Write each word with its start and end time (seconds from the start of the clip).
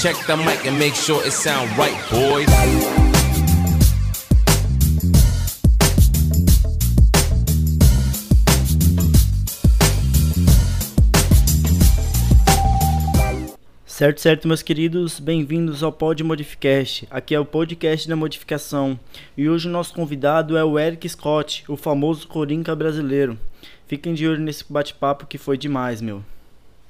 Check 0.00 0.16
the 0.26 0.34
mic 0.34 0.66
and 0.66 0.78
make 0.78 0.94
sure 0.94 1.22
it 1.26 1.30
sound 1.30 1.68
right, 1.76 1.94
boys. 2.10 2.48
Certo, 13.84 14.22
certo, 14.22 14.48
meus 14.48 14.62
queridos, 14.62 15.20
bem-vindos 15.20 15.82
ao 15.82 15.92
Pod 15.92 16.24
Modificast. 16.24 17.06
Aqui 17.10 17.34
é 17.34 17.38
o 17.38 17.44
podcast 17.44 18.08
da 18.08 18.16
modificação. 18.16 18.98
E 19.36 19.50
hoje 19.50 19.68
o 19.68 19.70
nosso 19.70 19.92
convidado 19.92 20.56
é 20.56 20.64
o 20.64 20.78
Eric 20.78 21.06
Scott, 21.10 21.62
o 21.68 21.76
famoso 21.76 22.26
Corinca 22.26 22.74
brasileiro. 22.74 23.38
Fiquem 23.86 24.14
de 24.14 24.26
olho 24.26 24.40
nesse 24.40 24.64
bate-papo 24.66 25.26
que 25.26 25.36
foi 25.36 25.58
demais, 25.58 26.00
meu. 26.00 26.24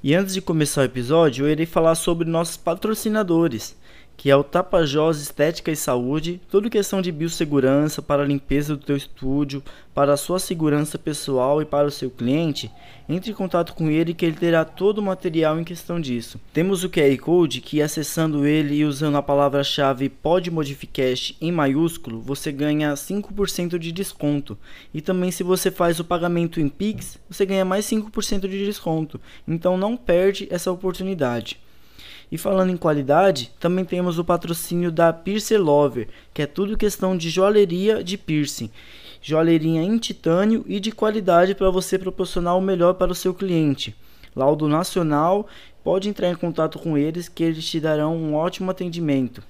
E 0.02 0.14
antes 0.14 0.32
de 0.32 0.40
começar 0.40 0.80
o 0.80 0.84
episódio, 0.84 1.44
eu 1.44 1.50
irei 1.50 1.66
falar 1.66 1.94
sobre 1.94 2.26
nossos 2.26 2.56
patrocinadores 2.56 3.76
que 4.20 4.28
é 4.28 4.36
o 4.36 4.44
Tapajós 4.44 5.18
Estética 5.18 5.70
e 5.70 5.76
Saúde, 5.76 6.42
tudo 6.50 6.68
questão 6.68 7.00
de 7.00 7.10
biossegurança 7.10 8.02
para 8.02 8.22
a 8.22 8.26
limpeza 8.26 8.76
do 8.76 8.84
teu 8.84 8.94
estúdio, 8.94 9.62
para 9.94 10.12
a 10.12 10.16
sua 10.18 10.38
segurança 10.38 10.98
pessoal 10.98 11.62
e 11.62 11.64
para 11.64 11.86
o 11.86 11.90
seu 11.90 12.10
cliente, 12.10 12.70
entre 13.08 13.30
em 13.30 13.34
contato 13.34 13.72
com 13.72 13.90
ele 13.90 14.12
que 14.12 14.26
ele 14.26 14.36
terá 14.36 14.62
todo 14.62 14.98
o 14.98 15.02
material 15.02 15.58
em 15.58 15.64
questão 15.64 15.98
disso. 15.98 16.38
Temos 16.52 16.84
o 16.84 16.90
QR 16.90 17.16
Code 17.16 17.62
que 17.62 17.80
acessando 17.80 18.46
ele 18.46 18.74
e 18.74 18.84
usando 18.84 19.16
a 19.16 19.22
palavra-chave 19.22 20.10
PodModificast 20.10 21.38
em 21.40 21.50
maiúsculo, 21.50 22.20
você 22.20 22.52
ganha 22.52 22.92
5% 22.92 23.78
de 23.78 23.90
desconto. 23.90 24.58
E 24.92 25.00
também 25.00 25.30
se 25.30 25.42
você 25.42 25.70
faz 25.70 25.98
o 25.98 26.04
pagamento 26.04 26.60
em 26.60 26.68
Pix, 26.68 27.18
você 27.26 27.46
ganha 27.46 27.64
mais 27.64 27.86
5% 27.86 28.40
de 28.40 28.66
desconto. 28.66 29.18
Então 29.48 29.78
não 29.78 29.96
perde 29.96 30.46
essa 30.50 30.70
oportunidade. 30.70 31.58
E 32.30 32.38
falando 32.38 32.70
em 32.70 32.76
qualidade, 32.76 33.50
também 33.58 33.84
temos 33.84 34.18
o 34.18 34.24
patrocínio 34.24 34.92
da 34.92 35.12
Piercer 35.12 35.60
Lover, 35.60 36.08
que 36.32 36.42
é 36.42 36.46
tudo 36.46 36.76
questão 36.76 37.16
de 37.16 37.28
joalheria 37.28 38.04
de 38.04 38.16
piercing. 38.16 38.70
Joalheria 39.20 39.82
em 39.82 39.98
titânio 39.98 40.64
e 40.68 40.78
de 40.78 40.92
qualidade 40.92 41.54
para 41.54 41.70
você 41.70 41.98
proporcionar 41.98 42.56
o 42.56 42.60
melhor 42.60 42.94
para 42.94 43.10
o 43.10 43.16
seu 43.16 43.34
cliente. 43.34 43.94
Laudo 44.34 44.68
nacional, 44.68 45.48
pode 45.82 46.08
entrar 46.08 46.30
em 46.30 46.36
contato 46.36 46.78
com 46.78 46.96
eles 46.96 47.28
que 47.28 47.42
eles 47.42 47.68
te 47.68 47.80
darão 47.80 48.16
um 48.16 48.34
ótimo 48.34 48.70
atendimento. 48.70 49.42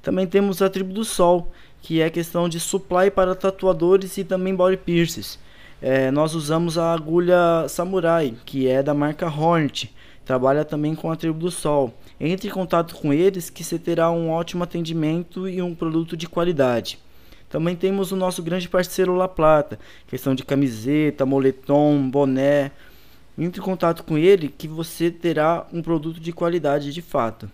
Também 0.00 0.26
temos 0.26 0.62
a 0.62 0.70
Tribo 0.70 0.92
do 0.92 1.04
Sol, 1.04 1.52
que 1.82 2.00
é 2.00 2.08
questão 2.08 2.48
de 2.48 2.60
supply 2.60 3.10
para 3.10 3.34
tatuadores 3.34 4.16
e 4.16 4.22
também 4.22 4.54
body 4.54 4.76
piercings. 4.76 5.38
É, 5.82 6.10
nós 6.12 6.34
usamos 6.34 6.78
a 6.78 6.92
agulha 6.92 7.66
Samurai, 7.68 8.34
que 8.46 8.68
é 8.68 8.82
da 8.82 8.94
marca 8.94 9.26
Hornet 9.26 9.92
Trabalha 10.26 10.64
também 10.64 10.92
com 10.96 11.08
a 11.08 11.14
Tribo 11.14 11.38
do 11.38 11.52
Sol. 11.52 11.94
Entre 12.18 12.48
em 12.48 12.50
contato 12.50 12.96
com 12.96 13.12
eles 13.12 13.48
que 13.48 13.62
você 13.62 13.78
terá 13.78 14.10
um 14.10 14.28
ótimo 14.28 14.64
atendimento 14.64 15.48
e 15.48 15.62
um 15.62 15.72
produto 15.72 16.16
de 16.16 16.28
qualidade. 16.28 16.98
Também 17.48 17.76
temos 17.76 18.10
o 18.10 18.16
nosso 18.16 18.42
grande 18.42 18.68
parceiro 18.68 19.14
La 19.14 19.28
Plata, 19.28 19.78
questão 20.08 20.34
de 20.34 20.44
camiseta, 20.44 21.24
moletom, 21.24 22.10
boné. 22.10 22.72
Entre 23.38 23.60
em 23.60 23.64
contato 23.64 24.02
com 24.02 24.18
ele 24.18 24.48
que 24.48 24.66
você 24.66 25.12
terá 25.12 25.64
um 25.72 25.80
produto 25.80 26.18
de 26.18 26.32
qualidade 26.32 26.92
de 26.92 27.00
fato. 27.00 27.48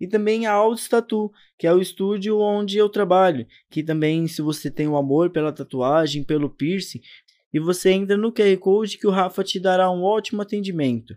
E 0.00 0.06
também 0.06 0.46
a 0.46 0.52
Audio 0.52 0.88
Tattoo, 0.88 1.30
que 1.58 1.66
é 1.66 1.74
o 1.74 1.80
estúdio 1.80 2.40
onde 2.40 2.78
eu 2.78 2.88
trabalho, 2.88 3.46
que 3.70 3.82
também 3.82 4.26
se 4.26 4.40
você 4.40 4.70
tem 4.70 4.88
o 4.88 4.92
um 4.92 4.96
amor 4.96 5.28
pela 5.28 5.52
tatuagem, 5.52 6.24
pelo 6.24 6.48
piercing, 6.48 7.02
e 7.52 7.60
você 7.60 7.90
entra 7.90 8.16
no 8.16 8.32
QR 8.32 8.56
Code 8.58 8.96
que 8.96 9.06
o 9.06 9.10
Rafa 9.10 9.44
te 9.44 9.60
dará 9.60 9.90
um 9.90 10.02
ótimo 10.02 10.40
atendimento. 10.40 11.14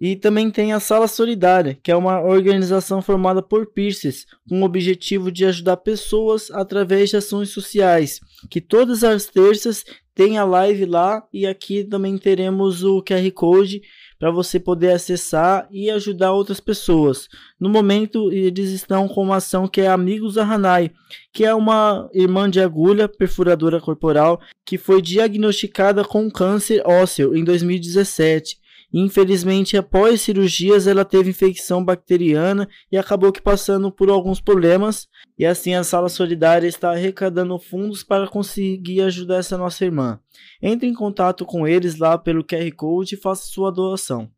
E 0.00 0.14
também 0.14 0.50
tem 0.50 0.72
a 0.72 0.80
Sala 0.80 1.08
Solidária, 1.08 1.78
que 1.82 1.90
é 1.90 1.96
uma 1.96 2.20
organização 2.20 3.00
formada 3.00 3.42
por 3.42 3.66
Pierces, 3.66 4.26
com 4.48 4.60
o 4.60 4.64
objetivo 4.64 5.32
de 5.32 5.44
ajudar 5.44 5.78
pessoas 5.78 6.50
através 6.50 7.10
de 7.10 7.16
ações 7.16 7.50
sociais. 7.50 8.20
Que 8.50 8.60
todas 8.60 9.02
as 9.02 9.26
terças 9.26 9.84
tem 10.14 10.38
a 10.38 10.44
live 10.44 10.86
lá 10.86 11.22
e 11.32 11.46
aqui 11.46 11.84
também 11.84 12.16
teremos 12.16 12.82
o 12.82 13.02
QR 13.02 13.30
Code 13.32 13.82
para 14.18 14.30
você 14.30 14.58
poder 14.58 14.92
acessar 14.92 15.68
e 15.70 15.90
ajudar 15.90 16.32
outras 16.32 16.58
pessoas. 16.58 17.28
No 17.60 17.68
momento, 17.68 18.32
eles 18.32 18.70
estão 18.70 19.06
com 19.08 19.22
uma 19.22 19.36
ação 19.36 19.68
que 19.68 19.82
é 19.82 19.88
Amigos 19.88 20.34
da 20.34 20.42
Hanai, 20.42 20.90
que 21.32 21.44
é 21.44 21.54
uma 21.54 22.08
irmã 22.14 22.48
de 22.48 22.60
agulha 22.60 23.08
perfuradora 23.08 23.80
corporal 23.80 24.40
que 24.64 24.78
foi 24.78 25.02
diagnosticada 25.02 26.02
com 26.02 26.30
câncer 26.30 26.82
ósseo 26.86 27.36
em 27.36 27.44
2017. 27.44 28.58
Infelizmente, 28.92 29.76
após 29.76 30.20
cirurgias, 30.20 30.86
ela 30.86 31.04
teve 31.04 31.30
infecção 31.30 31.84
bacteriana 31.84 32.68
e 32.90 32.96
acabou 32.96 33.32
que 33.32 33.42
passando 33.42 33.90
por 33.90 34.08
alguns 34.08 34.40
problemas. 34.40 35.06
E 35.38 35.44
assim 35.44 35.74
a 35.74 35.84
Sala 35.84 36.08
Solidária 36.08 36.66
está 36.66 36.92
arrecadando 36.92 37.58
fundos 37.58 38.02
para 38.02 38.28
conseguir 38.28 39.02
ajudar 39.02 39.38
essa 39.38 39.58
nossa 39.58 39.84
irmã. 39.84 40.18
Entre 40.62 40.88
em 40.88 40.94
contato 40.94 41.44
com 41.44 41.66
eles 41.66 41.98
lá 41.98 42.16
pelo 42.16 42.44
QR 42.44 42.70
Code 42.74 43.14
e 43.14 43.18
faça 43.18 43.46
sua 43.46 43.70
doação. 43.70 44.30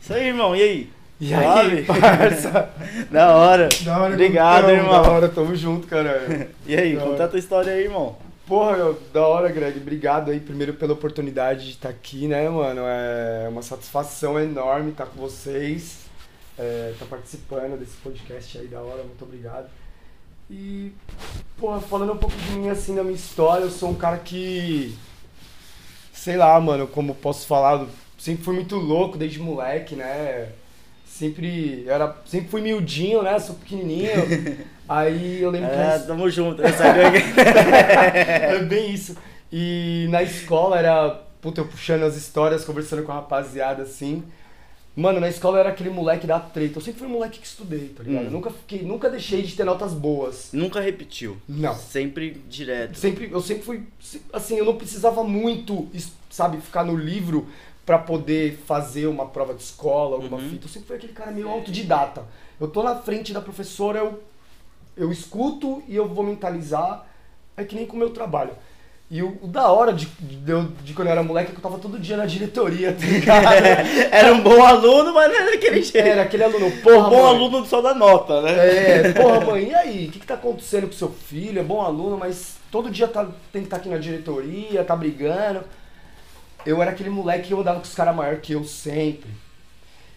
Isso 0.00 0.14
aí, 0.14 0.28
irmão. 0.28 0.56
E 0.56 0.62
aí? 0.62 0.90
E 1.20 1.34
aí, 1.34 1.84
parça? 1.84 2.70
da 3.12 3.36
hora. 3.36 3.68
Da 3.82 4.00
hora. 4.00 4.14
Obrigado, 4.14 4.70
irmão. 4.70 5.02
Da 5.02 5.10
hora, 5.10 5.28
tamo 5.28 5.54
junto, 5.54 5.86
cara. 5.86 6.48
e 6.66 6.74
aí, 6.74 6.94
da 6.94 7.02
conta 7.02 7.14
hora. 7.14 7.24
a 7.24 7.28
tua 7.28 7.38
história 7.38 7.72
aí, 7.74 7.84
irmão. 7.84 8.16
Porra, 8.50 8.96
da 9.12 9.24
hora, 9.24 9.48
Greg. 9.48 9.78
Obrigado 9.78 10.32
aí 10.32 10.40
primeiro 10.40 10.74
pela 10.74 10.92
oportunidade 10.92 11.66
de 11.66 11.70
estar 11.70 11.88
aqui, 11.88 12.26
né, 12.26 12.48
mano? 12.48 12.80
É 12.84 13.46
uma 13.48 13.62
satisfação 13.62 14.40
enorme 14.40 14.90
estar 14.90 15.06
com 15.06 15.20
vocês, 15.20 16.06
é, 16.58 16.90
estar 16.92 17.06
participando 17.06 17.78
desse 17.78 17.96
podcast 17.98 18.58
aí 18.58 18.66
da 18.66 18.80
hora. 18.80 19.04
Muito 19.04 19.22
obrigado. 19.22 19.70
E, 20.50 20.90
porra, 21.58 21.80
falando 21.80 22.12
um 22.12 22.16
pouco 22.16 22.34
de 22.34 22.50
mim, 22.50 22.68
assim, 22.68 22.92
da 22.96 23.04
minha 23.04 23.14
história, 23.14 23.62
eu 23.62 23.70
sou 23.70 23.90
um 23.90 23.94
cara 23.94 24.18
que. 24.18 24.98
Sei 26.12 26.36
lá, 26.36 26.58
mano, 26.58 26.88
como 26.88 27.14
posso 27.14 27.46
falar, 27.46 27.86
sempre 28.18 28.42
fui 28.42 28.54
muito 28.56 28.74
louco 28.74 29.16
desde 29.16 29.38
moleque, 29.38 29.94
né? 29.94 30.50
Sempre, 31.20 31.84
era, 31.86 32.16
sempre 32.24 32.48
fui 32.48 32.62
miudinho, 32.62 33.22
né? 33.22 33.38
Sou 33.38 33.54
pequenininho. 33.54 34.08
Aí 34.88 35.42
eu 35.42 35.50
lembro 35.50 35.68
é, 35.68 35.98
que. 35.98 36.06
Tamo 36.06 36.30
junto, 36.30 36.62
essa 36.62 36.90
gangue. 36.94 37.18
é 38.16 38.58
bem 38.60 38.94
isso. 38.94 39.14
E 39.52 40.06
na 40.08 40.22
escola 40.22 40.78
era. 40.78 41.10
Puta, 41.42 41.60
eu 41.60 41.66
puxando 41.66 42.04
as 42.04 42.16
histórias, 42.16 42.64
conversando 42.64 43.02
com 43.02 43.12
a 43.12 43.16
rapaziada 43.16 43.82
assim. 43.82 44.22
Mano, 44.96 45.20
na 45.20 45.28
escola 45.28 45.60
era 45.60 45.68
aquele 45.68 45.90
moleque 45.90 46.26
da 46.26 46.40
treta. 46.40 46.78
Eu 46.78 46.82
sempre 46.82 47.00
fui 47.00 47.08
um 47.08 47.12
moleque 47.12 47.38
que 47.38 47.46
estudei, 47.46 47.88
tá 47.88 48.02
ligado? 48.02 48.28
Hum. 48.28 48.30
nunca 48.30 48.50
fiquei, 48.50 48.82
nunca 48.82 49.10
deixei 49.10 49.42
de 49.42 49.54
ter 49.54 49.64
notas 49.64 49.92
boas. 49.92 50.48
Nunca 50.54 50.80
repetiu. 50.80 51.36
Não. 51.46 51.74
Sempre 51.74 52.42
direto. 52.48 52.96
Sempre, 52.96 53.30
eu 53.30 53.42
sempre 53.42 53.62
fui, 53.62 53.82
assim, 54.32 54.56
eu 54.56 54.64
não 54.64 54.76
precisava 54.76 55.22
muito, 55.22 55.86
sabe, 56.30 56.62
ficar 56.62 56.82
no 56.82 56.96
livro 56.96 57.46
para 57.90 57.98
poder 57.98 58.56
fazer 58.68 59.08
uma 59.08 59.26
prova 59.26 59.52
de 59.52 59.64
escola, 59.64 60.14
alguma 60.14 60.36
uhum. 60.36 60.48
fita. 60.48 60.66
Eu 60.66 60.68
sempre 60.68 60.86
fui 60.86 60.96
aquele 60.96 61.12
cara 61.12 61.32
meio 61.32 61.48
autodidata. 61.48 62.24
Eu 62.60 62.68
tô 62.68 62.84
na 62.84 62.94
frente 62.94 63.32
da 63.32 63.40
professora, 63.40 63.98
eu 63.98 64.22
eu 64.96 65.10
escuto 65.10 65.82
e 65.88 65.96
eu 65.96 66.06
vou 66.06 66.22
mentalizar. 66.22 67.04
É 67.56 67.64
que 67.64 67.74
nem 67.74 67.84
com 67.84 67.96
o 67.96 67.98
meu 67.98 68.10
trabalho. 68.10 68.52
E 69.10 69.24
o, 69.24 69.36
o 69.42 69.48
da 69.48 69.72
hora 69.72 69.92
de, 69.92 70.06
de, 70.06 70.62
de, 70.84 70.94
quando 70.94 71.08
eu 71.08 71.12
era 71.12 71.22
moleque 71.24 71.50
é 71.50 71.52
que 71.52 71.58
eu 71.58 71.62
tava 71.62 71.80
todo 71.80 71.98
dia 71.98 72.16
na 72.16 72.26
diretoria, 72.26 72.92
tá 72.92 73.02
ligado? 73.04 73.54
era 74.12 74.32
um 74.34 74.40
bom 74.40 74.64
aluno, 74.64 75.12
mas 75.12 75.28
não 75.28 75.40
era 75.40 75.54
aquele 75.56 75.82
jeito. 75.82 76.06
Era 76.06 76.22
aquele 76.22 76.44
aluno, 76.44 76.70
porra, 76.82 77.08
um 77.08 77.10
bom 77.10 77.24
mãe. 77.24 77.34
aluno 77.34 77.66
só 77.66 77.82
da 77.82 77.92
nota, 77.92 78.40
né? 78.40 78.52
É, 78.52 79.12
porra, 79.20 79.40
mãe, 79.40 79.70
e 79.70 79.74
aí? 79.74 80.06
O 80.06 80.12
que, 80.12 80.20
que 80.20 80.26
tá 80.28 80.34
acontecendo 80.34 80.86
com 80.86 80.92
seu 80.92 81.08
filho? 81.08 81.58
É 81.58 81.64
bom 81.64 81.82
aluno, 81.82 82.16
mas 82.16 82.54
todo 82.70 82.88
dia 82.88 83.08
tá, 83.08 83.24
tem 83.52 83.62
que 83.62 83.66
estar 83.66 83.78
tá 83.78 83.80
aqui 83.80 83.88
na 83.88 83.98
diretoria, 83.98 84.84
tá 84.84 84.94
brigando. 84.94 85.64
Eu 86.66 86.82
era 86.82 86.90
aquele 86.90 87.10
moleque 87.10 87.48
que 87.48 87.54
eu 87.54 87.60
andava 87.60 87.78
com 87.78 87.84
os 87.84 87.94
caras 87.94 88.14
maiores 88.14 88.40
que 88.40 88.52
eu 88.52 88.64
sempre. 88.64 89.30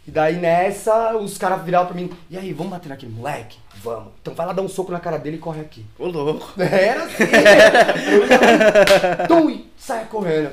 E 0.06 0.12
daí 0.12 0.36
nessa, 0.36 1.16
os 1.16 1.38
caras 1.38 1.64
viravam 1.64 1.88
pra 1.88 1.96
mim, 1.96 2.10
e 2.30 2.38
aí, 2.38 2.52
vamos 2.52 2.74
bater 2.74 2.90
naquele 2.90 3.14
moleque? 3.14 3.58
Vamos. 3.76 4.12
Então 4.22 4.34
vai 4.34 4.46
lá 4.46 4.52
dar 4.52 4.62
um 4.62 4.68
soco 4.68 4.92
na 4.92 5.00
cara 5.00 5.18
dele 5.18 5.38
e 5.38 5.40
corre 5.40 5.62
aqui. 5.62 5.86
Ô 5.98 6.08
louco. 6.08 6.52
Era 6.62 7.06
assim. 7.06 7.24
Né? 7.24 9.28
Tum, 9.28 9.50
e 9.50 9.72
saia 9.78 10.06
correndo. 10.06 10.52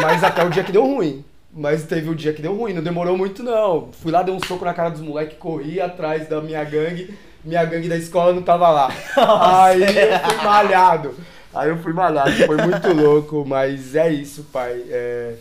Mas 0.00 0.24
até 0.24 0.42
o 0.42 0.48
dia 0.48 0.64
que 0.64 0.72
deu 0.72 0.84
ruim. 0.84 1.22
Mas 1.52 1.84
teve 1.84 2.08
o 2.08 2.14
dia 2.14 2.32
que 2.32 2.40
deu 2.40 2.56
ruim, 2.56 2.72
não 2.72 2.82
demorou 2.82 3.18
muito 3.18 3.42
não. 3.42 3.90
Fui 3.92 4.10
lá, 4.10 4.22
dei 4.22 4.32
um 4.32 4.42
soco 4.42 4.64
na 4.64 4.72
cara 4.72 4.88
dos 4.88 5.02
moleques, 5.02 5.36
corri 5.38 5.80
atrás 5.80 6.26
da 6.28 6.40
minha 6.40 6.64
gangue. 6.64 7.14
Minha 7.44 7.64
gangue 7.64 7.88
da 7.88 7.96
escola 7.96 8.32
não 8.32 8.42
tava 8.42 8.70
lá. 8.70 8.88
Nossa. 9.16 9.64
Aí 9.64 9.82
eu 9.82 10.18
fui 10.20 10.44
malhado. 10.44 11.14
Aí 11.52 11.68
eu 11.68 11.78
fui 11.78 11.92
malhado, 11.92 12.32
foi 12.32 12.56
muito 12.56 12.88
louco, 12.92 13.44
mas 13.46 13.94
é 13.94 14.12
isso, 14.12 14.44
pai. 14.52 14.84
É... 14.88 15.36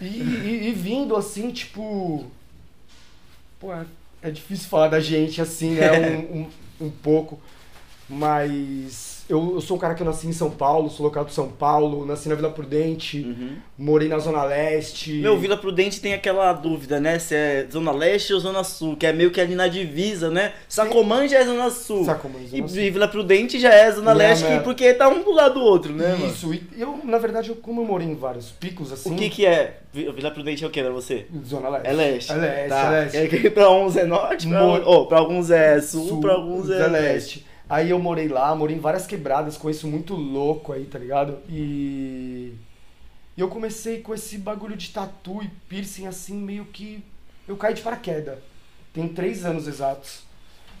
E, 0.00 0.04
e, 0.06 0.68
e, 0.68 0.72
vindo 0.72 1.14
assim, 1.16 1.50
tipo. 1.50 2.26
Pô, 3.58 3.72
é, 3.72 3.84
é 4.22 4.30
difícil 4.30 4.68
falar 4.68 4.88
da 4.88 5.00
gente 5.00 5.40
assim, 5.42 5.74
né? 5.74 5.90
Um, 6.30 6.40
um, 6.40 6.86
um 6.86 6.90
pouco. 6.90 7.38
Mas 8.08 9.09
eu, 9.30 9.52
eu 9.54 9.60
sou 9.60 9.76
um 9.76 9.80
cara 9.80 9.94
que 9.94 10.02
eu 10.02 10.06
nasci 10.06 10.26
em 10.26 10.32
São 10.32 10.50
Paulo, 10.50 10.90
sou 10.90 11.06
local 11.06 11.24
de 11.24 11.32
São 11.32 11.48
Paulo, 11.48 12.04
nasci 12.04 12.28
na 12.28 12.34
Vila 12.34 12.50
Prudente, 12.50 13.24
morei 13.78 14.08
na 14.08 14.18
Zona 14.18 14.44
Leste. 14.44 15.12
Meu, 15.14 15.38
Vila 15.38 15.56
Prudente 15.56 16.00
tem 16.00 16.12
aquela 16.12 16.52
dúvida, 16.52 16.98
né? 17.00 17.18
Se 17.18 17.34
é 17.34 17.66
Zona 17.70 17.92
Leste 17.92 18.32
ou 18.34 18.40
Zona 18.40 18.64
Sul, 18.64 18.96
que 18.96 19.06
é 19.06 19.12
meio 19.12 19.30
que 19.30 19.40
ali 19.40 19.54
na 19.54 19.68
divisa, 19.68 20.30
né? 20.30 20.52
Sacomã 20.68 21.26
já 21.28 21.38
é 21.38 21.44
Zona 21.44 21.70
Sul. 21.70 22.04
Sacomã, 22.04 22.34
Zona 22.46 22.64
e 22.64 22.68
Sul. 22.68 22.76
Vila 22.92 23.08
Prudente 23.08 23.58
já 23.58 23.72
é 23.72 23.90
Zona 23.92 24.12
Leste, 24.12 24.44
que- 24.46 24.60
porque 24.60 24.92
tá 24.94 25.08
um 25.08 25.22
do 25.22 25.30
lado 25.32 25.54
do 25.54 25.60
outro, 25.60 25.92
né, 25.92 26.12
mano? 26.12 26.26
Isso, 26.26 26.52
e 26.52 26.62
eu, 26.76 26.98
na 27.04 27.18
verdade, 27.18 27.50
eu, 27.50 27.56
como 27.56 27.80
eu 27.80 27.84
morei 27.84 28.06
em 28.08 28.14
vários 28.14 28.50
picos, 28.50 28.92
assim... 28.92 29.14
O 29.14 29.16
que 29.16 29.30
que 29.30 29.46
é? 29.46 29.78
Vi- 29.92 30.10
Vila 30.12 30.30
Prudente 30.30 30.64
é 30.64 30.66
o 30.66 30.70
que 30.70 30.80
pra 30.82 30.90
você? 30.92 31.26
Zona 31.46 31.68
Leste. 31.68 31.88
É 31.88 31.92
leste. 31.92 32.32
É 32.32 32.36
leste, 32.36 32.68
tá. 32.68 32.86
é 32.86 32.90
leste. 33.20 33.46
É 33.46 33.50
pra 33.50 33.70
uns 33.70 33.96
é 33.96 34.04
norte, 34.04 34.48
pra, 34.48 34.60
Mor- 34.60 34.82
oh, 34.86 35.06
pra 35.06 35.18
alguns 35.18 35.50
é 35.50 35.80
sul, 35.80 36.20
pra 36.20 36.32
alguns 36.34 36.70
é, 36.70 36.78
Zé 36.78 36.86
leste. 36.88 37.46
Aí 37.70 37.90
eu 37.90 38.00
morei 38.00 38.26
lá, 38.26 38.52
morei 38.52 38.76
em 38.76 38.80
várias 38.80 39.06
quebradas, 39.06 39.56
conheço 39.56 39.86
muito 39.86 40.16
louco 40.16 40.72
aí, 40.72 40.86
tá 40.86 40.98
ligado? 40.98 41.38
E... 41.48 42.52
e 43.36 43.40
eu 43.40 43.46
comecei 43.48 44.00
com 44.00 44.12
esse 44.12 44.36
bagulho 44.38 44.76
de 44.76 44.90
tatu 44.90 45.40
e 45.40 45.48
piercing 45.68 46.08
assim, 46.08 46.34
meio 46.34 46.64
que... 46.64 47.00
Eu 47.46 47.56
caí 47.56 47.72
de 47.72 47.80
paraquedas. 47.80 48.40
Tem 48.92 49.06
três 49.06 49.44
anos 49.44 49.68
exatos. 49.68 50.24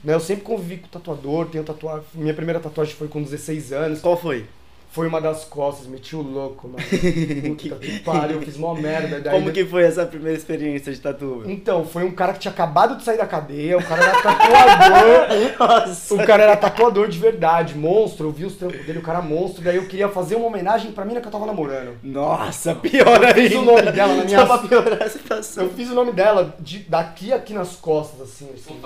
Né? 0.02 0.12
Eu 0.14 0.18
sempre 0.18 0.42
convivi 0.42 0.78
com 0.78 0.88
tatuador, 0.88 1.46
tenho 1.46 1.62
tatuagem... 1.62 2.04
Minha 2.12 2.34
primeira 2.34 2.58
tatuagem 2.58 2.96
foi 2.96 3.06
com 3.06 3.22
16 3.22 3.72
anos. 3.72 4.00
Qual 4.00 4.16
foi? 4.16 4.48
Foi 4.92 5.06
uma 5.06 5.20
das 5.20 5.44
costas, 5.44 5.86
meti 5.86 6.16
o 6.16 6.20
louco, 6.20 6.66
mano. 6.66 6.82
Puta 7.56 7.76
que 7.76 8.00
pariu, 8.00 8.40
fiz 8.42 8.56
mó 8.56 8.74
merda. 8.74 9.20
Daí 9.20 9.32
Como 9.38 9.52
que 9.52 9.64
foi 9.64 9.84
essa 9.84 10.04
primeira 10.04 10.36
experiência 10.36 10.92
de 10.92 10.98
tatu? 11.00 11.42
meu? 11.44 11.50
Então, 11.50 11.84
foi 11.84 12.02
um 12.04 12.10
cara 12.10 12.32
que 12.32 12.40
tinha 12.40 12.50
acabado 12.50 12.96
de 12.96 13.04
sair 13.04 13.16
da 13.16 13.26
cadeia, 13.26 13.78
o 13.78 13.84
cara 13.84 14.02
era 14.02 14.20
tatuador. 14.20 15.30
Nossa! 15.86 16.14
O 16.14 16.26
cara 16.26 16.42
era 16.42 16.56
tatuador 16.56 17.06
de 17.06 17.18
verdade, 17.20 17.76
monstro. 17.78 18.26
Eu 18.26 18.32
vi 18.32 18.44
os 18.44 18.56
trampos 18.56 18.84
dele, 18.84 18.98
o 18.98 19.02
cara 19.02 19.22
monstro. 19.22 19.62
Daí 19.62 19.76
eu 19.76 19.86
queria 19.86 20.08
fazer 20.08 20.34
uma 20.34 20.46
homenagem 20.46 20.90
pra 20.90 21.04
mina 21.04 21.20
que 21.20 21.28
eu 21.28 21.32
tava 21.32 21.46
namorando. 21.46 21.96
Nossa, 22.02 22.74
pior 22.74 23.24
ainda. 23.24 23.34
fiz 23.34 23.54
o 23.54 23.62
nome 23.62 23.92
dela 23.92 24.14
na 24.16 24.24
minha- 24.24 24.38
Só 24.40 24.46
pra 24.58 24.68
piorar 24.68 25.02
a 25.04 25.08
situação. 25.08 25.64
Eu 25.64 25.70
fiz 25.70 25.88
o 25.88 25.94
nome 25.94 26.10
dela 26.12 26.56
de, 26.58 26.80
daqui 26.80 27.32
aqui 27.32 27.54
nas 27.54 27.76
costas, 27.76 28.22
assim. 28.22 28.48
assim. 28.54 28.80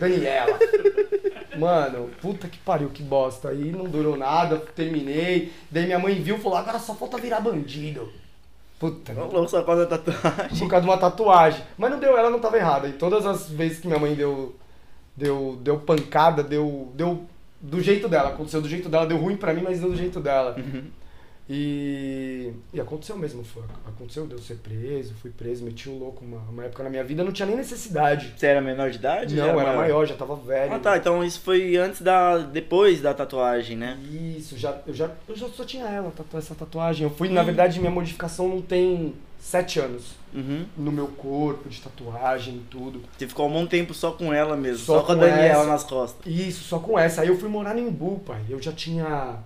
Daniela. 0.00 0.58
Mano, 1.56 2.10
puta 2.20 2.46
que 2.46 2.58
pariu, 2.58 2.88
que 2.88 3.02
bosta. 3.02 3.48
Aí 3.48 3.72
não 3.72 3.84
durou 3.84 4.16
nada, 4.16 4.56
terminei. 4.74 5.27
Daí 5.70 5.86
minha 5.86 5.98
mãe 5.98 6.14
viu 6.14 6.36
e 6.36 6.40
falou: 6.40 6.58
agora 6.58 6.78
só 6.78 6.94
falta 6.94 7.18
virar 7.18 7.40
bandido. 7.40 8.10
Puta, 8.78 9.12
não 9.12 9.28
Falou 9.28 9.48
só 9.48 9.62
causa 9.62 9.86
da 9.86 9.98
tatuagem. 9.98 10.58
por 10.58 10.68
causa 10.68 10.84
de 10.84 10.90
uma 10.90 10.98
tatuagem. 10.98 11.64
Mas 11.76 11.90
não 11.90 11.98
deu, 11.98 12.16
ela 12.16 12.30
não 12.30 12.38
tava 12.38 12.56
errada. 12.56 12.88
E 12.88 12.92
todas 12.92 13.26
as 13.26 13.50
vezes 13.50 13.80
que 13.80 13.88
minha 13.88 13.98
mãe 13.98 14.14
deu 14.14 14.54
deu 15.16 15.58
deu 15.60 15.78
pancada, 15.78 16.42
deu 16.42 16.92
deu 16.94 17.26
do 17.60 17.80
jeito 17.80 18.08
dela, 18.08 18.28
aconteceu 18.28 18.62
do 18.62 18.68
jeito 18.68 18.88
dela, 18.88 19.04
deu 19.06 19.16
ruim 19.18 19.36
pra 19.36 19.52
mim, 19.52 19.62
mas 19.62 19.80
deu 19.80 19.90
do 19.90 19.96
jeito 19.96 20.20
dela. 20.20 20.56
E, 21.50 22.52
e 22.74 22.80
aconteceu 22.80 23.16
mesmo, 23.16 23.42
foi. 23.42 23.62
Aconteceu, 23.86 24.26
deu 24.26 24.38
ser 24.38 24.56
preso, 24.56 25.14
fui 25.14 25.30
preso, 25.30 25.64
meti 25.64 25.88
o 25.88 25.98
louco 25.98 26.22
uma, 26.22 26.38
uma 26.50 26.64
época 26.64 26.82
na 26.84 26.90
minha 26.90 27.02
vida, 27.02 27.24
não 27.24 27.32
tinha 27.32 27.46
nem 27.46 27.56
necessidade. 27.56 28.34
Você 28.36 28.46
era 28.46 28.60
menor 28.60 28.90
de 28.90 28.98
idade? 28.98 29.34
Não, 29.34 29.46
Já 29.46 29.52
era 29.52 29.76
maior, 29.76 30.06
já 30.06 30.14
tava 30.14 30.36
velho. 30.36 30.74
Ah 30.74 30.78
tá, 30.78 30.96
então 30.98 31.24
isso 31.24 31.40
foi 31.40 31.76
antes 31.76 32.02
da. 32.02 32.36
depois 32.38 33.00
da 33.00 33.14
tatuagem, 33.14 33.76
né? 33.78 33.98
Isso, 34.10 34.58
já, 34.58 34.78
eu, 34.86 34.92
já, 34.92 35.10
eu 35.26 35.34
já 35.34 35.48
só 35.48 35.64
tinha 35.64 35.86
ela, 35.86 36.12
essa 36.34 36.54
tatuagem. 36.54 37.04
Eu 37.04 37.10
fui, 37.10 37.30
na 37.30 37.42
verdade, 37.42 37.80
minha 37.80 37.90
modificação 37.90 38.46
não 38.46 38.60
tem 38.60 39.14
sete 39.38 39.80
anos. 39.80 40.18
Uhum. 40.34 40.66
No 40.76 40.92
meu 40.92 41.06
corpo, 41.06 41.70
de 41.70 41.80
tatuagem 41.80 42.56
e 42.56 42.64
tudo. 42.70 43.00
Você 43.16 43.26
ficou 43.26 43.48
um 43.48 43.52
bom 43.52 43.66
tempo 43.66 43.94
só 43.94 44.10
com 44.10 44.34
ela 44.34 44.54
mesmo, 44.54 44.84
Só 44.84 44.98
só, 45.00 45.06
com 45.06 45.12
a 45.12 45.14
com 45.14 45.20
Daniela 45.22 45.62
essa. 45.62 45.66
nas 45.66 45.84
costas. 45.84 46.26
Isso, 46.30 46.64
só 46.64 46.78
com 46.78 46.98
essa. 46.98 47.22
Aí 47.22 47.28
eu 47.28 47.38
fui 47.38 47.48
morar 47.48 47.74
no 47.74 47.80
Embu, 47.80 48.18
pai. 48.26 48.42
Eu 48.50 48.60
já 48.60 48.72
tinha. 48.72 49.36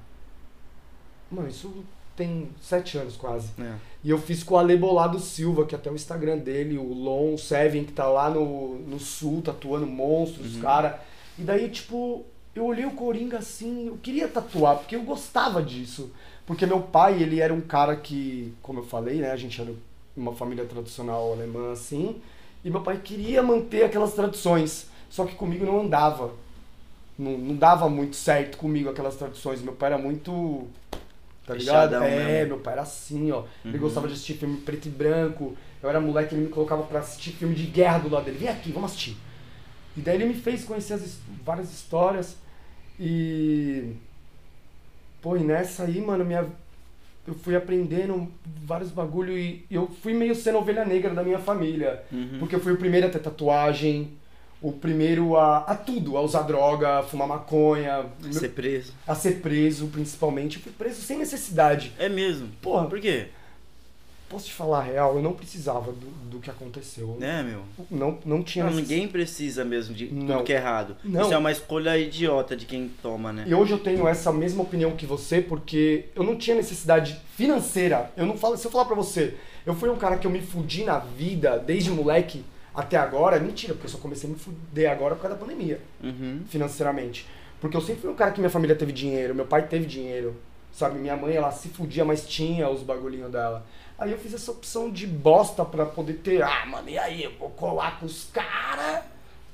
Mano, 1.32 1.48
isso 1.48 1.72
tem 2.14 2.48
sete 2.60 2.98
anos 2.98 3.16
quase. 3.16 3.48
É. 3.58 3.74
E 4.04 4.10
eu 4.10 4.18
fiz 4.18 4.42
com 4.42 4.54
o 4.54 4.58
Ale 4.58 4.76
Bolado 4.76 5.18
Silva, 5.18 5.64
que 5.64 5.74
até 5.74 5.90
o 5.90 5.94
Instagram 5.94 6.38
dele, 6.38 6.76
o 6.76 6.92
Lon 6.92 7.36
Seven, 7.38 7.84
que 7.84 7.92
tá 7.92 8.06
lá 8.06 8.28
no, 8.28 8.78
no 8.80 9.00
sul, 9.00 9.40
tatuando 9.42 9.86
monstros, 9.86 10.56
cara. 10.58 11.02
E 11.38 11.42
daí, 11.42 11.70
tipo, 11.70 12.24
eu 12.54 12.66
olhei 12.66 12.84
o 12.84 12.90
Coringa 12.92 13.38
assim, 13.38 13.86
eu 13.86 13.96
queria 13.96 14.28
tatuar, 14.28 14.76
porque 14.76 14.94
eu 14.94 15.02
gostava 15.02 15.62
disso. 15.62 16.10
Porque 16.44 16.66
meu 16.66 16.80
pai, 16.80 17.22
ele 17.22 17.40
era 17.40 17.54
um 17.54 17.60
cara 17.60 17.96
que, 17.96 18.52
como 18.60 18.80
eu 18.80 18.84
falei, 18.84 19.20
né, 19.20 19.30
a 19.30 19.36
gente 19.36 19.60
era 19.60 19.72
uma 20.16 20.34
família 20.34 20.64
tradicional 20.64 21.32
alemã 21.32 21.72
assim, 21.72 22.20
e 22.64 22.70
meu 22.70 22.82
pai 22.82 23.00
queria 23.02 23.42
manter 23.42 23.84
aquelas 23.84 24.12
tradições, 24.12 24.86
só 25.08 25.24
que 25.24 25.34
comigo 25.34 25.64
não 25.64 25.80
andava. 25.80 26.32
Não, 27.18 27.36
não 27.38 27.56
dava 27.56 27.88
muito 27.88 28.16
certo 28.16 28.56
comigo 28.56 28.88
aquelas 28.88 29.16
tradições. 29.16 29.62
Meu 29.62 29.74
pai 29.74 29.92
era 29.92 29.98
muito. 30.02 30.66
Tá 31.46 31.54
ligado? 31.54 31.90
Fechadão 31.90 32.04
É, 32.04 32.24
mesmo. 32.26 32.48
meu 32.48 32.58
pai 32.60 32.72
era 32.74 32.82
assim, 32.82 33.30
ó. 33.32 33.44
Ele 33.64 33.74
Uhum. 33.74 33.80
gostava 33.80 34.06
de 34.06 34.12
assistir 34.14 34.34
filme 34.34 34.58
preto 34.58 34.86
e 34.86 34.90
branco. 34.90 35.56
Eu 35.82 35.88
era 35.88 36.00
moleque, 36.00 36.34
ele 36.34 36.44
me 36.44 36.48
colocava 36.50 36.84
pra 36.84 37.00
assistir 37.00 37.32
filme 37.32 37.54
de 37.54 37.64
guerra 37.64 37.98
do 37.98 38.08
lado 38.08 38.24
dele. 38.24 38.38
Vem 38.38 38.48
aqui, 38.48 38.70
vamos 38.70 38.92
assistir. 38.92 39.16
E 39.96 40.00
daí 40.00 40.14
ele 40.14 40.26
me 40.26 40.34
fez 40.34 40.64
conhecer 40.64 40.94
as 40.94 41.18
várias 41.44 41.72
histórias. 41.72 42.36
E. 42.98 43.92
Pô, 45.20 45.36
e 45.36 45.40
nessa 45.44 45.84
aí, 45.84 46.00
mano, 46.00 46.24
minha. 46.24 46.46
Eu 47.26 47.34
fui 47.34 47.54
aprendendo 47.54 48.26
vários 48.64 48.90
bagulho 48.90 49.38
e 49.38 49.64
eu 49.70 49.86
fui 50.02 50.12
meio 50.12 50.34
sendo 50.34 50.58
ovelha 50.58 50.84
negra 50.84 51.14
da 51.14 51.22
minha 51.22 51.38
família. 51.38 52.02
Uhum. 52.10 52.38
Porque 52.40 52.56
eu 52.56 52.60
fui 52.60 52.72
o 52.72 52.76
primeiro 52.76 53.06
a 53.06 53.10
ter 53.10 53.20
tatuagem, 53.20 54.10
o 54.62 54.72
primeiro 54.72 55.36
a, 55.36 55.58
a 55.58 55.74
tudo, 55.74 56.16
a 56.16 56.20
usar 56.20 56.42
droga, 56.42 57.00
a 57.00 57.02
fumar 57.02 57.26
maconha, 57.28 58.06
Ser 58.30 58.50
preso. 58.50 58.92
a 59.06 59.14
ser 59.14 59.40
preso, 59.40 59.88
principalmente. 59.88 60.56
Eu 60.56 60.62
fui 60.62 60.72
preso 60.72 61.02
sem 61.02 61.18
necessidade. 61.18 61.92
É 61.98 62.08
mesmo. 62.08 62.48
Porra. 62.62 62.86
Por 62.86 63.00
quê? 63.00 63.26
Posso 64.28 64.46
te 64.46 64.54
falar 64.54 64.78
a 64.78 64.82
real, 64.82 65.16
eu 65.16 65.22
não 65.22 65.34
precisava 65.34 65.92
do, 65.92 66.06
do 66.30 66.38
que 66.38 66.48
aconteceu. 66.48 67.18
Né, 67.20 67.42
meu? 67.42 67.64
Não, 67.90 68.18
não 68.24 68.42
tinha 68.42 68.64
Não, 68.64 68.72
ninguém 68.72 69.06
precisa 69.06 69.62
mesmo 69.62 69.94
de 69.94 70.06
Não. 70.10 70.26
tudo 70.38 70.44
que 70.44 70.54
é 70.54 70.56
errado. 70.56 70.96
Não. 71.04 71.20
Isso 71.20 71.34
é 71.34 71.36
uma 71.36 71.52
escolha 71.52 71.98
idiota 71.98 72.56
de 72.56 72.64
quem 72.64 72.90
toma, 73.02 73.30
né? 73.30 73.44
E 73.46 73.54
hoje 73.54 73.72
eu 73.72 73.78
tenho 73.78 74.08
essa 74.08 74.32
mesma 74.32 74.62
opinião 74.62 74.92
que 74.92 75.04
você, 75.04 75.42
porque 75.42 76.06
eu 76.14 76.22
não 76.24 76.34
tinha 76.36 76.56
necessidade 76.56 77.20
financeira. 77.36 78.10
Eu 78.16 78.24
não 78.24 78.38
falo, 78.38 78.56
se 78.56 78.66
eu 78.66 78.70
falar 78.70 78.86
pra 78.86 78.94
você, 78.96 79.34
eu 79.66 79.74
fui 79.74 79.90
um 79.90 79.96
cara 79.96 80.16
que 80.16 80.26
eu 80.26 80.30
me 80.30 80.40
fudi 80.40 80.82
na 80.82 80.98
vida 80.98 81.58
desde 81.58 81.90
moleque 81.90 82.42
até 82.74 82.96
agora, 82.96 83.36
é 83.36 83.40
mentira, 83.40 83.74
porque 83.74 83.86
eu 83.86 83.90
só 83.90 83.98
comecei 83.98 84.28
a 84.28 84.32
me 84.32 84.38
fuder 84.38 84.90
agora 84.90 85.14
por 85.14 85.22
causa 85.22 85.36
da 85.36 85.44
pandemia, 85.44 85.80
Uhum. 86.02 86.42
financeiramente. 86.48 87.26
Porque 87.60 87.76
eu 87.76 87.80
sempre 87.80 88.02
fui 88.02 88.10
um 88.10 88.14
cara 88.14 88.30
que 88.32 88.40
minha 88.40 88.50
família 88.50 88.74
teve 88.74 88.92
dinheiro, 88.92 89.34
meu 89.34 89.44
pai 89.46 89.66
teve 89.68 89.86
dinheiro, 89.86 90.34
sabe? 90.72 90.98
Minha 90.98 91.16
mãe, 91.16 91.34
ela 91.36 91.50
se 91.52 91.68
fudia, 91.68 92.04
mas 92.04 92.26
tinha 92.26 92.68
os 92.68 92.82
bagulhinhos 92.82 93.30
dela. 93.30 93.64
Aí 93.98 94.10
eu 94.10 94.18
fiz 94.18 94.34
essa 94.34 94.50
opção 94.50 94.90
de 94.90 95.06
bosta 95.06 95.64
pra 95.64 95.86
poder 95.86 96.14
ter, 96.14 96.42
ah, 96.42 96.66
mano, 96.66 96.88
e 96.88 96.98
aí, 96.98 97.22
eu 97.22 97.32
vou 97.38 97.50
colar 97.50 98.00
com 98.00 98.06
os 98.06 98.28
caras. 98.32 99.04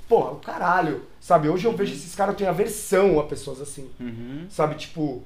Porra, 0.08 0.30
o 0.30 0.36
caralho, 0.36 1.02
sabe? 1.20 1.50
Hoje 1.50 1.66
eu 1.66 1.76
vejo 1.76 1.92
esses 1.92 2.14
caras, 2.14 2.32
eu 2.32 2.38
tenho 2.38 2.48
aversão 2.50 3.20
a 3.20 3.24
pessoas 3.24 3.60
assim. 3.60 3.90
Uhum. 4.00 4.46
Sabe, 4.48 4.76
tipo, 4.76 5.22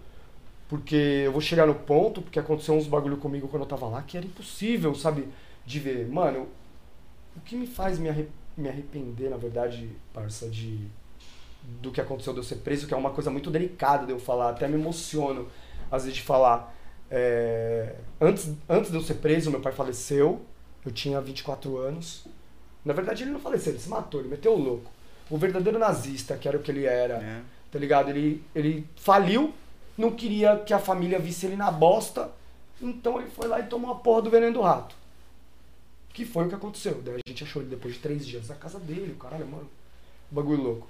porque 0.68 1.22
eu 1.26 1.30
vou 1.30 1.40
chegar 1.40 1.66
no 1.66 1.74
ponto, 1.74 2.20
porque 2.20 2.38
aconteceu 2.40 2.74
uns 2.74 2.88
bagulho 2.88 3.16
comigo 3.18 3.46
quando 3.46 3.62
eu 3.62 3.68
tava 3.68 3.86
lá, 3.86 4.02
que 4.02 4.16
era 4.16 4.26
impossível, 4.26 4.92
sabe, 4.94 5.28
de 5.64 5.78
ver. 5.78 6.08
Mano, 6.08 6.48
o 7.36 7.40
que 7.40 7.56
me 7.56 7.66
faz 7.66 7.98
me, 7.98 8.08
arre- 8.08 8.28
me 8.56 8.68
arrepender, 8.68 9.30
na 9.30 9.36
verdade, 9.36 9.88
parça, 10.12 10.48
de 10.48 10.86
do 11.80 11.92
que 11.92 12.00
aconteceu 12.00 12.32
de 12.32 12.40
eu 12.40 12.44
ser 12.44 12.56
preso, 12.56 12.86
que 12.88 12.94
é 12.94 12.96
uma 12.96 13.10
coisa 13.10 13.30
muito 13.30 13.48
delicada 13.50 14.04
de 14.04 14.10
eu 14.12 14.18
falar, 14.18 14.50
até 14.50 14.66
me 14.66 14.74
emociono, 14.74 15.46
às 15.90 16.02
vezes, 16.02 16.16
de 16.18 16.22
falar. 16.22 16.74
É, 17.08 17.94
antes, 18.20 18.50
antes 18.68 18.90
de 18.90 18.96
eu 18.96 19.02
ser 19.02 19.14
preso, 19.14 19.50
meu 19.50 19.60
pai 19.60 19.70
faleceu, 19.72 20.42
eu 20.84 20.90
tinha 20.90 21.20
24 21.20 21.76
anos. 21.78 22.26
Na 22.84 22.92
verdade, 22.92 23.22
ele 23.22 23.30
não 23.30 23.38
faleceu, 23.38 23.72
ele 23.72 23.80
se 23.80 23.88
matou, 23.88 24.20
ele 24.20 24.28
meteu 24.28 24.54
o 24.54 24.58
louco. 24.58 24.90
O 25.30 25.38
verdadeiro 25.38 25.78
nazista, 25.78 26.36
que 26.36 26.48
era 26.48 26.56
o 26.56 26.60
que 26.62 26.70
ele 26.70 26.84
era 26.84 27.14
É. 27.22 27.40
tá 27.70 27.78
ligado? 27.78 28.10
Ele, 28.10 28.42
ele 28.54 28.84
faliu, 28.96 29.54
não 29.96 30.10
queria 30.10 30.56
que 30.56 30.74
a 30.74 30.80
família 30.80 31.18
visse 31.20 31.46
ele 31.46 31.54
na 31.56 31.70
bosta, 31.70 32.28
então 32.80 33.20
ele 33.20 33.30
foi 33.30 33.46
lá 33.46 33.60
e 33.60 33.64
tomou 33.66 33.92
a 33.92 33.94
porra 33.94 34.22
do 34.22 34.30
veneno 34.30 34.54
do 34.54 34.60
rato. 34.62 34.96
Que 36.12 36.24
foi 36.24 36.44
o 36.46 36.48
que 36.48 36.54
aconteceu. 36.54 37.00
Daí 37.02 37.20
a 37.26 37.28
gente 37.28 37.44
achou 37.44 37.62
ele 37.62 37.70
depois 37.70 37.94
de 37.94 38.00
três 38.00 38.26
dias 38.26 38.48
na 38.48 38.54
casa 38.54 38.78
dele, 38.78 39.16
caralho, 39.18 39.46
mano. 39.46 39.68
Bagulho 40.30 40.62
louco. 40.62 40.88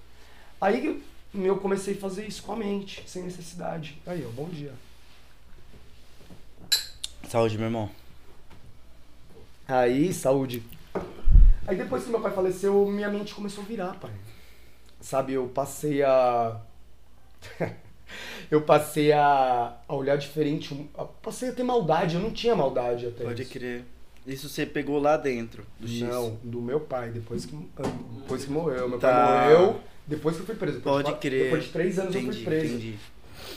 Aí 0.61 1.01
eu- 1.35 1.57
comecei 1.59 1.95
a 1.95 1.99
fazer 1.99 2.27
isso 2.27 2.43
com 2.43 2.53
a 2.53 2.57
mente, 2.57 3.03
sem 3.07 3.23
necessidade. 3.23 3.99
Aí, 4.07 4.25
ó, 4.27 4.31
bom 4.31 4.49
dia. 4.49 4.73
Saúde, 7.29 7.57
meu 7.57 7.67
irmão. 7.67 7.91
Aí, 9.67 10.13
saúde. 10.13 10.63
Aí 11.67 11.77
depois 11.77 12.05
que 12.05 12.11
meu 12.11 12.21
pai 12.21 12.33
faleceu, 12.33 12.87
minha 12.87 13.09
mente 13.09 13.35
começou 13.35 13.63
a 13.65 13.67
virar, 13.67 13.95
pai. 13.95 14.11
Sabe, 15.01 15.33
eu 15.35 15.49
passei 15.49 16.03
a. 16.03 16.61
eu 18.51 18.63
passei 18.63 19.13
a, 19.13 19.77
a 19.89 19.95
olhar 19.95 20.17
diferente. 20.17 20.91
Passei 21.23 21.49
a 21.49 21.53
ter 21.53 21.63
maldade, 21.63 22.17
eu 22.17 22.21
não 22.21 22.33
tinha 22.33 22.55
maldade 22.55 23.07
até. 23.07 23.25
Pode 23.25 23.43
isso. 23.43 23.53
crer. 23.53 23.85
Isso 24.27 24.49
você 24.49 24.65
pegou 24.65 25.01
lá 25.01 25.17
dentro 25.17 25.65
do 25.81 25.89
X. 25.89 26.01
Não, 26.03 26.39
do 26.45 26.61
meu 26.61 26.79
pai, 26.81 27.11
depois 27.11 27.45
que, 27.45 27.57
depois 28.21 28.45
que 28.45 28.51
morreu. 28.51 28.89
Meu 28.89 28.99
Tá. 28.99 29.09
pai 29.11 29.55
morreu, 29.55 29.81
Depois 30.07 30.35
que 30.37 30.43
eu 30.43 30.47
fui 30.47 30.55
preso. 30.57 30.79
Depois 30.79 30.95
Pode 30.95 31.07
de 31.07 31.13
quatro- 31.13 31.31
crer. 31.31 31.45
Depois 31.45 31.65
de 31.65 31.71
três 31.71 31.99
anos 31.99 32.15
eu 32.15 32.21
Entendi, 32.21 32.37
fui 32.39 32.45
preso. 32.45 32.67
entendi. 32.75 32.95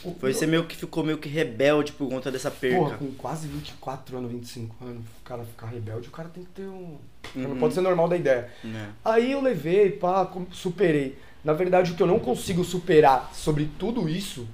O 0.04 0.14
Foi 0.14 0.32
você 0.32 0.46
meio 0.46 0.64
que 0.64 0.76
ficou 0.76 1.02
meio 1.04 1.18
que 1.18 1.28
rebelde 1.28 1.90
por 1.92 2.08
conta 2.08 2.30
dessa 2.30 2.50
perca. 2.50 2.78
Porra, 2.78 2.96
com 2.96 3.12
quase 3.14 3.48
24 3.48 4.16
anos, 4.16 4.30
25 4.30 4.76
anos, 4.84 5.02
o 5.20 5.24
cara 5.24 5.42
ficar 5.44 5.66
rebelde, 5.66 6.08
o 6.08 6.10
cara 6.12 6.28
tem 6.28 6.44
que 6.44 6.50
ter 6.50 6.62
um. 6.62 6.96
Não 7.34 7.50
Uhum. 7.50 7.58
pode 7.58 7.74
ser 7.74 7.80
normal 7.80 8.08
da 8.08 8.16
ideia. 8.16 8.48
Né? 8.62 8.90
Aí 9.04 9.32
eu 9.32 9.40
levei, 9.42 9.90
pá, 9.90 10.30
superei. 10.52 11.18
Na 11.44 11.52
verdade, 11.52 11.92
o 11.92 11.94
que 11.96 12.02
eu 12.02 12.06
não 12.06 12.18
consigo 12.20 12.62
superar 12.64 13.30
sobre 13.34 13.68
tudo 13.78 14.08
isso 14.08 14.46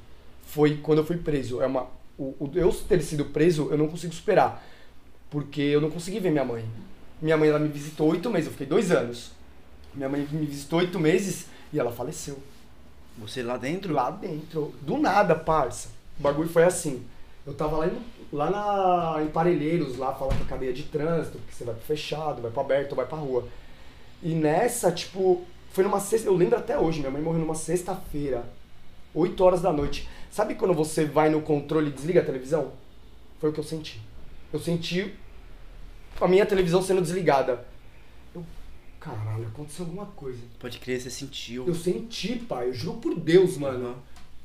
foi 0.47 0.76
quando 0.78 0.99
eu 0.99 1.04
fui 1.04 1.16
preso. 1.19 1.61
É 1.61 1.66
uma, 1.66 1.87
o, 2.19 2.35
o- 2.40 2.50
eu 2.54 2.73
ter 2.73 3.02
sido 3.02 3.26
preso, 3.26 3.69
eu 3.71 3.76
não 3.78 3.88
consigo 3.88 4.12
superar. 4.14 4.64
Porque 5.33 5.62
eu 5.62 5.81
não 5.81 5.91
consegui 5.91 6.21
ver 6.21 6.31
minha 6.31 6.45
mãe. 6.45 6.62
Minha 7.21 7.39
mãe, 7.39 7.49
ela 7.49 7.59
me 7.59 7.69
visitou 7.69 8.11
oito 8.11 8.29
meses, 8.29 8.49
eu 8.49 8.53
fiquei 8.53 8.67
dois 8.67 8.93
anos. 8.93 9.31
Minha 9.95 10.07
mãe 10.07 10.29
me 10.31 10.45
visitou 10.45 10.81
oito 10.81 11.01
meses 11.01 11.47
e 11.73 11.81
ela 11.81 11.91
faleceu. 11.91 12.39
Você 13.17 13.43
lá 13.43 13.57
dentro? 13.57 13.95
Lá 13.95 14.11
dentro. 14.11 14.75
Do 14.83 14.99
nada, 14.99 15.35
parça. 15.35 15.89
O 16.21 16.23
bagulho 16.23 16.51
foi 16.51 16.65
assim. 16.65 17.03
Eu 17.47 17.55
tava 17.55 17.79
lá, 17.79 17.87
em, 17.87 17.99
lá 18.31 18.51
na, 18.51 19.23
em 19.23 19.29
Parelheiros, 19.29 19.97
lá 19.97 20.15
fala 20.15 20.35
que 20.35 20.43
é 20.43 20.47
cadeia 20.47 20.73
de 20.73 20.83
trânsito, 20.83 21.39
que 21.49 21.55
você 21.55 21.65
vai 21.65 21.75
pro 21.75 21.85
fechado, 21.85 22.43
vai 22.43 22.51
pro 22.51 22.61
aberto, 22.61 22.95
vai 22.95 23.07
pra 23.07 23.17
rua. 23.17 23.49
E 24.23 24.35
nessa, 24.35 24.93
tipo, 24.93 25.47
foi 25.73 25.83
numa 25.83 25.99
sexta. 25.99 26.29
Eu 26.29 26.37
lembro 26.37 26.59
até 26.59 26.79
hoje, 26.79 27.01
minha 27.01 27.11
mãe 27.11 27.23
morreu 27.23 27.41
numa 27.41 27.55
sexta-feira, 27.55 28.45
8 29.15 29.43
horas 29.43 29.62
da 29.62 29.73
noite. 29.73 30.07
Sabe 30.31 30.57
quando 30.57 30.75
você 30.75 31.07
vai 31.07 31.31
no 31.31 31.41
controle 31.41 31.89
e 31.89 31.93
desliga 31.93 32.21
a 32.21 32.25
televisão? 32.25 32.73
Foi 33.41 33.49
o 33.49 33.53
que 33.53 33.61
eu 33.61 33.65
senti. 33.65 33.99
Eu 34.53 34.61
senti 34.61 35.15
a 36.21 36.28
minha 36.28 36.47
televisão 36.47 36.83
sendo 36.83 37.00
desligada. 37.02 37.64
Eu, 38.35 38.45
caralho, 39.00 39.47
aconteceu 39.49 39.85
alguma 39.85 40.07
coisa. 40.07 40.40
Pode 40.59 40.78
crer, 40.78 41.00
você 41.00 41.11
sentiu. 41.11 41.66
Eu 41.66 41.75
senti, 41.75 42.37
pai, 42.37 42.69
eu 42.69 42.75
juro 42.75 42.99
por 42.99 43.19
Deus, 43.19 43.57
mano. 43.57 43.88
Uhum. 43.88 43.95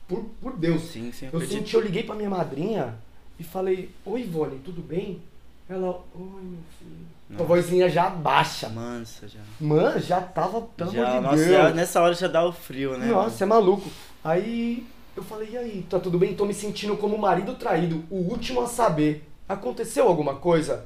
Por, 0.08 0.24
por 0.42 0.58
Deus. 0.58 0.84
Sim, 0.84 1.12
sim, 1.12 1.26
Eu 1.26 1.38
acredito. 1.40 1.58
senti, 1.60 1.76
eu 1.76 1.82
liguei 1.82 2.04
pra 2.04 2.16
minha 2.16 2.30
madrinha 2.30 2.96
e 3.40 3.44
falei, 3.44 3.90
oi 4.06 4.22
Ivone, 4.22 4.60
tudo 4.64 4.82
bem? 4.82 5.22
Ela, 5.70 5.90
oi 6.16 6.42
meu 6.42 6.60
filho. 6.80 7.08
Nossa. 7.30 7.44
A 7.44 7.46
vozinha 7.46 7.90
já 7.90 8.10
baixa. 8.10 8.70
Mansa 8.70 9.28
já. 9.28 9.42
Mano, 9.60 10.00
já 10.00 10.22
tava, 10.22 10.62
pelo 10.62 10.92
já 10.92 11.10
amor 11.10 11.20
de 11.20 11.26
nossa, 11.26 11.36
Deus. 11.36 11.52
já- 11.52 11.74
nessa 11.74 12.02
hora 12.02 12.14
já 12.14 12.28
dá 12.30 12.46
o 12.48 12.54
frio, 12.54 12.98
né? 12.98 13.08
Nossa, 13.08 13.44
é 13.44 13.48
maluco. 13.48 13.90
Aí 14.24 14.88
eu 15.14 15.22
falei, 15.24 15.50
e 15.52 15.58
aí, 15.58 15.86
tá 15.90 16.00
tudo 16.00 16.18
bem? 16.18 16.34
Tô 16.36 16.46
me 16.46 16.54
sentindo 16.54 16.96
como 16.96 17.18
marido 17.18 17.54
traído, 17.56 18.02
o 18.10 18.16
último 18.16 18.62
a 18.62 18.68
saber. 18.68 19.28
Aconteceu 19.50 20.08
alguma 20.08 20.36
coisa? 20.36 20.86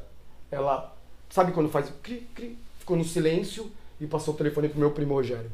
Ela, 0.52 0.94
sabe 1.30 1.52
quando 1.52 1.70
faz 1.70 1.90
o 1.90 1.94
cri, 2.04 2.28
cri? 2.36 2.58
Ficou 2.80 2.98
no 2.98 3.04
silêncio 3.04 3.72
e 4.00 4.06
passou 4.06 4.34
o 4.34 4.38
telefone 4.38 4.68
pro 4.70 4.80
meu 4.80 4.92
primo 4.92 5.14
Rogério. 5.14 5.50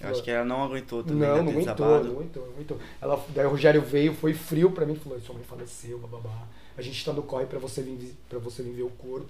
Eu 0.00 0.10
Acho 0.10 0.22
que 0.22 0.30
ela 0.30 0.44
não 0.44 0.64
aguentou 0.64 1.04
também. 1.04 1.28
Não, 1.28 1.36
né, 1.36 1.42
não 1.42 1.52
aguentou, 1.52 1.86
não 1.86 1.96
aguentou, 1.96 2.46
não 2.46 2.52
aguentou. 2.52 2.78
Ela, 3.00 3.24
daí 3.28 3.46
o 3.46 3.50
Rogério 3.50 3.80
veio, 3.80 4.12
foi 4.12 4.34
frio 4.34 4.70
pra 4.72 4.84
mim, 4.84 4.96
falou, 4.96 5.20
sua 5.20 5.34
mãe 5.34 5.44
faleceu, 5.44 5.98
bababá. 5.98 6.42
A 6.76 6.82
gente 6.82 7.04
tá 7.04 7.12
no 7.12 7.22
corre 7.22 7.46
pra 7.46 7.60
você 7.60 7.80
vir, 7.80 8.16
pra 8.28 8.40
você 8.40 8.62
vir 8.62 8.72
ver 8.72 8.82
o 8.82 8.90
corpo. 8.90 9.28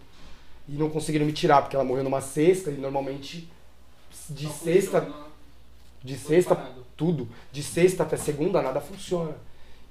E 0.67 0.73
não 0.73 0.89
conseguiram 0.89 1.27
me 1.27 1.33
tirar, 1.33 1.61
porque 1.61 1.77
ela 1.77 1.85
morreu 1.85 2.03
numa 2.03 2.23
sexta 2.23 2.71
e 2.71 2.75
normalmente 2.75 3.47
de 4.31 4.49
sexta, 4.49 5.07
de 6.03 6.17
sexta, 6.17 6.57
tudo, 6.97 7.29
de 7.53 7.63
sexta 7.63 8.03
até 8.03 8.17
segunda 8.17 8.63
nada 8.63 8.81
funciona. 8.81 9.37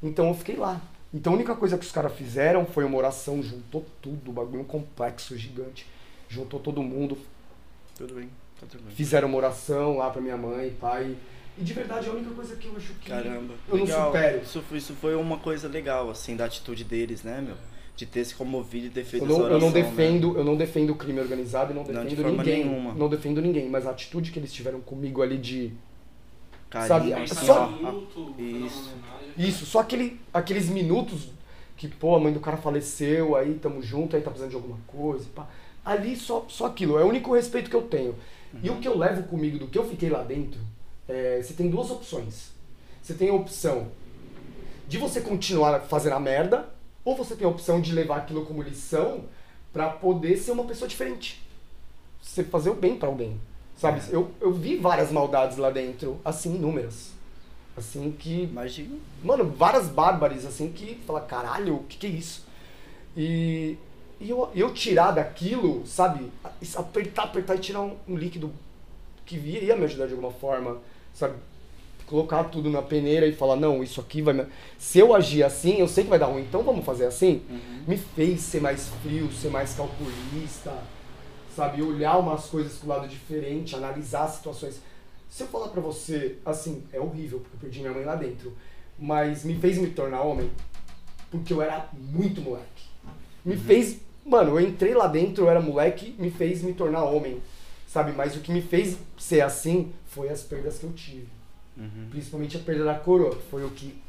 Então 0.02 0.30
eu 0.30 0.34
fiquei 0.34 0.56
lá. 0.56 0.82
Então 1.14 1.34
a 1.34 1.36
única 1.36 1.56
coisa 1.56 1.78
que 1.78 1.86
os 1.86 1.92
caras 1.92 2.14
fizeram 2.14 2.66
foi 2.66 2.84
uma 2.84 2.98
oração, 2.98 3.42
juntou 3.44 3.86
tudo, 4.02 4.32
o 4.32 4.34
bagulho 4.34 4.62
um 4.62 4.66
complexo, 4.66 5.38
gigante. 5.38 5.86
Juntou 6.28 6.60
todo 6.60 6.82
mundo, 6.82 7.18
Tudo 7.96 8.16
bem, 8.16 8.30
tá 8.60 8.66
tudo 8.68 8.82
bem. 8.84 8.96
fizeram 8.96 9.28
uma 9.28 9.38
oração 9.38 9.98
lá 9.98 10.10
pra 10.10 10.22
minha 10.22 10.36
mãe, 10.38 10.72
pai. 10.82 11.16
E 11.56 11.62
de 11.64 11.72
verdade 11.74 12.10
a 12.10 12.14
única 12.14 12.32
coisa 12.32 12.56
que 12.56 12.68
eu 12.68 12.76
acho 12.76 12.94
que 12.96 13.10
Caramba. 13.10 13.54
eu 13.70 13.78
não 13.78 13.86
legal. 13.86 14.08
supero. 14.08 14.42
Isso, 14.42 14.62
foi- 14.64 14.78
isso 14.80 14.94
foi 14.96 15.16
uma 15.16 15.38
coisa 15.38 15.68
legal, 15.68 16.10
assim, 16.10 16.36
da 16.36 16.46
atitude 16.46 16.84
deles, 16.84 17.22
né, 17.22 17.40
meu? 17.42 17.56
De 17.96 18.08
ter 18.08 18.26
se 18.26 18.34
comovido 18.34 18.88
e 18.88 18.90
ter 18.90 19.04
feito 19.06 19.24
Eu 19.24 19.30
não, 19.30 19.36
essa 19.36 19.44
eu 19.54 19.60
não 19.60 19.68
oração, 19.68 19.82
né? 19.84 19.90
defendo, 19.96 20.36
eu 20.36 20.44
não 20.44 20.56
defendo 20.56 20.90
o 20.90 20.96
crime 20.96 21.20
organizado 21.20 21.72
e 21.72 21.76
não 21.76 21.84
Não, 21.84 22.04
de 22.06 22.16
defendo 22.16 22.38
ninguém. 22.38 22.66
nenhuma. 22.66 22.96
Não 22.96 23.08
defendo 23.08 23.40
ninguém, 23.40 23.70
mas 23.70 23.86
a 23.86 23.92
atitude 23.92 24.32
que 24.32 24.40
eles 24.40 24.52
tiveram 24.52 24.82
comigo 24.82 25.22
ali 25.22 25.38
de 25.38 25.72
Carinho, 26.74 27.28
Sabe, 27.28 27.46
só- 27.46 27.70
isso. 28.40 28.92
isso, 29.38 29.66
só 29.68 29.80
aquele, 29.82 30.20
aqueles 30.34 30.68
minutos 30.70 31.30
que, 31.78 31.88
pô, 31.88 32.16
a 32.16 32.20
mãe 32.20 32.34
do 32.34 32.40
cara 32.40 32.58
faleceu, 32.58 33.36
aí 33.36 33.54
tamo 33.56 33.80
junto, 33.84 34.16
aí 34.16 34.22
tá 34.24 34.32
precisando 34.32 34.50
de 34.50 34.56
alguma 34.56 34.78
coisa, 34.88 35.26
pá. 35.36 35.48
Ali 35.86 36.16
só, 36.16 36.46
só 36.50 36.66
aquilo, 36.66 36.98
é 36.98 37.04
o 37.04 37.08
único 37.08 37.34
respeito 37.36 37.70
que 37.70 37.76
eu 37.76 37.84
tenho. 37.84 38.16
E 38.64 38.70
Uhum. 38.70 38.78
o 38.78 38.80
que 38.80 38.88
eu 38.88 38.98
levo 38.98 39.22
comigo 39.24 39.60
do 39.60 39.68
que 39.68 39.78
eu 39.78 39.88
fiquei 39.88 40.10
lá 40.10 40.24
dentro, 40.24 40.60
é, 41.08 41.40
você 41.44 41.54
tem 41.54 41.70
duas 41.70 41.92
opções. 41.92 42.52
Você 43.04 43.14
tem 43.14 43.30
a 43.30 43.34
opção 43.34 43.90
de 44.88 44.98
você 44.98 45.22
continuar 45.22 45.80
fazendo 45.82 46.14
a 46.14 46.20
merda, 46.20 46.70
ou 47.06 47.16
você 47.16 47.36
tem 47.36 47.46
a 47.46 47.50
opção 47.52 47.80
de 47.82 47.92
levar 47.94 48.18
aquilo 48.18 48.46
como 48.48 48.64
lição 48.64 49.26
pra 49.72 49.90
poder 49.90 50.38
ser 50.38 50.52
uma 50.52 50.64
pessoa 50.64 50.88
diferente. 50.88 51.40
Você 52.22 52.44
fazer 52.44 52.70
o 52.72 52.76
bem 52.76 52.96
pra 52.96 53.10
alguém. 53.10 53.38
Sabe? 53.84 54.02
Eu, 54.12 54.32
eu 54.40 54.54
vi 54.54 54.78
várias 54.78 55.12
maldades 55.12 55.58
lá 55.58 55.70
dentro, 55.70 56.18
assim, 56.24 56.56
inúmeras. 56.56 57.12
Assim 57.76 58.16
que 58.18 58.44
Imagina. 58.44 58.96
Mano, 59.22 59.44
várias 59.58 59.90
bárbares, 59.90 60.46
assim, 60.46 60.72
que 60.72 60.96
fala, 61.06 61.20
caralho, 61.20 61.76
o 61.76 61.84
que, 61.84 61.98
que 61.98 62.08
é 62.08 62.10
isso? 62.10 62.46
E, 63.18 63.78
e 64.22 64.30
eu, 64.30 64.50
eu 64.56 64.74
tirar 64.74 65.12
daquilo, 65.12 65.86
sabe? 65.86 66.32
Apertar, 66.78 67.24
apertar 67.24 67.56
e 67.56 67.60
tirar 67.60 67.82
um, 67.82 67.98
um 68.08 68.16
líquido 68.16 68.54
que 69.26 69.36
ia, 69.36 69.62
ia 69.62 69.76
me 69.76 69.84
ajudar 69.84 70.06
de 70.06 70.14
alguma 70.14 70.32
forma, 70.32 70.78
sabe? 71.14 71.36
Colocar 72.08 72.46
tudo 72.46 72.70
na 72.70 72.82
peneira 72.82 73.28
e 73.28 73.34
falar, 73.34 73.58
não, 73.58 73.84
isso 73.84 74.00
aqui 74.00 74.22
vai 74.22 74.34
me... 74.34 74.46
Se 74.78 75.00
eu 75.00 75.14
agir 75.14 75.44
assim, 75.44 75.80
eu 75.80 75.90
sei 75.90 76.06
que 76.06 76.10
vai 76.10 76.20
dar 76.20 76.28
ruim, 76.28 76.44
então 76.44 76.64
vamos 76.64 76.86
fazer 76.86 77.06
assim? 77.06 77.42
Me 77.86 77.98
fez 77.98 78.40
ser 78.40 78.62
mais 78.62 78.88
frio, 79.02 79.30
ser 79.34 79.50
mais 79.50 79.74
calculista, 79.74 80.74
sabe? 81.56 81.82
Olhar 81.82 82.18
umas 82.18 82.46
coisas 82.46 82.78
com 82.78 82.88
o 82.88 82.90
lado 82.90 83.08
diferente, 83.08 83.76
analisar 83.76 84.28
situações. 84.28 84.82
Se 85.30 85.44
eu 85.44 85.48
falar 85.48 85.70
pra 85.70 85.82
você, 85.82 86.38
assim, 86.46 86.84
é 86.92 87.00
horrível, 87.00 87.40
porque 87.40 87.56
eu 87.56 87.60
perdi 87.60 87.80
minha 87.80 87.92
mãe 87.92 88.06
lá 88.06 88.16
dentro, 88.16 88.56
mas 89.00 89.44
me 89.44 89.56
fez 89.56 89.78
me 89.78 89.90
tornar 89.90 90.22
homem, 90.22 90.52
porque 91.32 91.52
eu 91.52 91.62
era 91.62 91.90
muito 91.94 92.42
moleque. 92.42 92.84
Me 93.44 93.58
fez, 93.58 94.00
mano, 94.26 94.52
eu 94.52 94.68
entrei 94.68 94.94
lá 94.94 95.08
dentro, 95.08 95.46
eu 95.46 95.50
era 95.50 95.60
moleque, 95.60 96.16
me 96.20 96.30
fez 96.30 96.62
me 96.62 96.74
tornar 96.74 97.04
homem, 97.04 97.42
sabe? 97.88 98.12
Mas 98.12 98.36
o 98.36 98.42
que 98.42 98.52
me 98.52 98.62
fez 98.62 98.98
ser 99.18 99.42
assim 99.42 99.92
foi 100.06 100.30
as 100.30 100.44
perdas 100.44 100.78
que 100.78 100.86
eu 100.86 100.94
tive. 100.94 101.28
Uhum. 101.76 102.08
Principalmente 102.12 102.56
a 102.56 102.60
perda 102.60 102.86
da 102.86 102.96
coroa, 102.96 103.36
foi 103.50 103.66
o 103.66 103.72
que 103.72 104.00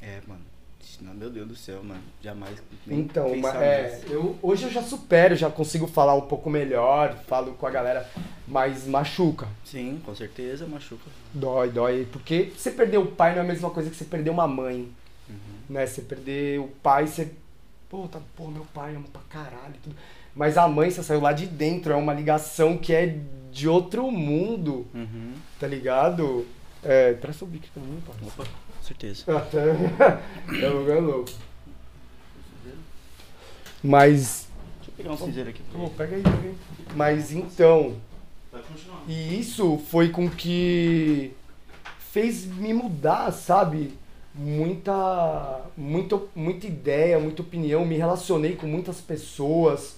É, 0.00 0.20
mano. 0.26 0.53
Não, 1.02 1.14
meu 1.14 1.30
Deus 1.30 1.48
do 1.48 1.56
céu, 1.56 1.82
mano. 1.82 2.00
Jamais. 2.22 2.62
Então, 2.86 3.36
mas, 3.36 3.54
é, 3.56 4.00
eu, 4.08 4.36
hoje 4.42 4.64
eu 4.64 4.70
já 4.70 4.82
supero, 4.82 5.34
já 5.36 5.50
consigo 5.50 5.86
falar 5.86 6.14
um 6.14 6.22
pouco 6.22 6.48
melhor, 6.50 7.16
falo 7.26 7.52
com 7.54 7.66
a 7.66 7.70
galera, 7.70 8.08
mas 8.46 8.86
machuca. 8.86 9.48
Sim, 9.64 10.00
com 10.04 10.14
certeza, 10.14 10.66
machuca. 10.66 11.04
Dói, 11.32 11.70
dói. 11.70 12.06
Porque 12.12 12.52
você 12.56 12.70
perder 12.70 12.98
o 12.98 13.06
pai 13.06 13.32
não 13.32 13.38
é 13.38 13.44
a 13.44 13.48
mesma 13.48 13.70
coisa 13.70 13.90
que 13.90 13.96
você 13.96 14.04
perder 14.04 14.30
uma 14.30 14.46
mãe. 14.48 14.88
Né? 15.68 15.86
Você 15.86 16.02
perder 16.02 16.60
o 16.60 16.68
pai, 16.82 17.06
você. 17.06 17.30
Pô, 17.88 18.06
tá, 18.08 18.20
pô, 18.36 18.48
meu 18.48 18.66
pai 18.74 18.94
ama 18.94 19.06
pra 19.12 19.22
caralho. 19.30 19.74
Tudo. 19.82 19.96
Mas 20.34 20.58
a 20.58 20.66
mãe, 20.68 20.90
você 20.90 21.02
saiu 21.02 21.20
lá 21.20 21.32
de 21.32 21.46
dentro, 21.46 21.92
é 21.92 21.96
uma 21.96 22.12
ligação 22.12 22.76
que 22.76 22.92
é 22.92 23.18
de 23.52 23.68
outro 23.68 24.10
mundo, 24.10 24.86
Uhum. 24.92 25.32
tá 25.60 25.66
ligado? 25.66 26.44
É, 26.82 27.14
traz 27.14 27.40
o 27.40 27.46
bico 27.46 27.66
pra 27.72 27.82
mim. 27.82 28.02
Opa, 28.26 28.44
certeza. 28.84 29.24
Até. 29.36 29.58
é 30.62 30.70
um 30.70 30.78
lugar 30.78 31.00
louco. 31.00 31.30
Mas. 33.82 34.48
Deixa 34.76 34.90
eu 34.90 34.94
pegar 34.96 35.12
um 35.12 35.16
cinzeiro 35.16 35.50
aqui. 35.50 35.62
Pô, 35.72 35.90
pega 35.90 36.16
aí, 36.16 36.22
pega 36.22 36.36
aí. 36.36 36.54
Mas 36.94 37.32
então. 37.32 37.96
Vai 38.50 38.62
continuar. 38.62 39.02
E 39.06 39.38
isso 39.38 39.78
foi 39.90 40.08
com 40.08 40.30
que 40.30 41.32
fez 42.12 42.46
me 42.46 42.72
mudar, 42.72 43.30
sabe? 43.32 43.92
Muita, 44.34 45.62
muita, 45.76 46.20
muita 46.34 46.66
ideia, 46.66 47.18
muita 47.18 47.42
opinião. 47.42 47.84
Me 47.84 47.96
relacionei 47.96 48.56
com 48.56 48.66
muitas 48.66 49.00
pessoas, 49.00 49.96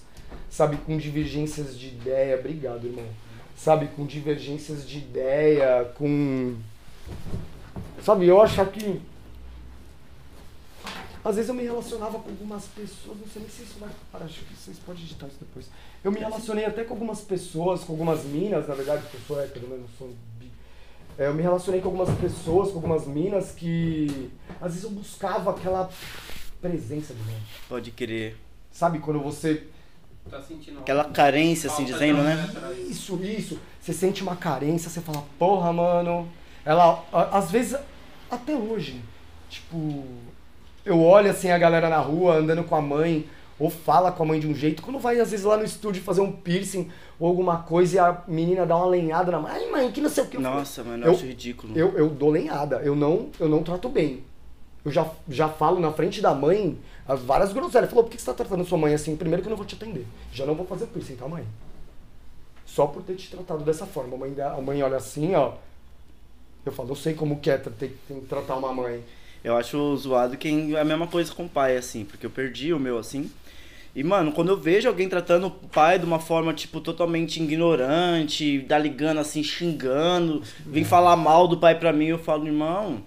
sabe? 0.49 0.77
Com 0.77 0.97
divergências 0.97 1.77
de 1.77 1.87
ideia. 1.87 2.37
Obrigado, 2.37 2.87
irmão. 2.87 3.05
Sabe? 3.55 3.87
Com 3.95 4.05
divergências 4.05 4.87
de 4.87 4.97
ideia, 4.97 5.91
com. 5.95 6.55
Sabe? 8.03 8.25
Eu 8.25 8.41
acho 8.41 8.65
que. 8.67 9.01
Às 11.23 11.35
vezes 11.35 11.49
eu 11.49 11.55
me 11.55 11.63
relacionava 11.63 12.19
com 12.19 12.29
algumas 12.29 12.65
pessoas, 12.67 13.17
não 13.17 13.27
sei 13.27 13.41
nem 13.41 13.51
se 13.51 13.63
isso 13.63 13.79
vai 13.79 13.89
parar, 14.11 14.25
acho 14.25 14.39
que 14.45 14.55
vocês 14.55 14.79
podem 14.79 15.03
editar 15.03 15.27
isso 15.27 15.37
depois. 15.41 15.65
Eu 16.01 16.09
me 16.09 16.19
relacionei 16.19 16.63
até 16.63 16.85
com 16.85 16.93
algumas 16.93 17.19
pessoas, 17.19 17.83
com 17.83 17.91
algumas 17.91 18.23
minas, 18.23 18.65
na 18.65 18.75
verdade, 18.75 19.01
porque 19.01 19.17
eu 19.17 19.21
sou 19.27 19.41
hétero, 19.41 19.67
né? 19.67 19.77
Não 19.77 19.89
sou 19.97 20.15
bi. 20.39 20.49
É, 21.17 21.27
eu 21.27 21.33
me 21.33 21.41
relacionei 21.41 21.81
com 21.81 21.89
algumas 21.89 22.17
pessoas, 22.17 22.69
com 22.69 22.75
algumas 22.75 23.05
minas 23.05 23.51
que 23.51 24.31
às 24.61 24.71
vezes 24.71 24.83
eu 24.83 24.91
buscava 24.91 25.51
aquela 25.51 25.89
presença 26.61 27.13
de 27.13 27.21
mim. 27.23 27.37
Pode 27.67 27.91
querer. 27.91 28.37
Sabe, 28.71 28.99
quando 28.99 29.19
você. 29.19 29.67
Tá 30.29 30.41
sentindo 30.41 30.79
Aquela 30.79 31.05
carência, 31.05 31.69
assim, 31.69 31.85
dizendo, 31.85 32.21
né? 32.21 32.47
atrás. 32.49 32.77
isso, 32.89 33.15
isso. 33.23 33.59
Você 33.81 33.93
sente 33.93 34.21
uma 34.21 34.35
carência, 34.35 34.89
você 34.89 35.01
fala, 35.01 35.23
porra, 35.39 35.71
mano. 35.73 36.27
Ela, 36.67 37.01
às 37.31 37.49
vezes, 37.49 37.79
até 38.29 38.53
hoje, 38.53 39.01
tipo, 39.49 40.03
eu 40.83 41.01
olho 41.01 41.31
assim 41.31 41.49
a 41.49 41.57
galera 41.57 41.87
na 41.87 41.99
rua 41.99 42.35
andando 42.35 42.61
com 42.65 42.75
a 42.75 42.81
mãe, 42.81 43.25
ou 43.57 43.69
fala 43.69 44.11
com 44.11 44.23
a 44.23 44.25
mãe 44.25 44.37
de 44.37 44.47
um 44.47 44.53
jeito, 44.53 44.83
quando 44.83 44.99
vai 44.99 45.17
às 45.17 45.31
vezes 45.31 45.45
lá 45.45 45.55
no 45.55 45.63
estúdio 45.63 46.03
fazer 46.03 46.19
um 46.19 46.29
piercing 46.29 46.91
ou 47.17 47.29
alguma 47.29 47.59
coisa 47.59 47.95
e 47.95 47.99
a 47.99 48.21
menina 48.27 48.65
dá 48.65 48.75
uma 48.75 48.85
lenhada 48.85 49.31
na 49.31 49.39
mãe, 49.39 49.53
ai 49.53 49.71
mãe, 49.71 49.91
que 49.93 50.01
não 50.01 50.09
sei 50.09 50.25
o 50.25 50.27
que. 50.27 50.37
Nossa, 50.37 50.83
mano, 50.83 51.05
eu 51.05 51.13
acho 51.13 51.25
ridículo. 51.25 51.71
eu, 51.73 51.97
eu 51.97 52.09
dou 52.09 52.29
lenhada, 52.29 52.81
eu 52.83 52.97
não, 52.97 53.29
eu 53.39 53.47
não 53.47 53.63
trato 53.63 53.87
bem. 53.87 54.25
Eu 54.83 54.91
já, 54.91 55.09
já 55.29 55.47
falo 55.47 55.79
na 55.79 55.93
frente 55.93 56.21
da 56.21 56.33
mãe 56.33 56.77
as 57.07 57.21
várias 57.21 57.53
groselhas. 57.53 57.89
Falou, 57.89 58.03
por 58.03 58.09
que 58.09 58.19
você 58.19 58.25
tá 58.25 58.33
tratando 58.33 58.65
sua 58.65 58.77
mãe 58.77 58.93
assim? 58.93 59.15
Primeiro 59.15 59.41
que 59.41 59.47
eu 59.47 59.51
não 59.51 59.57
vou 59.57 59.65
te 59.65 59.75
atender. 59.75 60.05
Já 60.33 60.45
não 60.45 60.53
vou 60.53 60.65
fazer 60.65 60.87
piercing, 60.87 61.15
tá, 61.15 61.29
mãe? 61.29 61.45
Só 62.65 62.87
por 62.87 63.03
ter 63.03 63.15
te 63.15 63.29
tratado 63.29 63.63
dessa 63.63 63.85
forma. 63.85 64.15
A 64.15 64.19
mãe, 64.19 64.35
a 64.41 64.61
mãe 64.61 64.83
olha 64.83 64.97
assim, 64.97 65.33
ó. 65.33 65.53
Eu 66.67 66.73
falo, 66.73 66.89
eu 66.89 66.95
sei 66.95 67.13
como 67.13 67.39
que 67.39 67.49
é 67.49 67.57
ter, 67.57 67.97
que 68.07 68.13
tratar 68.27 68.55
uma 68.55 68.73
mãe. 68.73 69.01
Eu 69.43 69.55
acho 69.55 69.95
zoado 69.97 70.37
quem 70.37 70.73
é 70.75 70.79
a 70.79 70.85
mesma 70.85 71.07
coisa 71.07 71.33
com 71.33 71.45
o 71.45 71.49
pai, 71.49 71.77
assim, 71.77 72.03
porque 72.03 72.25
eu 72.25 72.29
perdi 72.29 72.73
o 72.73 72.79
meu, 72.79 72.97
assim. 72.97 73.31
E, 73.95 74.03
mano, 74.03 74.31
quando 74.31 74.49
eu 74.49 74.57
vejo 74.57 74.87
alguém 74.87 75.09
tratando 75.09 75.47
o 75.47 75.51
pai 75.51 75.97
de 75.97 76.05
uma 76.05 76.19
forma, 76.19 76.53
tipo, 76.53 76.79
totalmente 76.79 77.41
ignorante, 77.41 78.59
dá 78.59 78.77
ligando 78.77 79.19
assim, 79.19 79.41
xingando, 79.43 80.43
vem 80.65 80.83
falar 80.83 81.15
mal 81.15 81.47
do 81.47 81.57
pai 81.57 81.79
pra 81.79 81.91
mim, 81.91 82.05
eu 82.07 82.19
falo, 82.19 82.45
irmão, 82.45 83.01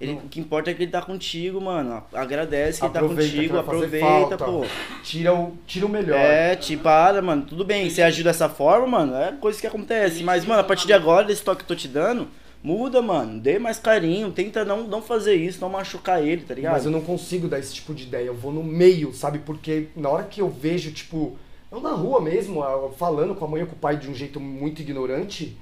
ele, 0.00 0.12
o 0.12 0.28
que 0.28 0.38
importa 0.38 0.70
é 0.70 0.74
que 0.74 0.82
ele 0.82 0.90
tá 0.92 1.00
contigo, 1.00 1.60
mano. 1.60 2.02
Agradece 2.12 2.80
que 2.80 2.86
ele 2.86 2.92
tá 2.92 3.00
Aproveita, 3.00 3.34
contigo, 3.34 3.58
aproveita, 3.58 4.38
falta. 4.38 4.44
pô. 4.44 4.66
Tira 5.02 5.32
o, 5.32 5.56
tira 5.66 5.86
o 5.86 5.88
melhor. 5.88 6.18
É, 6.18 6.54
tipo, 6.54 6.82
para, 6.82 7.22
mano, 7.22 7.42
tudo 7.42 7.64
bem, 7.64 7.88
você 7.88 8.02
agir 8.02 8.22
dessa 8.22 8.48
forma, 8.48 8.86
mano, 8.86 9.16
é 9.16 9.32
coisa 9.32 9.58
que 9.58 9.66
acontece. 9.66 10.22
Mas, 10.22 10.44
mano, 10.44 10.60
a 10.60 10.64
partir 10.64 10.86
de 10.86 10.92
agora, 10.92 11.26
desse 11.26 11.42
toque 11.42 11.64
que 11.64 11.72
eu 11.72 11.76
tô 11.76 11.80
te 11.80 11.88
dando, 11.88 12.28
muda, 12.66 13.00
mano. 13.00 13.38
Dê 13.40 13.60
mais 13.60 13.78
carinho, 13.78 14.32
tenta 14.32 14.64
não, 14.64 14.88
não 14.88 15.00
fazer 15.00 15.36
isso, 15.36 15.60
não 15.60 15.68
machucar 15.68 16.20
ele, 16.20 16.42
tá 16.42 16.52
ligado? 16.52 16.72
Mas 16.72 16.84
eu 16.84 16.90
não 16.90 17.00
consigo 17.00 17.46
dar 17.46 17.60
esse 17.60 17.72
tipo 17.72 17.94
de 17.94 18.02
ideia. 18.02 18.26
Eu 18.26 18.34
vou 18.34 18.52
no 18.52 18.64
meio, 18.64 19.14
sabe? 19.14 19.38
Porque 19.38 19.88
na 19.94 20.08
hora 20.08 20.24
que 20.24 20.40
eu 20.40 20.50
vejo, 20.50 20.90
tipo, 20.90 21.38
eu 21.70 21.80
na 21.80 21.92
rua 21.92 22.20
mesmo, 22.20 22.60
falando 22.98 23.36
com 23.36 23.44
a 23.44 23.48
mãe 23.48 23.62
ou 23.62 23.68
com 23.68 23.76
o 23.76 23.78
pai 23.78 23.96
de 23.96 24.10
um 24.10 24.14
jeito 24.14 24.40
muito 24.40 24.82
ignorante, 24.82 25.56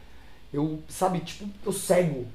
eu, 0.51 0.79
sabe, 0.89 1.21
tipo, 1.21 1.47
eu 1.67 1.73
cego. 1.73 2.27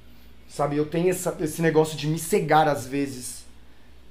Sabe? 0.48 0.78
Eu 0.78 0.86
tenho 0.86 1.10
essa, 1.10 1.36
esse 1.40 1.62
negócio 1.64 1.98
de 1.98 2.06
me 2.06 2.20
cegar 2.20 2.68
às 2.68 2.86
vezes. 2.86 3.44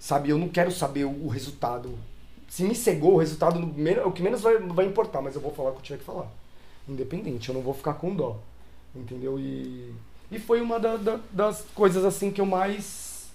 Sabe? 0.00 0.30
Eu 0.30 0.38
não 0.38 0.48
quero 0.48 0.72
saber 0.72 1.04
o, 1.04 1.26
o 1.26 1.28
resultado. 1.28 1.96
Se 2.48 2.64
me 2.64 2.74
cegou, 2.74 3.14
o 3.14 3.18
resultado 3.18 3.60
o 4.04 4.12
que 4.12 4.22
menos 4.22 4.40
vai, 4.40 4.58
vai 4.58 4.86
importar, 4.86 5.22
mas 5.22 5.36
eu 5.36 5.40
vou 5.40 5.52
falar 5.52 5.70
o 5.70 5.72
que 5.74 5.78
eu 5.78 5.82
tiver 5.82 5.98
que 5.98 6.04
falar. 6.04 6.28
Independente, 6.88 7.48
eu 7.48 7.54
não 7.54 7.62
vou 7.62 7.74
ficar 7.74 7.94
com 7.94 8.14
dó. 8.14 8.38
Entendeu? 8.96 9.38
E, 9.38 9.92
e 10.30 10.38
foi 10.38 10.60
uma 10.60 10.78
da- 10.78 10.96
da- 10.96 11.20
das 11.32 11.64
coisas 11.74 12.04
assim 12.04 12.30
que 12.30 12.40
eu 12.40 12.46
mais 12.46 13.28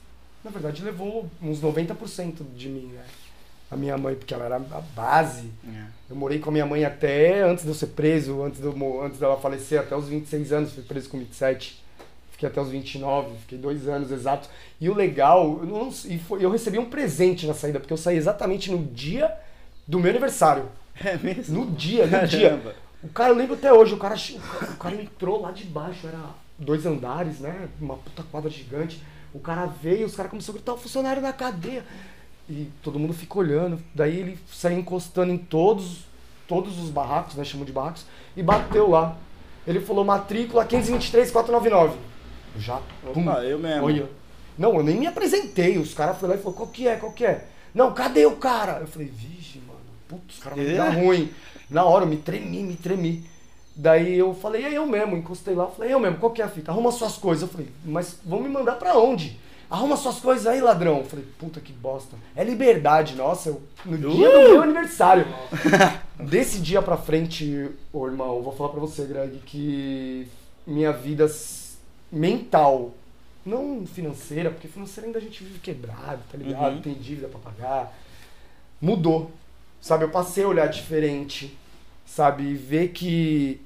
na 0.44 0.52
verdade 0.52 0.84
levou 0.84 1.30
uns 1.42 1.62
90% 1.62 2.44
de 2.56 2.68
mim, 2.70 2.92
né? 2.94 3.04
A 3.72 3.78
minha 3.78 3.98
mãe, 3.98 4.14
porque 4.14 4.34
ela 4.34 4.46
era 4.46 4.58
a 4.58 4.60
base. 4.60 5.50
É. 5.68 5.84
Eu 6.10 6.16
morei 6.16 6.38
com 6.38 6.50
a 6.50 6.54
minha 6.54 6.66
mãe 6.66 6.84
até 6.86 7.42
antes 7.42 7.64
de 7.64 7.70
eu 7.72 7.74
ser 7.76 7.88
preso, 7.88 8.44
antes, 8.44 8.60
de 8.60 8.66
eu 8.68 9.02
antes 9.04 9.20
dela 9.20 9.38
falecer, 9.40 9.80
até 9.80 9.96
os 9.96 10.08
26 10.10 10.52
anos, 10.52 10.74
fui 10.74 10.84
preso 10.84 11.10
com 11.10 11.18
27. 11.18 11.82
Fiquei 12.34 12.50
até 12.50 12.60
os 12.62 12.70
29, 12.70 13.36
fiquei 13.40 13.58
dois 13.58 13.88
anos 13.88 14.12
exatos. 14.12 14.50
E 14.82 14.90
o 14.90 14.94
legal, 14.94 15.60
eu, 15.62 15.66
não, 15.66 15.90
e 16.06 16.20
foi, 16.20 16.44
eu 16.46 16.52
recebi 16.52 16.78
um 16.78 16.86
presente 16.90 17.48
na 17.48 17.54
saída, 17.54 17.80
porque 17.80 17.94
eu 17.94 17.98
saí 17.98 18.18
exatamente 18.18 18.70
no 18.70 18.78
dia 18.86 19.34
do 19.88 19.98
meu 20.00 20.10
aniversário. 20.12 20.66
É 21.04 21.18
mesmo? 21.18 21.66
No 21.66 21.72
dia, 21.72 22.06
no 22.06 22.28
dia. 22.28 22.50
Caramba. 22.50 22.76
O 23.02 23.10
cara, 23.10 23.30
eu 23.32 23.36
lembro 23.36 23.56
até 23.56 23.74
hoje, 23.74 23.94
o 23.96 23.98
cara, 23.98 24.16
che- 24.16 24.38
o 24.38 24.40
cara, 24.60 24.72
o 24.74 24.78
cara 24.78 24.96
entrou 25.02 25.42
lá 25.42 25.52
de 25.52 25.64
baixo, 25.64 26.06
era 26.06 26.20
dois 26.58 26.86
andares, 26.86 27.40
né? 27.40 27.68
Uma 27.80 27.96
puta 27.98 28.24
quadra 28.24 28.50
gigante. 28.50 29.02
O 29.34 29.40
cara 29.40 29.66
veio, 29.66 30.06
os 30.06 30.16
caras 30.16 30.30
começaram 30.30 30.54
a 30.54 30.58
gritar, 30.58 30.74
o 30.74 30.78
funcionário 30.78 31.22
na 31.22 31.34
cadeia. 31.34 31.84
E 32.50 32.70
todo 32.84 33.00
mundo 33.00 33.14
fica 33.14 33.40
olhando. 33.40 33.80
Daí 33.96 34.18
ele 34.20 34.40
saiu 34.52 34.78
encostando 34.78 35.32
em 35.32 35.38
todos, 35.38 36.06
todos 36.48 36.78
os 36.80 36.90
barracos, 36.90 37.36
né? 37.36 37.44
Chamam 37.44 37.66
de 37.66 37.72
barracos, 37.72 38.06
e 38.36 38.44
bateu 38.44 38.90
lá. 38.90 39.18
Ele 39.66 39.80
falou, 39.80 40.04
matrícula 40.04 40.66
523 40.66 41.32
499. 41.32 41.98
Eu 42.56 42.62
Já, 42.62 42.82
pum, 43.14 43.22
Opa, 43.22 43.44
eu 43.44 43.58
mesmo. 43.58 43.86
olha. 43.86 44.10
Não, 44.58 44.76
eu 44.76 44.84
nem 44.84 44.98
me 45.00 45.08
apresentei. 45.08 45.78
Os 45.78 45.94
caras 45.94 46.18
foram 46.18 46.34
lá 46.34 46.40
e 46.40 46.44
falaram, 46.44 46.58
qual 46.58 46.70
que 46.70 46.88
é, 46.88 46.96
qual 46.98 47.12
que 47.12 47.26
é? 47.26 47.48
Não, 47.74 47.92
cadê 47.94 48.26
o 48.26 48.36
cara? 48.36 48.80
Eu 48.82 48.88
falei, 48.88 49.08
vixe, 49.08 49.60
mano, 49.66 49.80
putz, 50.08 50.36
os 50.38 50.44
caras 50.44 50.60
vão 50.60 50.76
dar 50.76 50.94
É? 50.96 51.02
ruim. 51.02 51.32
Na 51.70 51.86
hora 51.86 52.04
eu 52.06 52.10
me 52.10 52.18
tremi, 52.18 52.62
me 52.62 52.76
tremi. 52.76 53.26
Daí 53.76 54.18
eu 54.18 54.34
falei, 54.36 54.66
é 54.66 54.74
eu 54.74 54.86
mesmo, 54.86 55.18
encostei 55.18 55.56
lá, 55.56 55.68
falei, 55.68 55.92
é 55.92 55.94
eu 55.96 56.00
mesmo, 56.00 56.18
qual 56.18 56.32
que 56.32 56.42
é 56.42 56.46
a 56.46 56.50
fita? 56.50 56.72
Arruma 56.72 56.92
suas 56.92 57.18
coisas. 57.18 57.42
Eu 57.42 57.48
falei, 57.48 57.68
mas 57.84 58.20
vão 58.24 58.40
me 58.40 58.50
mandar 58.50 58.76
pra 58.76 58.98
onde? 58.98 59.40
Arruma 59.70 59.98
suas 59.98 60.20
coisas 60.20 60.46
aí, 60.46 60.62
ladrão. 60.62 61.00
Eu 61.00 61.06
falei, 61.06 61.26
puta 61.40 61.60
que 61.60 61.74
bosta. 61.74 62.16
É 62.36 62.44
liberdade, 62.44 63.16
nossa, 63.16 63.50
eu, 63.50 63.62
no 63.84 63.98
dia 63.98 64.32
do 64.32 64.50
meu 64.50 64.62
aniversário. 64.62 65.26
Desse 66.20 66.60
dia 66.60 66.82
pra 66.82 66.96
frente, 66.96 67.72
ô 67.92 68.06
irmão, 68.06 68.42
vou 68.44 68.54
falar 68.54 68.70
pra 68.70 68.80
você, 68.80 69.04
Greg, 69.06 69.40
que 69.40 70.28
minha 70.68 70.92
vida 70.92 71.26
mental, 72.12 72.92
não 73.44 73.86
financeira, 73.88 74.52
porque 74.52 74.68
financeira 74.68 75.08
ainda 75.08 75.18
a 75.18 75.22
gente 75.22 75.44
vive 75.44 75.58
quebrado, 75.58 76.22
tá 76.32 76.38
ligado? 76.38 76.76
Uhum. 76.76 76.82
Tem 76.82 76.94
dívida 76.94 77.28
pra 77.28 77.40
pagar. 77.40 77.98
Mudou. 78.80 79.32
Sabe, 79.82 80.06
eu 80.06 80.10
passei 80.10 80.44
a 80.44 80.48
olhar 80.48 80.68
diferente, 80.68 81.58
sabe? 82.16 82.44
E 82.44 82.54
ver 82.54 82.90
que 82.90 83.60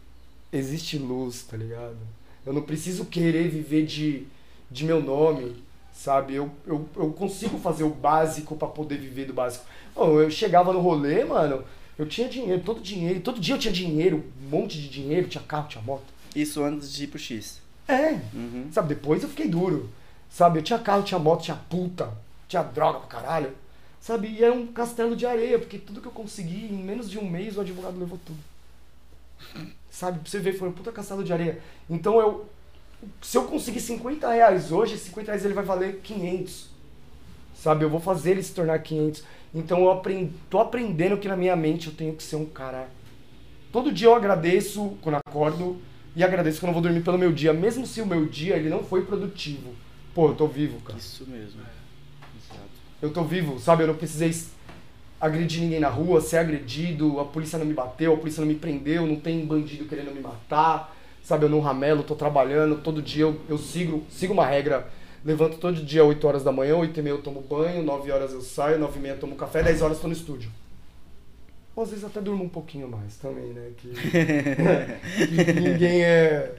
existe 0.51 0.97
luz, 0.97 1.43
tá 1.43 1.57
ligado? 1.57 1.97
Eu 2.45 2.53
não 2.53 2.61
preciso 2.61 3.05
querer 3.05 3.49
viver 3.49 3.85
de, 3.85 4.23
de 4.71 4.85
meu 4.85 5.01
nome, 5.03 5.55
sabe? 5.93 6.35
Eu, 6.35 6.49
eu, 6.65 6.87
eu 6.95 7.11
consigo 7.11 7.57
fazer 7.59 7.83
o 7.83 7.89
básico 7.89 8.55
pra 8.55 8.67
poder 8.67 8.97
viver 8.97 9.25
do 9.25 9.33
básico. 9.33 9.65
Bom, 9.93 10.21
eu 10.21 10.31
chegava 10.31 10.71
no 10.71 10.79
rolê, 10.79 11.25
mano, 11.25 11.63
eu 11.97 12.05
tinha 12.07 12.29
dinheiro, 12.29 12.61
todo 12.63 12.79
dinheiro, 12.79 13.19
todo 13.19 13.39
dia 13.39 13.55
eu 13.55 13.59
tinha 13.59 13.73
dinheiro, 13.73 14.23
um 14.45 14.49
monte 14.49 14.79
de 14.81 14.87
dinheiro, 14.87 15.27
tinha 15.27 15.43
carro, 15.43 15.67
tinha 15.67 15.83
moto. 15.83 16.05
Isso 16.35 16.63
antes 16.63 16.91
de 16.93 17.03
ir 17.03 17.07
pro 17.07 17.19
X. 17.19 17.61
É, 17.87 18.19
Uhum. 18.33 18.67
sabe? 18.71 18.89
Depois 18.95 19.23
eu 19.23 19.29
fiquei 19.29 19.47
duro, 19.47 19.89
sabe? 20.29 20.59
Eu 20.59 20.63
tinha 20.63 20.79
carro, 20.79 21.03
tinha 21.03 21.19
moto, 21.19 21.43
tinha 21.43 21.57
puta, 21.69 22.11
tinha 22.47 22.61
droga 22.63 22.99
pra 22.99 23.07
caralho, 23.07 23.51
sabe? 24.07 24.29
E 24.29 24.41
era 24.41 24.53
um 24.53 24.67
castelo 24.67 25.17
de 25.17 25.25
areia, 25.25 25.59
porque 25.59 25.77
tudo 25.77 25.99
que 25.99 26.07
eu 26.07 26.11
consegui, 26.13 26.65
em 26.65 26.81
menos 26.81 27.09
de 27.09 27.19
um 27.19 27.29
mês, 27.29 27.57
o 27.57 27.61
advogado 27.61 27.99
levou 27.99 28.17
tudo. 28.25 28.39
Sabe? 29.91 30.19
Pra 30.19 30.29
você 30.29 30.39
ver, 30.39 30.53
foi 30.53 30.69
um 30.69 30.71
puta 30.71 30.93
castelo 30.93 31.25
de 31.25 31.33
areia. 31.33 31.59
Então 31.89 32.19
eu. 32.21 32.45
Se 33.21 33.37
eu 33.37 33.43
conseguir 33.43 33.81
50 33.81 34.31
reais 34.31 34.71
hoje, 34.71 34.95
esse 34.95 35.05
50 35.05 35.31
reais 35.31 35.45
ele 35.45 35.53
vai 35.53 35.63
valer 35.63 35.99
500. 36.01 36.69
Sabe? 37.53 37.83
Eu 37.83 37.89
vou 37.89 37.99
fazer 37.99 38.31
ele 38.31 38.41
se 38.41 38.53
tornar 38.53 38.79
500. 38.79 39.23
Então 39.53 39.79
eu 39.79 39.91
aprend, 39.91 40.31
tô 40.49 40.59
aprendendo 40.59 41.17
que 41.17 41.27
na 41.27 41.35
minha 41.35 41.55
mente 41.55 41.87
eu 41.87 41.93
tenho 41.93 42.15
que 42.15 42.23
ser 42.23 42.37
um 42.37 42.45
cara. 42.45 42.89
Todo 43.71 43.91
dia 43.91 44.07
eu 44.07 44.15
agradeço 44.15 44.97
quando 45.01 45.19
acordo 45.27 45.79
e 46.15 46.23
agradeço 46.23 46.59
que 46.59 46.65
eu 46.65 46.73
vou 46.73 46.81
dormir 46.81 47.01
pelo 47.01 47.17
meu 47.17 47.31
dia, 47.31 47.53
mesmo 47.53 47.85
se 47.85 48.01
o 48.01 48.05
meu 48.05 48.25
dia 48.25 48.55
ele 48.55 48.69
não 48.69 48.83
foi 48.83 49.05
produtivo. 49.05 49.75
Pô, 50.15 50.29
eu 50.29 50.35
tô 50.35 50.47
vivo, 50.47 50.79
cara. 50.81 50.97
Isso 50.97 51.29
mesmo. 51.29 51.61
Eu 53.01 53.11
tô 53.11 53.23
vivo, 53.23 53.59
sabe? 53.59 53.83
Eu 53.83 53.87
não 53.87 53.95
precisei 53.95 54.33
agredir 55.19 55.61
ninguém 55.61 55.79
na 55.79 55.89
rua, 55.89 56.21
ser 56.21 56.37
agredido, 56.37 57.19
a 57.19 57.25
polícia 57.25 57.57
não 57.57 57.65
me 57.65 57.73
bateu, 57.73 58.13
a 58.13 58.17
polícia 58.17 58.41
não 58.41 58.47
me 58.47 58.55
prendeu, 58.55 59.05
não 59.05 59.15
tem 59.15 59.45
bandido 59.45 59.85
querendo 59.85 60.13
me 60.13 60.21
matar, 60.21 60.95
sabe? 61.23 61.45
Eu 61.45 61.49
não 61.49 61.59
ramelo, 61.59 62.03
tô 62.03 62.15
trabalhando, 62.15 62.81
todo 62.81 63.01
dia 63.01 63.23
eu, 63.23 63.39
eu 63.49 63.57
sigo, 63.57 64.03
sigo 64.09 64.33
uma 64.33 64.45
regra. 64.45 64.87
Levanto 65.25 65.57
todo 65.57 65.83
dia 65.83 66.03
8 66.05 66.27
horas 66.27 66.43
da 66.43 66.51
manhã, 66.51 66.77
8 66.77 66.99
e 66.99 67.03
meia 67.03 67.13
eu 67.13 67.21
tomo 67.21 67.41
banho, 67.41 67.83
9 67.83 68.11
horas 68.11 68.31
eu 68.31 68.41
saio, 68.41 68.79
9 68.79 68.97
e 68.97 69.01
meia 69.01 69.13
eu 69.13 69.19
tomo 69.19 69.35
café, 69.35 69.61
10 69.63 69.81
horas 69.81 69.97
eu 69.97 70.01
tô 70.03 70.07
no 70.07 70.13
estúdio. 70.13 70.49
Ou 71.75 71.83
às 71.83 71.89
vezes 71.89 72.05
até 72.05 72.19
durmo 72.21 72.43
um 72.43 72.49
pouquinho 72.49 72.87
mais 72.87 73.17
também, 73.17 73.53
né? 73.53 73.69
Que, 73.77 73.89
que 75.45 75.59
ninguém 75.59 76.03
é. 76.03 76.55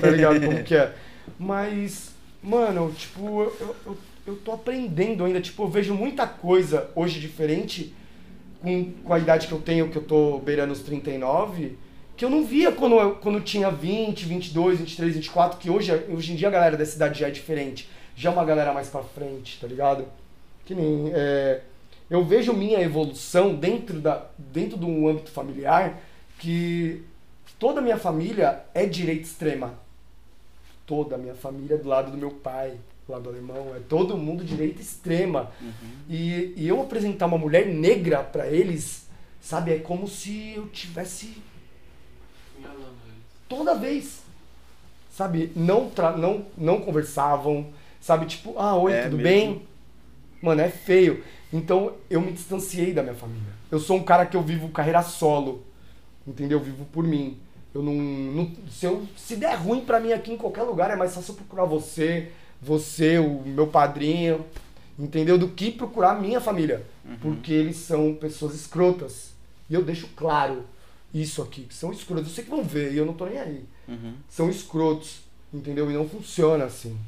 Tá 0.00 0.08
ligado 0.08 0.40
como 0.40 0.62
que 0.62 0.74
é? 0.74 0.94
Mas, 1.38 2.12
mano, 2.42 2.90
tipo, 2.92 3.42
eu, 3.42 3.76
eu, 3.84 3.96
eu 4.26 4.36
tô 4.36 4.52
aprendendo 4.52 5.24
ainda. 5.24 5.40
Tipo, 5.40 5.64
eu 5.64 5.68
vejo 5.68 5.94
muita 5.94 6.26
coisa 6.26 6.90
hoje 6.94 7.20
diferente 7.20 7.94
com, 8.60 8.92
com 9.04 9.12
a 9.12 9.18
idade 9.18 9.46
que 9.46 9.52
eu 9.52 9.60
tenho, 9.60 9.88
que 9.90 9.96
eu 9.96 10.02
tô 10.02 10.38
beirando 10.38 10.72
os 10.72 10.80
39, 10.80 11.76
que 12.16 12.24
eu 12.24 12.30
não 12.30 12.44
via 12.44 12.72
quando 12.72 12.96
eu 12.96 13.16
quando 13.16 13.38
eu 13.38 13.44
tinha 13.44 13.70
20, 13.70 14.24
22, 14.24 14.78
23, 14.78 15.14
24, 15.14 15.58
que 15.58 15.68
hoje, 15.70 15.92
hoje 16.08 16.32
em 16.32 16.36
dia 16.36 16.48
a 16.48 16.50
galera 16.50 16.76
dessa 16.76 16.96
idade 16.96 17.20
já 17.20 17.28
é 17.28 17.30
diferente. 17.30 17.88
Já 18.16 18.30
é 18.30 18.32
uma 18.32 18.44
galera 18.44 18.72
mais 18.72 18.88
pra 18.88 19.02
frente, 19.02 19.60
tá 19.60 19.66
ligado? 19.66 20.06
Que 20.64 20.74
nem. 20.74 21.10
é, 21.12 21.60
eu 22.08 22.24
vejo 22.24 22.52
minha 22.52 22.80
evolução 22.80 23.54
dentro, 23.54 24.00
da, 24.00 24.26
dentro 24.38 24.78
de 24.78 24.84
um 24.84 25.08
âmbito 25.08 25.30
familiar 25.30 26.00
que 26.38 27.02
toda 27.58 27.80
a 27.80 27.82
minha 27.82 27.96
família 27.98 28.64
é 28.74 28.86
direita 28.86 29.22
extrema. 29.22 29.74
Toda 30.86 31.14
a 31.14 31.18
minha 31.18 31.34
família 31.34 31.74
é 31.74 31.78
do 31.78 31.88
lado 31.88 32.10
do 32.10 32.18
meu 32.18 32.30
pai, 32.30 32.74
lado 33.12 33.24
do 33.24 33.28
alemão, 33.30 33.74
é 33.76 33.80
todo 33.80 34.16
mundo 34.16 34.44
direita 34.44 34.80
extrema. 34.80 35.50
E, 36.08 36.54
e 36.56 36.66
eu 36.68 36.80
apresentar 36.80 37.26
uma 37.26 37.38
mulher 37.38 37.66
negra 37.66 38.22
pra 38.22 38.46
eles, 38.46 39.06
sabe, 39.40 39.72
é 39.72 39.78
como 39.78 40.08
se 40.08 40.52
eu 40.56 40.66
tivesse 40.68 41.36
Toda 43.48 43.74
vez. 43.74 44.22
Sabe? 45.10 45.52
Não, 45.54 45.90
tra- 45.90 46.16
não, 46.16 46.46
não 46.56 46.80
conversavam. 46.80 47.66
Sabe? 48.00 48.26
Tipo, 48.26 48.58
ah, 48.58 48.74
oi, 48.76 48.92
É 48.92 49.02
tudo 49.04 49.16
mesmo. 49.18 49.22
bem? 49.22 49.62
Mano, 50.42 50.60
é 50.60 50.68
feio. 50.70 51.22
Então 51.52 51.92
eu 52.10 52.20
me 52.20 52.32
distanciei 52.32 52.92
da 52.92 53.02
minha 53.02 53.14
família. 53.14 53.52
Eu 53.70 53.78
sou 53.78 53.96
um 53.96 54.02
cara 54.02 54.26
que 54.26 54.36
eu 54.36 54.42
vivo 54.42 54.68
carreira 54.70 55.02
solo. 55.02 55.62
Entendeu? 56.26 56.58
Eu 56.58 56.64
vivo 56.64 56.84
por 56.86 57.04
mim. 57.04 57.38
Eu 57.74 57.82
não. 57.82 57.92
não- 57.94 58.52
se, 58.70 58.86
eu, 58.86 59.06
se 59.16 59.36
der 59.36 59.54
ruim 59.56 59.84
pra 59.84 60.00
mim 60.00 60.12
aqui 60.12 60.32
em 60.32 60.36
qualquer 60.36 60.62
lugar, 60.62 60.90
é 60.90 60.96
mais 60.96 61.14
fácil 61.14 61.32
eu 61.32 61.36
procurar 61.36 61.64
você, 61.64 62.32
você, 62.60 63.18
o 63.18 63.42
meu 63.44 63.66
padrinho, 63.66 64.44
entendeu? 64.98 65.38
Do 65.38 65.48
que 65.48 65.70
procurar 65.70 66.12
a 66.12 66.20
minha 66.20 66.40
família. 66.40 66.84
Porque 67.20 67.52
eles 67.52 67.76
são 67.76 68.14
pessoas 68.14 68.54
escrotas. 68.54 69.32
E 69.68 69.74
eu 69.74 69.82
deixo 69.82 70.08
claro 70.16 70.64
isso 71.12 71.42
aqui, 71.42 71.62
que 71.62 71.74
são 71.74 71.92
escrotos. 71.92 72.28
Eu 72.28 72.34
sei 72.34 72.44
que 72.44 72.50
vão 72.50 72.64
ver 72.64 72.92
e 72.92 72.96
eu 72.96 73.06
não 73.06 73.14
tô 73.14 73.26
nem 73.26 73.38
aí. 73.38 73.64
Uhum. 73.86 74.14
São 74.28 74.50
escrotos, 74.50 75.20
entendeu? 75.52 75.90
E 75.90 75.94
não 75.94 76.08
funciona 76.08 76.64
assim, 76.64 76.98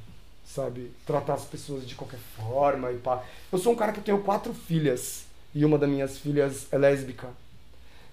sabe? 0.45 0.93
Tratar 1.05 1.35
as 1.35 1.45
pessoas 1.45 1.87
de 1.87 1.95
qualquer 1.95 2.21
forma 2.37 2.93
e 2.93 2.99
pá. 2.99 3.23
Eu 3.51 3.59
sou 3.59 3.73
um 3.73 3.77
cara 3.77 3.93
que 3.93 4.01
tenho 4.01 4.23
quatro 4.23 4.55
filhas 4.55 5.25
e 5.55 5.65
uma 5.65 5.79
das 5.79 5.89
minhas 5.89 6.19
filhas 6.19 6.67
é 6.71 6.79
lésbica, 6.79 7.29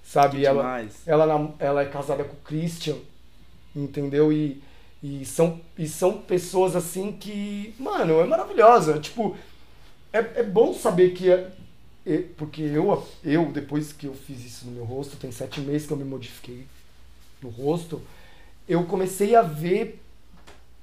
sabe? 0.04 0.40
Que 0.40 0.46
ela, 0.46 0.64
demais. 0.64 0.94
ela, 1.06 1.56
ela 1.60 1.82
é 1.82 1.86
casada 1.86 2.24
com 2.24 2.34
o 2.34 2.42
Christian, 2.44 2.96
entendeu? 3.76 4.32
E, 4.32 4.64
e, 5.04 5.26
são, 5.26 5.60
e 5.78 5.88
são 5.88 6.18
pessoas 6.20 6.76
assim 6.76 7.12
que, 7.12 7.76
mano, 7.78 8.22
é 8.22 8.26
maravilhosa. 8.26 8.98
Tipo, 9.00 9.36
é, 10.14 10.20
é 10.40 10.44
bom 10.44 10.74
saber 10.74 11.12
que. 11.14 11.30
é- 11.30 11.52
é- 12.06 12.24
porque 12.38 12.62
eu, 12.62 13.06
eu, 13.24 13.52
depois 13.52 13.92
que 13.94 14.08
eu 14.08 14.14
fiz 14.14 14.44
isso 14.46 14.66
no 14.66 14.72
meu 14.72 14.86
rosto, 14.86 15.18
tem 15.18 15.32
sete 15.32 15.60
meses 15.62 15.86
que 15.88 15.94
eu 15.94 15.98
me 15.98 16.04
modifiquei 16.04 16.66
no 17.42 17.50
rosto, 17.50 18.02
eu 18.68 18.84
comecei 18.86 19.36
a 19.36 19.42
ver 19.42 20.02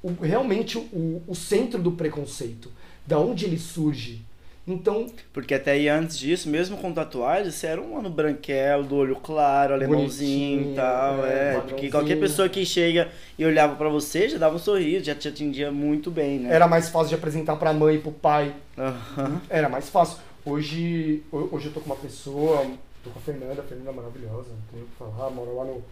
o- 0.02 0.12
realmente 0.22 0.76
o, 0.78 1.22
o 1.26 1.34
centro 1.34 1.82
do 1.82 1.92
preconceito, 1.92 2.70
da 3.06 3.18
onde 3.18 3.44
ele 3.46 3.58
surge. 3.58 4.22
Então, 4.68 5.06
Porque 5.32 5.54
até 5.54 5.72
aí 5.72 5.88
antes 5.88 6.16
disso, 6.18 6.48
mesmo 6.48 6.76
com 6.76 6.92
tatuagem, 6.92 7.50
você 7.50 7.66
era 7.66 7.80
um 7.80 7.94
mano 7.94 8.08
branquelo, 8.10 8.84
do 8.84 8.94
olho 8.96 9.16
claro, 9.16 9.74
alemãozinho 9.74 10.72
e 10.72 10.74
tal. 10.76 11.24
é, 11.24 11.56
É, 11.56 11.60
porque 11.60 11.90
qualquer 11.90 12.16
pessoa 12.20 12.48
que 12.48 12.64
chega 12.64 13.10
e 13.38 13.44
olhava 13.44 13.74
pra 13.74 13.88
você 13.88 14.28
já 14.28 14.38
dava 14.38 14.56
um 14.56 14.58
sorriso, 14.58 15.04
já 15.06 15.14
te 15.14 15.26
atendia 15.28 15.72
muito 15.72 16.10
bem, 16.10 16.38
né? 16.38 16.54
era 16.54 16.68
mais 16.68 16.88
fácil 16.88 17.08
de 17.08 17.14
apresentar 17.16 17.56
pra 17.56 17.72
mãe 17.72 17.96
e 17.96 17.98
pro 17.98 18.12
pai. 18.12 18.54
Aham. 18.78 19.40
Era 19.48 19.68
mais 19.68 19.88
fácil. 19.88 20.18
Hoje, 20.44 21.22
ho- 21.32 21.48
hoje 21.52 21.66
eu 21.66 21.72
tô 21.72 21.80
com 21.80 21.86
uma 21.86 21.96
pessoa, 21.96 22.64
tô 23.02 23.10
com 23.10 23.18
a 23.18 23.22
Fernanda, 23.22 23.60
a 23.62 23.64
Fernanda 23.64 23.90
é 23.90 23.94
maravilhosa, 23.94 24.50
não 24.50 24.62
tenho 24.72 24.84
o 24.84 24.88
que 24.88 24.96
falar, 24.96 25.30
mora 25.30 25.50
lá 25.50 25.64
no, 25.64 25.82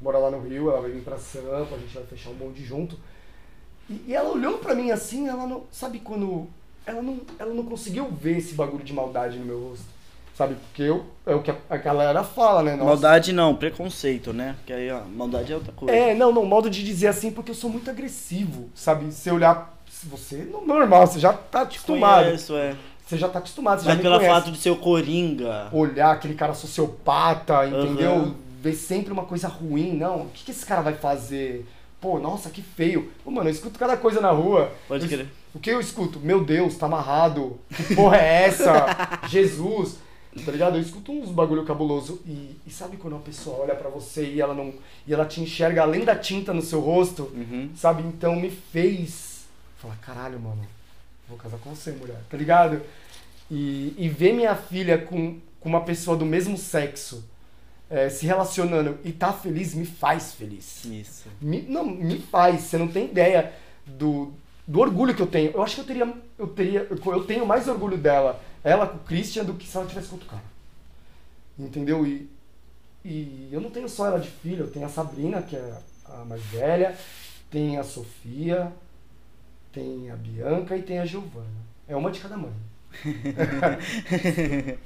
mora 0.00 0.18
lá 0.18 0.30
no 0.30 0.40
Rio, 0.40 0.70
ela 0.70 0.80
vai 0.82 0.90
vir 0.90 1.02
pra 1.02 1.16
Sampa, 1.16 1.74
a 1.74 1.78
gente 1.78 1.94
vai 1.94 2.04
fechar 2.04 2.30
um 2.30 2.34
bonde 2.34 2.62
junto. 2.64 2.98
E, 3.88 4.00
e 4.08 4.14
ela 4.14 4.30
olhou 4.30 4.58
pra 4.58 4.74
mim 4.74 4.90
assim, 4.90 5.28
ela 5.28 5.46
não. 5.46 5.64
Sabe 5.72 6.00
quando. 6.00 6.48
Ela 6.86 7.02
não, 7.02 7.20
ela 7.38 7.52
não 7.52 7.64
conseguiu 7.64 8.08
ver 8.10 8.38
esse 8.38 8.54
bagulho 8.54 8.84
de 8.84 8.92
maldade 8.92 9.38
no 9.38 9.44
meu 9.44 9.68
rosto. 9.70 9.84
Sabe? 10.34 10.54
Porque 10.54 10.82
eu, 10.82 11.06
é 11.24 11.34
o 11.34 11.42
que 11.42 11.50
a, 11.50 11.56
a 11.70 11.76
galera 11.78 12.22
fala, 12.22 12.62
né? 12.62 12.72
Nossa, 12.72 12.84
Maldade 12.84 13.32
não, 13.32 13.54
preconceito, 13.56 14.32
né? 14.34 14.54
Porque 14.58 14.72
aí, 14.72 14.90
ó, 14.90 15.00
maldade 15.04 15.50
é 15.50 15.54
outra 15.56 15.72
coisa. 15.72 15.94
É, 15.94 16.14
não, 16.14 16.30
não, 16.30 16.44
modo 16.44 16.68
de 16.68 16.84
dizer 16.84 17.06
assim, 17.06 17.30
porque 17.30 17.50
eu 17.52 17.54
sou 17.54 17.70
muito 17.70 17.88
agressivo, 17.90 18.68
sabe? 18.74 19.10
Se 19.12 19.30
olhar. 19.30 19.74
se 19.90 20.06
Você, 20.06 20.46
não- 20.52 20.64
normal, 20.66 21.06
você 21.06 21.18
já 21.18 21.32
tá 21.32 21.62
acostumado. 21.62 22.34
Isso 22.34 22.54
é. 22.54 22.76
Você 23.06 23.16
já 23.16 23.28
tá 23.30 23.38
acostumado, 23.38 23.80
você 23.80 23.86
Mas 23.86 23.96
já 23.96 24.02
pelo 24.02 24.16
conhece. 24.16 24.34
fato 24.34 24.50
de 24.52 24.58
ser 24.58 24.70
o 24.70 24.76
Coringa. 24.76 25.68
olhar 25.72 26.10
aquele 26.10 26.34
cara 26.34 26.52
sociopata, 26.52 27.66
entendeu? 27.66 28.12
Aham. 28.12 28.34
Ver 28.60 28.74
sempre 28.74 29.12
uma 29.12 29.24
coisa 29.24 29.48
ruim, 29.48 29.96
não. 29.96 30.22
O 30.22 30.28
que, 30.34 30.44
que 30.44 30.50
esse 30.50 30.66
cara 30.66 30.82
vai 30.82 30.94
fazer? 30.94 31.64
Pô, 32.00 32.18
nossa, 32.18 32.50
que 32.50 32.60
feio. 32.60 33.10
Pô, 33.24 33.30
mano, 33.30 33.48
eu 33.48 33.52
escuto 33.52 33.78
cada 33.78 33.96
coisa 33.96 34.20
na 34.20 34.30
rua. 34.30 34.70
Pode 34.88 35.04
Eu- 35.04 35.08
crer. 35.08 35.28
O 35.56 35.58
que 35.58 35.70
eu 35.70 35.80
escuto? 35.80 36.20
Meu 36.20 36.44
Deus, 36.44 36.76
tá 36.76 36.84
amarrado. 36.84 37.58
Que 37.74 37.94
porra 37.94 38.18
é 38.18 38.42
essa? 38.42 38.86
Jesus. 39.26 39.96
Tá 40.44 40.52
ligado? 40.52 40.76
Eu 40.76 40.82
escuto 40.82 41.10
uns 41.10 41.30
bagulho 41.30 41.64
cabuloso. 41.64 42.20
E, 42.26 42.54
e 42.66 42.70
sabe 42.70 42.98
quando 42.98 43.14
uma 43.14 43.22
pessoa 43.22 43.60
olha 43.60 43.74
pra 43.74 43.88
você 43.88 44.26
e 44.26 44.38
ela 44.38 44.52
não. 44.52 44.74
E 45.06 45.14
ela 45.14 45.24
te 45.24 45.40
enxerga 45.40 45.80
além 45.80 46.04
da 46.04 46.14
tinta 46.14 46.52
no 46.52 46.60
seu 46.60 46.80
rosto? 46.80 47.32
Uhum. 47.34 47.70
Sabe? 47.74 48.02
Então 48.02 48.36
me 48.36 48.50
fez 48.50 49.46
falar, 49.78 49.96
caralho, 49.96 50.38
mano, 50.38 50.62
vou 51.26 51.38
casar 51.38 51.56
com 51.56 51.74
você, 51.74 51.92
mulher, 51.92 52.20
tá 52.28 52.36
ligado? 52.36 52.82
E, 53.50 53.94
e 53.96 54.10
ver 54.10 54.34
minha 54.34 54.54
filha 54.54 54.98
com, 54.98 55.38
com 55.58 55.70
uma 55.70 55.80
pessoa 55.80 56.18
do 56.18 56.26
mesmo 56.26 56.58
sexo 56.58 57.24
eh, 57.88 58.10
se 58.10 58.26
relacionando 58.26 58.98
e 59.04 59.12
tá 59.12 59.32
feliz 59.32 59.74
me 59.74 59.86
faz 59.86 60.34
feliz. 60.34 60.84
Isso. 60.84 61.28
Me, 61.40 61.62
não, 61.62 61.86
me 61.86 62.18
faz, 62.18 62.60
você 62.60 62.76
não 62.76 62.88
tem 62.88 63.06
ideia 63.06 63.52
do, 63.86 64.34
do 64.66 64.80
orgulho 64.80 65.14
que 65.14 65.22
eu 65.22 65.26
tenho. 65.26 65.52
Eu 65.52 65.62
acho 65.62 65.76
que 65.76 65.80
eu 65.82 65.86
teria, 65.86 66.14
eu 66.38 66.46
teria, 66.48 66.86
eu 66.90 67.24
tenho 67.24 67.46
mais 67.46 67.68
orgulho 67.68 67.96
dela, 67.96 68.40
ela 68.64 68.86
com 68.86 68.96
o 68.96 69.00
Christian, 69.00 69.44
do 69.44 69.54
que 69.54 69.66
se 69.66 69.76
ela 69.76 69.86
tivesse 69.86 70.08
com 70.08 70.16
outro 70.16 70.28
cara. 70.28 70.42
Entendeu? 71.58 72.06
E, 72.06 72.28
e 73.04 73.48
eu 73.52 73.60
não 73.60 73.70
tenho 73.70 73.88
só 73.88 74.06
ela 74.06 74.18
de 74.18 74.28
filha, 74.28 74.62
eu 74.62 74.70
tenho 74.70 74.86
a 74.86 74.88
Sabrina, 74.90 75.40
que 75.42 75.54
é 75.56 75.78
a 76.06 76.24
mais 76.24 76.42
velha, 76.42 76.96
tem 77.50 77.78
a 77.78 77.84
Sofia, 77.84 78.72
tem 79.72 80.10
a 80.10 80.16
Bianca 80.16 80.76
e 80.76 80.82
tem 80.82 80.98
a 80.98 81.06
Giovana. 81.06 81.46
É 81.86 81.94
uma 81.94 82.10
de 82.10 82.20
cada 82.20 82.36
mãe. 82.36 82.52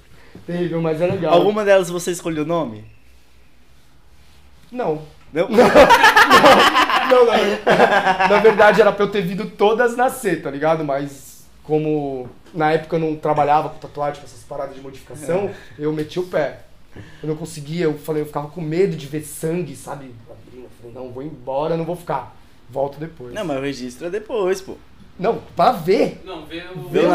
Terrível, 0.47 0.83
mas 0.83 1.01
é 1.01 1.07
legal. 1.07 1.35
Alguma 1.35 1.65
delas 1.65 1.89
você 1.89 2.11
escolheu 2.11 2.45
o 2.45 2.47
nome? 2.47 2.85
Não. 4.71 5.03
Não? 5.33 5.49
Não, 5.51 5.59
não. 5.59 6.80
Na 8.29 8.39
verdade 8.41 8.81
era 8.81 8.93
pra 8.93 9.05
eu 9.05 9.11
ter 9.11 9.23
vindo 9.23 9.47
todas 9.51 9.97
nascer, 9.97 10.43
tá 10.43 10.51
ligado? 10.51 10.85
Mas 10.85 11.45
como 11.63 12.29
na 12.53 12.73
época 12.73 12.97
eu 12.97 13.01
não 13.01 13.17
trabalhava 13.17 13.69
com 13.71 13.79
tatuagem, 13.79 14.21
com 14.21 14.27
essas 14.27 14.43
paradas 14.43 14.75
de 14.75 14.81
modificação, 14.81 15.51
eu 15.79 15.93
meti 15.93 16.19
o 16.19 16.27
pé. 16.27 16.61
Eu 17.23 17.29
não 17.29 17.37
conseguia, 17.37 17.85
eu 17.85 17.97
falei, 17.99 18.23
eu 18.23 18.27
ficava 18.27 18.49
com 18.49 18.61
medo 18.61 18.97
de 18.97 19.07
ver 19.07 19.23
sangue, 19.23 19.77
sabe? 19.77 20.13
Eu 20.53 20.69
falei, 20.81 20.95
não, 20.95 21.13
vou 21.13 21.23
embora, 21.23 21.77
não 21.77 21.85
vou 21.85 21.97
ficar. 21.97 22.35
Volto 22.69 22.99
depois. 22.99 23.33
Não, 23.33 23.45
mas 23.45 24.03
é 24.03 24.11
depois, 24.11 24.61
pô. 24.61 24.77
Não, 25.21 25.39
pra 25.55 25.73
ver. 25.73 26.21
Não, 26.25 26.43
o. 26.43 26.47
Ver 26.47 26.65
Meu 26.91 27.05
o 27.05 27.09
nascimento, 27.09 27.11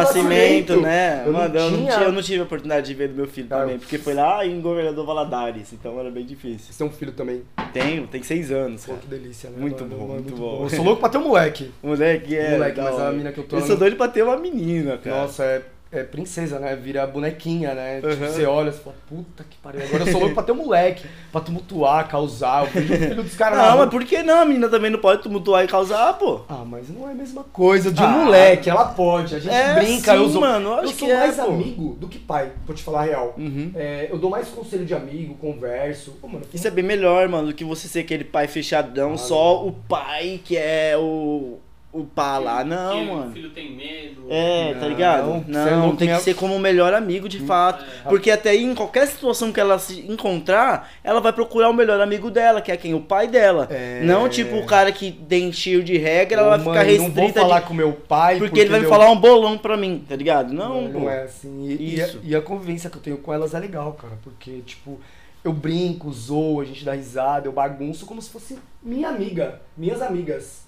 nascimento. 0.75 0.81
né? 0.81 1.23
Eu 1.25 1.31
não 1.33 1.39
Mano, 1.41 1.55
eu, 1.57 1.71
não 1.71 1.77
tinha- 1.79 1.91
tive, 1.93 2.05
eu 2.05 2.11
não 2.11 2.21
tive 2.21 2.39
a 2.39 2.43
oportunidade 2.43 2.87
de 2.87 2.93
ver 2.93 3.07
do 3.09 3.15
meu 3.15 3.27
filho 3.27 3.47
Ah, 3.49 3.57
também, 3.59 3.73
eu- 3.73 3.79
porque 3.79 3.97
foi 3.97 4.13
lá 4.13 4.45
em 4.45 4.61
Governador 4.61 5.05
Valadares, 5.05 5.73
então 5.73 5.99
era 5.99 6.11
bem 6.11 6.23
difícil. 6.25 6.71
Você 6.71 6.77
tem 6.77 6.87
um 6.87 6.91
filho 6.91 7.11
também. 7.13 7.41
Tenho, 7.73 8.05
tem 8.07 8.21
seis 8.23 8.51
anos, 8.51 8.85
Pô, 8.85 8.91
cara. 8.93 9.01
que 9.01 9.07
delícia, 9.07 9.49
né? 9.49 9.55
Muito 9.59 9.83
mano? 9.83 9.95
bom, 9.97 10.07
Mano, 10.07 10.13
muito 10.21 10.35
bom. 10.35 10.63
Eu 10.63 10.69
sou 10.69 10.85
louco 10.85 10.99
pra 11.01 11.09
ter 11.09 11.17
um 11.17 11.23
moleque. 11.27 11.71
Moleque 11.83 12.35
é. 12.37 12.51
Moleque, 12.51 12.79
mas 12.81 12.99
a 12.99 13.11
mina 13.11 13.31
que 13.31 13.39
eu 13.39 13.43
tô 13.43 13.57
Eu 13.57 13.61
sou 13.65 13.75
doido 13.75 13.95
pra 13.95 14.07
ter 14.07 14.21
uma 14.23 14.37
menina, 14.37 14.97
cara. 14.97 15.21
Nossa, 15.23 15.43
é, 15.43 15.61
é 15.91 16.03
princesa, 16.03 16.59
né? 16.59 16.75
Vira 16.75 17.05
bonequinha, 17.07 17.73
né? 17.73 18.01
Tipo, 18.01 18.07
Uhum. 18.23 18.29
você 18.31 18.45
olha 18.45 18.69
e 18.69 18.73
fala, 18.73 18.95
puta 19.07 19.43
que 19.49 19.55
pariu. 19.57 19.81
Agora 19.83 20.03
eu 20.03 20.11
sou 20.11 20.19
louco 20.19 20.33
pra 20.35 20.43
ter 20.43 20.51
um 20.51 20.55
moleque, 20.55 21.05
pra 21.31 21.39
tumultuar, 21.41 22.07
causar. 22.07 22.65
Eu 22.65 22.71
vejo 22.71 22.93
o 22.93 22.97
filho 22.97 23.23
dos 23.23 23.35
caras 23.35 23.57
Não, 23.57 23.77
mas 23.77 23.89
por 23.89 24.03
que 24.03 24.21
não? 24.23 24.41
A 24.41 24.45
menina 24.45 24.67
também 24.67 24.91
não 24.91 24.99
pode 24.99 25.21
tumultuar 25.21 25.63
e 25.63 25.67
causar, 25.67 26.13
pô. 26.13 26.41
Ah, 26.49 26.63
mas 26.65 26.89
não 26.89 27.07
é 27.07 27.11
a 27.11 27.15
mesma 27.15 27.43
coisa 27.45 27.91
de 27.91 28.01
um 28.01 28.05
Ah. 28.05 28.09
moleque, 28.09 28.69
ela 28.69 28.85
pode. 28.85 29.35
A 29.35 29.39
gente 29.39 29.53
É, 29.53 29.75
brinca, 29.75 30.11
sim, 30.11 30.17
eu 30.17 30.29
sou, 30.29 30.41
mano, 30.41 30.69
eu 30.73 30.83
eu 30.83 30.87
sou 30.89 31.09
é, 31.09 31.17
mais 31.17 31.39
amigo 31.39 31.95
do 31.99 32.07
que 32.07 32.19
pai, 32.19 32.51
vou 32.65 32.75
te 32.75 32.83
falar 32.83 33.01
a 33.01 33.03
real. 33.05 33.33
Uhum. 33.37 33.71
É, 33.75 34.07
eu 34.11 34.17
dou 34.17 34.29
mais 34.29 34.47
conselho 34.49 34.85
de 34.85 34.93
amigo, 34.93 35.35
converso. 35.35 36.11
Pô, 36.21 36.27
mano, 36.27 36.45
Isso 36.53 36.67
é 36.67 36.71
bem 36.71 36.83
melhor, 36.83 37.27
mano, 37.29 37.47
do 37.47 37.53
que 37.53 37.63
você 37.63 37.87
ser 37.87 37.99
aquele 37.99 38.23
pai 38.25 38.47
fechadão, 38.47 39.13
Ah, 39.13 39.17
só 39.17 39.65
o 39.65 39.71
pai 39.71 40.39
que 40.43 40.57
é 40.57 40.95
o. 40.97 41.59
O 41.97 42.03
pá 42.03 42.37
lá. 42.37 42.61
Não, 42.61 42.99
que 42.99 43.05
mano. 43.09 43.29
O 43.29 43.31
filho 43.31 43.49
tem 43.51 43.73
medo. 43.73 44.25
É, 44.29 44.73
tá 44.73 44.81
Não, 44.81 44.89
ligado? 44.89 45.25
você 45.45 45.57
é 45.69 45.71
Não, 45.71 45.81
louco, 45.83 45.97
tem 45.97 46.07
minha- 46.09 46.17
que 46.17 46.23
ser 46.25 46.33
como 46.35 46.53
o 46.53 46.59
melhor 46.59 46.93
amigo 46.93 47.29
de 47.29 47.39
fato. 47.39 47.85
É. 48.05 48.09
Porque 48.09 48.29
até 48.29 48.49
aí, 48.49 48.65
em 48.65 48.75
qualquer 48.75 49.07
situação 49.07 49.49
que 49.53 49.61
ela 49.61 49.79
se 49.79 50.01
encontrar, 50.11 50.91
ela 51.01 51.21
vai 51.21 51.31
procurar 51.31 51.69
o 51.69 51.73
melhor 51.73 52.01
amigo 52.01 52.29
dela, 52.29 52.61
que 52.61 52.69
é 52.69 52.75
quem? 52.75 52.93
O 52.93 52.99
pai 52.99 53.29
dela. 53.29 53.69
É. 53.71 54.01
Não 54.03 54.27
tipo 54.27 54.57
o 54.57 54.65
cara 54.65 54.91
que 54.91 55.09
tem 55.09 55.53
cheio 55.53 55.81
de 55.81 55.97
regra, 55.97 56.41
ela 56.41 56.47
Ô, 56.47 56.49
vai 56.49 56.59
ficar 56.59 56.85
mãe, 56.85 56.97
Não 56.97 57.05
vou 57.05 57.23
restrita 57.23 57.39
falar 57.39 57.59
de... 57.61 57.67
com 57.67 57.73
meu 57.73 57.93
pai. 57.93 58.39
Porque 58.39 58.59
ele 58.59 58.69
vai 58.71 58.81
me 58.81 58.87
falar 58.87 59.09
um 59.09 59.15
bolão 59.17 59.57
pra 59.57 59.77
mim, 59.77 60.03
tá 60.09 60.17
ligado? 60.17 60.53
Não, 60.53 60.81
Não, 60.81 60.99
não 61.01 61.09
é 61.09 61.23
assim. 61.23 61.65
E, 61.69 61.95
e 61.95 62.01
a, 62.01 62.05
Isso. 62.07 62.19
e 62.25 62.35
a 62.35 62.41
convivência 62.41 62.89
que 62.89 62.97
eu 62.97 63.01
tenho 63.01 63.17
com 63.19 63.33
elas 63.33 63.53
é 63.53 63.59
legal, 63.59 63.93
cara. 63.93 64.15
Porque, 64.21 64.59
tipo, 64.65 64.99
eu 65.45 65.53
brinco, 65.53 66.11
zoo, 66.11 66.59
a 66.59 66.65
gente 66.65 66.83
dá 66.83 66.91
risada, 66.93 67.47
eu 67.47 67.53
bagunço 67.53 68.05
como 68.05 68.21
se 68.21 68.29
fosse 68.29 68.57
minha 68.83 69.07
amiga, 69.07 69.61
minhas 69.77 70.01
amigas. 70.01 70.65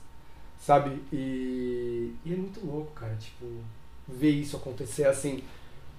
Sabe? 0.60 1.02
E, 1.14 2.14
e 2.26 2.34
é 2.34 2.36
muito 2.36 2.66
louco, 2.66 2.92
cara, 2.92 3.16
tipo, 3.16 3.46
ver 4.08 4.32
isso 4.32 4.58
acontecer 4.58 5.06
assim. 5.08 5.42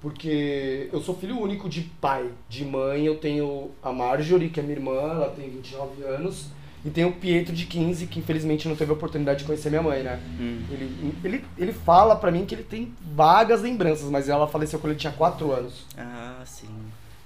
Porque 0.01 0.89
eu 0.93 1.01
sou 1.01 1.17
filho 1.17 1.41
único 1.41 1.69
de 1.69 1.83
pai, 2.01 2.31
de 2.49 2.65
mãe. 2.65 3.05
Eu 3.05 3.17
tenho 3.19 3.71
a 3.83 3.93
Marjorie, 3.93 4.49
que 4.51 4.61
é 4.61 4.63
minha 4.63 4.77
irmã, 4.77 4.93
ela 4.93 5.31
tem 5.31 5.51
29 5.51 6.05
anos. 6.05 6.47
E 6.85 6.91
tenho 6.91 7.09
o 7.09 7.13
Pietro, 7.13 7.53
de 7.53 7.67
15, 7.67 8.07
que 8.07 8.21
infelizmente 8.21 8.69
não 8.69 8.77
teve 8.77 8.93
a 8.93 8.95
oportunidade 8.95 9.41
de 9.41 9.45
conhecer 9.45 9.69
minha 9.69 9.83
mãe, 9.83 10.03
né? 10.05 10.21
Hum. 10.41 10.63
Ele, 10.71 11.13
ele, 11.25 11.45
ele 11.59 11.73
fala 11.73 12.15
pra 12.15 12.31
mim 12.31 12.47
que 12.47 12.55
ele 12.55 12.63
tem 12.63 12.95
vagas 13.15 13.63
lembranças, 13.63 14.09
mas 14.09 14.29
ela 14.29 14.47
faleceu 14.47 14.79
quando 14.79 14.93
ele 14.93 15.01
tinha 15.01 15.13
4 15.13 15.51
anos. 15.51 15.85
Ah, 15.97 16.41
sim. 16.47 16.69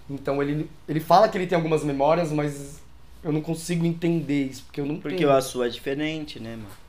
Então 0.09 0.43
ele, 0.43 0.71
ele 0.89 1.01
fala 1.01 1.29
que 1.29 1.37
ele 1.37 1.47
tem 1.47 1.57
algumas 1.57 1.85
memórias, 1.85 2.33
mas 2.33 2.81
eu 3.23 3.31
não 3.31 3.43
consigo 3.43 3.85
entender 3.85 4.47
isso, 4.47 4.65
porque 4.65 4.81
eu 4.81 4.87
não 4.87 4.99
Porque 4.99 5.17
tenho. 5.19 5.31
a 5.31 5.41
sua 5.43 5.67
é 5.67 5.69
diferente, 5.69 6.41
né, 6.41 6.57
mano? 6.57 6.82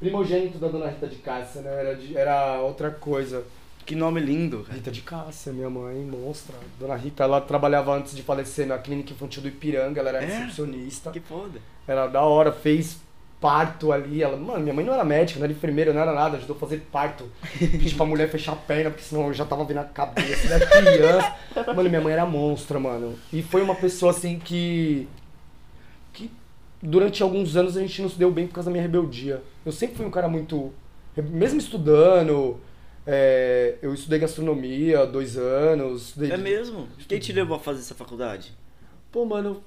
Primogênito 0.00 0.58
da 0.58 0.68
Dona 0.68 0.88
Rita 0.88 1.06
de 1.06 1.16
Cássia, 1.16 1.60
né? 1.62 1.70
Era, 1.80 1.94
de- 1.96 2.16
era 2.16 2.60
outra 2.60 2.90
coisa. 2.90 3.44
Que 3.86 3.94
nome 3.94 4.20
lindo. 4.20 4.66
Rita 4.70 4.90
de 4.90 5.02
Cássia, 5.02 5.52
minha 5.52 5.68
mãe, 5.68 5.96
monstra. 6.04 6.54
Dona 6.80 6.96
Rita, 6.96 7.24
ela 7.24 7.40
trabalhava 7.40 7.94
antes 7.94 8.14
de 8.16 8.22
falecer 8.22 8.66
na 8.66 8.78
clínica 8.78 9.12
infantil 9.12 9.42
do 9.42 9.48
Ipiranga, 9.48 10.00
ela 10.00 10.08
era 10.10 10.22
É? 10.22 10.26
recepcionista. 10.26 11.10
Que 11.10 11.20
foda. 11.20 11.58
Era 11.86 12.06
da 12.06 12.22
hora, 12.22 12.50
fez 12.50 12.98
parto 13.40 13.92
ali. 13.92 14.22
Ela, 14.22 14.38
mano, 14.38 14.60
minha 14.60 14.74
mãe 14.74 14.84
não 14.86 14.94
era 14.94 15.04
médica, 15.04 15.38
não 15.38 15.44
era 15.44 15.52
enfermeira, 15.52 15.92
não 15.92 16.00
era 16.00 16.14
nada, 16.14 16.38
ajudou 16.38 16.56
a 16.56 16.58
fazer 16.58 16.78
parto. 16.90 17.30
Pedi 17.60 17.94
pra 17.94 18.06
mulher 18.06 18.30
fechar 18.30 18.52
a 18.52 18.56
perna, 18.56 18.90
porque 18.90 19.04
senão 19.04 19.26
eu 19.28 19.34
já 19.34 19.44
tava 19.44 19.64
vendo 19.66 19.80
a 19.80 19.84
cabeça 19.84 20.48
da 20.48 20.66
criança. 20.66 21.36
Mano, 21.74 21.88
minha 21.90 22.00
mãe 22.00 22.12
era 22.14 22.24
monstra, 22.24 22.80
mano. 22.80 23.18
E 23.32 23.42
foi 23.42 23.60
uma 23.62 23.74
pessoa 23.74 24.12
assim 24.12 24.38
que. 24.38 25.06
que 26.14 26.30
durante 26.82 27.22
alguns 27.22 27.54
anos 27.54 27.76
a 27.76 27.80
gente 27.80 28.00
não 28.00 28.08
se 28.08 28.18
deu 28.18 28.30
bem 28.30 28.46
por 28.46 28.54
causa 28.54 28.70
da 28.70 28.72
minha 28.72 28.82
rebeldia. 28.82 29.42
Eu 29.64 29.72
sempre 29.72 29.96
fui 29.96 30.06
um 30.06 30.10
cara 30.10 30.28
muito. 30.28 30.72
Mesmo 31.16 31.58
estudando, 31.58 32.58
é, 33.06 33.76
eu 33.82 33.94
estudei 33.94 34.18
gastronomia 34.18 35.06
dois 35.06 35.36
anos. 35.36 36.08
estudei- 36.08 36.32
É 36.32 36.36
mesmo? 36.36 36.88
Quem 37.08 37.18
te 37.18 37.32
levou 37.32 37.56
a 37.56 37.60
fazer 37.60 37.80
essa 37.80 37.94
faculdade? 37.94 38.52
Pô, 39.12 39.24
mano, 39.24 39.62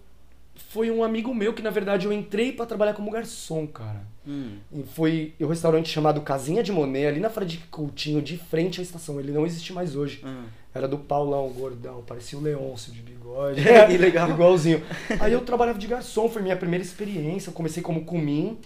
foi 0.70 0.92
um 0.92 1.04
amigo 1.04 1.34
meu 1.34 1.54
que 1.54 1.62
na 1.62 1.70
verdade 1.70 2.06
eu 2.06 2.12
entrei 2.12 2.52
pra 2.52 2.66
trabalhar 2.66 2.94
como 2.94 3.10
garçom, 3.12 3.66
cara. 3.66 4.02
Hum. 4.28 4.58
E 4.74 4.84
foi 4.84 5.34
um 5.40 5.48
restaurante 5.48 5.88
chamado 5.90 6.20
Casinha 6.22 6.62
de 6.62 6.72
Monet, 6.72 7.06
ali 7.08 7.20
na 7.22 7.30
Frade 7.30 7.60
Coutinho, 7.72 8.22
de 8.22 8.38
frente 8.38 8.82
à 8.82 8.84
estação. 8.84 9.20
Ele 9.20 9.32
não 9.32 9.46
existe 9.46 9.72
mais 9.72 9.96
hoje. 9.96 10.22
hum. 10.26 10.44
Era 10.76 10.88
do 10.88 10.98
Paulão, 11.00 11.50
gordão, 11.50 12.04
parecia 12.06 12.38
o 12.38 12.42
Leôncio 12.42 12.92
de 12.94 13.02
bigode. 13.02 13.62
Que 13.90 13.98
legal. 13.98 14.30
Igualzinho. 14.30 14.84
Aí 15.20 15.32
eu 15.34 15.42
trabalhava 15.42 15.80
de 15.80 15.88
garçom, 15.88 16.30
foi 16.30 16.42
minha 16.42 16.56
primeira 16.58 16.84
experiência. 16.84 17.50
Eu 17.50 17.54
comecei 17.54 17.82
como 17.82 18.04
cumim. 18.06 18.58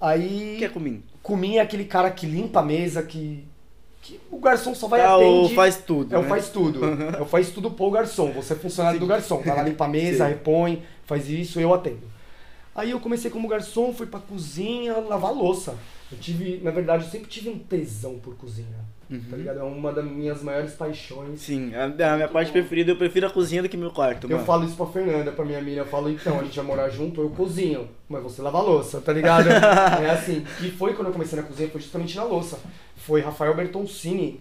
Aí. 0.00 0.54
O 0.54 0.58
que 0.58 0.64
é 0.64 0.68
comigo? 0.68 1.02
Cumim 1.22 1.56
é 1.56 1.60
aquele 1.60 1.84
cara 1.84 2.10
que 2.10 2.26
limpa 2.26 2.60
a 2.60 2.62
mesa, 2.62 3.02
que. 3.02 3.44
que 4.02 4.20
o 4.30 4.38
garçom 4.38 4.74
só 4.74 4.86
vai 4.88 5.00
Ah, 5.02 5.16
o 5.18 5.20
atende. 5.42 5.54
faz 5.54 5.76
tudo, 5.76 6.14
É 6.14 6.18
o 6.18 6.22
né? 6.22 6.28
faz 6.28 6.48
tudo. 6.48 6.80
É 6.84 7.20
o 7.20 7.26
faz 7.26 7.50
tudo 7.50 7.70
pro 7.70 7.90
garçom. 7.90 8.30
Você 8.32 8.52
é 8.52 8.56
funcionário 8.56 8.98
do 9.00 9.06
garçom. 9.06 9.38
Vai 9.42 9.56
lá, 9.56 9.62
limpa 9.62 9.84
a 9.84 9.88
mesa, 9.88 10.24
Sim. 10.24 10.30
repõe, 10.30 10.82
faz 11.04 11.28
isso, 11.28 11.58
eu 11.60 11.74
atendo. 11.74 12.06
Aí 12.74 12.92
eu 12.92 13.00
comecei 13.00 13.30
como 13.30 13.48
garçom, 13.48 13.92
fui 13.92 14.06
pra 14.06 14.20
cozinha 14.20 14.94
lavar 14.98 15.32
louça. 15.34 15.74
Eu 16.12 16.16
tive, 16.18 16.60
na 16.62 16.70
verdade, 16.70 17.04
eu 17.04 17.10
sempre 17.10 17.28
tive 17.28 17.50
um 17.50 17.58
tesão 17.58 18.18
por 18.18 18.34
cozinha. 18.36 18.78
Tá 19.30 19.36
ligado? 19.36 19.60
É 19.60 19.62
uma 19.62 19.90
das 19.90 20.04
minhas 20.04 20.42
maiores 20.42 20.72
paixões. 20.74 21.40
Sim, 21.40 21.72
a, 21.74 21.84
a 22.12 22.16
minha 22.16 22.28
parte 22.28 22.52
preferida, 22.52 22.92
eu 22.92 22.96
prefiro 22.96 23.26
a 23.26 23.30
cozinha 23.30 23.62
do 23.62 23.68
que 23.68 23.76
meu 23.76 23.90
quarto, 23.90 24.26
Eu 24.26 24.32
mano. 24.36 24.44
falo 24.44 24.64
isso 24.66 24.76
pra 24.76 24.84
Fernanda, 24.86 25.32
pra 25.32 25.44
minha 25.46 25.62
mina, 25.62 25.78
eu 25.78 25.86
falo, 25.86 26.10
então, 26.10 26.38
a 26.38 26.44
gente 26.44 26.54
vai 26.56 26.64
morar 26.66 26.88
junto, 26.90 27.22
eu 27.22 27.30
cozinho, 27.30 27.88
mas 28.06 28.22
você 28.22 28.42
lava 28.42 28.58
a 28.58 28.62
louça, 28.62 29.00
tá 29.00 29.12
ligado? 29.12 29.48
é 29.48 30.10
assim, 30.10 30.44
e 30.60 30.70
foi 30.70 30.92
quando 30.92 31.06
eu 31.08 31.12
comecei 31.14 31.38
na 31.40 31.44
cozinha, 31.46 31.70
foi 31.70 31.80
justamente 31.80 32.14
na 32.16 32.24
louça. 32.24 32.58
Foi 32.96 33.22
Rafael 33.22 33.54
Bertoncini, 33.54 34.40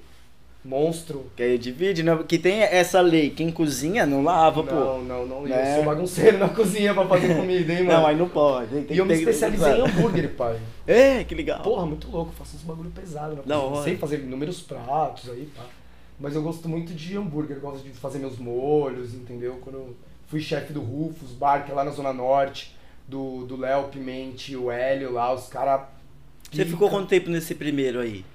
monstro. 0.68 1.26
Que 1.36 1.44
aí 1.44 1.58
divide, 1.58 2.04
né? 2.04 2.18
Que 2.28 2.38
tem 2.38 2.62
essa 2.62 3.00
lei, 3.00 3.30
quem 3.30 3.50
cozinha 3.52 4.06
não 4.06 4.22
lava, 4.24 4.62
pô. 4.64 4.76
Não, 4.76 5.04
não, 5.04 5.26
não, 5.26 5.42
Né? 5.44 5.72
eu 5.72 5.76
sou 5.78 5.86
bagunceiro 5.86 6.38
na 6.38 6.50
cozinha 6.54 6.94
pra 6.94 7.08
fazer 7.08 7.36
comida, 7.36 7.74
hein, 7.74 7.84
mano? 7.84 8.00
Não, 8.02 8.08
aí 8.08 8.16
não 8.18 8.28
pode. 8.30 8.82
Tem 8.82 8.96
e 8.96 9.00
eu 9.00 9.06
me 9.06 9.14
especializei 9.14 9.74
em 9.74 9.82
hambúrguer, 9.88 10.30
pai. 10.36 10.60
É, 10.86 11.24
que 11.24 11.34
legal. 11.34 11.62
Porra, 11.62 11.86
muito 11.86 12.10
louco, 12.12 12.34
faço 12.38 12.58
uns 12.58 12.64
bagulho 12.64 12.90
pesado 12.92 13.36
na 13.36 13.42
cozinha. 13.44 13.58
hora. 13.60 13.84
Sei 13.84 13.98
fazer 13.98 14.20
inúmeros 14.20 14.62
pratos 14.62 15.30
aí, 15.30 15.48
pá. 15.56 15.64
Mas 16.20 16.36
eu 16.36 16.42
gosto 16.42 16.68
muito 16.68 16.94
de 16.94 17.16
hambúrguer, 17.16 17.60
gosto 17.60 17.84
de 17.84 17.92
fazer 17.92 18.20
meus 18.20 18.38
molhos, 18.38 19.14
entendeu? 19.14 19.60
Quando 19.62 19.76
eu 19.76 19.96
fui 20.28 20.40
chefe 20.42 20.74
do 20.74 20.82
Rufus 20.82 21.32
Bar, 21.32 21.64
que 21.66 21.72
é 21.72 21.76
lá 21.76 21.84
na 21.84 21.92
Zona 21.92 22.12
Norte, 22.12 22.76
do 23.08 23.46
do 23.46 23.56
Léo 23.56 23.84
Pimente, 23.86 24.56
o 24.56 24.70
Hélio 24.72 25.12
lá, 25.14 25.34
os 25.34 25.48
caras. 25.48 25.82
Você 26.52 26.66
ficou 26.66 26.90
quanto 26.90 27.08
tempo 27.08 27.30
nesse 27.30 27.54
primeiro 27.56 28.00
aí? 28.00 28.26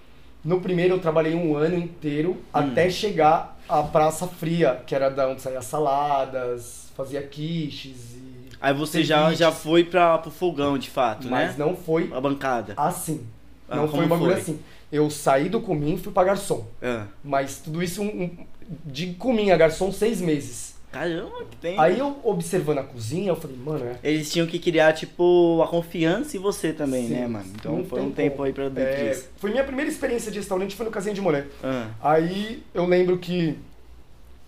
No 0.44 0.60
primeiro 0.60 0.94
eu 0.94 0.98
trabalhei 0.98 1.34
um 1.34 1.56
ano 1.56 1.76
inteiro 1.76 2.36
até 2.52 2.90
chegar 2.90 3.56
à 3.68 3.82
Praça 3.82 4.26
Fria, 4.26 4.82
que 4.86 4.94
era 4.94 5.08
da 5.08 5.28
onde 5.28 5.40
saía 5.40 5.62
saladas, 5.62 6.90
fazia 6.96 7.22
quiches 7.22 8.14
e. 8.14 8.32
Aí 8.60 8.72
você 8.74 9.02
já, 9.02 9.20
ceviches, 9.22 9.38
já 9.38 9.50
foi 9.52 9.84
pra, 9.84 10.18
pro 10.18 10.30
fogão, 10.30 10.78
de 10.78 10.88
fato, 10.90 11.28
Mas 11.28 11.50
né? 11.56 11.64
não 11.64 11.76
foi 11.76 12.10
A 12.14 12.20
bancada. 12.20 12.74
assim. 12.76 13.26
Ah, 13.68 13.76
não 13.76 13.88
foi 13.88 14.04
um 14.04 14.08
bagulho 14.08 14.32
foi? 14.32 14.40
assim. 14.40 14.60
Eu 14.90 15.08
saí 15.10 15.48
do 15.48 15.60
Comim 15.60 15.94
e 15.94 15.98
fui 15.98 16.12
pra 16.12 16.22
garçom. 16.24 16.66
Ah. 16.82 17.06
Mas 17.24 17.58
tudo 17.58 17.82
isso 17.82 18.02
um, 18.02 18.06
um- 18.24 18.46
de 18.84 19.14
Comim 19.14 19.50
a 19.50 19.56
garçom 19.56 19.90
seis 19.90 20.20
meses. 20.20 20.71
Caramba, 20.92 21.44
que 21.50 21.56
tem. 21.56 21.78
Aí 21.80 21.98
eu 21.98 22.20
observando 22.22 22.78
a 22.78 22.82
cozinha, 22.84 23.30
eu 23.30 23.36
falei, 23.36 23.56
mano, 23.56 23.84
é. 23.84 23.98
Eles 24.04 24.30
tinham 24.30 24.46
que 24.46 24.58
criar, 24.58 24.92
tipo, 24.92 25.62
a 25.62 25.68
confiança 25.68 26.36
em 26.36 26.40
você 26.40 26.72
também, 26.72 27.08
Sim, 27.08 27.14
né, 27.14 27.26
mano? 27.26 27.46
Então 27.54 27.84
foi 27.86 28.02
um 28.02 28.10
tempo 28.12 28.42
aí 28.42 28.52
pra 28.52 28.68
dentro 28.68 28.92
É, 28.92 29.08
disso. 29.08 29.28
foi 29.38 29.50
minha 29.50 29.64
primeira 29.64 29.90
experiência 29.90 30.30
de 30.30 30.38
restaurante, 30.38 30.76
foi 30.76 30.84
no 30.84 30.92
Casinha 30.92 31.14
de 31.14 31.20
Monet. 31.22 31.48
Ah. 31.64 31.88
Aí 32.02 32.62
eu 32.74 32.84
lembro 32.84 33.16
que 33.18 33.58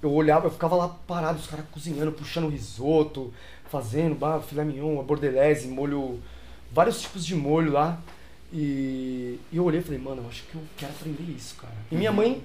eu 0.02 0.12
olhava, 0.12 0.46
eu 0.46 0.50
ficava 0.50 0.76
lá 0.76 0.88
parado, 1.07 1.38
os 1.38 1.46
caras 1.46 1.64
cozinhando, 1.72 2.12
puxando 2.12 2.48
risoto, 2.50 3.33
fazendo 3.70 4.14
bah, 4.14 4.38
filé 4.46 4.62
mignon, 4.64 5.02
bordelese, 5.02 5.66
molho, 5.66 6.20
vários 6.70 7.00
tipos 7.00 7.24
de 7.24 7.35
molho 7.35 7.72
lá. 7.72 7.98
E, 8.52 9.40
e 9.50 9.57
eu 9.57 9.64
olhei 9.64 9.80
e 9.80 9.83
falei, 9.83 9.98
mano, 9.98 10.22
eu 10.22 10.28
acho 10.28 10.44
que 10.44 10.54
eu 10.54 10.61
quero 10.76 10.92
aprender 10.92 11.24
isso, 11.33 11.57
cara. 11.57 11.72
E 11.90 11.96
minha 11.96 12.12
mãe, 12.12 12.40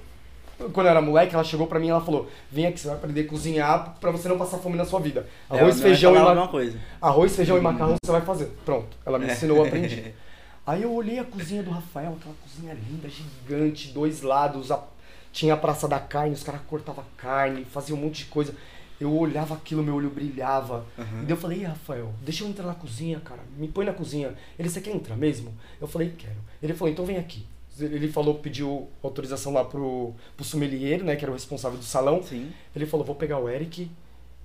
quando 0.74 0.88
eu 0.88 0.92
era 0.92 1.02
moleque, 1.02 1.34
ela 1.34 1.44
chegou 1.44 1.66
pra 1.68 1.80
mim 1.80 1.88
e 1.88 1.90
ela 1.90 2.02
falou, 2.02 2.30
vem 2.52 2.66
aqui, 2.68 2.80
você 2.80 2.88
vai 2.88 2.98
aprender 2.98 3.22
a 3.22 3.28
cozinhar 3.28 3.96
pra 4.00 4.12
você 4.12 4.28
não 4.28 4.38
passar 4.38 4.58
fome 4.58 4.76
na 4.78 4.86
sua 4.86 5.00
vida. 5.00 5.28
É, 5.50 5.58
Arroz, 5.60 5.76
não 5.76 5.82
feijão 5.84 6.16
é 6.16 6.20
e 6.20 6.36
ma... 6.36 6.48
coisa. 6.48 6.78
Arroz, 7.02 7.36
feijão 7.36 7.58
e 7.58 7.62
macarrão 7.62 7.96
você 8.04 8.12
vai 8.12 8.22
fazer. 8.22 8.46
Pronto. 8.66 8.98
Ela 9.06 9.18
me 9.20 9.26
É. 9.28 9.32
ensinou, 9.34 9.58
eu 9.58 9.66
aprendi. 9.66 10.14
Aí 10.68 10.84
eu 10.84 10.94
olhei 10.94 11.18
a 11.18 11.24
cozinha 11.24 11.64
do 11.64 11.72
Rafael, 11.72 12.16
aquela 12.20 12.36
cozinha 12.44 12.74
linda, 12.90 13.10
gigante, 13.10 13.88
dois 13.92 14.22
lados, 14.22 14.72
a- 14.72 14.84
tinha 15.32 15.54
a 15.54 15.58
Praça 15.58 15.88
da 15.88 16.00
Carne, 16.00 16.34
os 16.34 16.44
caras 16.44 16.62
cortavam 16.68 17.04
carne, 17.18 17.66
faziam 17.66 17.98
um 17.98 18.02
monte 18.02 18.24
de 18.24 18.26
coisa. 18.26 18.54
Eu 19.00 19.16
olhava 19.16 19.54
aquilo, 19.56 19.82
meu 19.82 19.96
olho 19.96 20.10
brilhava. 20.10 20.86
E 20.98 21.02
daí 21.02 21.30
eu 21.30 21.38
falei, 21.38 21.60
"Ih, 21.60 21.64
Rafael, 21.64 22.12
deixa 22.22 22.44
eu 22.44 22.50
entrar 22.50 22.66
na 22.66 22.74
cozinha, 22.76 23.20
cara. 23.22 23.40
Me 23.58 23.68
põe 23.68 23.86
na 23.86 23.94
cozinha. 23.94 24.34
Ele, 24.58 24.70
você 24.70 24.82
quer 24.82 24.92
entrar 24.94 25.16
mesmo? 25.16 25.54
Eu 25.80 25.88
falei, 25.88 26.14
quero. 26.18 26.36
Ele 26.62 26.74
falou, 26.74 26.92
então 26.92 27.06
vem 27.06 27.18
aqui. 27.18 27.46
Ele 27.82 28.08
falou, 28.12 28.36
pediu 28.36 28.88
autorização 29.04 29.54
lá 29.54 29.64
pro, 29.66 30.14
pro 30.36 30.46
sommelier, 30.46 31.04
né, 31.04 31.16
que 31.16 31.24
era 31.26 31.32
o 31.32 31.36
responsável 31.36 31.78
do 31.78 31.84
salão. 31.86 32.22
Sim. 32.24 32.52
Ele 32.76 32.86
falou, 32.86 33.06
vou 33.06 33.16
pegar 33.16 33.38
o 33.40 33.50
Eric 33.50 33.90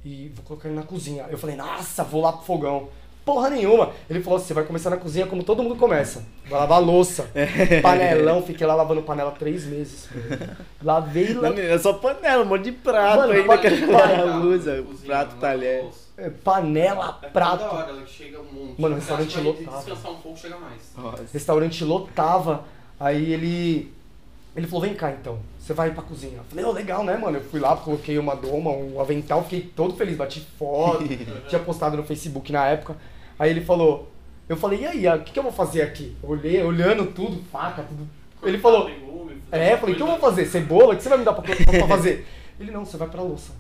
e 0.05 0.31
vou 0.35 0.45
colocar 0.45 0.69
ele 0.69 0.77
na 0.77 0.85
cozinha. 0.85 1.27
Eu 1.31 1.39
falei, 1.39 1.57
nossa, 1.57 2.05
vou 2.05 2.21
lá 2.23 2.33
pro 2.33 2.45
fogão. 2.45 2.89
Porra 3.25 3.49
nenhuma. 3.49 3.91
Ele 4.11 4.21
falou, 4.23 4.39
você 4.39 4.53
vai 4.53 4.65
começar 4.65 4.91
na 4.91 4.99
cozinha 4.99 5.27
como 5.27 5.43
todo 5.43 5.63
mundo 5.63 5.77
começa. 5.77 6.23
Vai 6.47 6.61
lavar 6.61 6.83
louça. 6.83 7.31
Panelão, 7.81 8.43
fiquei 8.43 8.67
lá 8.67 8.75
lavando 8.75 9.01
panela 9.03 9.31
três 9.31 9.65
meses. 9.65 10.11
Lavei 10.83 11.33
Não, 11.35 11.41
menina, 11.41 11.63
é 11.63 11.79
só 11.79 11.95
panela, 11.95 12.43
um 12.45 12.47
monte 12.47 12.65
de 12.65 12.73
prato 12.73 13.21
Mano, 13.21 13.33
ainda 13.33 13.57
que 13.59 13.67
a 13.67 14.25
luz, 14.37 14.67
é, 14.67 14.83
prato, 15.07 15.37
talher. 15.37 15.85
louça. 15.85 16.01
é, 16.19 16.29
Panela, 16.29 17.19
É 17.23 17.29
prato. 17.31 17.61
toda 17.65 17.73
hora 17.73 17.91
ela 17.93 18.03
que 18.03 18.11
chega 18.13 18.39
um 18.41 18.45
monte. 18.53 18.79
Mano, 18.81 18.95
restaurante 18.97 19.41
lotado. 19.41 19.77
descansar 19.77 20.13
um 20.13 20.17
pouco, 20.17 20.39
chega 20.39 20.59
mais. 20.59 20.83
Nossa. 20.95 21.25
restaurante 21.33 21.83
lotava. 21.83 22.65
Aí 22.99 23.33
ele. 23.33 23.93
Ele 24.57 24.67
falou, 24.69 24.83
vem 24.83 24.95
cá 24.95 25.11
então, 25.11 25.41
você 25.59 25.75
vai 25.75 25.91
pra 25.91 26.03
cozinha. 26.03 26.39
Eu 26.39 26.45
falei, 26.45 26.65
ô, 26.65 26.71
legal, 26.71 27.03
né, 27.03 27.17
mano? 27.17 27.39
Eu 27.39 27.43
fui 27.43 27.59
lá, 27.59 27.77
coloquei 27.77 28.17
uma 28.19 28.37
doma, 28.37 28.71
um 28.71 29.01
avental, 29.01 29.43
fiquei 29.43 29.63
todo 29.63 29.97
feliz, 29.97 30.17
bati 30.17 30.47
foto, 30.57 31.05
tinha 31.49 31.61
postado 31.61 31.97
no 31.97 32.05
Facebook 32.05 32.53
na 32.53 32.65
época. 32.67 32.97
Aí 33.37 33.51
ele 33.51 33.63
falou, 33.63 34.09
eu 34.49 34.57
falei, 34.57 34.83
e 34.83 34.87
aí, 34.87 35.19
o 35.19 35.23
que, 35.25 35.33
que 35.33 35.39
eu 35.39 35.43
vou 35.43 35.51
fazer 35.51 35.83
aqui? 35.83 36.17
Eu 36.23 36.31
Olhei, 36.31 36.63
olhando 36.63 37.07
tudo, 37.07 37.43
faca, 37.51 37.83
tudo. 37.83 38.09
Ele 38.45 38.59
falou, 38.59 38.89
é, 39.51 39.73
eu 39.73 39.79
falei, 39.79 39.95
o 39.95 39.97
que 39.97 40.03
eu 40.03 40.07
vou 40.07 40.19
fazer? 40.19 40.47
Cebola? 40.47 40.95
O 40.95 40.97
que 40.97 41.03
você 41.03 41.09
vai 41.09 41.19
me 41.19 41.25
dar 41.25 41.33
pra, 41.33 41.43
pra 41.43 41.89
fazer? 41.89 42.27
Ele, 42.61 42.71
não, 42.71 42.85
você 42.85 42.97
vai 42.97 43.09
pra 43.09 43.23
louça. 43.23 43.53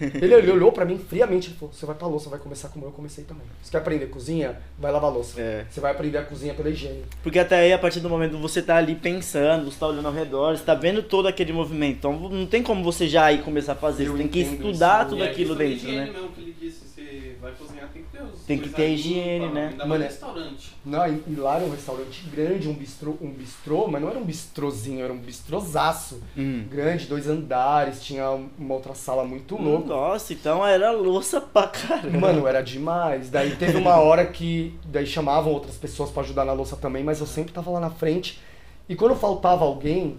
Ele, 0.00 0.34
ele 0.34 0.50
olhou 0.50 0.72
pra 0.72 0.84
mim 0.84 0.98
friamente 0.98 1.50
e 1.50 1.54
falou, 1.54 1.72
você 1.72 1.84
vai 1.84 1.94
pra 1.94 2.06
louça, 2.06 2.30
vai 2.30 2.38
começar 2.38 2.68
como 2.68 2.86
eu 2.86 2.90
comecei 2.90 3.24
também. 3.24 3.44
Você 3.62 3.70
quer 3.70 3.78
aprender 3.78 4.06
cozinha? 4.06 4.58
Vai 4.78 4.90
lavar 4.90 5.12
louça. 5.12 5.40
É. 5.40 5.66
Você 5.68 5.80
vai 5.80 5.92
aprender 5.92 6.18
a 6.18 6.22
cozinha 6.22 6.54
pela 6.54 6.70
higiene. 6.70 7.02
Porque 7.22 7.38
até 7.38 7.56
aí, 7.56 7.72
a 7.72 7.78
partir 7.78 8.00
do 8.00 8.08
momento 8.08 8.36
que 8.36 8.42
você 8.42 8.62
tá 8.62 8.76
ali 8.76 8.94
pensando, 8.94 9.70
você 9.70 9.78
tá 9.78 9.86
olhando 9.88 10.06
ao 10.06 10.14
redor, 10.14 10.56
você 10.56 10.64
tá 10.64 10.74
vendo 10.74 11.02
todo 11.02 11.26
aquele 11.28 11.52
movimento. 11.52 11.96
Então 11.98 12.18
não 12.28 12.46
tem 12.46 12.62
como 12.62 12.82
você 12.82 13.06
já 13.08 13.30
ir 13.32 13.42
começar 13.42 13.72
a 13.72 13.76
fazer. 13.76 14.06
Eu 14.06 14.12
Você 14.12 14.18
tem 14.18 14.28
que 14.28 14.40
estudar 14.40 15.00
isso. 15.00 15.10
tudo 15.10 15.24
E 15.24 15.26
a 15.26 15.30
aquilo 15.30 15.54
da 15.54 15.64
dentro, 15.64 15.86
né? 15.88 16.10
mesmo 16.12 16.28
que 16.28 16.40
ele 16.40 16.56
disse, 16.60 16.80
você 16.86 17.36
vai 17.40 17.52
cozinhar, 17.52 17.88
tem 17.92 18.03
Tem 18.46 18.58
que 18.58 18.68
ter 18.68 18.90
higiene, 18.90 19.48
né? 19.48 19.68
Ainda 19.68 19.86
Mano, 19.86 20.04
restaurante. 20.04 20.74
Não, 20.84 21.06
e, 21.06 21.22
e 21.28 21.34
lá 21.34 21.56
era 21.56 21.64
um 21.64 21.70
restaurante 21.70 22.24
grande, 22.28 22.68
um 22.68 22.74
bistrô, 22.74 23.16
um 23.20 23.30
bistrô, 23.30 23.88
mas 23.88 24.02
não 24.02 24.10
era 24.10 24.18
um 24.18 24.24
bistrozinho, 24.24 25.02
era 25.02 25.12
um 25.12 25.18
bistrozaço. 25.18 26.22
Hum. 26.36 26.64
Grande, 26.70 27.06
dois 27.06 27.26
andares, 27.26 28.02
tinha 28.02 28.30
uma 28.30 28.74
outra 28.74 28.94
sala 28.94 29.24
muito 29.24 29.56
louca. 29.56 29.86
Nossa, 29.88 30.34
então 30.34 30.66
era 30.66 30.90
louça 30.90 31.40
pra 31.40 31.68
caramba. 31.68 32.18
Mano, 32.18 32.46
era 32.46 32.62
demais. 32.62 33.30
Daí 33.30 33.56
teve 33.56 33.78
uma 33.78 33.96
hora 33.96 34.26
que 34.26 34.78
daí 34.84 35.06
chamavam 35.06 35.52
outras 35.52 35.76
pessoas 35.76 36.10
pra 36.10 36.22
ajudar 36.22 36.44
na 36.44 36.52
louça 36.52 36.76
também, 36.76 37.02
mas 37.02 37.20
eu 37.20 37.26
sempre 37.26 37.52
tava 37.52 37.70
lá 37.70 37.80
na 37.80 37.90
frente. 37.90 38.40
E 38.86 38.94
quando 38.94 39.16
faltava 39.16 39.64
alguém, 39.64 40.18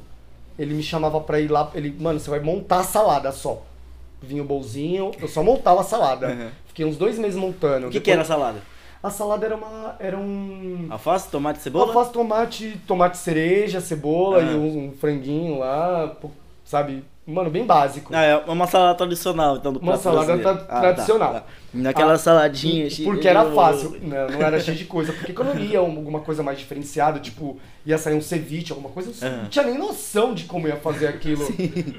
ele 0.58 0.74
me 0.74 0.82
chamava 0.82 1.22
pra 1.22 1.40
ir 1.40 1.52
lá, 1.52 1.70
ele, 1.76 1.96
mano, 2.00 2.20
você 2.20 2.30
vai 2.30 2.40
montar 2.40 2.80
a 2.80 2.84
salada 2.84 3.32
só. 3.32 3.62
Vinha 4.26 4.42
o 4.42 4.46
bolzinho, 4.46 5.12
eu 5.22 5.28
só 5.28 5.42
montava 5.44 5.82
a 5.82 5.84
salada. 5.84 6.28
Uhum. 6.28 6.50
Fiquei 6.68 6.86
uns 6.86 6.98
dois 6.98 7.18
meses 7.18 7.38
montando. 7.38 7.88
O 7.88 7.90
que, 7.90 8.00
que 8.00 8.10
Depois- 8.12 8.14
era 8.14 8.22
a 8.22 8.26
salada? 8.26 8.62
A 9.04 9.10
salada 9.12 9.46
era 9.46 9.56
uma. 9.56 9.96
Era 10.00 10.18
um. 10.18 10.88
Alface, 10.90 11.30
tomate, 11.30 11.60
cebola? 11.60 11.88
Alface, 11.88 12.12
tomate, 12.12 12.82
tomate 12.88 13.18
cereja, 13.18 13.80
cebola 13.80 14.40
Ah. 14.40 14.42
e 14.52 14.56
um, 14.56 14.88
um 14.88 14.92
franguinho 14.94 15.60
lá, 15.60 16.16
sabe? 16.64 17.04
Mano, 17.28 17.50
bem 17.50 17.66
básico. 17.66 18.14
Ah, 18.16 18.24
é 18.24 18.36
uma 18.38 18.68
salada 18.68 18.96
tradicional, 18.96 19.58
então, 19.58 19.74
do 19.74 19.80
Uma 19.80 19.98
salada 19.98 20.38
tra- 20.38 20.56
tradicional. 20.58 21.34
tá. 21.34 21.44
Naquela 21.74 22.14
Ah, 22.14 22.18
saladinha... 22.20 22.88
Porque 23.04 23.28
era 23.28 23.52
fácil, 23.52 23.98
não, 24.00 24.30
não 24.30 24.42
era 24.44 24.60
cheio 24.60 24.78
de 24.78 24.86
coisa. 24.86 25.12
Porque 25.12 25.34
quando 25.34 25.50
eu 25.50 25.60
ia 25.60 25.82
um- 25.82 25.96
alguma 25.98 26.20
coisa 26.20 26.44
mais 26.44 26.60
diferenciada, 26.60 27.20
tipo, 27.20 27.60
ia 27.84 27.98
sair 27.98 28.14
um 28.14 28.22
ceviche, 28.22 28.72
alguma 28.72 28.90
coisa, 28.90 29.10
eu 29.26 29.28
Aham. 29.28 29.42
não 29.42 29.50
tinha 29.50 29.66
nem 29.66 29.76
noção 29.76 30.36
de 30.36 30.44
como 30.44 30.68
ia 30.68 30.76
fazer 30.76 31.08
aquilo. 31.08 31.48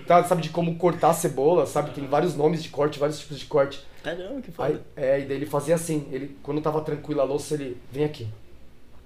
Tá, 0.06 0.22
sabe, 0.22 0.42
de 0.42 0.50
como 0.50 0.76
cortar 0.76 1.10
a 1.10 1.14
cebola, 1.14 1.66
sabe? 1.66 1.90
Tem 1.90 2.06
vários 2.06 2.36
nomes 2.36 2.62
de 2.62 2.68
corte, 2.68 2.98
vários 3.00 3.18
tipos 3.18 3.36
de 3.38 3.46
corte. 3.46 3.84
Caramba, 4.04 4.40
que 4.40 4.50
Aí, 4.58 4.72
foda. 4.74 4.82
é, 4.96 5.20
e 5.20 5.24
daí 5.24 5.36
ele 5.38 5.46
fazia 5.46 5.74
assim, 5.74 6.06
ele, 6.12 6.36
quando 6.40 6.60
tava 6.60 6.80
tranquilo 6.82 7.20
a 7.20 7.24
louça, 7.24 7.54
ele, 7.54 7.76
vem 7.90 8.04
aqui. 8.04 8.28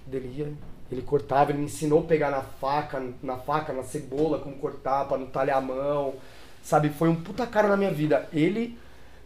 Daí 0.07 0.21
Ele 0.21 0.35
ia, 0.37 0.53
ele 0.95 1.03
cortava, 1.03 1.51
ele 1.51 1.59
me 1.59 1.65
ensinou 1.67 2.01
a 2.01 2.05
pegar 2.05 2.31
na 2.31 2.43
faca, 2.43 3.03
na 3.23 3.37
faca, 3.37 3.73
na 3.73 3.83
cebola, 3.83 4.39
como 4.39 4.57
cortar, 4.57 5.07
pra 5.07 5.19
não 5.19 5.27
talhar 5.27 5.59
a 5.59 5.61
mão. 5.61 6.15
Sabe, 6.63 6.91
foi 6.91 7.09
um 7.09 7.15
puta 7.15 7.47
cara 7.47 7.69
na 7.69 7.77
minha 7.77 7.91
vida. 7.91 8.29
Ele, 8.33 8.79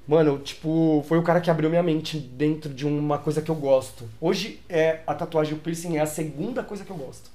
mano, 0.06 0.38
tipo, 0.38 1.04
foi 1.08 1.18
o 1.18 1.22
cara 1.22 1.40
que 1.40 1.50
abriu 1.50 1.68
minha 1.70 1.82
mente 1.82 2.18
dentro 2.18 2.72
de 2.72 2.86
uma 2.86 3.18
coisa 3.18 3.42
que 3.42 3.50
eu 3.50 3.54
gosto. 3.54 4.08
Hoje 4.20 4.60
é 4.68 5.00
a 5.06 5.14
tatuagem, 5.14 5.54
o 5.54 5.58
piercing 5.58 5.96
é 5.96 6.00
a 6.00 6.06
segunda 6.06 6.62
coisa 6.62 6.84
que 6.84 6.90
eu 6.90 6.96
gosto. 6.96 7.30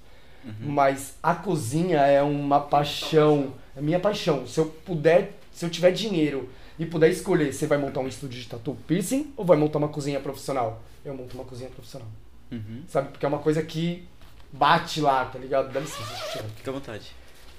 Mas 0.60 1.16
a 1.22 1.36
cozinha 1.36 2.00
é 2.00 2.22
uma 2.22 2.60
paixão, 2.60 3.54
é 3.76 3.82
minha 3.82 4.00
paixão. 4.00 4.48
Se 4.48 4.60
eu 4.60 4.66
puder, 4.68 5.34
se 5.52 5.66
eu 5.66 5.70
tiver 5.70 5.92
dinheiro 5.92 6.50
e 6.78 6.86
puder 6.86 7.10
escolher, 7.10 7.54
você 7.54 7.68
vai 7.68 7.78
montar 7.78 8.00
um 8.00 8.08
estúdio 8.08 8.40
de 8.40 8.48
tatu 8.48 8.78
piercing 8.88 9.34
ou 9.36 9.44
vai 9.44 9.58
montar 9.58 9.80
uma 9.80 9.90
cozinha 9.90 10.20
profissional? 10.20 10.82
Eu 11.04 11.14
monto 11.14 11.36
uma 11.36 11.44
cozinha 11.44 11.70
profissional. 11.70 12.08
Uhum. 12.52 12.84
Sabe? 12.88 13.10
Porque 13.10 13.26
é 13.26 13.30
uma 13.30 13.40
coisa 13.40 13.62
que 13.62 14.08
bate 14.52 15.02
lá, 15.02 15.26
tá 15.26 15.38
ligado? 15.40 15.72
Dá 15.72 15.80
licença, 15.80 16.08
deixa 16.10 16.26
eu 16.26 16.32
tirar. 16.32 16.50
Fica 16.56 16.72
à 16.72 16.74
vontade. 16.74 17.12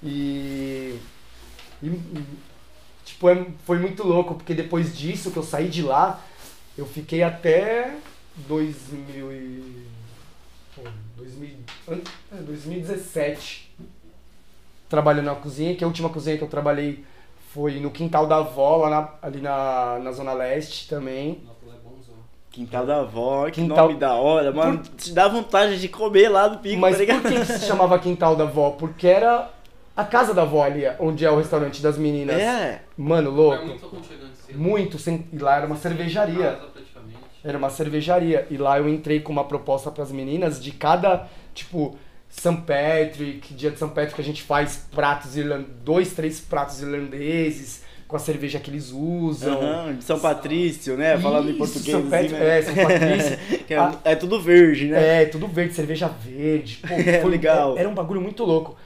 E, 0.03 0.99
e- 1.83 2.25
tipo, 3.05 3.29
é- 3.29 3.47
foi 3.65 3.79
muito 3.79 4.07
louco, 4.07 4.35
porque 4.35 4.55
depois 4.55 4.97
disso 4.97 5.31
que 5.31 5.37
eu 5.37 5.43
saí 5.43 5.69
de 5.69 5.83
lá, 5.83 6.21
eu 6.77 6.87
fiquei 6.87 7.23
até 7.23 7.97
2000 8.49 9.33
e, 9.33 9.87
pô, 10.75 10.83
2000, 11.17 11.57
an- 11.89 12.01
é, 12.33 12.37
2017 12.43 13.71
trabalhando 14.89 15.27
na 15.27 15.35
cozinha, 15.37 15.77
que 15.77 15.85
a 15.85 15.87
última 15.87 16.09
cozinha 16.09 16.37
que 16.37 16.43
eu 16.45 16.49
trabalhei 16.49 17.05
foi 17.53 17.79
no 17.81 17.91
quintal 17.91 18.27
da 18.27 18.37
avó, 18.39 18.77
lá 18.77 18.91
na- 18.91 19.15
ali 19.23 19.41
na, 19.41 19.99
na 20.01 20.13
Zona 20.13 20.33
Leste 20.33 20.89
também. 20.89 21.41
Nossa. 21.47 21.60
Quintal 22.51 22.85
da 22.85 23.01
avó, 23.01 23.47
que 23.47 23.53
Quintal- 23.63 23.87
nome 23.89 23.99
da 23.99 24.15
hora, 24.15 24.51
mano. 24.53 24.83
Te 24.97 25.13
dá 25.13 25.29
vontade 25.29 25.81
de 25.81 25.89
comer 25.89 26.29
lá 26.29 26.49
do 26.49 26.59
pico, 26.59 26.81
Mas 26.81 26.95
tá 26.97 27.01
ligado? 27.01 27.23
por 27.23 27.31
que, 27.31 27.39
que 27.41 27.45
se 27.47 27.67
chamava 27.67 27.99
quintal 27.99 28.35
da 28.35 28.45
avó? 28.45 28.71
Porque 28.73 29.07
era 29.07 29.49
a 29.97 30.05
casa 30.05 30.35
da 30.35 30.43
avó 30.43 30.65
ali, 30.65 30.83
onde 30.99 31.25
é 31.25 31.31
o 31.31 31.37
restaurante 31.39 31.81
das 31.81 31.97
meninas. 31.97 32.41
É. 32.41 32.83
Mano, 32.97 33.29
É 33.29 33.33
louco. 33.33 33.67
muito 33.67 33.87
aconchegante. 33.87 34.33
você- 34.37 34.53
Muito, 34.53 34.99
sem... 34.99 35.27
e 35.33 35.39
lá 35.39 35.57
era 35.59 35.67
uma 35.67 35.77
cervejaria. 35.77 36.53
Casa. 36.53 36.71
Era 37.43 37.57
uma 37.57 37.71
cervejaria. 37.71 38.47
E 38.51 38.57
lá 38.59 38.79
eu 38.79 38.89
entrei 38.89 39.21
com 39.21 39.33
uma 39.33 39.45
proposta 39.45 39.91
pras 39.91 40.11
meninas 40.13 40.63
de 40.63 40.73
cada, 40.73 41.27
tipo, 41.55 41.97
St. 42.29 42.57
Patrick, 42.67 43.55
dia 43.55 43.71
de 43.71 43.77
St. 43.79 43.89
Patrick 43.95 44.21
a 44.21 44.25
gente 44.25 44.43
faz 44.43 44.87
pratos 44.95 45.37
irlandeses, 45.37 45.73
dois, 45.85 46.13
três 46.13 46.39
pratos 46.41 46.83
irlandeses, 46.83 47.83
com 48.11 48.17
a 48.17 48.19
cerveja 48.19 48.59
que 48.59 48.71
eles 48.71 48.91
usam. 48.91 49.95
De 49.97 50.05
São 50.05 50.19
Patrício, 50.19 50.97
né? 50.97 51.17
Falando 51.19 51.47
em 51.49 51.51
Isso, 51.51 51.59
português. 51.59 51.87
São 51.91 52.01
assim, 52.01 52.11
Patrício, 52.11 52.39
né? 52.39 52.59
é, 52.59 52.63
São 52.63 52.75
Patrício. 52.75 53.39
É, 53.71 53.77
Ah. 53.77 53.95
é 54.05 54.17
tudo 54.17 54.41
verde, 54.41 54.87
né? 54.89 55.23
É, 55.23 55.27
tudo 55.27 55.47
verde, 55.47 55.75
cerveja 55.75 56.09
verde. 56.09 56.81
Pô, 56.87 56.89
É, 56.93 57.25
legal. 57.25 57.79
Era 57.79 57.89
um 57.89 57.95
bagulho 57.95 58.21
muito 58.21 58.45
louco. 58.45 58.77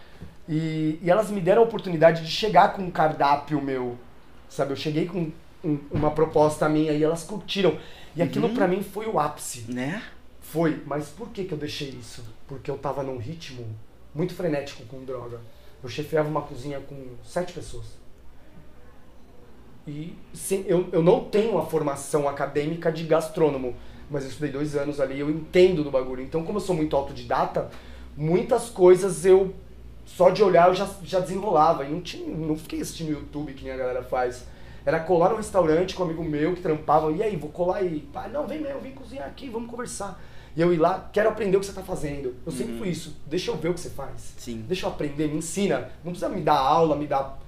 E, 0.47 0.99
e 1.03 1.11
elas 1.11 1.31
me 1.31 1.41
deram 1.41 1.63
a 1.63 1.65
oportunidade 1.65 2.23
de 2.23 2.31
chegar 2.31 2.75
com 2.75 2.83
um 2.83 2.91
cardápio 2.91 3.63
meu. 3.63 3.97
Sabe, 4.49 4.73
eu 4.73 4.77
cheguei 4.77 5.07
com 5.07 5.31
um- 5.65 5.79
uma 5.91 6.11
proposta 6.11 6.69
minha 6.69 6.93
e 6.93 7.03
elas 7.03 7.23
curtiram. 7.25 7.79
E 8.15 8.21
aquilo 8.23 8.49
Uhum. 8.49 8.55
pra 8.55 8.69
mim 8.69 8.83
foi 8.83 9.07
o 9.07 9.19
ápice. 9.19 9.65
Né? 9.69 10.03
Foi, 10.43 10.83
mas 10.87 11.09
por 11.09 11.31
que, 11.31 11.45
que 11.45 11.53
eu 11.53 11.59
deixei 11.59 11.89
isso? 11.89 12.23
Porque 12.47 12.71
eu 12.71 12.77
tava 12.77 13.03
num 13.03 13.17
ritmo 13.17 13.65
muito 14.15 14.35
frenético 14.35 14.83
com 14.85 15.03
droga. 15.03 15.41
Eu 15.83 15.89
chefiava 15.89 16.29
uma 16.29 16.43
cozinha 16.43 16.79
com 16.81 16.95
sete 17.25 17.53
pessoas. 17.55 17.87
E 19.87 20.15
sim, 20.33 20.65
eu, 20.67 20.89
eu 20.93 21.03
não 21.03 21.25
tenho 21.25 21.59
a 21.59 21.67
formação 21.67 22.29
acadêmica 22.29 22.91
de 22.91 23.05
gastrônomo, 23.05 23.75
mas 24.11 24.25
eu 24.25 24.31
estudei 24.31 24.51
dois 24.51 24.75
anos 24.75 25.01
ali, 25.01 25.21
eu 25.21 25.31
entendo 25.31 25.85
do 25.85 25.91
bagulho. 25.91 26.23
Então, 26.23 26.43
como 26.45 26.59
eu 26.59 26.63
sou 26.63 26.75
muito 26.75 26.97
autodidata, 26.97 27.71
muitas 28.17 28.71
coisas 28.71 29.25
eu 29.25 29.55
só 30.07 30.31
de 30.31 30.43
olhar 30.43 30.69
eu 30.69 30.75
já, 30.75 30.89
já 31.03 31.21
desenrolava. 31.21 31.85
E 31.85 31.91
não, 31.91 32.01
tinha, 32.01 32.27
não 32.35 32.57
fiquei 32.57 32.81
assistindo 32.81 33.13
YouTube 33.13 33.53
que 33.53 33.65
nem 33.65 33.73
a 33.73 33.77
galera 33.77 34.03
faz. 34.03 34.47
Era 34.87 35.01
colar 35.01 35.31
no 35.31 35.37
restaurante 35.37 35.95
com 35.95 36.03
um 36.03 36.07
amigo 36.07 36.25
meu 36.25 36.55
que 36.55 36.61
trampava. 36.61 37.11
E 37.13 37.23
aí, 37.23 37.37
vou 37.37 37.51
colar 37.51 37.79
aí. 37.79 38.07
Não, 38.33 38.47
vem 38.47 38.61
mesmo, 38.61 38.81
vem 38.81 38.93
cozinhar 38.93 39.27
aqui, 39.27 39.49
vamos 39.49 39.71
conversar. 39.71 40.23
E 40.57 40.61
eu 40.61 40.73
ir 40.73 40.77
lá, 40.77 41.11
quero 41.13 41.29
aprender 41.29 41.57
o 41.57 41.61
que 41.61 41.67
você 41.67 41.73
tá 41.73 41.83
fazendo. 41.83 42.35
Eu 42.47 42.53
sempre 42.53 42.79
fui 42.79 42.89
isso. 42.89 43.17
Deixa 43.27 43.51
eu 43.51 43.57
ver 43.57 43.71
o 43.71 43.75
que 43.75 43.81
você 43.81 43.91
faz. 43.91 44.35
Sim. 44.37 44.65
Deixa 44.69 44.87
eu 44.87 44.91
aprender, 44.91 45.27
me 45.29 45.39
ensina. 45.39 45.91
Não 46.05 46.13
precisa 46.13 46.29
me 46.29 46.41
dar 46.41 46.59
aula, 46.59 46.95
me 46.95 47.07
dar 47.07 47.41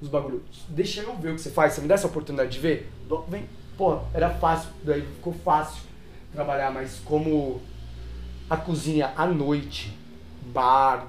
os 0.00 0.08
bagulhos. 0.08 0.42
Deixa 0.68 1.00
eu 1.02 1.14
ver 1.16 1.30
o 1.30 1.34
que 1.34 1.40
você 1.40 1.50
faz. 1.50 1.72
Você 1.74 1.80
me 1.80 1.88
dá 1.88 1.94
essa 1.94 2.06
oportunidade 2.06 2.50
de 2.50 2.58
ver? 2.58 2.90
Vem. 3.28 3.44
Pô, 3.76 3.98
era 4.12 4.30
fácil. 4.30 4.70
Daí 4.82 5.02
ficou 5.02 5.32
fácil 5.32 5.82
trabalhar, 6.32 6.70
mas 6.70 7.00
como 7.04 7.60
a 8.48 8.56
cozinha 8.56 9.12
à 9.16 9.26
noite, 9.26 9.96
bar, 10.52 11.06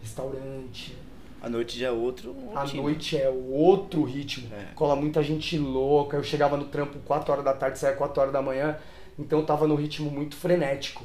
restaurante, 0.00 0.96
A 1.42 1.48
noite 1.48 1.78
já 1.78 1.88
é 1.88 1.90
outro. 1.90 2.34
à 2.54 2.60
rotina. 2.60 2.82
noite 2.82 3.16
é 3.18 3.28
outro 3.28 4.02
ritmo. 4.04 4.48
É. 4.54 4.72
Cola 4.74 4.96
muita 4.96 5.22
gente 5.22 5.58
louca. 5.58 6.16
Eu 6.16 6.24
chegava 6.24 6.56
no 6.56 6.64
trampo 6.66 6.98
4 7.00 7.32
horas 7.32 7.44
da 7.44 7.52
tarde, 7.52 7.78
saía 7.78 7.96
4 7.96 8.20
horas 8.20 8.32
da 8.32 8.40
manhã. 8.42 8.78
Então 9.18 9.40
eu 9.40 9.46
tava 9.46 9.66
no 9.66 9.74
ritmo 9.74 10.10
muito 10.10 10.36
frenético. 10.36 11.04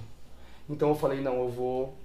Então 0.69 0.89
eu 0.89 0.95
falei, 0.95 1.21
não, 1.21 1.41
eu 1.41 1.49
vou 1.49 1.95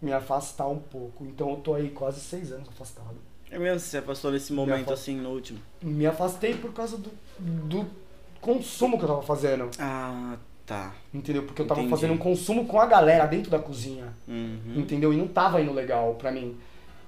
me 0.00 0.12
afastar 0.12 0.68
um 0.68 0.78
pouco. 0.78 1.24
Então 1.24 1.50
eu 1.50 1.56
tô 1.56 1.74
aí 1.74 1.90
quase 1.90 2.20
seis 2.20 2.52
anos 2.52 2.68
afastado. 2.68 3.16
É 3.56 3.58
mesmo, 3.58 3.80
você 3.80 4.02
passou 4.02 4.30
nesse 4.30 4.52
momento 4.52 4.92
assim 4.92 5.16
no 5.16 5.30
último. 5.30 5.58
Me 5.82 6.06
afastei 6.06 6.54
por 6.54 6.72
causa 6.72 6.98
do, 6.98 7.10
do 7.38 7.86
consumo 8.40 8.98
que 8.98 9.04
eu 9.04 9.08
tava 9.08 9.22
fazendo. 9.22 9.70
Ah, 9.78 10.36
tá. 10.66 10.94
Entendeu? 11.14 11.42
Porque 11.44 11.62
eu 11.62 11.66
tava 11.66 11.80
Entendi. 11.80 11.90
fazendo 11.94 12.12
um 12.12 12.18
consumo 12.18 12.66
com 12.66 12.78
a 12.78 12.84
galera 12.86 13.24
dentro 13.26 13.50
da 13.50 13.58
cozinha. 13.58 14.12
Uhum. 14.28 14.74
Entendeu? 14.76 15.12
E 15.12 15.16
não 15.16 15.26
tava 15.26 15.60
indo 15.60 15.72
legal 15.72 16.14
pra 16.14 16.30
mim. 16.30 16.54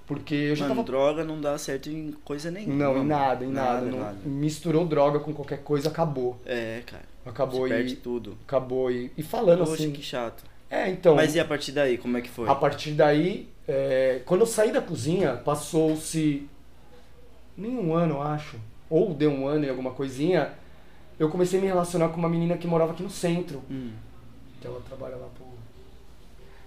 Porque 0.07 0.35
eu 0.35 0.57
já 0.57 0.65
Mano, 0.65 0.77
tava 0.77 0.87
droga 0.87 1.23
não 1.23 1.39
dá 1.39 1.59
certo 1.59 1.91
em 1.91 2.13
coisa 2.25 2.51
nenhuma. 2.51 2.75
Não, 2.77 2.97
em 3.03 3.07
nada, 3.07 3.45
em 3.45 3.51
nada. 3.51 3.73
Nada, 3.75 3.87
não- 3.91 3.99
nada. 3.99 4.17
Misturou 4.25 4.87
droga 4.87 5.21
com 5.21 5.35
qualquer 5.35 5.63
coisa, 5.63 5.91
acabou. 5.91 6.41
É, 6.47 6.83
cara. 6.87 7.05
Acabou 7.27 7.69
Você 7.69 7.75
perde 7.75 7.93
e. 7.93 7.97
tudo. 7.97 8.39
Acabou 8.47 8.91
e. 8.91 9.13
E 9.19 9.23
falando 9.23 9.59
Poxa, 9.67 9.75
assim. 9.75 9.93
que 9.93 10.01
chato. 10.03 10.43
É, 10.71 10.89
então. 10.89 11.15
Mas 11.15 11.35
e 11.35 11.41
a 11.41 11.45
partir 11.45 11.73
daí, 11.73 11.99
como 11.99 12.17
é 12.17 12.23
que 12.23 12.31
foi? 12.31 12.49
A 12.49 12.55
partir 12.55 12.93
daí, 12.93 13.49
é, 13.69 14.23
quando 14.25 14.41
eu 14.41 14.47
saí 14.47 14.73
da 14.73 14.81
cozinha, 14.81 15.35
passou-se 15.37 16.49
nem 17.57 17.77
um 17.77 17.95
ano, 17.95 18.15
eu 18.15 18.23
acho, 18.23 18.57
ou 18.89 19.13
deu 19.15 19.31
um 19.31 19.47
ano 19.47 19.65
e 19.65 19.69
alguma 19.69 19.91
coisinha, 19.93 20.53
eu 21.19 21.29
comecei 21.29 21.59
a 21.59 21.63
me 21.63 21.69
relacionar 21.69 22.09
com 22.09 22.17
uma 22.17 22.29
menina 22.29 22.57
que 22.57 22.67
morava 22.67 22.93
aqui 22.93 23.03
no 23.03 23.11
centro, 23.11 23.63
Hum. 23.71 23.91
que 24.61 24.67
ela 24.67 24.81
trabalha 24.89 25.17
lá 25.17 25.27
por... 25.39 25.47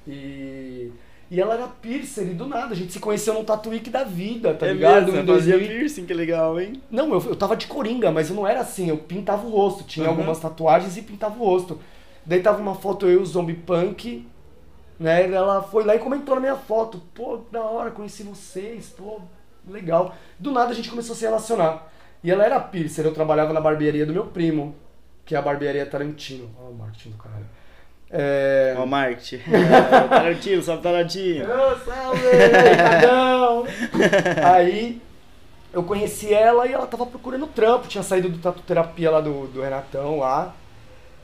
E, 0.07 0.91
e 1.29 1.39
ela 1.39 1.53
era 1.53 1.67
piercer 1.67 2.27
e 2.29 2.33
do 2.33 2.45
nada, 2.47 2.73
a 2.73 2.75
gente 2.75 2.91
se 2.91 2.99
conheceu 2.99 3.33
num 3.33 3.43
Tatuíque 3.45 3.89
da 3.89 4.03
vida, 4.03 4.53
tá 4.53 4.67
é 4.67 4.73
ligado? 4.73 5.05
mesmo, 5.11 5.19
Em 5.19 5.25
você 5.25 5.33
fazia 5.33 5.53
2000 5.57 5.67
piercing, 5.79 6.05
que 6.05 6.13
legal, 6.13 6.59
hein? 6.59 6.81
Não, 6.89 7.13
eu, 7.13 7.21
eu 7.29 7.35
tava 7.35 7.55
de 7.55 7.67
coringa, 7.67 8.11
mas 8.11 8.29
eu 8.29 8.35
não 8.35 8.47
era 8.47 8.59
assim, 8.61 8.89
eu 8.89 8.97
pintava 8.97 9.45
o 9.45 9.49
rosto, 9.51 9.83
tinha 9.83 10.05
Uhum. 10.05 10.11
algumas 10.11 10.39
tatuagens 10.39 10.97
e 10.97 11.01
pintava 11.03 11.35
o 11.41 11.45
rosto. 11.45 11.79
Daí 12.25 12.41
tava 12.41 12.61
uma 12.61 12.75
foto 12.75 13.05
eu 13.07 13.13
e 13.19 13.23
o 13.23 13.25
Zombie 13.25 13.53
Punk, 13.55 14.27
né? 15.01 15.29
Ela 15.31 15.63
foi 15.63 15.83
lá 15.83 15.95
e 15.95 15.99
comentou 15.99 16.35
na 16.35 16.41
minha 16.41 16.55
foto, 16.55 17.01
pô, 17.13 17.41
da 17.51 17.61
hora, 17.61 17.89
conheci 17.89 18.21
vocês, 18.21 18.89
pô, 18.89 19.19
legal. 19.67 20.15
Do 20.37 20.51
nada 20.51 20.71
a 20.71 20.75
gente 20.75 20.89
começou 20.89 21.13
a 21.13 21.17
se 21.17 21.25
relacionar. 21.25 21.91
E 22.23 22.29
ela 22.29 22.45
era 22.45 22.59
piercer, 22.59 23.03
eu 23.03 23.13
trabalhava 23.13 23.51
na 23.51 23.59
barbearia 23.59 24.05
do 24.05 24.13
meu 24.13 24.27
primo, 24.27 24.75
que 25.25 25.33
é 25.33 25.39
a 25.39 25.41
barbearia 25.41 25.85
Tarantino. 25.87 26.51
Ó, 26.59 26.69
o 26.69 26.75
marketing 26.75 27.09
do 27.09 27.17
caralho. 27.17 27.45
É... 28.11 28.75
Ó, 28.77 28.85
marketing. 28.85 29.41
É, 29.51 30.01
Tarantino, 30.07 30.61
sabe 30.61 30.83
Tarantino? 30.83 31.45
Ô, 31.45 31.75
salve, 31.77 32.29
Ricardão! 32.69 33.65
Aí 34.53 35.01
eu 35.73 35.81
conheci 35.81 36.31
ela 36.31 36.67
e 36.67 36.73
ela 36.73 36.85
tava 36.85 37.07
procurando 37.07 37.47
trampo, 37.47 37.87
tinha 37.87 38.03
saído 38.03 38.29
do 38.29 38.37
tatu 38.37 38.61
terapia 38.61 39.09
lá 39.09 39.19
do, 39.19 39.47
do 39.47 39.61
Renatão 39.61 40.19
lá. 40.19 40.53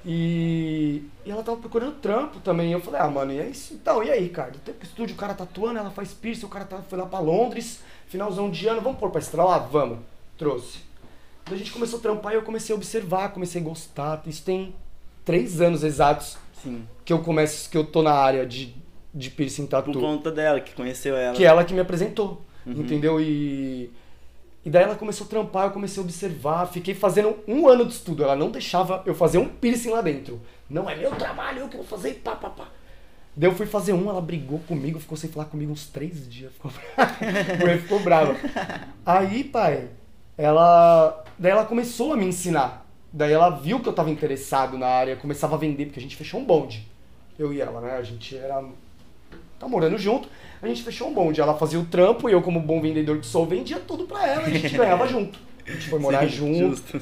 E, 0.10 1.04
e 1.26 1.30
ela 1.30 1.44
tava 1.44 1.58
procurando 1.58 1.96
trampo 2.00 2.40
também. 2.40 2.72
Eu 2.72 2.80
falei, 2.80 3.02
ah, 3.02 3.10
mano, 3.10 3.34
e 3.34 3.40
é 3.40 3.50
isso? 3.50 3.74
Então, 3.74 4.02
e 4.02 4.10
aí, 4.10 4.30
cara? 4.30 4.54
Tem 4.64 4.74
estúdio, 4.82 5.14
o 5.16 5.18
cara 5.20 5.34
tatuando, 5.34 5.80
ela 5.80 5.90
faz 5.92 6.14
piercing, 6.14 6.46
o 6.46 6.50
cara 6.50 6.64
tá, 6.64 6.82
foi 6.82 6.98
lá 6.98 7.06
pra 7.06 7.20
Londres, 7.20 7.82
finalzão 8.08 8.50
de 8.50 8.66
ano, 8.70 8.80
vamos 8.80 9.00
pôr 9.00 9.10
pra 9.12 9.20
estralar? 9.20 9.68
Vamos. 9.70 10.00
Trouxe. 10.38 10.80
Daí 11.46 11.56
a 11.56 11.58
gente 11.58 11.74
começou 11.74 12.00
a 12.00 12.02
trampar 12.02 12.32
e 12.32 12.36
eu 12.36 12.42
comecei 12.42 12.74
a 12.74 12.78
observar, 12.78 13.34
comecei 13.34 13.60
a 13.60 13.64
gostar. 13.64 14.22
Isso 14.26 14.44
tem 14.46 14.74
três 15.26 15.60
anos 15.60 15.84
exatos 15.84 16.38
Sim. 16.64 16.88
que 17.04 17.12
eu 17.12 17.20
começo, 17.20 17.70
que 17.70 17.78
eu 17.78 17.84
tô 17.86 18.02
na 18.02 18.14
área 18.14 18.46
de, 18.46 18.74
de 19.14 19.30
piercing 19.30 19.68
tatu. 19.68 19.92
Por 19.92 20.00
conta 20.00 20.32
dela, 20.32 20.62
que 20.62 20.74
conheceu 20.74 21.18
ela. 21.18 21.36
Que 21.36 21.44
é 21.44 21.48
ela 21.48 21.66
que 21.66 21.74
me 21.74 21.82
apresentou, 21.82 22.42
Uhum. 22.66 22.74
entendeu? 22.82 23.20
E, 23.20 23.92
e 24.68 24.70
daí 24.70 24.84
ela 24.84 24.98
começou 24.98 25.26
a 25.26 25.30
trampar, 25.30 25.68
eu 25.68 25.72
comecei 25.72 26.04
a 26.04 26.04
observar, 26.04 26.66
fiquei 26.66 26.94
fazendo 26.94 27.38
um 27.48 27.70
ano 27.70 27.86
de 27.86 27.94
estudo. 27.94 28.22
Ela 28.22 28.36
não 28.36 28.52
deixava 28.52 29.02
eu 29.06 29.16
fazer 29.16 29.38
um 29.38 29.48
piercing 29.48 29.92
lá 29.92 30.02
dentro. 30.02 30.42
Não 30.70 30.90
é 30.90 30.94
meu 30.94 31.12
trabalho, 31.12 31.60
eu 31.60 31.70
que 31.70 31.78
vou 31.78 31.86
fazer 31.86 32.16
pá, 32.16 32.36
pá, 32.36 32.50
pá. 32.50 32.68
Daí 33.34 33.50
eu 33.50 33.56
fui 33.56 33.66
fazer 33.66 33.94
um, 33.94 34.10
ela 34.10 34.20
brigou 34.20 34.60
comigo, 34.68 35.00
ficou 35.00 35.18
sem 35.18 35.30
falar 35.30 35.46
comigo 35.46 35.72
uns 35.72 35.88
três 35.88 36.30
dias. 36.30 36.52
Ficou, 36.52 36.70
A 36.98 37.58
mulher 37.58 37.80
ficou 37.80 38.02
brava. 38.02 38.36
Aí, 39.06 39.46
pai, 39.46 39.88
ela. 40.38 41.24
Daí 41.40 41.54
ela 41.54 41.64
começou 41.64 42.12
a 42.12 42.18
me 42.18 42.26
ensinar. 42.26 42.86
Daí 43.14 43.32
ela 43.32 43.50
viu 43.50 43.80
que 43.80 43.88
eu 43.88 43.94
tava 43.94 44.10
interessado 44.10 44.78
na 44.78 44.88
área, 44.88 45.16
começava 45.16 45.56
a 45.56 45.58
vender, 45.58 45.86
porque 45.86 46.00
a 46.02 46.04
gente 46.04 46.18
fechou 46.18 46.42
um 46.42 46.46
bonde. 46.46 46.86
Eu 47.40 47.54
e 47.54 47.62
ela, 47.62 47.80
né? 47.80 47.96
A 47.96 48.04
gente 48.04 48.36
era. 48.36 48.62
Tá 49.58 49.66
morando 49.66 49.98
junto, 49.98 50.28
a 50.62 50.68
gente 50.68 50.84
fechou 50.84 51.10
um 51.10 51.14
bonde. 51.14 51.40
Ela 51.42 51.54
fazia 51.58 51.80
o 51.80 51.86
trampo 51.86 52.28
e 52.30 52.32
eu, 52.34 52.42
como 52.42 52.60
bom 52.60 52.82
vendedor 52.82 53.20
que 53.20 53.26
sou, 53.26 53.46
vendia 53.46 53.80
tudo 53.80 54.06
pra 54.06 54.26
ela 54.28 54.44
a 54.44 54.50
gente 54.50 54.70
ganhava 54.78 55.08
junto. 55.08 55.40
A 55.66 55.72
gente 55.72 55.90
foi 55.90 56.00
morar 56.00 56.22
Sim, 56.24 56.30
junto. 56.30 56.70
Justo. 56.70 57.02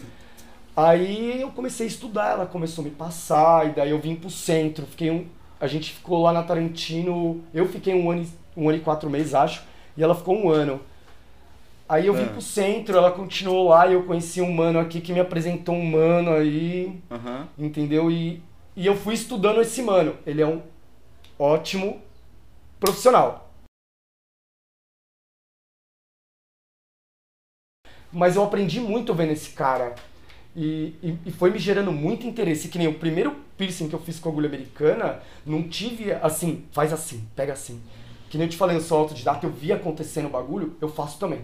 Aí 0.76 1.42
eu 1.42 1.50
comecei 1.52 1.86
a 1.86 1.90
estudar, 1.90 2.32
ela 2.32 2.46
começou 2.46 2.82
a 2.84 2.86
me 2.86 2.94
passar, 2.94 3.68
e 3.68 3.74
daí 3.74 3.92
eu 3.92 4.00
vim 4.00 4.16
pro 4.16 4.30
centro, 4.30 4.86
fiquei 4.86 5.10
um. 5.10 5.26
A 5.60 5.68
gente 5.68 5.94
ficou 5.94 6.22
lá 6.22 6.34
na 6.34 6.44
Tarantino, 6.44 7.42
eu 7.54 7.66
fiquei 7.70 7.94
um 7.94 8.12
ano, 8.12 8.24
e- 8.24 8.28
um 8.60 8.68
ano 8.68 8.78
e 8.78 8.82
quatro 8.82 9.10
meses, 9.10 9.34
acho, 9.34 9.64
e 9.96 10.04
ela 10.04 10.14
ficou 10.14 10.36
um 10.38 10.50
ano. 10.50 10.82
Aí 11.88 12.08
eu 12.08 12.14
vim 12.14 12.24
Ah. 12.24 12.28
pro 12.30 12.42
centro, 12.42 12.98
ela 12.98 13.12
continuou 13.12 13.70
lá 13.70 13.88
e 13.88 13.94
eu 13.94 14.04
conheci 14.04 14.42
um 14.42 14.52
mano 14.52 14.80
aqui 14.80 15.00
que 15.00 15.14
me 15.14 15.20
apresentou 15.22 15.76
um 15.76 15.86
mano 15.86 16.32
aí, 16.34 17.00
Aham. 17.10 17.48
entendeu? 17.58 18.12
E, 18.12 18.42
e 18.76 18.86
eu 18.86 18.96
fui 18.98 19.14
estudando 19.14 19.62
esse 19.62 19.82
mano. 19.82 20.16
Ele 20.26 20.42
é 20.42 20.48
um 20.48 20.62
ótimo 21.40 22.02
profissional. 22.80 23.45
Mas 28.16 28.36
eu 28.38 28.44
aprendi 28.44 28.80
muito 28.80 29.14
vendo 29.14 29.32
esse 29.34 29.50
cara. 29.50 29.94
E, 30.56 30.94
e, 31.04 31.18
e 31.26 31.32
foi 31.32 31.52
me 31.52 31.60
gerando 31.60 31.92
muito 31.92 32.26
interesse. 32.26 32.70
Que 32.70 32.78
nem 32.78 32.88
o 32.88 32.94
primeiro 32.94 33.36
piercing 33.58 33.90
que 33.90 33.94
eu 33.96 34.00
fiz 34.00 34.20
com 34.20 34.30
agulha 34.30 34.48
americana, 34.48 35.20
não 35.46 35.64
tive 35.64 36.12
assim, 36.14 36.64
faz 36.72 36.94
assim, 36.94 37.24
pega 37.36 37.52
assim. 37.54 37.82
Que 38.30 38.38
nem 38.38 38.48
eu 38.48 38.52
te 38.52 38.58
falei, 38.58 38.78
eu 38.78 38.82
sou 38.82 38.98
autodidata, 39.00 39.46
eu 39.46 39.52
vi 39.52 39.72
acontecendo 39.74 40.28
o 40.28 40.30
bagulho, 40.30 40.76
eu 40.82 40.88
faço 40.90 41.20
também. 41.20 41.42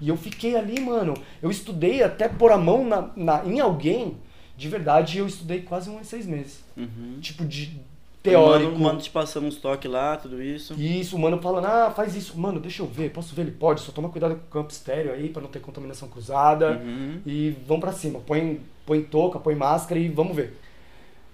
E 0.00 0.08
eu 0.08 0.16
fiquei 0.16 0.56
ali, 0.56 0.80
mano. 0.80 1.14
Eu 1.42 1.50
estudei 1.50 2.02
até 2.02 2.28
pôr 2.28 2.52
a 2.52 2.56
mão 2.58 2.86
na, 2.86 3.10
na- 3.16 3.44
em 3.44 3.60
alguém. 3.60 4.16
De 4.56 4.68
verdade, 4.68 5.18
eu 5.18 5.26
estudei 5.26 5.62
quase 5.62 5.90
uns 5.90 6.06
seis 6.06 6.24
meses. 6.26 6.60
Uhum. 6.76 7.18
Tipo, 7.20 7.44
de 7.44 7.80
teórico. 8.22 8.72
O 8.74 8.78
mano, 8.80 8.98
te 9.00 9.10
passando 9.10 9.46
uns 9.46 9.56
toques 9.56 9.90
lá, 9.90 10.16
tudo 10.16 10.42
isso. 10.42 10.74
Isso, 10.80 11.16
o 11.16 11.18
mano 11.18 11.40
falando, 11.40 11.64
ah, 11.66 11.90
faz 11.94 12.14
isso. 12.14 12.38
Mano, 12.38 12.60
deixa 12.60 12.82
eu 12.82 12.86
ver, 12.86 13.10
posso 13.10 13.34
ver? 13.34 13.42
Ele 13.42 13.50
pode, 13.52 13.80
só 13.80 13.92
toma 13.92 14.08
cuidado 14.08 14.34
com 14.36 14.40
o 14.46 14.50
campo 14.62 14.70
estéreo 14.72 15.12
aí, 15.12 15.28
pra 15.28 15.40
não 15.42 15.48
ter 15.48 15.60
contaminação 15.60 16.08
cruzada. 16.08 16.80
Uhum. 16.84 17.20
E 17.26 17.56
vamos 17.66 17.80
pra 17.80 17.92
cima, 17.92 18.20
põe, 18.20 18.60
põe 18.86 19.02
touca, 19.02 19.38
põe 19.38 19.54
máscara 19.54 19.98
e 20.00 20.08
vamos 20.08 20.36
ver. 20.36 20.58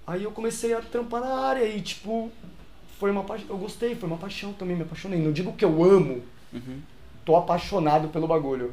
Aí 0.07 0.23
eu 0.23 0.31
comecei 0.31 0.73
a 0.73 0.81
trampar 0.81 1.21
na 1.21 1.35
área 1.41 1.65
e, 1.65 1.81
tipo, 1.81 2.31
foi 2.99 3.11
uma 3.11 3.25
paixão. 3.25 3.47
Eu 3.51 3.59
gostei, 3.59 3.95
foi 3.97 4.09
uma 4.09 4.19
paixão 4.19 4.53
também, 4.53 4.77
me 4.77 4.83
apaixonei. 4.83 5.21
Não 5.21 5.33
digo 5.33 5.53
que 5.53 5.65
eu 5.65 5.83
amo, 5.83 6.23
Uhum. 6.53 6.79
tô 7.25 7.35
apaixonado 7.37 8.09
pelo 8.09 8.29
bagulho. 8.29 8.73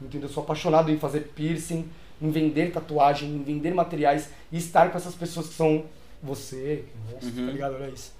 Entendeu? 0.00 0.28
Sou 0.30 0.42
apaixonado 0.42 0.90
em 0.90 0.98
fazer 0.98 1.30
piercing, 1.36 1.86
em 2.22 2.30
vender 2.30 2.72
tatuagem, 2.72 3.28
em 3.28 3.42
vender 3.42 3.74
materiais 3.74 4.30
e 4.50 4.56
estar 4.56 4.90
com 4.90 4.96
essas 4.96 5.14
pessoas 5.14 5.48
que 5.48 5.54
são 5.54 5.84
você, 6.22 6.84
nossa, 7.12 7.26
Uhum. 7.26 7.46
tá 7.46 7.52
ligado? 7.52 7.74
Olha 7.74 7.88
isso. 7.90 8.12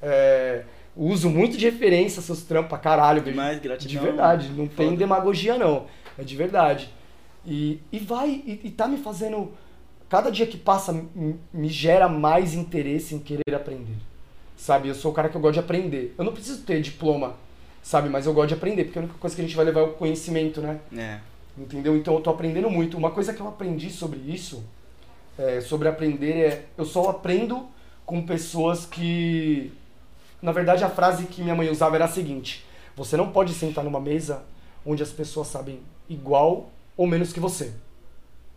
É, 0.00 0.64
uso 0.96 1.28
muito 1.28 1.56
de 1.56 1.64
referência 1.68 2.22
seus 2.22 2.42
trampos 2.42 2.68
pra 2.70 2.78
caralho, 2.78 3.20
Demais, 3.22 3.58
gratidão. 3.60 3.88
de 3.90 3.98
verdade, 3.98 4.48
não 4.50 4.66
tem 4.68 4.94
demagogia 4.94 5.56
não. 5.58 5.86
É 6.18 6.22
de 6.22 6.36
verdade. 6.36 6.90
E, 7.46 7.80
e 7.92 7.98
vai, 7.98 8.28
e, 8.30 8.60
e 8.64 8.70
tá 8.70 8.86
me 8.88 8.98
fazendo. 8.98 9.52
Cada 10.08 10.30
dia 10.30 10.46
que 10.46 10.56
passa 10.56 10.92
me, 10.92 11.38
me 11.52 11.68
gera 11.68 12.08
mais 12.08 12.54
interesse 12.54 13.14
em 13.14 13.18
querer 13.18 13.54
aprender. 13.54 13.94
Sabe? 14.56 14.88
Eu 14.88 14.94
sou 14.94 15.12
o 15.12 15.14
cara 15.14 15.28
que 15.28 15.36
eu 15.36 15.40
gosto 15.40 15.54
de 15.54 15.60
aprender. 15.60 16.14
Eu 16.18 16.24
não 16.24 16.32
preciso 16.32 16.62
ter 16.62 16.80
diploma, 16.80 17.34
sabe? 17.82 18.08
Mas 18.08 18.26
eu 18.26 18.32
gosto 18.34 18.48
de 18.48 18.54
aprender, 18.54 18.84
porque 18.84 18.98
a 18.98 19.02
única 19.02 19.18
coisa 19.18 19.36
que 19.36 19.42
a 19.42 19.44
gente 19.44 19.54
vai 19.56 19.64
levar 19.64 19.80
é 19.80 19.84
o 19.84 19.92
conhecimento, 19.92 20.60
né? 20.60 20.80
É. 20.96 21.18
Entendeu? 21.56 21.96
Então 21.96 22.14
eu 22.14 22.20
tô 22.20 22.30
aprendendo 22.30 22.68
muito. 22.70 22.96
Uma 22.96 23.10
coisa 23.10 23.32
que 23.34 23.40
eu 23.40 23.46
aprendi 23.48 23.90
sobre 23.90 24.18
isso, 24.18 24.64
é, 25.38 25.60
sobre 25.60 25.88
aprender, 25.88 26.32
é 26.32 26.64
eu 26.76 26.84
só 26.84 27.08
aprendo 27.10 27.66
com 28.04 28.22
pessoas 28.22 28.84
que. 28.84 29.72
Na 30.42 30.52
verdade, 30.52 30.84
a 30.84 30.90
frase 30.90 31.24
que 31.24 31.42
minha 31.42 31.54
mãe 31.54 31.70
usava 31.70 31.96
era 31.96 32.06
a 32.06 32.08
seguinte: 32.08 32.66
você 32.96 33.16
não 33.16 33.30
pode 33.30 33.54
sentar 33.54 33.84
numa 33.84 34.00
mesa 34.00 34.42
onde 34.84 35.02
as 35.02 35.10
pessoas 35.10 35.46
sabem 35.48 35.80
igual 36.08 36.70
ou 36.96 37.06
menos 37.06 37.32
que 37.32 37.40
você. 37.40 37.72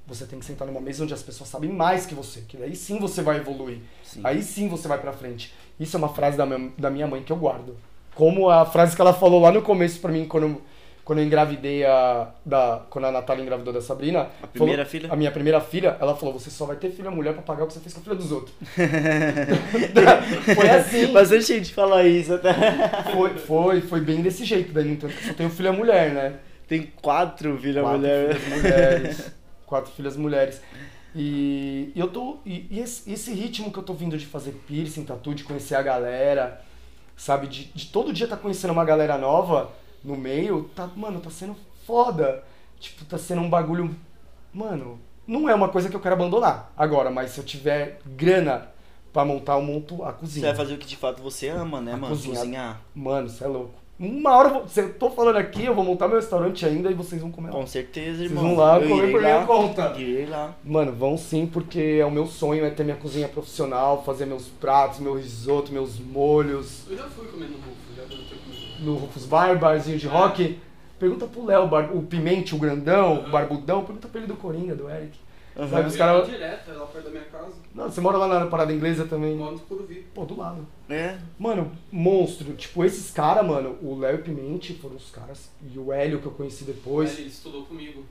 Você 0.08 0.26
tem 0.26 0.40
que 0.40 0.46
sentar 0.46 0.68
numa 0.68 0.82
mesa 0.82 1.04
onde 1.04 1.14
as 1.14 1.22
pessoas 1.22 1.50
sabem 1.50 1.72
mais 1.72 2.06
que 2.06 2.16
você, 2.16 2.42
que 2.42 2.58
daí 2.58 2.76
sim 2.76 3.00
você 3.00 3.22
vai 3.22 3.38
evoluir. 3.38 3.80
Sim. 4.04 4.22
Aí 4.24 4.42
sim 4.42 4.68
você 4.68 4.88
vai 4.88 5.00
pra 5.00 5.14
frente. 5.14 5.54
Isso 5.80 5.96
é 5.96 6.00
uma 6.00 6.10
frase 6.10 6.36
da 6.36 6.46
minha, 6.46 6.72
da 6.78 6.90
minha 6.90 7.08
mãe 7.08 7.24
que 7.24 7.32
eu 7.32 7.38
guardo. 7.38 7.78
Como 8.16 8.50
a 8.50 8.66
frase 8.66 8.96
que 8.96 9.02
ela 9.02 9.14
falou 9.14 9.42
lá 9.42 9.52
no 9.52 9.62
começo 9.62 10.00
pra 10.00 10.12
mim, 10.12 10.28
quando, 10.28 10.62
quando 11.12 11.20
eu 11.20 11.26
engravidei 11.26 11.84
a. 11.84 12.30
Da, 12.46 12.84
quando 12.90 13.04
a 13.04 13.12
Natália 13.12 13.42
engravidou 13.44 13.74
da 13.74 13.82
Sabrina. 13.82 14.30
A 14.42 14.48
primeira 14.48 14.86
falou- 14.86 14.90
filha? 14.90 15.12
A 15.12 15.16
minha 15.18 15.30
primeira 15.30 15.60
filha, 15.60 15.98
ela 16.00 16.16
falou: 16.16 16.40
Você 16.40 16.50
só 16.50 16.66
vai 16.66 16.78
ter 16.78 16.90
filha 16.90 17.12
mulher 17.12 17.34
pra 17.34 17.42
pagar 17.42 17.66
o 17.66 17.68
que 17.68 17.74
você 17.74 17.82
fez 17.82 17.94
com 17.94 18.00
a 18.00 18.04
filha 18.04 18.16
dos 18.16 18.32
outros. 18.32 18.56
foi 20.56 20.70
assim. 20.70 21.12
Bastante 21.12 21.44
gente 21.48 21.74
fala 21.74 22.08
isso 22.08 22.34
até. 22.34 22.54
Foi, 23.12 23.38
foi, 23.40 23.82
foi 23.82 24.00
bem 24.00 24.22
desse 24.22 24.46
jeito. 24.46 24.72
Daí, 24.72 24.98
eu 25.04 25.10
só 25.10 25.34
tenho 25.34 25.50
filha 25.50 25.74
mulher, 25.74 26.14
né? 26.14 26.36
Tem 26.66 26.90
quatro 27.02 27.58
filhas 27.58 27.84
Quatro 27.84 28.00
mulher. 28.00 28.36
filhas 28.36 28.64
mulheres. 28.64 29.32
quatro 29.66 29.92
filhas 29.92 30.16
mulheres. 30.16 30.62
E, 31.14 31.92
e 31.94 32.00
eu 32.00 32.08
tô. 32.08 32.38
E, 32.46 32.68
e 32.72 32.80
esse, 32.80 33.12
esse 33.12 33.34
ritmo 33.34 33.70
que 33.70 33.78
eu 33.80 33.84
tô 33.84 33.94
vindo 33.94 34.18
de 34.18 34.26
fazer 34.26 34.54
piercing, 34.66 35.04
tatu, 35.04 35.36
de 35.36 35.44
conhecer 35.44 35.76
a 35.76 35.82
galera, 35.82 36.62
sabe? 37.18 37.48
De, 37.48 37.66
de 37.66 37.88
todo 37.88 38.14
dia 38.14 38.28
tá 38.30 38.38
conhecendo 38.38 38.72
uma 38.72 38.86
galera 38.86 39.18
nova 39.18 39.82
no 40.04 40.16
meio, 40.16 40.70
tá, 40.76 40.90
mano, 40.96 41.20
tá 41.20 41.30
sendo 41.30 41.56
foda. 41.86 42.44
Tipo, 42.80 43.06
tá 43.06 43.18
sendo 43.18 43.42
um 43.42 43.50
bagulho. 43.50 43.96
Mano, 44.54 45.00
não 45.28 45.48
é 45.50 45.54
uma 45.56 45.70
coisa 45.70 45.90
que 45.90 45.96
eu 45.96 46.00
quero 46.00 46.16
abandonar 46.16 46.74
agora, 46.76 47.10
mas 47.12 47.32
se 47.32 47.40
eu 47.40 47.44
tiver 47.44 48.00
grana 48.06 48.68
pra 49.14 49.24
montar, 49.26 49.54
eu 49.56 49.62
monto 49.62 50.04
a 50.04 50.12
Você 50.12 50.18
cozinha. 50.20 50.48
vai 50.48 50.56
fazer 50.56 50.74
o 50.74 50.78
que 50.78 50.88
de 50.88 50.98
fato 50.98 51.22
você 51.22 51.48
ama, 51.50 51.80
né, 51.82 51.94
A 51.94 51.98
mano? 51.98 52.16
cozinha. 52.16 52.36
Cozinhar. 52.38 52.82
Mano, 52.96 53.30
você 53.30 53.44
é 53.44 53.48
louco. 53.48 53.82
Uma 54.00 54.36
hora, 54.36 54.50
eu 54.50 54.54
vou- 54.56 54.68
se 54.68 54.80
eu 54.82 54.94
tô 54.96 55.12
falando 55.12 55.36
aqui, 55.36 55.64
eu 55.64 55.76
vou 55.76 55.84
montar 55.84 56.08
meu 56.08 56.18
restaurante 56.18 56.66
ainda 56.66 56.90
e 56.90 56.94
vocês 56.96 57.22
vão 57.22 57.30
comer 57.30 57.50
lá. 57.50 57.54
Com 57.54 57.68
certeza, 57.68 58.18
Vocês 58.18 58.32
irmão. 58.32 58.44
vão 58.44 58.56
lá 58.58 58.80
Eu 58.80 58.90
comer 58.90 59.12
por 59.12 59.22
minha 59.22 59.38
lá. 59.38 59.46
conta. 59.46 59.94
Irei 59.96 60.26
lá. 60.26 60.56
Mano, 60.64 60.92
vão 60.92 61.16
sim, 61.16 61.46
porque 61.46 62.00
é 62.02 62.06
o 62.06 62.10
meu 62.10 62.26
sonho 62.26 62.66
é 62.66 62.72
ter 62.72 62.84
minha 62.84 62.96
cozinha 62.98 63.28
profissional, 63.28 64.04
fazer 64.04 64.26
meus 64.26 64.48
pratos, 64.48 65.00
meu 65.00 65.14
risoto, 65.16 65.72
meus 65.72 66.00
molhos, 66.00 66.90
Eu 66.90 66.98
já 66.98 67.04
fui 67.10 67.28
comendo 67.28 67.54
rufo, 67.54 67.96
já 67.96 68.02
comido. 68.04 68.41
No 68.82 68.96
Rufus 68.96 69.26
Bar, 69.26 69.58
barzinho 69.58 69.98
de 69.98 70.08
rock. 70.08 70.60
Pergunta 71.00 71.26
pro 71.26 71.46
Léo, 71.46 71.70
o 71.94 72.04
Pimente, 72.04 72.54
o 72.54 72.60
grandão, 72.60 73.26
o 73.26 73.30
barbudão, 73.30 73.84
pergunta 73.84 74.08
pra 74.08 74.20
ele 74.20 74.28
do 74.28 74.36
Coringa, 74.36 74.76
do 74.76 74.90
Eric. 74.90 75.18
Uhum. 75.56 75.70
Sabe, 75.70 75.88
os 75.88 75.94
Eu 75.94 75.98
caras... 75.98 76.30
direto, 76.30 76.72
é 76.72 76.74
lá 76.74 76.86
perto 76.86 77.06
da 77.06 77.12
minha 77.12 77.24
casa. 77.24 77.54
Não, 77.76 77.90
você 77.90 78.00
mora 78.00 78.18
lá 78.18 78.40
na 78.40 78.46
parada 78.46 78.72
inglesa 78.72 79.06
também? 79.06 79.36
Moro 79.36 79.54
no 79.54 79.60
Curuvi. 79.60 80.06
Pô, 80.14 80.24
do 80.24 80.38
lado. 80.38 80.66
É. 80.90 81.18
Mano, 81.38 81.72
monstro. 81.92 82.54
Tipo, 82.54 82.86
esses 82.86 83.12
caras, 83.12 83.46
mano, 83.46 83.78
o 83.82 84.00
Léo 84.00 84.18
e 84.18 84.20
o 84.20 84.24
Pimente 84.24 84.74
foram 84.76 84.96
os 84.96 85.10
caras. 85.10 85.50
E 85.74 85.78
o 85.78 85.92
Hélio 85.92 86.20
que 86.20 86.26
eu 86.26 86.32
conheci 86.32 86.64
depois. 86.64 87.18
Ele 87.18 87.28
estudou 87.28 87.64
comigo. 87.64 88.04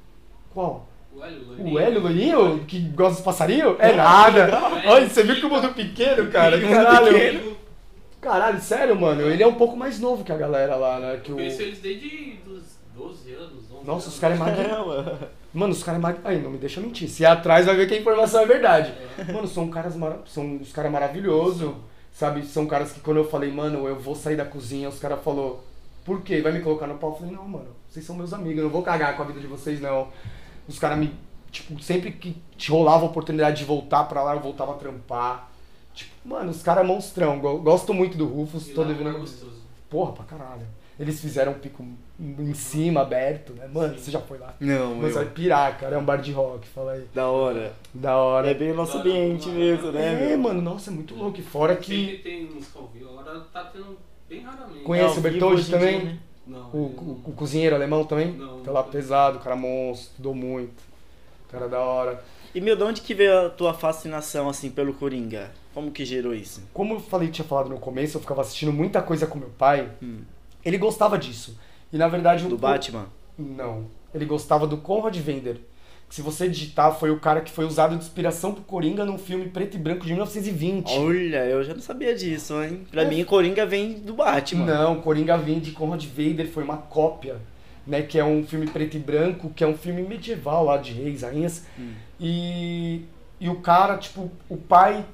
Qual? 0.52 0.86
O 1.14 1.24
Hélio, 1.24 1.46
loirinho. 1.46 1.74
O 1.74 1.78
Hélio 1.78 2.00
Loirinho, 2.00 2.64
que 2.66 2.80
gosta 2.80 3.14
dos 3.14 3.24
passarinhos? 3.24 3.76
É 3.78 3.92
nada. 3.94 4.50
Olha, 4.86 5.08
você 5.08 5.22
viu 5.22 5.36
que 5.36 5.46
o 5.46 5.48
mundo 5.48 5.72
pequeno, 5.74 6.30
cara? 6.30 6.60
Caralho. 6.60 7.56
Caralho, 8.20 8.60
sério, 8.60 9.00
mano. 9.00 9.22
Ele 9.22 9.42
é 9.42 9.46
um 9.46 9.54
pouco 9.54 9.76
mais 9.76 9.98
novo 9.98 10.24
que 10.24 10.32
a 10.32 10.36
galera 10.36 10.76
lá, 10.76 10.98
né? 10.98 11.20
Que 11.22 11.30
Eu 11.30 11.36
o... 11.36 11.38
conheci 11.38 11.62
eles 11.62 11.78
desde 11.80 12.38
os 12.46 12.78
12 12.94 13.32
anos, 13.32 13.64
11 13.72 13.86
Nossa, 13.86 13.90
anos. 13.90 14.06
os 14.08 14.18
caras 14.18 14.36
é 14.36 14.40
magrinho. 14.40 14.68
Caramba. 14.68 15.30
Mano, 15.52 15.72
os 15.72 15.82
caras 15.82 15.98
é 15.98 16.02
magrinho. 16.02 16.28
Aí, 16.28 16.42
não 16.42 16.50
me 16.50 16.58
deixa 16.58 16.80
mentir. 16.80 17.08
Se 17.08 17.22
ir 17.22 17.26
atrás 17.26 17.66
vai 17.66 17.74
ver 17.76 17.88
que 17.88 17.94
a 17.94 17.98
informação 17.98 18.42
é 18.42 18.46
verdade. 18.46 18.92
Mano, 19.32 19.48
são 19.48 19.68
caras 19.68 19.96
mara... 19.96 20.20
são 20.26 20.56
os 20.56 20.72
caras 20.72 20.92
maravilhosos. 20.92 21.72
Sabe? 22.12 22.44
São 22.44 22.66
caras 22.66 22.92
que 22.92 23.00
quando 23.00 23.18
eu 23.18 23.24
falei, 23.24 23.50
mano, 23.50 23.86
eu 23.88 23.98
vou 23.98 24.14
sair 24.14 24.36
da 24.36 24.44
cozinha, 24.44 24.88
os 24.88 24.98
caras 24.98 25.22
falou, 25.22 25.64
por 26.04 26.22
quê? 26.22 26.40
Vai 26.42 26.52
me 26.52 26.60
colocar 26.60 26.86
no 26.86 26.98
pau? 26.98 27.10
Eu 27.10 27.16
falei, 27.16 27.32
não, 27.32 27.48
mano, 27.48 27.68
vocês 27.88 28.04
são 28.04 28.16
meus 28.16 28.32
amigos, 28.32 28.58
eu 28.58 28.64
não 28.64 28.70
vou 28.70 28.82
cagar 28.82 29.16
com 29.16 29.22
a 29.22 29.26
vida 29.26 29.40
de 29.40 29.46
vocês, 29.46 29.80
não. 29.80 30.08
Os 30.68 30.78
caras 30.78 30.98
me. 30.98 31.14
Tipo, 31.50 31.80
sempre 31.82 32.12
que 32.12 32.36
te 32.56 32.70
rolava 32.70 33.04
a 33.04 33.08
oportunidade 33.08 33.58
de 33.58 33.64
voltar 33.64 34.04
pra 34.04 34.22
lá, 34.22 34.34
eu 34.34 34.40
voltava 34.40 34.72
a 34.72 34.74
trampar. 34.74 35.49
Mano, 36.24 36.50
os 36.50 36.62
caras 36.62 36.84
é 36.84 36.86
monstrão. 36.86 37.38
Go- 37.38 37.58
Gosto 37.58 37.94
muito 37.94 38.16
do 38.18 38.26
Rufus, 38.26 38.68
E 38.68 38.72
tô 38.72 38.82
lá 38.82 38.90
é 38.90 38.94
devendo. 38.94 39.24
Porra, 39.88 40.12
pra 40.12 40.24
caralho. 40.24 40.66
Eles 40.98 41.18
fizeram 41.18 41.52
um 41.52 41.58
pico 41.58 41.82
em 42.20 42.52
cima, 42.52 43.00
aberto, 43.00 43.54
né? 43.54 43.66
Mano, 43.72 43.98
você 43.98 44.10
já 44.10 44.20
foi 44.20 44.36
lá? 44.36 44.54
Não, 44.60 44.96
Mas 44.96 45.14
vai 45.14 45.24
pirar, 45.24 45.78
cara. 45.78 45.94
É 45.96 45.98
um 45.98 46.04
bar 46.04 46.18
de 46.18 46.30
rock, 46.30 46.68
fala 46.68 46.92
aí. 46.92 47.06
Da 47.14 47.26
hora. 47.28 47.72
Da 47.94 48.16
hora. 48.18 48.50
É 48.50 48.54
bem 48.54 48.72
o 48.72 48.74
nosso 48.74 48.98
ambiente 48.98 49.48
mesmo, 49.48 49.90
né? 49.92 50.24
É, 50.24 50.28
meu? 50.28 50.38
mano, 50.38 50.60
nossa, 50.60 50.90
é 50.90 50.92
muito 50.92 51.14
louco. 51.14 51.40
E 51.40 51.42
fora 51.42 51.72
Sempre 51.82 52.16
que 52.16 52.22
tem 52.22 52.44
música 52.44 52.78
ao 52.78 52.86
vivo, 52.88 53.18
agora 53.18 53.40
tá 53.50 53.64
tendo 53.72 53.96
bem 54.28 54.42
raramente. 54.42 54.80
Conhece 54.84 55.14
Ao 55.14 55.18
o 55.18 55.22
Bertoldi 55.22 55.70
também? 55.70 56.00
dia, 56.00 56.10
né? 56.10 56.18
Não, 56.46 56.68
o, 56.70 56.76
o, 56.78 57.22
o 57.30 57.32
cozinheiro 57.32 57.74
alemão 57.74 58.04
também? 58.04 58.32
Não, 58.32 58.60
Tá 58.60 58.70
lá 58.70 58.82
não. 58.82 58.90
pesado, 58.90 59.38
cara 59.38 59.56
monstro, 59.56 60.10
estudou 60.10 60.34
muito. 60.34 60.82
Cara 61.50 61.66
da 61.66 61.78
hora. 61.80 62.22
E, 62.54 62.60
meu, 62.60 62.76
de 62.76 62.82
onde 62.82 63.00
que 63.00 63.14
veio 63.14 63.46
a 63.46 63.48
tua 63.50 63.72
fascinação, 63.72 64.48
assim, 64.50 64.68
pelo 64.70 64.92
Coringa? 64.92 65.50
Como 65.74 65.90
que 65.90 66.04
gerou 66.04 66.34
isso? 66.34 66.62
Como 66.74 66.94
eu 66.94 67.00
falei, 67.00 67.28
tinha 67.28 67.44
falado 67.46 67.68
no 67.70 67.78
começo, 67.78 68.16
eu 68.16 68.20
ficava 68.20 68.40
assistindo 68.40 68.72
muita 68.72 69.00
coisa 69.00 69.26
com 69.26 69.38
meu 69.38 69.50
pai. 69.50 69.88
Hum. 70.02 70.18
Ele 70.64 70.76
gostava 70.78 71.16
disso. 71.16 71.56
E 71.92 71.96
na 71.96 72.08
verdade. 72.08 72.46
Do 72.46 72.54
o- 72.56 72.58
Batman? 72.58 73.06
Não. 73.38 73.86
Ele 74.14 74.24
gostava 74.24 74.66
do 74.66 74.76
Conrad 74.76 75.16
Vender. 75.16 75.60
Que 76.08 76.16
se 76.16 76.22
você 76.22 76.48
digitar, 76.48 76.92
foi 76.98 77.12
o 77.12 77.20
cara 77.20 77.40
que 77.40 77.52
foi 77.52 77.64
usado 77.64 77.96
de 77.96 78.02
inspiração 78.04 78.52
pro 78.52 78.64
Coringa 78.64 79.04
num 79.04 79.16
filme 79.16 79.48
preto 79.48 79.76
e 79.76 79.78
branco 79.78 80.02
de 80.04 80.12
1920. 80.12 80.90
Olha, 80.98 81.44
eu 81.46 81.62
já 81.62 81.72
não 81.72 81.80
sabia 81.80 82.12
disso, 82.16 82.60
hein? 82.60 82.84
Pra 82.90 83.02
É. 83.02 83.08
mim, 83.08 83.22
Coringa 83.24 83.64
vem 83.64 83.94
do 84.00 84.12
Batman. 84.14 84.66
Não, 84.66 85.00
Coringa 85.00 85.36
vem 85.38 85.60
de 85.60 85.70
Conrad 85.70 86.04
Vader, 86.04 86.48
foi 86.50 86.64
uma 86.64 86.78
cópia, 86.78 87.36
né? 87.86 88.02
Que 88.02 88.18
é 88.18 88.24
um 88.24 88.44
filme 88.44 88.66
preto 88.66 88.96
e 88.96 89.00
branco, 89.00 89.50
que 89.54 89.62
é 89.62 89.66
um 89.68 89.76
filme 89.78 90.02
medieval 90.02 90.64
lá 90.64 90.78
de 90.78 90.92
reis, 90.92 91.22
rainhas. 91.22 91.64
Hum. 91.78 91.92
E, 92.18 93.02
e 93.40 93.48
o 93.48 93.60
cara, 93.60 93.96
tipo, 93.96 94.28
o 94.48 94.56
pai 94.56 95.04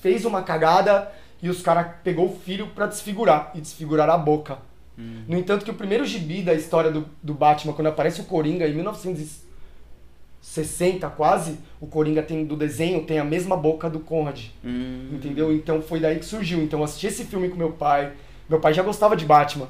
fez 0.00 0.24
uma 0.24 0.42
cagada 0.42 1.10
e 1.42 1.48
os 1.48 1.62
caras 1.62 1.86
pegou 2.02 2.26
o 2.26 2.36
filho 2.36 2.66
pra 2.68 2.86
desfigurar 2.86 3.52
e 3.54 3.60
desfigurar 3.60 4.10
a 4.10 4.18
boca. 4.18 4.58
Hum. 4.98 5.22
No 5.28 5.38
entanto 5.38 5.64
que 5.64 5.70
o 5.70 5.74
primeiro 5.74 6.04
gibi 6.04 6.42
da 6.42 6.52
história 6.54 6.90
do, 6.90 7.06
do 7.22 7.32
Batman, 7.32 7.72
quando 7.72 7.86
aparece 7.86 8.20
o 8.20 8.24
Coringa 8.24 8.66
em 8.66 8.74
1960 8.74 11.08
quase, 11.10 11.58
o 11.80 11.86
Coringa 11.86 12.20
tem 12.22 12.44
do 12.44 12.56
desenho 12.56 13.04
tem 13.04 13.20
a 13.20 13.24
mesma 13.24 13.56
boca 13.56 13.88
do 13.88 14.00
Conrad. 14.00 14.46
Hum. 14.64 15.10
Entendeu? 15.12 15.52
Então 15.52 15.80
foi 15.80 16.00
daí 16.00 16.18
que 16.18 16.24
surgiu. 16.24 16.60
Então 16.62 16.80
eu 16.80 16.84
assisti 16.84 17.06
esse 17.06 17.22
filme 17.24 17.48
com 17.48 17.56
meu 17.56 17.70
pai. 17.72 18.12
Meu 18.48 18.58
pai 18.58 18.74
já 18.74 18.82
gostava 18.82 19.16
de 19.16 19.24
Batman. 19.24 19.68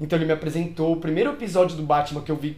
Então 0.00 0.16
ele 0.16 0.24
me 0.24 0.32
apresentou. 0.32 0.92
O 0.92 0.96
primeiro 0.96 1.30
episódio 1.30 1.76
do 1.76 1.82
Batman 1.82 2.22
que 2.22 2.32
eu 2.32 2.36
vi 2.36 2.56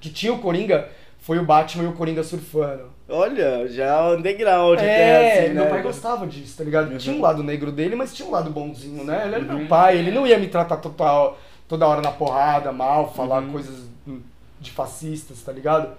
que 0.00 0.10
tinha 0.10 0.32
o 0.32 0.38
Coringa 0.38 0.88
foi 1.22 1.38
o 1.38 1.44
Batman 1.44 1.84
e 1.84 1.86
o 1.86 1.92
Coringa 1.94 2.22
surfando. 2.22 2.90
Olha, 3.08 3.66
já 3.68 4.08
o 4.10 4.16
underground 4.16 4.78
É, 4.78 4.82
até, 4.82 5.42
assim, 5.44 5.54
meu 5.54 5.64
né? 5.64 5.70
pai 5.70 5.82
gostava 5.82 6.26
disso, 6.26 6.56
tá 6.58 6.64
ligado? 6.64 6.90
Uhum. 6.90 6.98
Tinha 6.98 7.16
um 7.16 7.20
lado 7.20 7.42
negro 7.42 7.72
dele, 7.72 7.96
mas 7.96 8.12
tinha 8.14 8.28
um 8.28 8.30
lado 8.32 8.50
bonzinho, 8.50 9.04
né? 9.04 9.24
Ele 9.26 9.34
era 9.36 9.44
Uhum. 9.44 9.58
meu 9.58 9.66
pai, 9.68 9.96
ele 9.98 10.10
não 10.10 10.26
ia 10.26 10.38
me 10.38 10.48
tratar 10.48 10.76
total, 10.78 11.38
toda 11.66 11.86
hora 11.86 12.00
na 12.02 12.10
porrada, 12.10 12.70
mal, 12.72 13.12
falar 13.14 13.42
Uhum. 13.42 13.52
coisas 13.52 13.86
de 14.60 14.70
fascistas, 14.70 15.40
tá 15.42 15.50
ligado? 15.52 15.90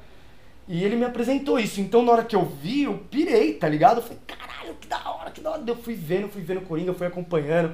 E 0.67 0.83
ele 0.83 0.95
me 0.95 1.03
apresentou 1.05 1.59
isso. 1.59 1.81
Então 1.81 2.01
na 2.03 2.11
hora 2.13 2.23
que 2.23 2.35
eu 2.35 2.45
vi, 2.45 2.83
eu 2.83 2.97
pirei, 3.11 3.53
tá 3.53 3.67
ligado? 3.67 3.97
Eu 3.97 4.03
falei, 4.03 4.19
caralho, 4.25 4.75
que 4.79 4.87
da 4.87 5.09
hora, 5.09 5.31
que 5.31 5.41
da 5.41 5.51
hora. 5.51 5.63
Eu 5.67 5.75
fui 5.75 5.93
vendo, 5.95 6.29
fui 6.29 6.41
vendo 6.41 6.61
Coringa, 6.61 6.93
fui 6.93 7.05
acompanhando. 7.07 7.73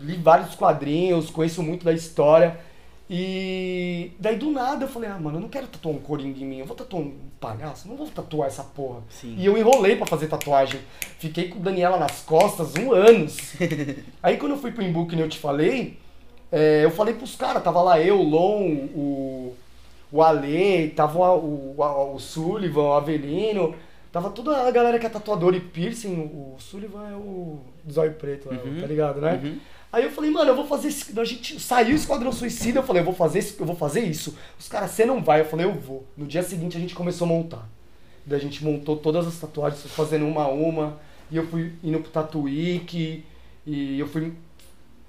Li 0.00 0.16
vários 0.16 0.54
quadrinhos, 0.54 1.28
conheço 1.30 1.62
muito 1.62 1.84
da 1.84 1.92
história. 1.92 2.58
E 3.08 4.12
daí 4.18 4.36
do 4.36 4.50
nada 4.50 4.84
eu 4.86 4.88
falei, 4.88 5.10
ah, 5.10 5.18
mano, 5.18 5.36
eu 5.36 5.40
não 5.42 5.48
quero 5.48 5.66
tatuar 5.66 5.94
um 5.94 5.98
Coringa 5.98 6.40
em 6.40 6.46
mim, 6.46 6.58
eu 6.58 6.66
vou 6.66 6.74
tatuar 6.74 7.02
um 7.02 7.12
palhaço, 7.38 7.86
não 7.86 7.96
vou 7.96 8.08
tatuar 8.08 8.48
essa 8.48 8.64
porra. 8.64 9.00
Sim. 9.10 9.36
E 9.38 9.44
eu 9.44 9.58
enrolei 9.58 9.94
pra 9.96 10.06
fazer 10.06 10.26
tatuagem. 10.26 10.80
Fiquei 11.18 11.48
com 11.48 11.60
Daniela 11.60 11.98
nas 11.98 12.22
costas 12.22 12.74
um 12.76 12.92
anos. 12.92 13.36
Aí 14.22 14.38
quando 14.38 14.52
eu 14.52 14.58
fui 14.58 14.72
pro 14.72 14.82
Imbu, 14.82 15.06
que 15.06 15.18
eu 15.18 15.28
te 15.28 15.38
falei, 15.38 15.98
é, 16.50 16.84
eu 16.84 16.90
falei 16.90 17.12
pros 17.14 17.36
caras, 17.36 17.62
tava 17.62 17.82
lá 17.82 18.00
eu, 18.00 18.18
o 18.18 18.22
Lon, 18.28 18.62
o, 18.94 19.54
o 20.10 20.22
Ale, 20.22 20.88
tava 20.96 21.18
o, 21.34 21.74
o, 21.76 22.14
o 22.14 22.18
Sullivan, 22.18 22.82
o 22.84 22.92
Avelino, 22.94 23.74
tava 24.10 24.30
toda 24.30 24.66
a 24.66 24.70
galera 24.70 24.98
que 24.98 25.04
é 25.04 25.10
tatuador 25.10 25.54
e 25.54 25.60
piercing, 25.60 26.14
o 26.14 26.56
Sullivan 26.58 27.10
é 27.10 27.16
o 27.16 27.58
zóio 27.90 28.14
preto, 28.14 28.48
lá, 28.48 28.54
Uhum. 28.56 28.80
tá 28.80 28.86
ligado, 28.86 29.20
né? 29.20 29.40
Uhum. 29.44 29.58
Aí 29.94 30.02
eu 30.02 30.10
falei, 30.10 30.28
mano, 30.28 30.50
eu 30.50 30.56
vou 30.56 30.66
fazer 30.66 30.88
esse. 30.88 31.16
A 31.16 31.24
gente 31.24 31.60
saiu 31.60 31.92
o 31.92 31.96
Esquadrão 31.96 32.32
Suicida, 32.32 32.80
eu 32.80 32.82
falei, 32.82 33.00
eu 33.00 33.04
vou 33.04 33.14
fazer 33.14 33.38
isso, 33.38 33.54
eu 33.60 33.64
vou 33.64 33.76
fazer 33.76 34.00
isso. 34.00 34.36
Os 34.58 34.66
caras, 34.66 34.90
você 34.90 35.06
não 35.06 35.22
vai, 35.22 35.40
eu 35.40 35.44
falei, 35.44 35.64
eu 35.64 35.72
vou. 35.72 36.04
No 36.16 36.26
dia 36.26 36.42
seguinte 36.42 36.76
a 36.76 36.80
gente 36.80 36.96
começou 36.96 37.26
a 37.26 37.28
montar. 37.28 37.68
Daí 38.26 38.36
a 38.36 38.42
gente 38.42 38.64
montou 38.64 38.96
todas 38.96 39.24
as 39.24 39.38
tatuagens, 39.38 39.80
fazendo 39.92 40.26
uma 40.26 40.42
a 40.42 40.48
uma. 40.48 40.98
E 41.30 41.36
eu 41.36 41.46
fui 41.46 41.74
indo 41.80 42.00
pro 42.00 42.10
Tatuíque. 42.10 43.24
E 43.64 44.00
eu 44.00 44.08
fui. 44.08 44.32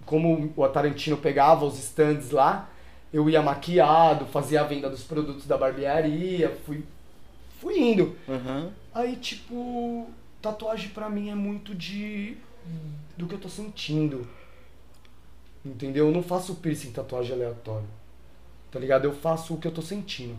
Como 0.05 0.53
o 0.55 0.67
Tarantino 0.67 1.17
pegava 1.17 1.65
os 1.65 1.79
stands 1.79 2.29
lá, 2.29 2.69
eu 3.11 3.27
ia 3.27 3.41
maquiado, 3.41 4.27
fazia 4.27 4.61
a 4.61 4.65
venda 4.65 4.87
dos 4.87 5.01
produtos 5.01 5.47
da 5.47 5.57
barbearia, 5.57 6.55
fui, 6.63 6.83
fui 7.59 7.79
indo. 7.79 8.15
Uhum. 8.27 8.69
Aí, 8.93 9.15
tipo, 9.15 10.07
tatuagem 10.43 10.89
pra 10.89 11.09
mim 11.09 11.31
é 11.31 11.35
muito 11.35 11.73
de. 11.73 12.37
do 13.17 13.25
que 13.25 13.33
eu 13.33 13.39
tô 13.39 13.49
sentindo. 13.49 14.27
Entendeu? 15.65 16.07
Eu 16.07 16.13
não 16.13 16.21
faço 16.21 16.55
piercing 16.55 16.91
tatuagem 16.91 17.33
aleatório. 17.33 17.87
Tá 18.71 18.79
ligado? 18.79 19.05
Eu 19.05 19.13
faço 19.13 19.53
o 19.53 19.57
que 19.57 19.67
eu 19.67 19.71
tô 19.71 19.81
sentindo. 19.81 20.35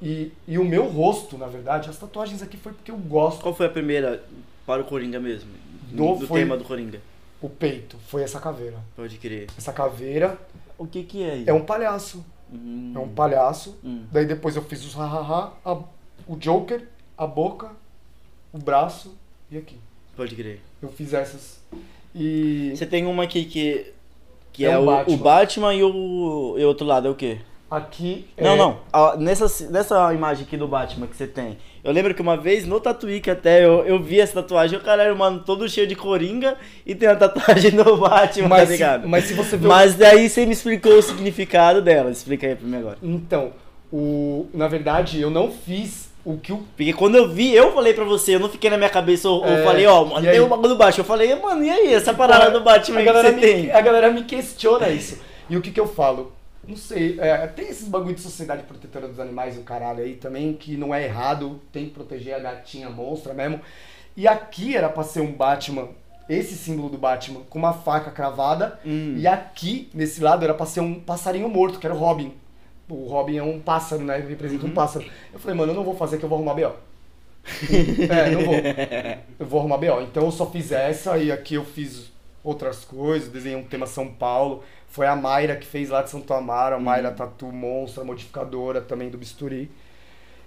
E, 0.00 0.32
e 0.46 0.58
o 0.58 0.64
meu 0.64 0.84
rosto, 0.88 1.36
na 1.38 1.46
verdade, 1.46 1.88
as 1.90 1.96
tatuagens 1.98 2.42
aqui 2.42 2.56
foi 2.56 2.72
porque 2.72 2.90
eu 2.90 2.96
gosto. 2.96 3.40
Qual 3.42 3.54
foi 3.54 3.66
a 3.66 3.70
primeira 3.70 4.22
para 4.66 4.82
o 4.82 4.84
Coringa 4.84 5.18
mesmo? 5.20 5.50
Do- 5.90 6.16
Do, 6.16 6.26
foi- 6.26 6.40
tema 6.40 6.56
do 6.56 6.64
Coringa. 6.64 7.00
O 7.40 7.48
peito 7.48 7.96
foi 8.06 8.22
essa 8.22 8.38
caveira. 8.40 8.78
Pode 8.94 9.18
crer. 9.18 9.48
Essa 9.58 9.72
caveira 9.72 10.38
O 10.78 10.86
que 10.86 11.02
que 11.02 11.22
é 11.24 11.36
isso? 11.38 11.50
é 11.50 11.52
um 11.52 11.64
palhaço. 11.64 12.24
Hum. 12.52 12.92
É 12.94 12.98
um 12.98 13.08
palhaço. 13.08 13.76
Hum. 13.84 14.04
Daí 14.12 14.26
depois 14.26 14.54
eu 14.54 14.62
fiz 14.62 14.84
os 14.84 14.94
ha-ha-ha, 14.94 15.52
a- 15.64 15.82
o 16.26 16.36
Joker, 16.36 16.86
a 17.18 17.26
boca, 17.26 17.70
o 18.52 18.58
braço 18.58 19.16
e 19.50 19.56
aqui. 19.56 19.76
Pode 20.16 20.34
crer. 20.36 20.60
Eu 20.80 20.90
fiz 20.92 21.12
essas. 21.14 21.60
E 22.14 22.72
Você 22.76 22.86
tem 22.86 23.06
uma 23.06 23.24
aqui 23.24 23.44
que, 23.44 23.92
que 24.52 24.64
É 24.64 24.70
é, 24.72 24.78
um 24.78 24.82
o, 24.82 24.86
Batman. 24.86 25.14
o 25.14 25.16
Batman 25.18 25.74
e 25.74 25.82
o, 25.82 26.54
e 26.58 26.64
o 26.64 26.68
outro 26.68 26.86
lado 26.86 27.08
é 27.08 27.10
o 27.10 27.14
quê? 27.14 27.38
aqui 27.70 28.26
Não, 28.38 28.52
é- 28.52 28.56
não. 28.58 28.78
A- 28.92 29.16
nessa, 29.16 29.46
nessa 29.70 30.12
imagem 30.12 30.44
aqui 30.44 30.58
do 30.58 30.68
Batman 30.68 31.06
que 31.06 31.16
você 31.16 31.26
tem. 31.26 31.56
Eu 31.82 31.90
lembro 31.90 32.14
que 32.14 32.20
uma 32.20 32.36
vez 32.36 32.66
no 32.66 32.78
Tatuíque 32.78 33.30
até 33.30 33.64
eu, 33.64 33.82
eu 33.86 33.98
vi 33.98 34.20
essa 34.20 34.34
tatuagem. 34.42 34.78
O 34.78 34.82
caralho, 34.82 35.16
mano, 35.16 35.40
todo 35.40 35.66
cheio 35.68 35.86
de 35.86 35.96
coringa 35.96 36.54
e 36.84 36.94
tem 36.94 37.08
a 37.08 37.16
tatuagem 37.16 37.70
do 37.70 37.96
Batman, 37.96 38.48
Mas 38.48 38.68
tá 38.68 38.72
ligado? 38.72 39.08
mas 39.08 39.24
se 39.24 39.32
você 39.32 39.56
o- 39.56 39.60
Mas 39.60 39.94
daí 39.94 40.28
você 40.28 40.44
me 40.44 40.52
explicou 40.52 40.92
o 40.98 41.02
significado 41.02 41.80
dela. 41.80 42.10
Explica 42.10 42.46
aí 42.46 42.54
pra 42.54 42.68
mim 42.68 42.76
agora. 42.76 42.98
Então, 43.02 43.52
o, 43.90 44.46
na 44.52 44.68
verdade, 44.68 45.18
eu 45.20 45.30
não 45.30 45.50
fiz 45.50 46.11
o 46.24 46.36
que 46.38 46.52
o. 46.52 46.58
Porque 46.76 46.92
quando 46.92 47.16
eu 47.16 47.28
vi, 47.28 47.54
eu 47.54 47.72
falei 47.72 47.94
pra 47.94 48.04
você, 48.04 48.34
eu 48.36 48.40
não 48.40 48.48
fiquei 48.48 48.70
na 48.70 48.76
minha 48.76 48.90
cabeça, 48.90 49.26
eu, 49.28 49.44
eu 49.44 49.58
É, 49.58 49.64
falei, 49.64 49.86
ó, 49.86 50.04
mano, 50.04 50.26
tem 50.30 50.40
o 50.40 50.48
bagulho 50.48 50.70
do 50.70 50.76
Batman. 50.76 51.00
Eu 51.02 51.04
falei, 51.06 51.34
mano, 51.34 51.64
e 51.64 51.70
aí, 51.70 51.92
essa 51.94 52.14
parada 52.14 52.50
do 52.50 52.60
Batman 52.64 52.96
a 52.96 53.00
que 53.00 53.06
galera 53.06 53.28
você 53.30 53.34
me, 53.36 53.40
tem? 53.40 53.70
A 53.72 53.80
galera 53.80 54.10
me 54.10 54.24
questiona 54.24 54.88
isso. 54.88 55.18
E 55.50 55.56
o 55.56 55.60
que 55.60 55.70
que 55.70 55.80
eu 55.80 55.88
falo? 55.88 56.32
Não 56.66 56.76
sei, 56.76 57.18
é, 57.20 57.44
tem 57.48 57.68
esses 57.68 57.88
bagulho 57.88 58.14
de 58.14 58.20
sociedade 58.20 58.62
protetora 58.62 59.08
dos 59.08 59.18
animais 59.18 59.56
e 59.56 59.58
o 59.58 59.62
caralho 59.64 59.98
aí 60.04 60.14
também, 60.14 60.52
que 60.52 60.76
não 60.76 60.94
é 60.94 61.02
errado, 61.04 61.60
tem 61.72 61.86
que 61.86 61.90
proteger 61.90 62.34
a 62.34 62.38
gatinha 62.38 62.88
monstra 62.88 63.34
mesmo. 63.34 63.60
E 64.16 64.28
aqui 64.28 64.76
era 64.76 64.88
pra 64.88 65.02
ser 65.02 65.22
um 65.22 65.32
Batman, 65.32 65.88
esse 66.28 66.54
símbolo 66.54 66.88
do 66.88 66.96
Batman, 66.98 67.40
com 67.50 67.58
uma 67.58 67.72
faca 67.72 68.12
cravada, 68.12 68.78
Hum. 68.86 69.16
e 69.18 69.26
aqui, 69.26 69.90
nesse 69.92 70.22
lado, 70.22 70.44
era 70.44 70.54
pra 70.54 70.64
ser 70.64 70.78
um 70.80 70.94
passarinho 71.00 71.48
morto, 71.48 71.80
que 71.80 71.86
era 71.86 71.94
o 71.94 71.98
Robin. 71.98 72.32
O 72.92 73.06
Robin 73.08 73.36
é 73.36 73.42
um 73.42 73.58
pássaro, 73.58 74.02
né? 74.04 74.18
Representa 74.18 74.64
Uhum. 74.64 74.70
um 74.70 74.74
pássaro. 74.74 75.04
Eu 75.32 75.38
falei, 75.38 75.56
mano, 75.56 75.72
eu 75.72 75.76
não 75.76 75.84
vou 75.84 75.96
fazer 75.96 76.18
que 76.18 76.24
eu 76.24 76.28
vou 76.28 76.36
arrumar 76.36 76.54
B.O. 76.54 76.72
é, 78.12 78.30
não 78.30 78.44
vou. 78.44 78.54
Eu 79.38 79.46
vou 79.46 79.60
arrumar 79.60 79.78
B.O. 79.78 80.00
Então 80.02 80.24
eu 80.24 80.30
só 80.30 80.46
fiz 80.46 80.70
essa 80.72 81.16
e 81.18 81.32
aqui 81.32 81.54
eu 81.54 81.64
fiz 81.64 82.10
outras 82.44 82.84
coisas, 82.84 83.28
desenhei 83.28 83.56
um 83.58 83.64
tema 83.64 83.86
São 83.86 84.08
Paulo. 84.08 84.62
Foi 84.88 85.06
a 85.06 85.16
Mayra 85.16 85.56
que 85.56 85.66
fez 85.66 85.88
lá 85.88 86.02
de 86.02 86.10
Santo 86.10 86.32
Amaro, 86.34 86.76
a 86.76 86.78
Mayra 86.78 87.10
Tatu 87.12 87.46
Monstra, 87.46 88.04
modificadora 88.04 88.80
também 88.80 89.08
do 89.08 89.16
Bisturi. 89.16 89.70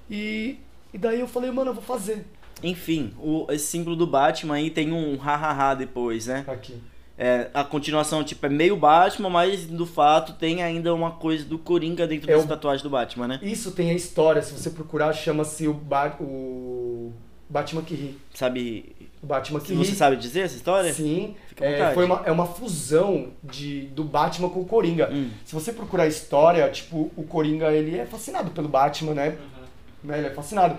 E, 0.09 0.59
e 0.93 0.97
daí 0.97 1.19
eu 1.19 1.27
falei, 1.27 1.49
mano, 1.51 1.71
eu 1.71 1.75
vou 1.75 1.83
fazer. 1.83 2.25
Enfim, 2.61 3.13
o, 3.17 3.47
esse 3.49 3.65
símbolo 3.65 3.95
do 3.95 4.05
Batman 4.05 4.55
aí 4.55 4.69
tem 4.69 4.93
um 4.93 5.17
hahaha 5.17 5.73
depois, 5.73 6.27
né? 6.27 6.45
Aqui. 6.47 6.79
É, 7.17 7.49
a 7.53 7.63
continuação, 7.63 8.23
tipo, 8.25 8.45
é 8.45 8.49
meio 8.49 8.75
Batman, 8.75 9.29
mas 9.29 9.65
do 9.65 9.85
fato 9.85 10.33
tem 10.33 10.61
ainda 10.61 10.93
uma 10.93 11.11
coisa 11.11 11.45
do 11.45 11.57
Coringa 11.57 12.05
dentro 12.05 12.29
É 12.29 12.33
dessa 12.33 12.45
o- 12.45 12.49
tatuagem 12.49 12.83
do 12.83 12.89
Batman, 12.89 13.27
né? 13.27 13.39
Isso 13.41 13.71
tem 13.71 13.89
a 13.89 13.93
história, 13.93 14.41
se 14.41 14.51
você 14.51 14.69
procurar, 14.69 15.13
chama-se 15.13 15.65
o, 15.67 15.73
ba 15.73 16.13
o 16.19 17.13
Batman 17.49 17.81
que 17.83 17.95
ri. 17.95 18.17
Sabe. 18.33 18.93
O 19.23 19.25
Batman 19.27 19.59
que 19.61 19.67
Se 19.67 19.73
ri. 19.73 19.85
você 19.85 19.95
sabe 19.95 20.17
dizer 20.17 20.41
essa 20.41 20.55
história? 20.57 20.93
Sim, 20.93 21.35
é, 21.61 21.93
foi 21.93 22.05
uma, 22.05 22.21
é 22.25 22.31
uma 22.31 22.45
fusão 22.45 23.29
de, 23.41 23.83
do 23.87 24.03
Batman 24.03 24.49
com 24.49 24.59
o 24.59 24.65
Coringa. 24.65 25.09
Hum. 25.11 25.29
Se 25.45 25.53
você 25.55 25.71
procurar 25.71 26.03
a 26.03 26.07
história, 26.07 26.67
tipo, 26.69 27.11
o 27.15 27.23
Coringa 27.23 27.71
ele 27.71 27.97
é 27.97 28.05
fascinado 28.05 28.51
pelo 28.51 28.67
Batman, 28.67 29.13
né? 29.13 29.37
né? 30.03 30.17
Ele 30.17 30.27
é 30.27 30.31
fascinado. 30.31 30.77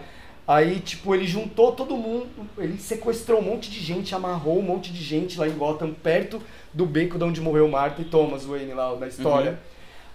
Aí, 0.48 0.78
tipo, 0.78 1.12
ele 1.12 1.26
juntou 1.26 1.72
todo 1.72 1.96
mundo, 1.96 2.28
ele 2.56 2.78
sequestrou 2.78 3.40
um 3.40 3.42
monte 3.42 3.68
de 3.68 3.80
gente, 3.80 4.14
amarrou 4.14 4.60
um 4.60 4.62
monte 4.62 4.92
de 4.92 5.02
gente 5.02 5.38
lá 5.38 5.48
em 5.48 5.52
Gotham, 5.52 5.92
perto 5.92 6.40
do 6.72 6.86
beco 6.86 7.18
de 7.18 7.24
onde 7.24 7.40
morreu 7.40 7.66
Martha 7.68 8.02
e 8.02 8.04
Thomas 8.04 8.44
Wayne 8.44 8.72
lá 8.72 8.94
da 8.94 9.08
história. 9.08 9.58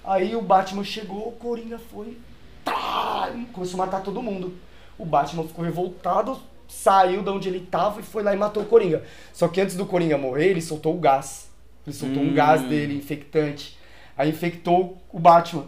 Aí 0.06 0.34
o 0.36 0.42
Batman 0.42 0.86
chegou, 0.86 1.28
o 1.28 1.32
Coringa 1.34 1.78
foi. 1.78 2.18
Tá, 2.64 3.30
começou 3.52 3.82
a 3.82 3.86
matar 3.86 4.02
todo 4.02 4.22
mundo. 4.22 4.54
O 4.98 5.06
Batman 5.06 5.44
ficou 5.44 5.66
revoltado, 5.66 6.40
saiu 6.68 7.22
de 7.24 7.30
onde 7.30 7.50
ele 7.50 7.60
tava 7.70 8.00
e 8.00 8.04
foi 8.04 8.24
lá 8.24 8.34
e 8.34 8.38
matou 8.38 8.64
o 8.64 8.66
Coringa. 8.66 9.04
Só 9.34 9.50
que 9.50 9.60
antes 9.60 9.76
do 9.76 9.86
Coringa 9.86 10.18
morrer, 10.18 10.48
ele 10.48 10.62
soltou 10.62 10.96
o 10.96 11.00
gás. 11.00 11.50
Ele 11.86 11.96
soltou 11.96 12.24
um 12.24 12.28
Hum. 12.30 12.34
gás 12.34 12.62
dele, 12.62 12.96
infectante. 12.98 13.78
Aí 14.18 14.30
infectou 14.30 14.98
o 15.12 15.20
Batman. 15.20 15.66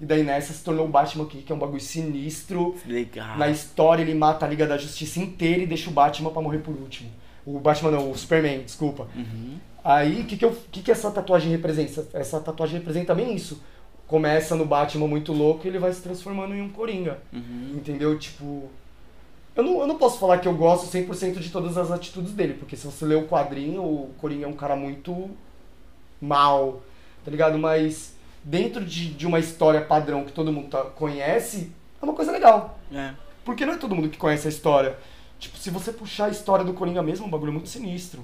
E 0.00 0.04
daí 0.04 0.22
nessa 0.22 0.52
se 0.52 0.62
tornou 0.62 0.84
o 0.86 0.88
Batman 0.90 1.24
aqui, 1.24 1.40
que 1.42 1.50
é 1.50 1.54
um 1.54 1.58
bagulho 1.58 1.80
sinistro. 1.80 2.74
Legal. 2.86 3.38
Na 3.38 3.48
história 3.48 4.02
ele 4.02 4.14
mata 4.14 4.44
a 4.44 4.48
Liga 4.48 4.66
da 4.66 4.76
Justiça 4.76 5.18
inteira 5.20 5.62
e 5.62 5.66
deixa 5.66 5.88
o 5.88 5.92
Batman 5.92 6.30
pra 6.30 6.42
morrer 6.42 6.58
por 6.58 6.74
último. 6.74 7.10
O 7.46 7.58
Batman 7.58 7.92
não, 7.92 8.10
o 8.10 8.16
Superman, 8.18 8.62
desculpa. 8.62 9.08
Uhum. 9.16 9.56
Aí, 9.82 10.22
o 10.22 10.24
que 10.24 10.36
que, 10.36 10.44
eu- 10.44 10.56
que 10.72 10.82
que 10.82 10.90
essa 10.90 11.10
tatuagem 11.10 11.50
representa? 11.50 12.06
Essa 12.12 12.40
tatuagem 12.40 12.78
representa 12.78 13.14
bem 13.14 13.34
isso. 13.34 13.62
Começa 14.06 14.54
no 14.56 14.66
Batman 14.66 15.06
muito 15.08 15.32
louco 15.32 15.64
e 15.64 15.68
ele 15.68 15.78
vai 15.78 15.92
se 15.92 16.02
transformando 16.02 16.54
em 16.54 16.60
um 16.60 16.68
Coringa. 16.68 17.18
Uhum. 17.32 17.72
Entendeu? 17.76 18.18
Tipo. 18.18 18.68
Eu 19.54 19.62
não, 19.62 19.80
eu 19.80 19.86
não 19.86 19.96
posso 19.96 20.18
falar 20.18 20.38
que 20.38 20.46
eu 20.48 20.54
gosto 20.54 20.86
100% 20.86 21.38
de 21.38 21.48
todas 21.48 21.78
as 21.78 21.90
atitudes 21.90 22.32
dele, 22.32 22.52
porque 22.54 22.76
se 22.76 22.84
você 22.84 23.06
ler 23.06 23.14
o 23.16 23.26
quadrinho, 23.26 23.80
o 23.82 24.10
Coringa 24.18 24.44
é 24.44 24.48
um 24.48 24.52
cara 24.52 24.76
muito 24.76 25.30
mal, 26.20 26.82
tá 27.24 27.30
ligado? 27.30 27.58
Mas 27.58 28.14
dentro 28.46 28.84
de, 28.84 29.08
de 29.08 29.26
uma 29.26 29.40
história 29.40 29.80
padrão 29.80 30.24
que 30.24 30.30
todo 30.30 30.52
mundo 30.52 30.68
tá- 30.68 30.84
conhece, 30.84 31.72
é 32.00 32.04
uma 32.04 32.14
coisa 32.14 32.30
legal. 32.30 32.78
É. 32.94 33.10
Porque 33.44 33.66
não 33.66 33.74
é 33.74 33.76
todo 33.76 33.94
mundo 33.94 34.08
que 34.08 34.16
conhece 34.16 34.46
a 34.46 34.50
história. 34.50 34.96
Tipo, 35.38 35.58
se 35.58 35.68
você 35.68 35.92
puxar 35.92 36.26
a 36.26 36.28
história 36.30 36.64
do 36.64 36.72
Coringa 36.72 37.02
mesmo, 37.02 37.24
é 37.24 37.28
um 37.28 37.30
bagulho 37.30 37.52
muito 37.52 37.68
sinistro. 37.68 38.22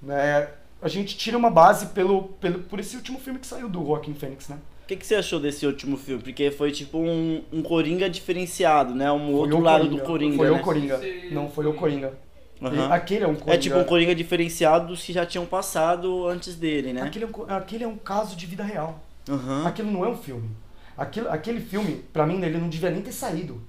Né? 0.00 0.48
A 0.80 0.88
gente 0.88 1.16
tira 1.16 1.38
uma 1.38 1.50
base 1.50 1.86
pelo, 1.86 2.24
pelo, 2.40 2.60
por 2.60 2.80
esse 2.80 2.96
último 2.96 3.18
filme 3.18 3.38
que 3.38 3.46
saiu 3.46 3.68
do 3.68 3.84
Joaquin 3.84 4.12
Phoenix, 4.12 4.48
né? 4.48 4.58
O 4.84 4.86
que, 4.86 4.96
que 4.96 5.06
você 5.06 5.14
achou 5.14 5.40
desse 5.40 5.64
último 5.64 5.96
filme? 5.96 6.22
Porque 6.22 6.50
foi 6.50 6.70
tipo 6.70 6.98
um, 6.98 7.42
um 7.50 7.62
Coringa 7.62 8.10
diferenciado, 8.10 8.94
né? 8.94 9.10
Um 9.10 9.26
Foi 9.26 9.34
outro 9.34 9.60
lado 9.60 9.84
Coringa. 9.84 10.02
do 10.02 10.06
Coringa, 10.06 10.36
Foi 10.36 10.50
né? 10.50 10.60
o 10.60 10.62
Coringa. 10.62 11.00
Não 11.30 11.48
foi 11.50 11.66
o 11.66 11.74
Coringa. 11.74 12.12
E 12.60 12.92
Aquele 12.92 13.24
é 13.24 13.28
um 13.28 13.34
Coringa. 13.34 13.54
É 13.54 13.58
tipo 13.58 13.78
um 13.78 13.84
Coringa 13.84 14.14
diferenciado 14.14 14.88
dos 14.88 15.02
que 15.02 15.12
já 15.12 15.24
tinham 15.24 15.46
passado 15.46 16.26
antes 16.26 16.56
dele, 16.56 16.92
né? 16.92 17.02
Aquele 17.02 17.24
é, 17.24 17.28
um, 17.28 17.56
aquele 17.56 17.84
é 17.84 17.88
um 17.88 17.96
caso 17.96 18.36
de 18.36 18.44
vida 18.44 18.62
real. 18.62 19.00
Aham. 19.28 19.66
Aquilo 19.66 19.90
não 19.90 20.04
é 20.04 20.08
um 20.08 20.16
filme. 20.16 20.50
Aquilo, 20.96 21.28
aquele 21.30 21.60
filme, 21.60 22.04
pra 22.12 22.26
mim, 22.26 22.42
ele 22.42 22.58
não 22.58 22.68
devia 22.68 22.90
nem 22.90 23.02
ter 23.02 23.12
saído. 23.12 23.60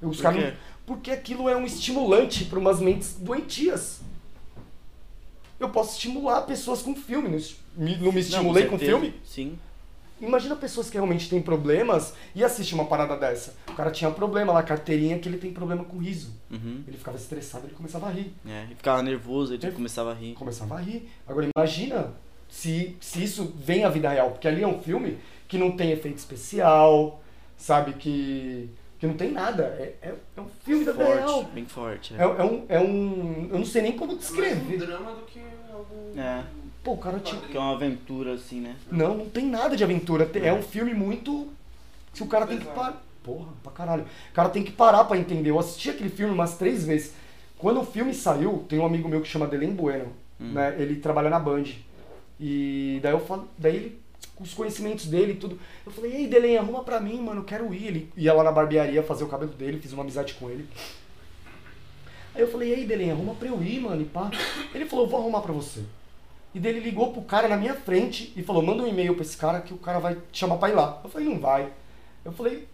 Os 0.00 0.16
Por 0.16 0.22
caras 0.22 0.54
porque 0.84 1.10
aquilo 1.10 1.48
é 1.48 1.56
um 1.56 1.64
estimulante 1.64 2.44
para 2.44 2.58
umas 2.58 2.80
mentes 2.80 3.14
doentias. 3.14 4.00
Eu 5.58 5.68
posso 5.70 5.92
estimular 5.92 6.42
pessoas 6.42 6.82
com 6.82 6.94
filme. 6.94 7.28
Não, 7.76 8.12
me- 8.12 8.20
estimulei 8.20 8.64
Não, 8.64 8.70
com, 8.70 8.78
certeza. 8.78 8.98
filme? 9.00 9.14
Sim. 9.24 9.58
Imagina 10.20 10.54
pessoas 10.56 10.88
que 10.88 10.96
realmente 10.96 11.28
têm 11.28 11.40
problemas 11.42 12.14
e 12.34 12.44
assistem 12.44 12.74
uma 12.78 12.86
parada 12.86 13.16
dessa. 13.16 13.54
O 13.68 13.74
cara 13.74 13.90
tinha 13.90 14.10
problema 14.10 14.52
lá, 14.52 14.62
carteirinha, 14.62 15.18
que 15.18 15.28
ele 15.28 15.38
tem 15.38 15.52
problema 15.52 15.84
com 15.84 15.98
riso. 15.98 16.30
Uhum. 16.50 16.82
Ele 16.86 16.96
ficava 16.96 17.16
estressado, 17.16 17.66
ele 17.66 17.74
começava 17.74 18.06
a 18.06 18.10
rir. 18.10 18.32
É, 18.46 18.66
e 18.70 18.74
ficava 18.74 19.02
nervoso, 19.02 19.54
ele 19.54 19.66
É. 19.66 19.70
começava 19.70 20.10
a 20.12 20.14
rir. 20.14 20.34
Começava 20.34 20.76
a 20.76 20.80
rir. 20.80 21.08
Agora 21.26 21.48
imagina 21.56 22.12
se, 22.52 22.94
se 23.00 23.24
isso 23.24 23.50
vem 23.56 23.82
à 23.84 23.88
vida 23.88 24.10
real. 24.10 24.30
Porque 24.32 24.46
ali 24.46 24.62
é 24.62 24.68
um 24.68 24.80
filme 24.82 25.16
que 25.48 25.56
não 25.56 25.72
tem 25.72 25.90
efeito 25.90 26.18
especial, 26.18 27.22
sabe? 27.56 27.94
Que, 27.94 28.68
que 28.98 29.06
não 29.06 29.14
tem 29.14 29.32
nada. 29.32 29.62
É, 29.78 29.94
é, 30.02 30.14
é 30.36 30.40
um 30.40 30.46
filme 30.64 30.84
da 30.84 30.92
vida 30.92 31.04
Forte, 31.04 31.18
real. 31.18 31.44
bem 31.44 31.64
forte. 31.64 32.14
É, 32.14 32.22
é 32.22 32.44
um, 32.44 32.64
é 32.68 32.78
um. 32.80 33.48
Eu 33.50 33.58
não 33.58 33.64
sei 33.66 33.82
nem 33.82 33.92
como 33.92 34.12
É 34.12 34.14
mais 34.16 34.30
um 34.30 34.34
descrever. 34.34 34.78
drama 34.78 35.12
do 35.12 35.22
que 35.22 35.40
algum. 35.72 36.20
É, 36.20 36.44
Pô, 36.84 36.92
o 36.92 36.98
cara 36.98 37.18
tinha. 37.20 37.40
que 37.40 37.56
é 37.56 37.60
uma 37.60 37.72
aventura 37.74 38.34
assim, 38.34 38.60
né? 38.60 38.76
Não, 38.90 39.16
não 39.16 39.28
tem 39.30 39.46
nada 39.46 39.76
de 39.76 39.82
aventura. 39.84 40.26
Tem- 40.26 40.44
É 40.46 40.52
um 40.52 40.62
filme 40.62 40.92
muito. 40.92 41.48
Que 42.12 42.22
o 42.22 42.26
cara 42.26 42.46
tem 42.46 42.58
que 42.58 42.66
parar. 42.66 43.02
Porra, 43.24 43.48
pra 43.62 43.72
caralho. 43.72 44.02
O 44.02 44.34
cara 44.34 44.48
tem 44.50 44.62
que 44.64 44.72
parar 44.72 45.04
pra 45.04 45.16
entender. 45.16 45.48
Eu 45.50 45.58
assisti 45.58 45.88
aquele 45.90 46.10
filme 46.10 46.34
umas 46.34 46.56
três 46.58 46.84
vezes. 46.84 47.14
Quando 47.56 47.80
o 47.80 47.86
filme 47.86 48.12
saiu, 48.12 48.64
tem 48.68 48.78
um 48.80 48.84
amigo 48.84 49.08
meu 49.08 49.20
que 49.22 49.28
chama 49.28 49.46
Delen 49.46 49.70
Bueno. 49.70 50.06
Hum. 50.40 50.52
Né? 50.52 50.74
Ele 50.76 50.96
trabalha 50.96 51.30
na 51.30 51.38
Band. 51.38 51.62
E 52.44 52.98
daí 53.00 53.12
eu 53.12 53.20
falo. 53.20 53.48
Daí 53.56 53.96
os 54.40 54.52
conhecimentos 54.52 55.06
dele 55.06 55.34
e 55.34 55.36
tudo. 55.36 55.60
Eu 55.86 55.92
falei, 55.92 56.12
ei, 56.12 56.26
Delen, 56.26 56.58
arruma 56.58 56.82
pra 56.82 56.98
mim, 56.98 57.20
mano, 57.20 57.42
eu 57.42 57.44
quero 57.44 57.72
ir. 57.72 57.86
Ele 57.86 58.12
ia 58.16 58.34
lá 58.34 58.42
na 58.42 58.50
barbearia 58.50 59.00
fazer 59.04 59.22
o 59.22 59.28
cabelo 59.28 59.52
dele, 59.52 59.78
fiz 59.78 59.92
uma 59.92 60.02
amizade 60.02 60.34
com 60.34 60.50
ele. 60.50 60.68
Aí 62.34 62.40
eu 62.40 62.50
falei, 62.50 62.72
ei, 62.72 62.84
Delen, 62.84 63.12
arruma 63.12 63.36
pra 63.36 63.46
eu 63.46 63.62
ir, 63.62 63.80
mano, 63.80 64.02
e 64.02 64.04
pá. 64.04 64.28
Ele 64.74 64.86
falou, 64.86 65.06
vou 65.06 65.20
arrumar 65.20 65.42
pra 65.42 65.52
você. 65.52 65.84
E 66.52 66.58
daí 66.58 66.72
ele 66.72 66.80
ligou 66.80 67.12
pro 67.12 67.22
cara 67.22 67.46
na 67.46 67.56
minha 67.56 67.74
frente 67.74 68.32
e 68.34 68.42
falou, 68.42 68.60
manda 68.60 68.82
um 68.82 68.88
e-mail 68.88 69.14
pra 69.14 69.22
esse 69.22 69.36
cara 69.36 69.60
que 69.60 69.72
o 69.72 69.78
cara 69.78 70.00
vai 70.00 70.16
te 70.32 70.40
chamar 70.40 70.56
pra 70.56 70.68
ir 70.68 70.74
lá. 70.74 71.00
Eu 71.04 71.10
falei, 71.10 71.28
não 71.28 71.38
vai. 71.38 71.72
Eu 72.24 72.32
falei, 72.32 72.66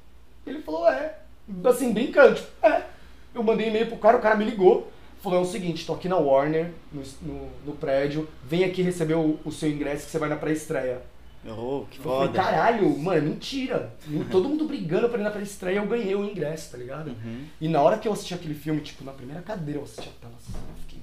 ele 0.47 0.63
falou, 0.63 0.89
é. 0.89 1.19
Assim, 1.65 1.93
brincando, 1.93 2.37
tipo, 2.37 2.67
é. 2.67 2.87
Eu 3.35 3.43
mandei 3.43 3.69
e-mail 3.69 3.87
pro 3.87 3.99
cara, 3.99 4.17
o 4.17 4.23
cara 4.23 4.35
me 4.35 4.47
ligou. 4.47 4.91
É 5.35 5.39
o 5.39 5.45
seguinte, 5.45 5.87
tô 5.87 5.95
aqui 5.95 6.09
na 6.09 6.17
Warner, 6.17 6.73
no, 6.93 7.03
no, 7.23 7.49
no 7.67 7.73
prédio, 7.73 8.29
vem 8.45 8.65
aqui 8.65 8.83
receber 8.83 9.15
o, 9.15 9.39
o 9.45 9.53
seu 9.53 9.71
ingresso 9.71 10.07
que 10.07 10.11
você 10.11 10.19
vai 10.19 10.29
na 10.29 10.37
pré-estreia. 10.37 11.03
Oh, 11.47 11.85
que 11.91 11.99
Eu 11.99 12.03
falei, 12.03 12.33
caralho, 12.33 12.99
mano, 12.99 13.31
mentira. 13.31 13.95
Todo 14.31 14.49
mundo 14.49 14.67
brigando 14.67 15.09
pra 15.09 15.21
ir 15.21 15.23
na 15.23 15.31
pré-estreia, 15.31 15.79
eu 15.79 15.87
ganhei 15.87 16.15
o 16.15 16.25
ingresso, 16.25 16.73
tá 16.73 16.79
ligado? 16.79 17.09
Uhum. 17.09 17.45
E 17.61 17.69
na 17.69 17.81
hora 17.81 17.97
que 17.97 18.09
eu 18.09 18.13
assisti 18.13 18.35
aquele 18.35 18.55
filme, 18.55 18.81
tipo, 18.81 19.05
na 19.05 19.13
primeira 19.13 19.41
cadeira 19.41 19.79
eu 19.79 19.85
assisti 19.85 20.09
a 20.09 20.21
tela 20.21 20.35
assim, 20.37 20.53
eu 20.53 20.81
fiquei 20.83 21.01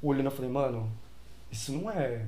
olhando, 0.00 0.26
eu 0.26 0.30
falei, 0.30 0.50
mano, 0.50 0.90
isso 1.50 1.72
não 1.72 1.90
é 1.90 2.26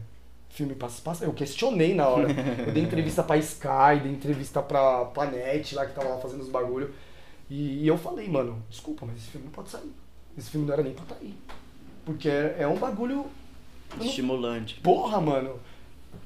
filme 0.51 0.75
passo 0.75 1.01
a 1.01 1.05
passo. 1.05 1.25
Eu 1.25 1.33
questionei 1.33 1.95
na 1.95 2.09
hora. 2.09 2.29
Eu 2.67 2.73
dei 2.73 2.83
entrevista 2.83 3.23
pra 3.23 3.37
Sky, 3.37 4.01
dei 4.03 4.13
entrevista 4.13 4.63
pra, 4.63 5.05
pra 5.07 5.27
NET 5.31 5.75
lá 5.75 5.87
que 5.87 5.95
tava 5.95 6.09
lá 6.09 6.19
fazendo 6.19 6.41
os 6.41 6.49
bagulho. 6.49 6.93
E, 7.49 7.85
e 7.85 7.87
eu 7.87 7.97
falei, 7.97 8.29
mano, 8.29 8.63
desculpa, 8.69 9.07
mas 9.07 9.17
esse 9.17 9.29
filme 9.29 9.47
não 9.47 9.53
pode 9.53 9.71
sair. 9.71 9.93
Esse 10.37 10.51
filme 10.51 10.67
não 10.67 10.75
era 10.75 10.83
nem 10.83 10.93
pra 10.93 11.03
estar 11.05 11.17
aí. 11.21 11.35
Porque 12.05 12.29
é, 12.29 12.57
é 12.61 12.69
um 12.69 12.77
bagulho. 12.77 13.25
eu 13.93 13.97
não- 13.99 14.07
Estimulante. 14.07 14.75
Porra, 14.83 15.21
mano. 15.21 15.59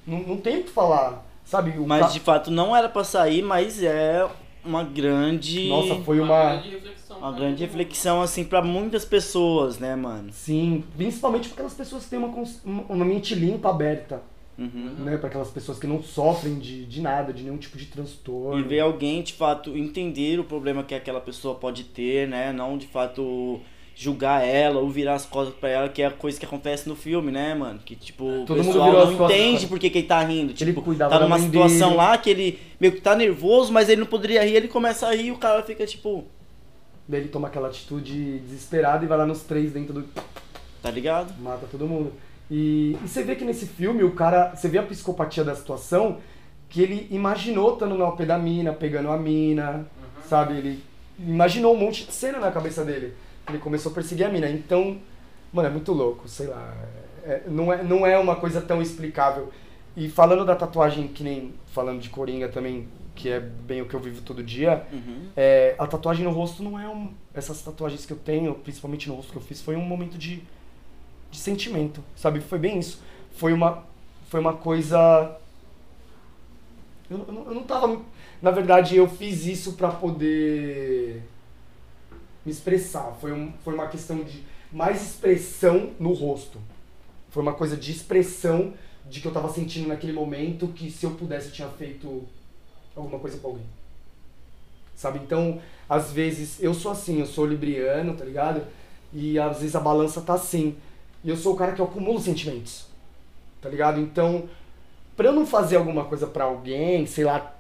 Não, 0.07 0.21
não 0.21 0.37
tem 0.37 0.61
o 0.61 0.65
que 0.65 0.71
falar. 0.71 1.25
Sabe? 1.45 1.79
O 1.79 1.87
Mas 1.87 2.07
ca- 2.07 2.13
de 2.13 2.21
fato 2.21 2.51
não 2.51 2.75
era 2.77 2.89
pra 2.89 3.03
sair, 3.05 3.43
mas 3.43 3.83
é 3.83 4.29
uma 4.65 4.85
grande. 4.85 5.69
Nossa, 5.69 5.97
foi 6.03 6.21
uma. 6.21 6.55
grande 6.57 6.69
reflexão. 6.71 7.19
Uma 7.19 7.33
grande 7.33 7.65
reflexão, 7.65 8.23
assim, 8.23 8.45
pra 8.45 8.63
muitas 8.63 9.05
pessoas, 9.05 9.79
né, 9.79 9.95
mano? 9.97 10.33
Sim, 10.33 10.85
principalmente 10.97 11.49
para 11.49 11.55
aquelas 11.55 11.75
pessoas 11.75 12.05
que 12.05 12.11
têm 12.11 12.19
uma, 12.19 12.29
cons- 12.29 12.63
uma 12.65 13.05
mente 13.05 13.35
limpa, 13.35 13.71
aberta. 13.71 14.23
Uhum. 14.59 14.95
né, 14.99 15.17
para 15.17 15.29
aquelas 15.29 15.49
pessoas 15.49 15.79
que 15.79 15.87
não 15.87 16.03
sofrem 16.03 16.59
de, 16.59 16.85
de 16.85 17.01
nada, 17.01 17.33
de 17.33 17.43
nenhum 17.43 17.57
tipo 17.57 17.79
de 17.79 17.87
transtorno. 17.87 18.61
E 18.61 18.63
ver 18.63 18.81
alguém, 18.81 19.23
de 19.23 19.33
fato, 19.33 19.75
entender 19.75 20.39
o 20.39 20.45
problema 20.45 20.83
que 20.83 20.95
aquela 20.95 21.19
pessoa 21.21 21.55
pode 21.55 21.85
ter, 21.85 22.29
né? 22.29 22.53
Não, 22.53 22.77
de 22.77 22.87
fato, 22.87 23.59
julgar 24.03 24.43
ela 24.43 24.81
ou 24.81 24.89
virar 24.89 25.13
as 25.15 25.27
costas 25.27 25.55
pra 25.57 25.69
ela, 25.69 25.89
que 25.91 26.01
é 26.01 26.07
a 26.07 26.11
coisa 26.11 26.41
que 26.41 26.47
acontece 26.47 26.89
no 26.89 26.97
filme, 26.97 27.31
né, 27.31 27.55
mano? 27.55 27.79
Que, 27.85 27.95
tipo, 27.95 28.25
o 28.25 28.47
Todo 28.47 28.57
mundo 28.65 28.73
pessoal 28.73 28.93
não 28.93 29.17
costas 29.19 29.37
entende 29.39 29.59
pra- 29.61 29.69
por 29.69 29.79
que, 29.79 29.91
que 29.91 29.99
ele 29.99 30.07
tá 30.07 30.21
rindo. 30.23 30.53
Ele 30.59 30.73
Tipo, 30.73 30.95
tá 30.95 31.19
numa 31.21 31.39
situação 31.39 31.89
dele. 31.91 31.97
lá 31.99 32.17
que 32.17 32.31
ele 32.31 32.59
meio 32.81 32.95
que 32.95 33.01
tá 33.03 33.15
nervoso, 33.15 33.71
mas 33.71 33.91
ele 33.91 34.01
não 34.01 34.07
poderia 34.07 34.43
rir, 34.43 34.55
ele 34.57 34.69
começa 34.69 35.07
a 35.07 35.15
rir 35.15 35.27
e 35.27 35.33
o 35.33 35.37
cara 35.37 35.63
fica, 35.63 35.85
tipo, 35.87 36.25
Daí 37.07 37.21
ele 37.21 37.29
toma 37.29 37.49
aquela 37.49 37.69
atitude 37.69 38.39
desesperada 38.39 39.05
e 39.05 39.09
vai 39.09 39.19
lá 39.19 39.27
nos 39.27 39.41
três 39.43 39.73
dentro 39.73 39.93
do. 39.93 40.05
tá 40.83 40.91
ligado? 40.91 41.35
mata 41.43 41.67
todo 41.71 41.87
mundo. 41.87 42.13
E, 42.51 42.97
e 43.05 43.09
você 43.09 43.23
vê 43.23 43.35
que 43.37 43.45
nesse 43.45 43.67
filme 43.67 44.03
o 44.03 44.13
cara. 44.13 44.55
Você 44.57 44.67
vê 44.69 44.79
a 44.79 44.83
psicopatia 44.83 45.45
da 45.45 45.55
situação 45.55 46.19
que 46.69 46.81
ele 46.81 47.07
imaginou 47.11 47.73
estando 47.75 47.97
no 47.97 48.13
pé 48.13 48.25
da 48.25 48.39
mina, 48.39 48.73
pegando 48.73 49.11
a 49.11 49.17
mina, 49.19 49.87
sabe? 50.29 50.57
Ele 50.57 50.83
imaginou 51.19 51.75
um 51.75 51.79
monte 51.79 52.07
de 52.07 52.13
cena 52.13 52.39
na 52.39 52.51
cabeça 52.51 52.83
dele. 52.85 53.13
Ele 53.49 53.59
começou 53.59 53.91
a 53.93 53.95
perseguir 53.95 54.27
a 54.27 54.29
mina. 54.29 54.49
Então, 54.49 54.99
mano, 55.53 55.69
é 55.69 55.71
muito 55.71 55.93
louco, 55.93 56.29
sei 56.29 56.47
lá. 56.47 56.75
É- 57.25 57.43
não, 57.49 57.73
é, 57.73 57.83
não 57.83 58.07
é 58.07 58.19
uma 58.19 58.37
coisa 58.37 58.61
tão 58.61 58.81
explicável. 58.81 59.51
E 59.97 60.09
falando 60.09 60.45
da 60.45 60.55
tatuagem, 60.55 61.09
que 61.09 61.23
nem 61.25 61.53
falando 61.73 62.01
de 62.01 62.09
Coringa 62.09 62.49
também, 62.49 62.87
que 63.15 63.29
é 63.29 63.41
bem 63.41 63.83
o 63.83 63.87
que 63.87 63.95
eu 63.95 64.01
vivo 64.01 64.23
todo 64.23 64.43
dia, 64.43 64.87
Uhum. 64.93 65.27
é, 65.37 65.75
a 65.79 65.87
tatuagem 65.87 66.25
no 66.25 66.31
rosto 66.31 66.63
não 66.63 66.79
é 66.79 66.89
um. 66.89 67.13
Essas 67.35 67.61
tatuagens 67.61 68.07
que 68.07 68.13
eu 68.13 68.17
tenho, 68.17 68.55
principalmente 68.55 69.09
no 69.09 69.17
rosto 69.17 69.33
que 69.33 69.37
eu 69.39 69.43
fiz, 69.43 69.61
foi 69.61 69.77
um 69.77 69.83
momento 69.83 70.17
de, 70.17 70.43
de 71.31 71.39
sentimento, 71.39 72.03
sabe? 72.17 72.41
Foi 72.41 72.59
bem 72.59 72.79
isso. 72.79 73.03
Foi 73.33 73.53
uma, 73.53 73.85
foi 74.29 74.41
uma 74.41 74.55
coisa. 74.55 75.37
Eu, 77.11 77.19
eu, 77.19 77.45
eu 77.49 77.55
não 77.55 77.63
tava. 77.65 78.01
Na 78.41 78.51
verdade, 78.51 78.97
eu 78.97 79.09
fiz 79.09 79.45
isso 79.45 79.73
pra 79.75 79.89
poder 79.91 81.23
me 82.45 82.53
expressar. 82.53 83.17
Foi, 83.21 83.33
um, 83.33 83.53
foi 83.65 83.75
uma 83.75 83.89
questão 83.89 84.23
de 84.23 84.43
mais 84.73 85.03
expressão 85.03 85.91
no 85.99 86.13
rosto. 86.13 86.59
Foi 87.31 87.43
uma 87.43 87.53
coisa 87.53 87.77
de 87.77 87.91
expressão 87.91 88.73
de 89.09 89.21
que 89.21 89.27
eu 89.27 89.33
tava 89.33 89.53
sentindo 89.53 89.89
naquele 89.89 90.13
momento 90.13 90.69
que 90.69 90.91
se 90.91 91.05
eu 91.05 91.13
pudesse 91.13 91.49
eu 91.49 91.53
tinha 91.53 91.69
feito 91.69 92.27
alguma 92.95 93.19
coisa 93.19 93.39
pra 93.39 93.51
alguém. 93.51 93.67
Sabe? 94.95 95.19
Então, 95.19 95.61
às 95.89 96.13
vezes, 96.13 96.63
eu 96.63 96.75
sou 96.75 96.93
assim, 96.93 97.21
eu 97.21 97.27
sou 97.27 97.47
libriano, 97.47 98.17
tá 98.17 98.25
ligado? 98.25 98.63
E 99.13 99.39
às 99.39 99.59
vezes 99.59 99.75
a 99.75 99.81
balança 99.81 100.21
tá 100.21 100.35
assim. 100.35 100.77
E 101.25 101.31
eu 101.31 101.37
sou 101.37 101.55
o 101.55 101.57
cara 101.57 101.73
que 101.73 101.81
eu 101.81 101.87
acumulo 101.87 102.21
sentimentos. 102.21 102.87
Tá 103.61 103.69
ligado? 103.69 104.01
Então, 104.01 104.49
pra 105.17 105.27
eu 105.27 105.33
não 105.33 105.47
fazer 105.47 105.77
alguma 105.77 106.05
coisa 106.05 106.27
pra 106.27 106.45
alguém, 106.45 107.07
sei 107.07 107.25
lá, 107.25 107.55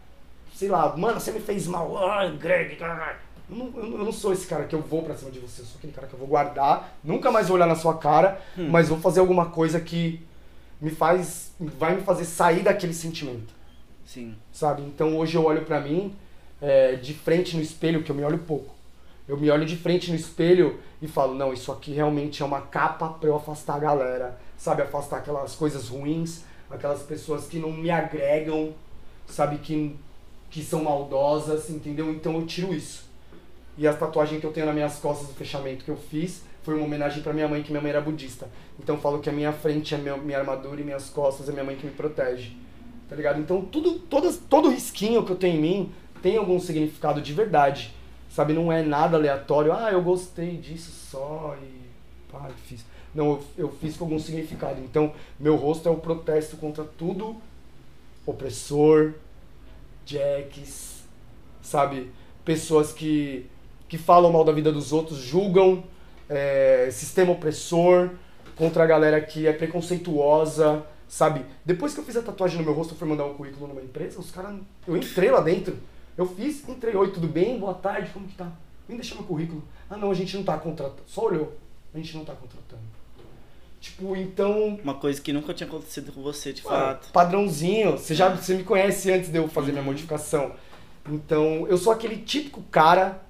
sei 0.55 0.69
lá, 0.69 0.97
mano, 0.97 1.19
você 1.19 1.33
me 1.33 1.41
fez 1.41 1.67
mal, 1.67 1.97
ai, 2.09 2.37
Greg. 2.37 2.77
Eu 3.51 3.57
não, 3.57 3.73
eu 3.77 4.05
não- 4.05 4.13
sou 4.13 4.33
esse 4.33 4.47
cara 4.47 4.65
que 4.65 4.75
eu 4.75 4.81
vou 4.81 5.03
pra 5.03 5.15
cima 5.17 5.31
de 5.31 5.39
você, 5.39 5.63
eu 5.63 5.67
sou 5.67 5.79
aquele 5.79 5.93
cara 5.93 6.07
que 6.07 6.15
eu 6.15 6.19
vou 6.19 6.29
guardar, 6.29 6.97
nunca 7.03 7.31
mais 7.31 7.49
vou 7.49 7.57
olhar 7.57 7.67
na 7.67 7.75
sua 7.75 7.97
cara, 7.97 8.41
mas 8.57 8.89
vou 8.89 8.99
fazer 9.01 9.21
alguma 9.21 9.47
coisa 9.51 9.81
que 9.81 10.21
me 10.81 10.91
faz, 10.91 11.53
vai 11.61 11.97
me 11.97 12.03
fazer 12.03 12.25
sair 12.25 12.63
daquele 12.63 12.95
sentimento 12.95 13.53
Sim. 14.07 14.35
sabe? 14.53 14.83
Então 14.83 15.17
hoje 15.19 15.37
eu 15.37 15.45
olho 15.45 15.65
pra 15.65 15.81
mim 15.81 16.15
é, 16.61 16.95
de 16.97 17.13
frente 17.15 17.57
no 17.57 17.63
espelho, 17.63 18.03
que 18.03 18.11
eu 18.11 18.15
me 18.17 18.25
olho 18.25 18.39
pouco. 18.39 18.75
Eu 19.29 19.37
me 19.37 19.51
olho 19.51 19.65
de 19.65 19.77
frente 19.77 20.11
no 20.11 20.17
espelho 20.17 20.81
e 21.01 21.07
falo, 21.07 21.35
não, 21.35 21.53
isso 21.53 21.71
aqui 21.71 21.93
realmente 21.93 22.43
é 22.43 22.45
uma 22.47 22.61
capa 22.63 23.09
pra 23.09 23.29
eu 23.29 23.37
afastar 23.37 23.77
a 23.77 23.79
galera, 23.79 24.39
sabe? 24.59 24.83
Afastar 24.83 25.19
aquelas 25.19 25.55
coisas 25.55 25.89
ruins, 25.89 26.43
aquelas 26.69 27.03
pessoas 27.03 27.47
que 27.47 27.59
não 27.59 27.71
me 27.73 27.91
agregam, 27.91 28.75
sabe? 29.29 29.59
Que, 29.59 29.97
que 30.51 30.63
são 30.63 30.83
maldosas, 30.85 31.71
entendeu? 31.71 32.11
Então 32.11 32.35
eu 32.35 32.47
tiro 32.47 32.75
isso. 32.75 33.10
E 33.81 33.89
as 33.89 33.99
tatuagens 33.99 34.39
que 34.39 34.47
eu 34.47 34.53
tenho 34.53 34.67
nas 34.67 34.75
minhas 34.75 34.99
costas, 34.99 35.31
o 35.31 35.33
fechamento 35.33 35.87
que 35.87 35.91
eu 35.91 35.97
fiz, 35.97 36.43
foi 36.63 36.75
uma 36.75 36.85
homenagem 36.85 37.23
pra 37.23 37.33
minha 37.33 37.49
mãe, 37.49 37.63
que 37.63 37.71
minha 37.71 37.81
mãe 37.81 37.91
era 37.91 38.01
budista. 38.03 38.47
Então 38.79 38.97
eu 38.97 39.01
falo 39.01 39.21
que 39.21 39.31
a 39.31 39.33
minha 39.33 39.55
frente 39.55 39.95
é 39.95 39.97
minha, 39.97 40.19
minha 40.19 40.39
armadura 40.39 40.79
e 40.83 40.85
minhas 40.85 41.09
costas 41.09 41.49
é 41.49 41.53
minha 41.53 41.65
mãe 41.65 41.75
que 41.75 41.87
me 41.87 41.93
protege. 41.93 42.53
Tá 43.09 43.17
ligado? 43.17 43.41
Então 43.41 43.63
tudo, 43.63 43.99
todas, 44.01 44.37
todo 44.37 44.69
risquinho 44.69 45.25
que 45.25 45.33
eu 45.33 45.37
tenho 45.37 45.57
em 45.57 45.61
mim 45.63 45.93
tem 46.21 46.37
algum 46.37 46.61
significado 46.61 47.23
de 47.23 47.33
verdade. 47.33 47.95
Sabe? 48.29 48.53
Não 48.53 48.71
é 48.71 48.83
nada 48.83 49.17
aleatório. 49.17 49.73
Ah, 49.73 49.91
eu 49.91 50.03
gostei 50.03 50.59
disso 50.59 50.91
só 50.91 51.57
e. 51.63 51.81
Pá, 52.31 52.51
fiz. 52.67 52.85
Não, 53.15 53.31
eu, 53.31 53.45
eu 53.57 53.73
fiz 53.81 53.97
com 53.97 54.05
algum 54.05 54.19
significado. 54.19 54.79
Então, 54.83 55.15
meu 55.39 55.57
rosto 55.57 55.89
é 55.89 55.91
o 55.91 55.97
protesto 55.97 56.59
contra 56.59 56.85
tudo 56.85 57.41
opressor, 58.27 59.15
jacks, 60.05 61.03
sabe? 61.63 62.11
Pessoas 62.45 62.93
que, 62.93 63.47
que 63.91 63.99
falam 63.99 64.33
mal 64.33 64.45
da 64.45 64.53
vida 64.53 64.71
dos 64.71 64.93
outros, 64.93 65.19
julgam 65.19 65.83
é, 66.29 66.89
sistema 66.93 67.33
opressor, 67.33 68.11
contra 68.55 68.85
a 68.85 68.87
galera 68.87 69.21
que 69.21 69.49
é 69.49 69.53
preconceituosa, 69.53 70.87
sabe? 71.09 71.45
Depois 71.65 71.93
que 71.93 71.99
eu 71.99 72.05
fiz 72.05 72.17
a 72.17 72.23
tatuagem 72.23 72.57
no 72.59 72.65
meu 72.65 72.73
rosto, 72.73 72.95
eu 72.95 72.97
fui 72.97 73.09
mandar 73.09 73.25
um 73.25 73.35
currículo 73.35 73.67
numa 73.67 73.83
empresa, 73.83 74.21
os 74.21 74.31
caras. 74.31 74.55
Eu 74.87 74.97
entrei 74.97 75.29
lá 75.29 75.41
dentro. 75.41 75.77
Eu 76.17 76.25
fiz, 76.25 76.69
entrei, 76.69 76.95
oi, 76.95 77.11
tudo 77.11 77.27
bem? 77.27 77.59
Boa 77.59 77.75
tarde, 77.75 78.13
como 78.13 78.29
que 78.29 78.37
tá? 78.37 78.53
Vem 78.87 78.97
deixar 78.97 79.17
meu 79.17 79.25
currículo. 79.25 79.65
Ah 79.91 79.97
não, 79.97 80.13
a 80.13 80.15
gente 80.15 80.37
não 80.37 80.45
tá 80.45 80.57
contratando. 80.57 81.03
Só 81.09 81.27
olhou. 81.27 81.53
A 81.93 81.99
gente 81.99 82.17
não 82.17 82.25
tá 82.25 82.33
contratando. 82.35 82.83
Tipo, 83.81 84.15
então. 84.15 84.79
Uma 84.85 84.95
coisa 84.95 85.21
que 85.21 85.33
nunca 85.33 85.53
tinha 85.53 85.67
acontecido 85.67 86.13
com 86.13 86.23
você, 86.23 86.53
de 86.53 86.63
Mano, 86.63 86.77
fato. 86.77 87.11
Padrãozinho. 87.13 87.93
Você 87.93 88.15
já 88.15 88.29
você 88.29 88.55
me 88.55 88.63
conhece 88.63 89.11
antes 89.11 89.31
de 89.31 89.39
eu 89.39 89.49
fazer 89.49 89.73
minha 89.73 89.83
modificação. 89.83 90.53
Então, 91.09 91.67
eu 91.67 91.77
sou 91.77 91.93
aquele 91.93 92.19
típico 92.19 92.63
cara 92.71 93.21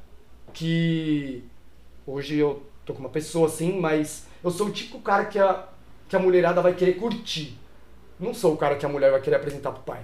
que 0.52 1.44
hoje 2.06 2.36
eu 2.36 2.62
tô 2.84 2.92
com 2.92 3.00
uma 3.00 3.08
pessoa 3.08 3.46
assim, 3.46 3.78
mas 3.78 4.26
eu 4.42 4.50
sou 4.50 4.68
o 4.68 4.72
típico 4.72 5.00
cara 5.00 5.26
que 5.26 5.38
a 5.38 5.66
que 6.08 6.16
a 6.16 6.18
mulherada 6.18 6.60
vai 6.60 6.74
querer 6.74 6.94
curtir. 6.94 7.56
Não 8.18 8.34
sou 8.34 8.54
o 8.54 8.56
cara 8.56 8.74
que 8.76 8.84
a 8.84 8.88
mulher 8.88 9.12
vai 9.12 9.20
querer 9.20 9.36
apresentar 9.36 9.70
pro 9.70 9.82
pai. 9.84 10.02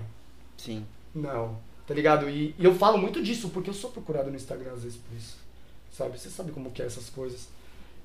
Sim. 0.56 0.86
Não. 1.12 1.58
Tá 1.84 1.92
ligado? 1.92 2.30
E, 2.30 2.54
e 2.56 2.64
eu 2.64 2.72
falo 2.76 2.96
muito 2.96 3.20
disso 3.20 3.48
porque 3.48 3.70
eu 3.70 3.74
sou 3.74 3.90
procurado 3.90 4.30
no 4.30 4.36
Instagram 4.36 4.72
às 4.72 4.84
vezes 4.84 4.98
por 4.98 5.16
isso. 5.16 5.36
Sabe? 5.90 6.16
Você 6.18 6.30
sabe 6.30 6.52
como 6.52 6.70
que 6.70 6.80
é 6.80 6.86
essas 6.86 7.10
coisas. 7.10 7.48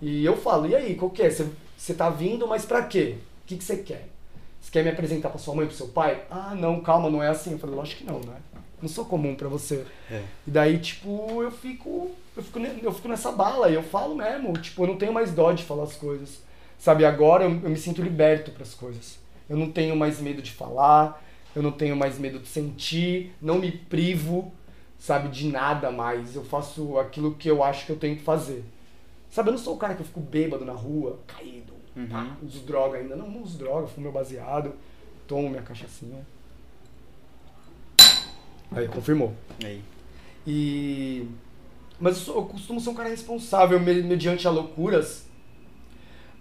E 0.02 0.26
eu 0.26 0.36
falo, 0.36 0.66
e 0.68 0.76
aí, 0.76 0.96
qual 0.96 1.12
que 1.12 1.22
é? 1.22 1.30
Você- 1.30 1.94
tá 1.94 2.10
vindo, 2.10 2.48
mas 2.48 2.66
pra 2.66 2.84
quê? 2.84 3.18
O 3.44 3.48
que 3.48 3.58
que 3.58 3.64
você 3.64 3.78
quer? 3.78 4.08
Você 4.60 4.72
quer 4.72 4.84
me 4.84 4.90
apresentar 4.90 5.30
pra 5.30 5.38
sua 5.38 5.54
mãe, 5.54 5.68
pro 5.68 5.76
seu 5.76 5.90
pai? 5.90 6.26
Ah, 6.30 6.56
não, 6.56 6.82
calma, 6.82 7.08
não 7.10 7.22
é 7.22 7.28
assim. 7.28 7.52
Eu 7.52 7.60
falei, 7.60 7.76
lógico 7.76 8.00
que 8.02 8.08
não, 8.12 8.20
né? 8.20 8.38
Não 8.82 8.90
sou 8.90 9.06
comum 9.06 9.36
pra 9.36 9.48
você. 9.48 9.86
É. 10.10 10.24
E 10.48 10.52
daí, 10.52 10.80
tipo, 10.80 11.42
eu 11.44 11.52
fico, 11.52 12.12
eu 12.36 12.42
fico, 12.44 12.60
eu 12.60 12.92
fico 12.94 13.08
nessa 13.08 13.32
bala 13.32 13.70
e 13.70 13.76
eu 13.76 13.84
falo 13.84 14.16
mesmo. 14.16 14.54
Tipo, 14.54 14.84
eu 14.84 14.88
não 14.88 14.98
tenho 14.98 15.14
mais 15.14 15.32
dó 15.32 15.52
de 15.52 15.64
falar 15.64 15.84
as 15.84 15.96
coisas. 15.96 16.42
Sabe, 16.80 17.06
agora 17.06 17.44
eu, 17.44 17.52
eu 17.52 17.70
me 17.70 17.78
sinto 17.78 18.02
liberto 18.02 18.52
pras 18.52 18.74
coisas. 18.74 19.20
Eu 19.50 19.56
não 19.58 19.72
tenho 19.72 19.96
mais 19.96 20.20
medo 20.20 20.42
de 20.42 20.52
falar, 20.52 21.24
eu 21.56 21.62
não 21.62 21.72
tenho 21.72 21.96
mais 21.96 22.18
medo 22.18 22.40
de 22.40 22.48
sentir, 22.48 23.36
não 23.42 23.60
me 23.60 23.72
privo, 23.72 24.52
sabe, 24.98 25.28
de 25.30 25.48
nada 25.48 25.92
mais. 25.92 26.36
Eu 26.36 26.44
faço 26.44 26.98
aquilo 26.98 27.36
que 27.36 27.48
eu 27.50 27.62
acho 27.64 27.86
que 27.86 27.92
eu 27.92 27.98
tenho 27.98 28.16
que 28.16 28.24
fazer. 28.24 28.64
Sabe, 29.30 29.50
eu 29.50 29.52
não 29.54 29.60
sou 29.60 29.76
o 29.76 29.78
cara 29.78 29.94
que 29.94 30.02
eu 30.02 30.06
fico 30.06 30.20
bêbado 30.20 30.66
na 30.66 30.74
rua, 30.74 31.20
caído, 31.28 31.74
Uhum. 31.96 32.08
pá, 32.08 32.38
uso 32.42 32.62
droga 32.62 32.98
ainda. 32.98 33.16
Não, 33.16 33.30
não 33.30 33.42
uso 33.44 33.58
droga, 33.58 33.86
fumo 33.88 34.04
meu 34.06 34.12
baseado, 34.12 34.74
tomo 35.28 35.50
minha 35.50 35.62
cachaçinha. 35.62 36.26
Aí, 38.74 38.88
confirmou. 38.88 39.34
Aí. 39.64 39.82
E. 40.48 41.26
Mas 42.00 42.18
eu, 42.18 42.22
sou- 42.24 42.36
eu 42.38 42.46
costumo 42.46 42.80
ser 42.80 42.90
um 42.90 42.94
cara 42.96 43.10
responsável 43.10 43.80
me- 43.80 44.02
mediante 44.02 44.48
a 44.48 44.52
loucuras. 44.52 45.30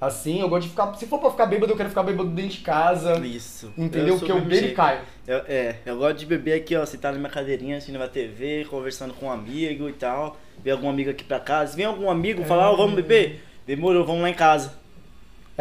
Assim, 0.00 0.40
eu 0.40 0.48
gosto 0.48 0.62
de 0.62 0.68
ficar. 0.70 0.94
Se 0.94 1.06
for 1.06 1.18
pra 1.18 1.30
ficar 1.30 1.44
bêbado, 1.44 1.70
eu 1.72 1.76
quero 1.76 1.90
ficar 1.90 2.02
bêbado 2.02 2.30
dentro 2.30 2.52
de 2.52 2.58
casa. 2.60 3.18
Isso. 3.26 3.70
Entendeu? 3.76 4.16
sou 4.16 4.24
que 4.24 4.32
eu 4.32 4.40
bebo 4.40 4.66
e 4.66 4.72
caio. 4.72 5.00
Eu, 5.26 5.38
é, 5.46 5.76
eu 5.84 5.98
gosto 5.98 6.16
de 6.16 6.24
beber 6.24 6.54
aqui, 6.54 6.74
ó, 6.74 6.86
sentado 6.86 7.14
na 7.14 7.18
minha 7.20 7.30
cadeirinha, 7.30 7.76
assistindo 7.76 8.02
a 8.02 8.08
TV, 8.08 8.64
conversando 8.70 9.12
com 9.12 9.26
um 9.26 9.30
amigo 9.30 9.88
e 9.90 9.92
tal. 9.92 10.38
Vem 10.64 10.72
algum 10.72 10.88
amigo 10.88 11.10
aqui 11.10 11.22
pra 11.22 11.38
casa. 11.38 11.76
Vem 11.76 11.84
algum 11.84 12.08
amigo 12.08 12.42
falar, 12.44 12.70
ó, 12.70 12.76
vamos 12.76 12.94
beber? 12.96 13.44
Demorou, 13.66 14.06
vamos 14.06 14.22
lá 14.22 14.30
em 14.30 14.34
casa. 14.34 14.79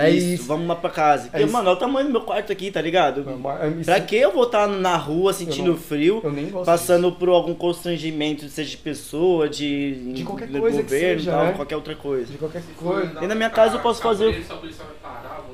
É 0.06 0.10
isso. 0.10 0.44
Vamos 0.48 0.68
lá 0.68 0.76
pra 0.76 0.90
casa. 0.90 1.30
Porque, 1.30 1.44
isso. 1.44 1.52
mano, 1.54 1.68
olha 1.70 1.76
o 1.78 1.80
tamanho 1.80 2.08
do 2.08 2.12
meu 2.12 2.22
quarto 2.22 2.52
aqui, 2.52 2.72
tá 2.72 2.82
ligado? 2.82 3.26
É 3.62 3.68
isso- 3.70 3.86
Pra 3.86 4.00
que 4.00 4.16
eu 4.16 4.32
vou 4.32 4.44
estar 4.44 4.68
na 4.68 4.96
rua 4.96 5.34
sentindo 5.34 5.72
não- 5.72 5.78
frio, 5.78 6.22
Eu 6.24 6.32
nem 6.32 6.50
gosto 6.50 6.66
passando 6.66 7.12
por 7.12 7.30
algum 7.30 7.54
constrangimento, 7.54 8.48
seja 8.50 8.70
de 8.70 8.78
pessoa, 8.78 9.48
de, 9.50 10.14
De 10.14 10.24
qualquer 10.24 10.48
do 10.48 10.60
coisa 10.60 10.82
governo 10.82 11.20
seja, 11.20 11.32
tal, 11.32 11.46
né? 11.46 11.52
qualquer 11.54 11.76
outra 11.76 11.96
coisa. 11.96 12.20
disso. 12.26 12.34
de 12.34 12.38
qualquer 12.40 12.64
coisa. 12.78 13.24
E 13.24 13.28
na 13.28 13.36
minha 13.36 13.50
casa 13.50 13.76
eu 13.76 13.80
posso 13.82 14.02
fazer-. 14.02 14.44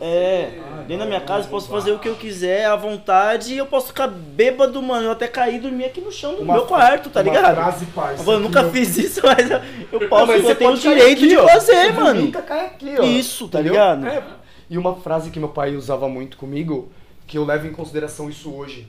É, 0.01 0.49
Ah, 0.59 0.81
dentro 0.81 1.03
da 1.03 1.05
minha 1.05 1.21
casa 1.21 1.45
eu 1.45 1.49
posso 1.51 1.69
fazer 1.69 1.91
o 1.93 1.99
que 1.99 2.09
eu 2.09 2.15
quiser 2.15 2.65
à 2.65 2.75
vontade 2.75 3.53
e 3.53 3.57
eu 3.57 3.65
posso 3.65 3.87
ficar 3.87 4.07
bêbado, 4.07 4.81
mano. 4.81 5.05
Eu 5.07 5.11
até 5.11 5.25
cair 5.27 5.55
e 5.55 5.59
dormir 5.59 5.85
aqui 5.85 6.01
no 6.01 6.11
chão 6.11 6.35
do 6.35 6.41
Uma- 6.41 6.55
meu 6.55 6.63
quarto, 6.65 7.09
tá 7.09 7.21
uma 7.21 7.31
ligado? 7.31 7.55
frase, 7.55 7.85
parça, 7.87 8.29
Eu 8.29 8.39
nunca 8.41 8.59
eu- 8.61 8.71
fiz 8.71 8.97
isso, 8.97 9.21
mas 9.23 9.49
eu- 9.49 9.61
eu 9.93 9.99
Não, 10.01 10.07
posso, 10.09 10.27
mas 10.27 10.41
eu 10.41 10.47
você 10.49 10.55
tenho 10.55 10.71
o 10.71 10.77
direito 10.77 11.17
aqui, 11.19 11.27
de 11.29 11.35
fazer, 11.37 11.93
mano. 11.93 12.19
vomita, 12.19 12.41
cai 12.41 12.65
aqui, 12.65 12.93
ó. 12.99 13.03
Isso, 13.03 13.47
tá 13.47 13.61
ligado? 13.61 14.05
É. 14.05 14.21
E 14.69 14.77
uma 14.77 14.95
frase 14.95 15.29
que 15.29 15.39
meu 15.39 15.49
pai 15.49 15.75
usava 15.75 16.07
muito 16.09 16.37
comigo, 16.37 16.91
que 17.27 17.37
eu 17.37 17.45
levo 17.45 17.67
em 17.67 17.71
consideração 17.71 18.29
isso 18.29 18.51
hoje, 18.51 18.87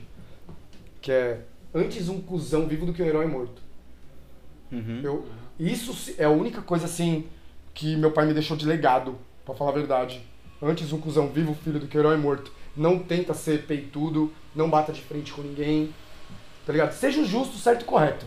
que 1.01 1.11
é 1.11 1.41
antes 1.73 2.09
um 2.09 2.21
cuzão 2.21 2.67
vivo 2.67 2.85
do 2.85 2.93
que 2.93 3.01
um 3.01 3.05
herói 3.05 3.27
morto. 3.27 3.61
Uhum. 4.71 5.01
Eu, 5.03 5.27
isso 5.59 6.13
é 6.17 6.25
a 6.25 6.29
única 6.29 6.61
coisa 6.61 6.85
assim 6.85 7.25
que 7.73 7.95
meu 7.95 8.11
pai 8.11 8.25
me 8.25 8.33
deixou 8.33 8.57
de 8.57 8.65
legado, 8.65 9.15
pra 9.45 9.53
falar 9.53 9.71
a 9.71 9.75
verdade. 9.75 10.21
Antes 10.61 10.91
um 10.91 10.99
cuzão 10.99 11.27
vivo, 11.29 11.55
filho 11.63 11.79
do 11.79 11.87
que 11.87 11.97
um 11.97 11.99
herói 11.99 12.17
morto. 12.17 12.51
Não 12.75 12.99
tenta 12.99 13.33
ser 13.33 13.65
peitudo, 13.65 14.33
não 14.55 14.69
bata 14.69 14.91
de 14.91 15.01
frente 15.01 15.31
com 15.31 15.41
ninguém. 15.41 15.93
Tá 16.65 16.73
ligado? 16.73 16.91
Seja 16.93 17.23
justo, 17.23 17.57
certo 17.57 17.83
e 17.83 17.85
correto. 17.85 18.25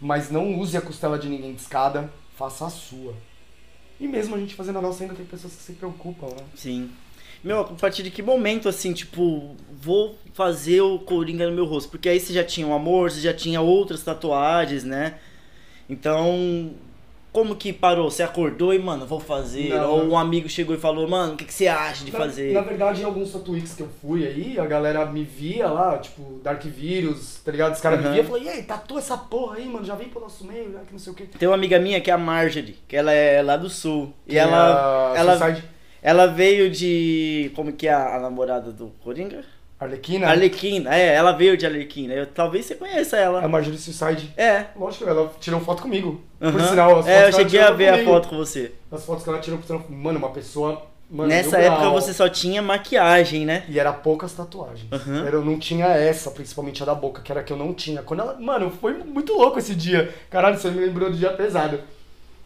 Mas 0.00 0.30
não 0.30 0.58
use 0.58 0.76
a 0.76 0.80
costela 0.80 1.18
de 1.18 1.28
ninguém 1.28 1.54
de 1.54 1.60
escada, 1.60 2.10
faça 2.34 2.66
a 2.66 2.70
sua. 2.70 3.14
E 4.00 4.08
mesmo 4.08 4.34
a 4.34 4.38
gente 4.38 4.54
fazendo 4.54 4.78
a 4.78 4.82
nossa, 4.82 5.04
ainda 5.04 5.14
tem 5.14 5.26
pessoas 5.26 5.54
que 5.54 5.62
se 5.62 5.72
preocupam, 5.74 6.28
né? 6.28 6.42
Sim. 6.54 6.90
Meu, 7.44 7.60
a 7.60 7.64
partir 7.64 8.02
de 8.02 8.10
que 8.10 8.22
momento, 8.22 8.68
assim, 8.68 8.92
tipo, 8.92 9.54
vou 9.70 10.18
fazer 10.32 10.80
o 10.80 10.98
Coringa 10.98 11.48
no 11.48 11.54
meu 11.54 11.66
rosto? 11.66 11.90
Porque 11.90 12.08
aí 12.08 12.18
você 12.18 12.32
já 12.32 12.44
tinha 12.44 12.66
o 12.66 12.72
amor, 12.72 13.10
você 13.10 13.20
já 13.20 13.32
tinha 13.32 13.60
outras 13.60 14.02
tatuagens, 14.02 14.84
né? 14.84 15.18
Então, 15.88 16.72
como 17.32 17.54
que 17.54 17.72
parou? 17.72 18.10
Você 18.10 18.22
acordou 18.22 18.74
e, 18.74 18.78
mano, 18.78 19.06
vou 19.06 19.20
fazer? 19.20 19.70
Não, 19.70 19.90
Ou 19.90 20.04
um 20.08 20.18
amigo 20.18 20.48
chegou 20.48 20.74
e 20.74 20.78
falou, 20.78 21.08
mano, 21.08 21.34
o 21.34 21.36
que, 21.36 21.44
que 21.44 21.52
você 21.54 21.66
acha 21.68 22.04
de 22.04 22.12
Na- 22.12 22.18
fazer? 22.18 22.52
Na, 22.52 22.60
verdade, 22.60 23.02
em 23.02 23.04
alguns 23.04 23.30
tatuíques 23.32 23.74
que 23.74 23.82
eu 23.82 23.88
fui 24.00 24.26
aí, 24.26 24.58
a 24.58 24.66
galera 24.66 25.06
me 25.06 25.22
via 25.22 25.66
lá, 25.68 25.98
tipo, 25.98 26.40
Dark 26.42 26.62
Vírus, 26.64 27.40
tá 27.44 27.52
ligado? 27.52 27.74
Os 27.74 27.80
caras 27.80 28.00
Aham. 28.00 28.08
me 28.08 28.14
viam 28.14 28.24
e 28.24 28.26
falavam, 28.28 28.46
e 28.46 28.50
aí, 28.50 28.62
tatua 28.64 28.98
essa 28.98 29.16
porra 29.16 29.56
aí, 29.56 29.66
mano, 29.66 29.84
já 29.84 29.94
vem 29.94 30.08
pro 30.08 30.20
nosso 30.20 30.44
meio, 30.44 30.72
já 30.72 30.80
que 30.80 30.92
não 30.92 30.98
sei 30.98 31.12
o 31.12 31.16
quê. 31.16 31.24
Tem 31.38 31.48
uma 31.48 31.54
amiga 31.54 31.78
minha 31.78 32.00
que 32.00 32.10
é 32.10 32.14
a 32.14 32.18
Marjorie, 32.18 32.76
que 32.88 32.96
ela 32.96 33.12
é 33.12 33.40
lá 33.42 33.56
do 33.56 33.70
sul. 33.70 34.12
E 34.26 34.30
Que 34.30 34.36
é 34.38 34.40
ela, 34.42 35.12
ela, 35.16 35.38
Suicide 35.38 35.64
ela 36.02 36.26
veio 36.26 36.70
de. 36.70 37.52
Como 37.54 37.72
que 37.72 37.86
é 37.86 37.92
a, 37.92 38.16
a 38.16 38.20
namorada 38.20 38.72
do 38.72 38.88
Coringa? 39.04 39.44
Arlequina. 39.80 40.28
Arlequina, 40.28 40.94
é, 40.94 41.14
ela 41.14 41.32
veio 41.32 41.56
de 41.56 41.64
Arlequina. 41.64 42.12
Eu, 42.12 42.26
talvez 42.26 42.66
você 42.66 42.74
conheça 42.74 43.16
A 43.16 43.20
ela. 43.20 43.48
Marjorie 43.48 43.78
Suicide. 43.78 44.30
É. 44.36 44.66
Lógico, 44.76 45.08
ela 45.08 45.32
tirou 45.40 45.58
foto 45.60 45.82
comigo. 45.82 46.20
Por 46.38 46.48
aham. 46.48 46.68
sinal, 46.68 46.90
as 46.90 47.06
fotos 47.06 47.08
é, 47.08 47.28
eu 47.28 47.32
cheguei 47.32 47.60
a 47.60 47.70
ver 47.70 47.88
a 47.88 47.92
comigo. 47.92 48.10
foto 48.10 48.28
com 48.28 48.36
você. 48.36 48.72
As 48.92 49.04
fotos 49.04 49.24
que 49.24 49.30
ela 49.30 49.38
tirou, 49.38 49.58
por 49.58 49.90
mano, 49.90 50.18
uma 50.18 50.30
pessoa. 50.30 50.82
Mano, 51.10 51.28
Nessa 51.30 51.58
época 51.58 51.80
grau. 51.80 51.92
você 51.94 52.12
só 52.12 52.28
tinha 52.28 52.62
maquiagem, 52.62 53.44
né? 53.44 53.64
E 53.68 53.80
era 53.80 53.92
poucas 53.92 54.32
tatuagens. 54.32 54.86
Era, 55.26 55.36
eu 55.36 55.44
não 55.44 55.58
tinha 55.58 55.86
essa, 55.86 56.30
principalmente 56.30 56.82
a 56.82 56.86
da 56.86 56.94
boca, 56.94 57.20
que 57.22 57.32
era 57.32 57.40
a 57.40 57.44
que 57.44 57.52
eu 57.52 57.56
não 57.56 57.72
tinha. 57.74 58.02
Quando 58.02 58.20
ela. 58.20 58.38
Mano, 58.38 58.70
foi 58.70 58.92
muito 58.94 59.32
louco 59.32 59.58
esse 59.58 59.74
dia. 59.74 60.14
Caralho, 60.28 60.56
você 60.58 60.70
me 60.70 60.78
lembrou 60.84 61.10
do 61.10 61.16
dia 61.16 61.30
pesado. 61.32 61.80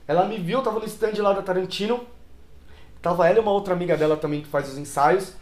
Ela 0.08 0.24
me 0.24 0.38
viu, 0.38 0.58
eu 0.58 0.62
tava 0.64 0.78
no 0.78 0.86
stand 0.86 1.12
lá 1.20 1.32
da 1.32 1.42
Tarantino. 1.42 2.06
Tava 3.02 3.28
ela 3.28 3.38
e 3.38 3.40
uma 3.40 3.50
outra 3.52 3.74
amiga 3.74 3.96
dela 3.96 4.16
também 4.16 4.40
que 4.40 4.46
faz 4.48 4.68
os 4.68 4.78
ensaios. 4.78 5.34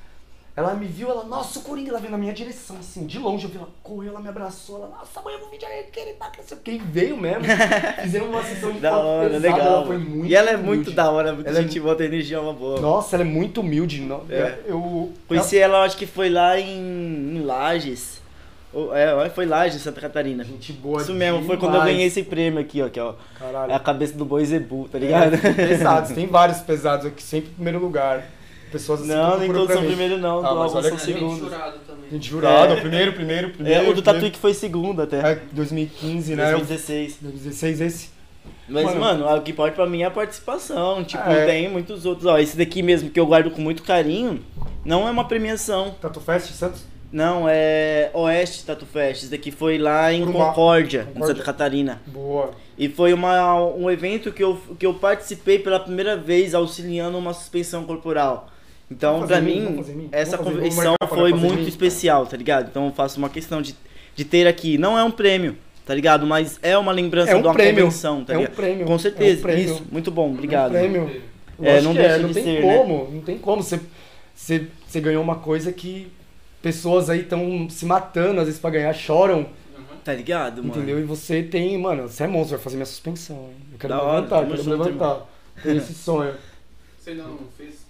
Ela 0.54 0.74
me 0.74 0.86
viu, 0.86 1.08
ela, 1.08 1.24
nossa, 1.24 1.60
o 1.60 1.62
Coringa, 1.62 1.88
ela 1.90 1.98
veio 1.98 2.10
na 2.12 2.18
minha 2.18 2.32
direção, 2.34 2.76
assim, 2.78 3.06
de 3.06 3.18
longe, 3.18 3.44
eu 3.44 3.50
vi 3.50 3.56
ela, 3.56 3.68
correu, 3.82 4.10
ela 4.10 4.20
me 4.20 4.28
abraçou, 4.28 4.76
ela, 4.76 4.88
nossa, 4.88 5.22
mãe, 5.22 5.32
eu 5.32 5.40
vou 5.40 5.48
vídeo 5.48 5.66
aí, 5.66 5.84
que 5.84 5.98
ele 5.98 6.12
tá, 6.12 6.28
que 6.28 6.42
não 6.42 6.46
sei 6.46 6.56
o 6.58 6.60
que, 6.60 6.78
veio 6.78 7.16
mesmo. 7.16 7.42
Fizemos 8.02 8.28
uma 8.28 8.42
sessão 8.44 8.70
de 8.70 8.78
Da 8.80 8.94
hora, 8.98 9.30
pesada, 9.30 9.48
legal. 9.54 9.66
ela 9.76 9.86
foi 9.86 9.96
muito 9.96 10.30
e 10.30 10.34
ela 10.34 10.50
é 10.50 10.54
humilde. 10.56 10.68
muito 10.76 10.90
da 10.90 11.10
hora, 11.10 11.32
muito 11.32 11.46
Ela 11.48 11.58
é 11.58 11.62
gente 11.62 11.80
boa, 11.80 11.94
tem 11.96 12.06
energia 12.06 12.38
uma 12.38 12.52
boa. 12.52 12.78
Nossa, 12.82 13.16
ela 13.16 13.22
é 13.22 13.26
muito 13.26 13.62
humilde. 13.62 14.02
no- 14.02 14.26
É. 14.28 14.58
Eu. 14.66 15.10
Conheci 15.26 15.56
ela, 15.56 15.78
eu 15.78 15.82
acho 15.84 15.96
que 15.96 16.04
foi 16.06 16.28
lá 16.28 16.60
em, 16.60 17.36
em 17.36 17.40
Lages. 17.42 18.20
Ou- 18.74 18.94
É, 18.94 19.30
foi 19.30 19.46
Lages, 19.46 19.80
Santa 19.80 20.02
Catarina. 20.02 20.44
Gente 20.44 20.70
boa 20.74 21.00
Isso 21.00 21.14
mesmo, 21.14 21.44
foi 21.46 21.56
quando 21.56 21.76
eu 21.76 21.80
demais. 21.80 21.92
ganhei 21.94 22.06
esse 22.08 22.22
prêmio 22.24 22.60
aqui, 22.60 22.82
ó, 22.82 22.90
que 22.90 23.00
ó. 23.00 23.14
Caralho. 23.38 23.72
É 23.72 23.74
a 23.74 23.80
cabeça 23.80 24.12
do 24.18 24.26
boi 24.26 24.44
Zebu, 24.44 24.86
tá 24.92 24.98
ligado? 24.98 25.34
É, 25.34 25.38
pesados, 25.54 26.10
tem 26.12 26.26
vários 26.26 26.58
pesados 26.58 27.06
aqui, 27.06 27.22
sempre 27.22 27.50
em 27.50 27.54
primeiro 27.54 27.78
lugar. 27.78 28.22
Pessoas 28.72 29.00
assim 29.02 29.08
Não, 29.10 29.38
nem 29.38 29.52
todos 29.52 29.72
são 29.74 29.84
primeiro 29.84 30.16
não, 30.18 30.38
Ah, 30.44 30.48
do 30.50 30.56
mas 30.56 30.64
álbum 30.74 30.76
olha 30.78 30.88
são 30.88 30.98
segundos. 30.98 31.38
jurado 31.38 31.78
também. 31.86 32.10
Gente 32.10 32.28
jurado, 32.28 32.72
É. 32.72 32.80
primeiro, 32.80 33.12
primeiro, 33.12 33.50
primeiro. 33.50 33.84
É, 33.86 33.88
o 33.88 33.94
do. 33.94 34.02
Tatuí 34.02 34.30
que 34.30 34.38
foi 34.38 34.54
segundo 34.54 35.02
até. 35.02 35.18
É, 35.32 35.42
2015, 35.52 36.34
né? 36.34 36.50
2016. 36.52 37.18
2016 37.20 37.80
esse. 37.80 38.10
Mas, 38.68 38.84
Mano. 38.86 39.00
mano, 39.00 39.36
o 39.36 39.40
que 39.42 39.50
importa 39.52 39.74
pra 39.76 39.86
mim 39.86 40.02
é 40.02 40.06
a 40.06 40.10
participação. 40.10 41.04
Tipo, 41.04 41.22
É. 41.28 41.44
tem 41.46 41.68
muitos 41.68 42.06
outros. 42.06 42.26
Ó, 42.26 42.38
esse 42.38 42.56
daqui 42.56 42.82
mesmo 42.82 43.10
que 43.10 43.20
eu 43.20 43.26
guardo 43.26 43.50
com 43.50 43.60
muito 43.60 43.82
carinho, 43.82 44.42
não 44.84 45.06
é 45.06 45.10
uma 45.10 45.24
premiação. 45.28 45.94
Tatu 46.00 46.20
Fest 46.20 46.50
Santos? 46.52 46.84
Não, 47.12 47.44
é 47.46 48.10
Oeste 48.14 48.64
Tatu 48.64 48.86
Fest. 48.86 49.22
Esse 49.24 49.30
daqui 49.30 49.50
foi 49.50 49.76
lá 49.76 50.10
em 50.12 50.22
Urumá. 50.22 50.46
Concórdia, 50.46 51.00
em 51.02 51.04
Concórdia. 51.12 51.26
Santa 51.34 51.44
Catarina. 51.44 52.00
Boa. 52.06 52.52
E 52.78 52.88
foi 52.88 53.12
uma, 53.12 53.62
um 53.62 53.90
evento 53.90 54.32
que 54.32 54.42
eu, 54.42 54.58
que 54.78 54.86
eu 54.86 54.94
participei 54.94 55.58
pela 55.58 55.78
primeira 55.78 56.16
vez 56.16 56.54
auxiliando 56.54 57.18
uma 57.18 57.34
suspensão 57.34 57.84
corporal. 57.84 58.48
Então, 58.92 59.24
em 59.30 59.42
mim, 59.42 59.60
mim, 59.94 60.08
essa 60.12 60.36
convenção 60.38 60.94
foi 61.08 61.32
muito 61.32 61.60
mim. 61.62 61.68
especial, 61.68 62.26
tá 62.26 62.36
ligado? 62.36 62.68
Então 62.70 62.86
eu 62.86 62.92
faço 62.92 63.18
uma 63.18 63.28
questão 63.28 63.60
de, 63.62 63.74
de 64.14 64.24
ter 64.24 64.46
aqui. 64.46 64.76
Não 64.78 64.98
é 64.98 65.02
um 65.04 65.10
prêmio, 65.10 65.56
tá 65.86 65.94
ligado? 65.94 66.26
Mas 66.26 66.58
é 66.62 66.76
uma 66.78 66.92
lembrança 66.92 67.32
É 67.32 67.36
um 67.36 67.40
de 67.42 67.46
uma 67.48 67.54
prêmio. 67.54 67.84
convenção, 67.84 68.24
tá 68.24 68.32
É 68.34 68.36
um 68.36 68.40
ligado? 68.40 68.54
prêmio. 68.56 68.86
Com 68.86 68.98
certeza, 68.98 69.34
É 69.36 69.38
um 69.38 69.42
prêmio. 69.42 69.64
isso. 69.64 69.82
Muito 69.90 70.10
bom, 70.10 70.30
obrigado. 70.32 70.70
Um 70.72 70.78
prêmio. 70.78 71.22
É, 71.60 71.80
não 71.80 71.94
deixa 71.94 72.18
não 72.18 72.28
de 72.28 72.34
tem 72.34 72.44
ser, 72.44 72.64
né? 72.64 72.76
como, 72.78 73.10
não 73.12 73.20
tem 73.20 73.38
como. 73.38 73.62
Você, 73.62 73.78
você, 74.34 74.66
você 74.86 75.00
ganhou 75.00 75.22
uma 75.22 75.36
coisa 75.36 75.72
que 75.72 76.10
pessoas 76.60 77.08
aí 77.10 77.20
estão 77.20 77.68
se 77.70 77.84
matando, 77.86 78.40
às 78.40 78.46
vezes 78.46 78.60
pra 78.60 78.70
ganhar, 78.70 78.92
choram, 78.94 79.38
Uhum. 79.76 79.84
Tá 80.04 80.12
ligado, 80.14 80.62
mano? 80.64 80.74
entendeu? 80.76 80.98
E 80.98 81.04
você 81.04 81.42
tem, 81.44 81.78
mano, 81.78 82.08
você 82.08 82.24
é 82.24 82.26
monstro, 82.26 82.56
vai 82.56 82.64
fazer 82.64 82.76
minha 82.76 82.86
suspensão, 82.86 83.36
hein? 83.36 83.56
Eu 83.72 83.78
quero 83.78 83.92
Da 83.94 84.00
me 84.00 84.04
hora, 84.06 84.14
levantar, 84.16 84.36
tamo 84.38 84.50
quero 84.50 84.62
junto, 84.64 84.82
levantar. 84.84 85.26
Tenho 85.62 85.76
esse 85.76 85.94
sonho. 85.94 86.34
Você 86.98 87.14
não 87.14 87.38
fez 87.56 87.81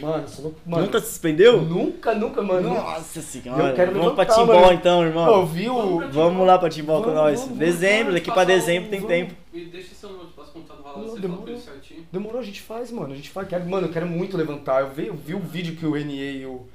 mano. 0.00 0.24
Mano, 0.66 0.84
Nunca 0.84 1.00
se 1.00 1.06
suspendeu? 1.08 1.60
Nunca, 1.62 2.14
nunca, 2.14 2.42
mano. 2.42 2.70
Nossa 2.74 3.20
senhora. 3.20 3.68
Eu 3.70 3.74
quero 3.74 3.92
Vamos 3.92 4.14
pra 4.14 4.24
Timbó 4.26 4.60
mano. 4.60 4.72
então, 4.72 4.98
Pô, 5.00 5.04
irmão. 5.06 5.46
viu? 5.46 5.74
Vamos 6.10 6.46
lá 6.46 6.58
pra 6.58 6.68
Timbó 6.70 7.02
com 7.02 7.10
nós. 7.10 7.40
vamos, 7.40 7.58
Dezembro, 7.58 8.12
daqui 8.12 8.30
pra 8.30 8.44
dezembro 8.44 8.88
um- 8.88 8.90
tem 8.90 9.00
vamos. 9.00 9.14
tempo. 9.16 9.34
Me 9.52 9.64
deixa 9.66 9.94
seu 9.94 10.10
número, 10.10 10.28
posso 10.34 10.52
contar 10.52 10.74
do 10.74 10.82
valor, 10.82 11.08
você 11.08 11.20
demorou. 11.20 11.58
certinho. 11.58 12.06
Demorou, 12.12 12.40
a 12.40 12.44
gente 12.44 12.60
faz, 12.62 12.90
mano. 12.90 13.12
A 13.12 13.16
gente 13.16 13.30
faz. 13.30 13.48
Quero, 13.48 13.68
mano, 13.68 13.86
eu 13.88 13.92
quero 13.92 14.06
muito 14.06 14.36
levantar. 14.36 14.80
Eu 14.82 14.90
vi, 14.90 15.06
eu 15.08 15.14
vi 15.14 15.34
o 15.34 15.40
vídeo 15.40 15.76
que 15.76 15.84
o 15.86 15.96
NA 15.96 16.12
e 16.12 16.46
o, 16.46 16.66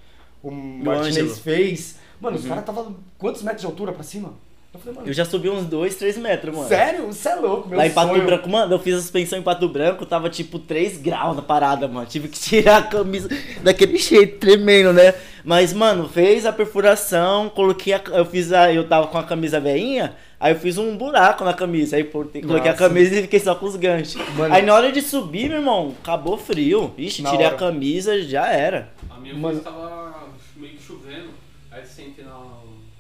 o 0.44 0.52
Martinez 0.52 1.40
fez. 1.40 1.98
Mano, 2.20 2.36
os 2.38 2.44
Uhum. 2.44 2.50
caras 2.50 2.66
tava 2.66 2.92
quantos 3.18 3.42
metros 3.44 3.62
de 3.62 3.68
altura 3.68 3.92
pra 3.92 4.04
cima? 4.04 4.34
Eu 4.78 4.82
falei, 4.84 4.96
mano, 4.96 5.08
Eu 5.10 5.14
já 5.14 5.26
subi 5.26 5.50
uns 5.50 5.66
2, 5.66 5.96
3 5.96 6.18
metros, 6.18 6.56
mano. 6.56 6.68
sério? 6.68 7.08
Você 7.08 7.30
é 7.30 7.36
louco, 7.36 7.68
meu 7.70 7.78
Lá 7.78 7.88
em 7.88 7.92
Pato 7.92 8.10
sonho. 8.10 8.26
Branco, 8.26 8.50
mano, 8.50 8.74
eu 8.74 8.80
fiz 8.80 8.96
a 8.96 9.02
suspensão 9.02 9.40
em 9.40 9.42
Pato 9.42 9.68
Branco, 9.68 10.06
tava 10.06 10.30
tipo 10.30 10.60
3 10.60 10.98
graus 10.98 11.36
na 11.36 11.42
parada, 11.42 11.88
mano. 11.88 12.06
Tive 12.08 12.28
que 12.28 12.38
tirar 12.40 12.78
a 12.78 12.84
camisa 12.84 13.30
daquele 13.62 13.98
jeito, 13.98 14.38
tremendo, 14.40 14.94
né? 14.94 15.14
Mas, 15.44 15.72
mano, 15.74 16.10
fez 16.10 16.46
a 16.46 16.52
perfuração, 16.52 17.50
coloquei 17.50 17.94
a. 17.94 18.02
Eu 18.08 18.26
fiz 18.26 18.52
a. 18.52 18.72
Eu 18.74 18.88
tava 18.88 19.08
com 19.08 19.18
a 19.18 19.24
camisa 19.24 19.60
veinha, 19.62 20.14
aí 20.40 20.54
eu 20.54 20.60
fiz 20.60 20.78
um 20.78 20.98
buraco 20.98 21.46
na 21.46 21.54
camisa. 21.54 21.96
Aí 21.96 22.04
coloquei 22.04 22.42
a 22.44 22.46
Nossa. 22.46 22.74
camisa 22.74 23.16
e 23.16 23.22
fiquei 23.22 23.40
só 23.40 23.56
com 23.56 23.66
os 23.66 23.78
ganchos. 23.78 24.16
Mano. 24.36 24.54
Aí 24.54 24.62
na 24.62 24.74
hora 24.74 24.92
de 24.92 25.02
subir, 25.02 25.48
meu 25.48 25.60
irmão, 25.60 25.96
acabou 26.04 26.38
frio. 26.38 26.94
Ixi, 26.98 27.22
Na 27.22 27.32
tirei 27.32 27.46
a 27.46 27.50
hora. 27.50 27.58
camisa, 27.58 28.22
já 28.22 28.48
era. 28.52 28.90
A 29.10 29.18
minha 29.20 29.34
Mano. 29.36 29.62
tava 29.62 30.28
meio 30.58 30.74
que 30.74 30.84
chovendo, 30.84 31.30
aí 31.72 31.86
sentei 31.86 32.26
na, 32.26 32.34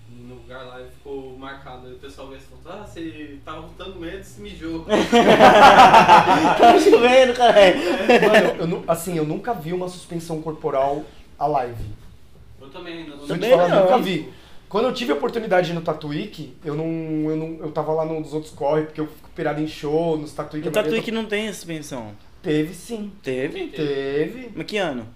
no 0.09 0.35
lugar 0.35 0.63
lá 0.67 0.79
e 0.81 0.85
ficou 0.89 1.37
marcado. 1.37 1.87
Aí 1.87 1.93
o 1.93 1.97
pessoal 1.97 2.29
veio 2.29 2.39
e 2.39 2.63
falou, 2.63 2.81
ah, 2.81 2.86
você 3.01 3.37
tava 3.45 3.59
lutando 3.61 3.99
medo 3.99 4.19
e 4.19 4.23
se 4.23 4.41
mijou. 4.41 4.85
tá 6.57 6.79
chovendo, 6.79 7.33
caralho. 7.33 7.75
Mano, 7.77 8.55
eu, 8.61 8.67
nu- 8.67 8.83
assim, 8.87 9.17
eu 9.17 9.25
nunca 9.25 9.53
vi 9.53 9.73
uma 9.73 9.87
suspensão 9.87 10.41
corporal 10.41 11.03
a 11.37 11.47
live. 11.47 11.83
Eu 12.61 12.69
também 12.69 13.07
não 13.07 13.15
eu 13.15 13.21
te 13.21 13.27
Também 13.27 13.49
falar, 13.51 13.69
não. 13.69 13.83
nunca 13.83 13.97
vi. 13.99 14.29
Quando 14.69 14.85
eu 14.85 14.93
tive 14.93 15.13
a 15.13 15.15
oportunidade 15.15 15.67
de 15.67 15.73
ir 15.73 15.75
no 15.75 15.81
Tatuíque, 15.81 16.53
eu 16.65 16.75
não, 16.75 16.85
eu 17.29 17.37
não. 17.37 17.65
Eu 17.65 17.71
tava 17.71 17.93
lá 17.93 18.03
nos 18.05 18.33
outros 18.33 18.51
corre, 18.53 18.81
porque 18.83 18.99
eu 18.99 19.07
fico 19.07 19.29
pirado 19.35 19.61
em 19.61 19.67
show, 19.67 20.17
nos 20.17 20.33
Tatuíque. 20.33 20.67
O 20.67 20.71
Tatuí 20.71 21.01
que 21.01 21.11
não 21.11 21.25
tem 21.25 21.51
suspensão. 21.53 22.11
Teve 22.41 22.73
sim. 22.73 23.11
Teve? 23.23 23.67
Teve. 23.67 24.51
Mas 24.55 24.65
que 24.65 24.77
ano? 24.77 25.07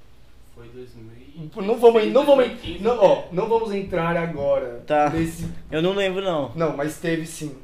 Foi 0.56 0.68
2000 0.68 1.12
Não 1.68 1.78
vamos, 1.78 2.06
não 2.08 2.26
vamos, 2.26 2.46
2015, 2.46 2.84
não, 2.84 2.98
ó, 2.98 3.24
não 3.32 3.48
vamos 3.50 3.72
entrar 3.74 4.16
agora 4.16 4.84
Tá. 4.88 5.10
nesse. 5.10 5.48
Eu 5.72 5.82
não 5.82 5.94
lembro, 5.94 6.22
não. 6.24 6.52
Não, 6.56 6.76
mas 6.78 6.98
teve 6.98 7.26
sim. 7.26 7.56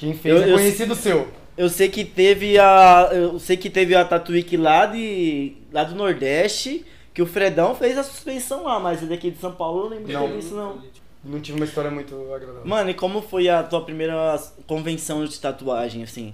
Quem 0.00 0.14
fez 0.14 0.34
Eu- 0.34 0.42
é 0.42 0.50
eu- 0.50 0.54
conhecido 0.56 0.94
seu. 0.94 1.28
Eu 1.58 1.68
sei 1.68 1.90
que 1.90 2.06
teve 2.06 2.58
a. 2.58 3.10
Eu 3.12 3.38
sei 3.38 3.54
que 3.56 3.68
teve 3.68 3.94
a 3.94 4.02
Tatuíque 4.02 4.56
lá 4.56 4.86
de. 4.86 5.52
lá 5.70 5.84
do 5.84 5.94
Nordeste, 5.94 6.86
que 7.12 7.20
o 7.20 7.26
Fredão 7.26 7.74
fez 7.74 7.98
a 7.98 8.02
suspensão 8.02 8.64
lá, 8.64 8.80
mas 8.80 9.02
daqui 9.06 9.30
de 9.30 9.38
São 9.38 9.52
Paulo 9.52 9.80
eu 9.80 9.84
não 9.84 9.96
lembro 9.98 10.12
Não. 10.12 10.36
disso 10.38 10.54
não. 10.54 10.78
Não 11.22 11.38
tive 11.38 11.58
uma 11.58 11.66
história 11.66 11.90
muito 11.90 12.14
agradável. 12.32 12.62
Mano, 12.64 12.88
e 12.88 12.94
como 12.94 13.20
foi 13.20 13.46
a 13.50 13.62
tua 13.62 13.82
primeira 13.84 14.42
convenção 14.66 15.22
de 15.22 15.38
tatuagem, 15.38 16.02
assim? 16.02 16.32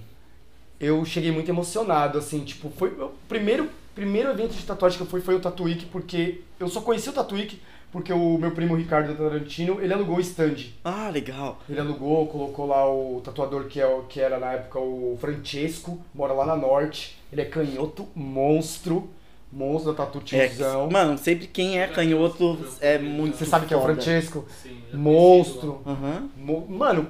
Eu 0.79 1.03
cheguei 1.03 1.29
muito 1.29 1.49
emocionado, 1.49 2.17
assim, 2.17 2.39
tipo, 2.45 2.69
foi 2.77 2.89
o 2.91 3.11
primeiro, 3.27 3.69
primeiro 3.93 4.29
evento 4.29 4.51
de 4.53 4.63
tatuagem 4.63 4.97
que 4.97 5.03
eu 5.03 5.07
fui 5.09 5.19
foi 5.19 5.35
o 5.35 5.39
Tatuíque, 5.41 5.87
porque 5.87 6.39
eu 6.57 6.69
só 6.69 6.79
conheci 6.79 7.09
o 7.09 7.13
Tatuíque 7.13 7.59
porque 7.91 8.11
o 8.13 8.37
meu 8.37 8.51
primo 8.51 8.75
Ricardo 8.75 9.15
Tarantino, 9.15 9.81
ele 9.81 9.93
alugou 9.93 10.17
o 10.17 10.21
stand. 10.21 10.55
Ah, 10.83 11.09
legal. 11.09 11.59
Ele 11.69 11.79
alugou, 11.79 12.27
colocou 12.27 12.65
lá 12.67 12.87
o 12.89 13.21
tatuador 13.23 13.65
que, 13.65 13.79
é, 13.81 13.99
que 14.09 14.19
era 14.19 14.37
na 14.39 14.53
época 14.53 14.79
o 14.79 15.17
Francesco, 15.19 15.99
mora 16.13 16.33
lá 16.33 16.45
na 16.45 16.55
Norte. 16.55 17.17
Ele 17.31 17.41
é 17.41 17.45
canhoto, 17.45 18.07
monstro, 18.15 19.09
monstro 19.51 19.91
da 19.93 20.05
tatu 20.05 20.19
É, 20.35 20.47
tiozão. 20.47 20.89
mano, 20.89 21.17
sempre 21.17 21.47
quem 21.47 21.79
é 21.79 21.87
canhoto 21.87 22.59
é 22.81 22.97
muito. 22.97 23.37
Você 23.37 23.45
sabe 23.45 23.65
que 23.65 23.73
é 23.73 23.77
o. 23.77 23.81
Francesco? 23.81 24.45
Sim, 24.61 24.77
Monstro. 24.93 25.81
Mo- 26.37 26.65
Mano, 26.69 27.07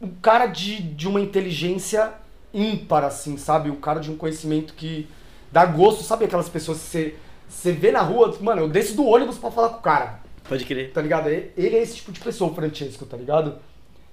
um 0.00 0.08
cara 0.22 0.46
de, 0.46 0.80
de 0.82 1.06
uma 1.08 1.20
inteligência 1.20 2.12
ímpar, 2.54 3.04
assim, 3.04 3.36
sabe? 3.36 3.70
Um 3.70 3.76
cara 3.76 4.00
de 4.00 4.10
um 4.10 4.16
conhecimento 4.16 4.74
que 4.74 5.06
dá 5.52 5.64
gosto. 5.66 6.02
Sabe 6.02 6.24
aquelas 6.24 6.48
pessoas 6.48 6.78
que 6.78 6.84
você, 6.86 7.14
você 7.48 7.72
vê 7.72 7.92
na 7.92 8.00
rua, 8.00 8.36
mano, 8.40 8.62
eu 8.62 8.68
desço 8.68 8.94
do 8.96 9.04
ônibus 9.06 9.38
pra 9.38 9.50
falar 9.50 9.68
com 9.70 9.78
o 9.78 9.82
cara, 9.82 10.19
Pode 10.50 10.64
crer. 10.64 10.90
tá 10.92 11.00
ligado? 11.00 11.28
Ele 11.28 11.52
ele 11.56 11.76
é 11.76 11.82
esse 11.82 11.96
tipo 11.96 12.12
de 12.12 12.20
pessoa, 12.20 12.50
o 12.50 12.54
Francesco, 12.54 13.06
tá 13.06 13.16
ligado? 13.16 13.54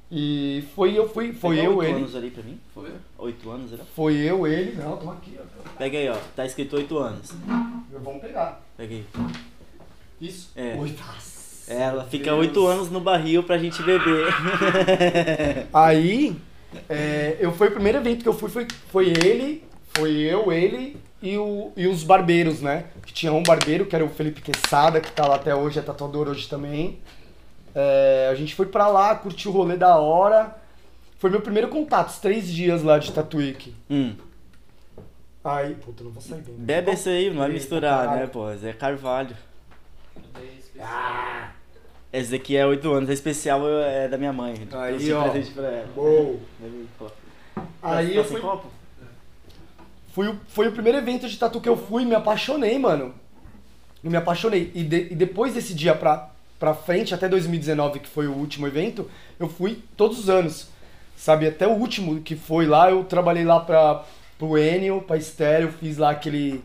E 0.10 0.64
foi 0.74 0.98
eu, 0.98 1.10
fui, 1.10 1.34
foi 1.34 1.58
Pega 1.58 1.68
eu, 1.68 1.76
oito 1.78 1.90
ele. 1.90 1.98
anos 1.98 2.16
ali 2.16 2.32
pra 2.32 2.44
mim? 2.44 2.60
Foi? 2.74 2.90
Oito 3.18 3.50
anos, 3.50 3.74
era? 3.74 3.84
Foi 3.84 4.16
eu, 4.16 4.48
ele. 4.48 4.76
Não, 4.76 4.96
toma 4.96 5.14
aqui, 5.14 5.38
ó. 5.38 5.70
Pega 5.78 5.98
aí, 5.98 6.08
ó. 6.08 6.16
Tá 6.36 6.46
escrito 6.46 6.78
oito 6.78 6.98
anos. 6.98 7.34
Vamos 7.92 8.22
pegar. 8.22 8.62
Pega 8.78 8.94
aí. 8.96 9.06
Isso? 10.22 10.52
É. 10.56 10.78
Oi, 10.80 10.96
nossa. 10.98 11.74
Ela 11.74 12.06
fica 12.06 12.26
Deus. 12.32 12.40
oito 12.40 12.66
anos 12.66 12.90
no 12.90 13.02
barril 13.02 13.44
pra 13.44 13.58
gente 13.58 13.84
beber. 13.84 14.28
Aí, 15.74 16.34
é, 16.88 17.36
eu 17.42 17.52
foi 17.52 17.68
o 17.68 17.72
primeiro 17.72 17.98
evento 17.98 18.24
que 18.24 18.30
eu 18.30 18.34
fui, 18.34 18.50
foi, 18.50 18.68
foi 18.90 19.10
ele, 19.10 19.66
foi 19.94 20.12
eu, 20.12 20.50
ele 20.50 20.96
e, 21.22 21.38
o, 21.38 21.72
e 21.76 21.88
os 21.88 22.03
barbeiros, 22.03 22.61
né? 22.61 22.86
Que 23.05 23.13
tinha 23.13 23.34
um 23.34 23.43
barbeiro, 23.43 23.86
que 23.86 23.95
era 23.95 24.05
o 24.05 24.09
Felipe 24.09 24.41
Quesada, 24.41 24.99
que 25.01 25.11
tá 25.11 25.28
lá 25.28 25.36
até 25.36 25.53
hoje, 25.55 25.80
é 25.80 25.82
tatuador 25.82 26.28
hoje 26.28 26.47
também. 26.47 26.99
É, 27.76 28.30
a 28.32 28.36
gente 28.36 28.55
foi 28.55 28.65
pra 28.65 28.88
lá, 28.88 29.15
curtiu 29.15 29.51
o 29.51 29.53
rolê 29.53 29.76
da 29.78 29.97
hora. 29.97 30.55
Foi 31.20 31.30
meu 31.30 31.41
primeiro 31.41 31.68
contato, 31.70 32.09
os 32.09 32.20
três 32.20 32.47
dias 32.47 32.84
lá 32.84 32.97
de 32.99 33.11
Tatuíque. 33.11 33.74
hum. 33.89 34.15
Aí, 35.43 35.76
puta, 35.76 36.01
eu 36.01 36.05
não 36.05 36.11
vou 36.11 36.22
sair 36.22 36.41
bem. 36.41 36.53
né? 36.55 36.65
Bebe 36.65 36.91
esse 36.91 37.07
aí, 37.09 37.30
não 37.30 37.38
vai 37.38 37.49
misturar, 37.49 37.99
caralho. 38.05 38.20
né, 38.22 38.28
pô? 38.28 38.53
Zé 38.55 38.74
Carvalho. 38.74 39.36
Ah, 40.80 41.51
Esse 42.11 42.32
daqui 42.32 42.55
é 42.57 42.65
oito 42.65 42.91
anos, 42.91 43.09
é 43.09 43.13
especial 43.13 43.61
é 43.70 44.07
da 44.07 44.18
minha 44.18 44.34
mãe. 44.34 44.68
Aí, 44.72 45.13
ó. 45.13 45.24
presente 45.30 45.51
pra 45.53 45.68
ela. 45.68 45.88
Uou. 45.95 46.39
Aí, 47.82 48.07
Tá 48.09 48.13
eu 48.13 48.24
fui, 48.26 48.41
copo? 48.41 48.68
Foi 50.18 50.30
o, 50.30 50.39
foi 50.47 50.68
o 50.68 50.72
primeiro 50.72 50.97
evento 50.97 51.30
de 51.30 51.38
tatu 51.38 51.61
que 51.61 51.70
eu 51.70 51.78
fui 51.78 52.01
e 52.01 52.05
me 52.07 52.15
apaixonei, 52.15 52.76
mano. 52.80 53.13
Eu 54.03 54.09
me 54.09 54.18
apaixonei. 54.18 54.72
E, 54.74 54.82
de- 54.84 55.09
e 55.11 55.15
depois 55.15 55.53
desse 55.53 55.76
dia 55.76 55.93
pra, 55.93 56.32
pra 56.59 56.74
frente, 56.74 57.13
até 57.13 57.30
2019, 57.30 57.99
que 57.99 58.09
foi 58.09 58.26
o 58.26 58.34
último 58.34 58.65
evento, 58.65 59.07
eu 59.39 59.47
fui 59.47 59.84
todos 59.95 60.18
os 60.18 60.28
anos. 60.28 60.70
Sabe, 61.15 61.45
até 61.45 61.68
o 61.68 61.74
último 61.74 62.20
que 62.22 62.36
foi 62.36 62.65
lá, 62.65 62.89
eu 62.89 63.03
trabalhei 63.03 63.43
lá 63.45 63.59
pra, 63.59 64.03
pro 64.39 64.57
Enio, 64.57 65.01
pra 65.03 65.18
Estéreo, 65.18 65.72
fiz 65.80 65.97
lá 65.99 66.09
aquele. 66.09 66.63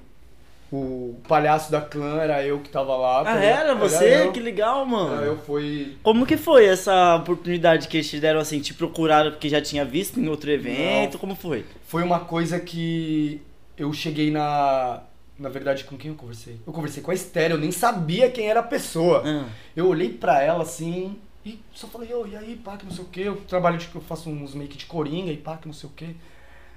O 0.73 1.21
palhaço 1.29 1.71
da 1.71 1.83
clã 1.83 2.19
era 2.23 2.43
eu 2.47 2.59
que 2.61 2.71
tava 2.71 2.97
lá. 2.97 3.23
tá 3.25 3.35
Ah, 3.35 3.45
era 3.45 3.75
você? 3.75 4.23
eu. 4.25 4.33
Que 4.33 4.41
legal, 4.41 4.87
mano. 4.87 5.17
Era 5.17 5.27
eu 5.27 5.37
fui. 5.37 5.99
Como 6.03 6.25
que 6.25 6.39
foi 6.39 6.65
essa 6.65 7.17
oportunidade 7.17 7.89
que 7.89 7.99
eles 7.99 8.09
te 8.09 8.19
deram 8.19 8.41
assim? 8.41 8.59
Te 8.59 8.73
procuraram 8.73 9.31
porque 9.33 9.51
já 9.51 9.61
tinha 9.61 9.85
visto 9.85 10.19
em 10.19 10.29
outro 10.29 10.51
evento? 10.51 11.19
Como 11.19 11.35
foi? 11.35 11.67
Foi 11.87 12.03
uma 12.03 12.21
coisa 12.21 12.59
que 12.59 13.43
eu 13.77 13.93
cheguei 13.93 14.31
na. 14.31 15.03
Na 15.39 15.49
verdade, 15.51 15.85
com 15.85 15.97
quem 15.99 16.11
eu 16.11 16.17
conversei? 16.17 16.59
Eu 16.67 16.73
conversei 16.73 17.03
com 17.03 17.11
a 17.11 17.15
Estéreo, 17.15 17.57
eu 17.57 17.61
nem 17.61 17.71
sabia 17.73 18.31
quem 18.31 18.49
era 18.49 18.61
a 18.61 18.63
pessoa. 18.63 19.23
Ah, 19.27 19.45
Eu 19.77 19.89
olhei 19.89 20.09
pra 20.11 20.41
ela 20.43 20.63
assim 20.63 21.19
e 21.45 21.59
só 21.75 21.87
falei, 21.89 22.15
ô, 22.15 22.27
e 22.27 22.37
aí, 22.37 22.55
pá, 22.57 22.77
que 22.77 22.85
não 22.87 22.93
sei 22.93 23.05
o 23.05 23.09
que, 23.09 23.21
eu 23.23 23.37
trabalho 23.49 23.77
de 23.77 23.89
que 23.89 23.97
eu 23.97 24.01
faço 24.03 24.31
uns 24.31 24.55
make 24.55 24.77
de 24.79 24.87
coringa 24.87 25.33
e 25.33 25.37
pá, 25.37 25.57
que 25.57 25.67
não 25.67 25.75
sei 25.75 25.91
o 25.91 25.93
que. 25.93 26.15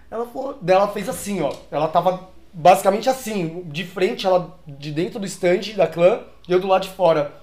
Ela 0.09 0.25
falou, 0.25 0.57
daí 0.61 0.75
ela 0.75 0.87
fez 0.87 1.07
assim, 1.07 1.41
ó. 1.41 1.53
Ela 1.71 1.87
tava 1.87 2.29
basicamente 2.55 3.09
assim, 3.09 3.63
de 3.65 3.85
frente, 3.85 4.25
ela 4.25 4.57
de 4.65 4.91
dentro 4.91 5.19
do 5.19 5.25
stand 5.25 5.75
da 5.75 5.85
clã 5.85 6.21
e 6.47 6.51
eu 6.53 6.59
do 6.59 6.67
lado 6.67 6.83
de 6.83 6.89
fora. 6.89 7.33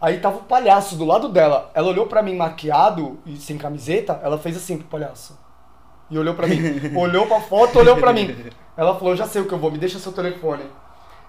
Aí 0.00 0.18
tava 0.18 0.38
o 0.38 0.44
palhaço 0.44 0.96
do 0.96 1.04
lado 1.04 1.28
dela. 1.28 1.70
Ela 1.74 1.88
olhou 1.88 2.06
pra 2.06 2.22
mim 2.22 2.36
maquiado 2.36 3.18
e 3.26 3.36
sem 3.36 3.58
camiseta, 3.58 4.20
ela 4.22 4.38
fez 4.38 4.56
assim 4.56 4.78
pro 4.78 4.86
palhaço. 4.86 5.38
E 6.10 6.18
olhou 6.18 6.34
pra 6.34 6.46
mim. 6.46 6.60
olhou 6.96 7.26
pra 7.26 7.40
foto, 7.40 7.78
olhou 7.78 7.96
pra 7.96 8.12
mim. 8.12 8.34
Ela 8.76 8.94
falou, 8.94 9.16
já 9.16 9.26
sei 9.26 9.42
o 9.42 9.46
que 9.46 9.52
eu 9.52 9.58
vou, 9.58 9.70
me 9.70 9.78
deixa 9.78 9.98
seu 9.98 10.12
telefone. 10.12 10.64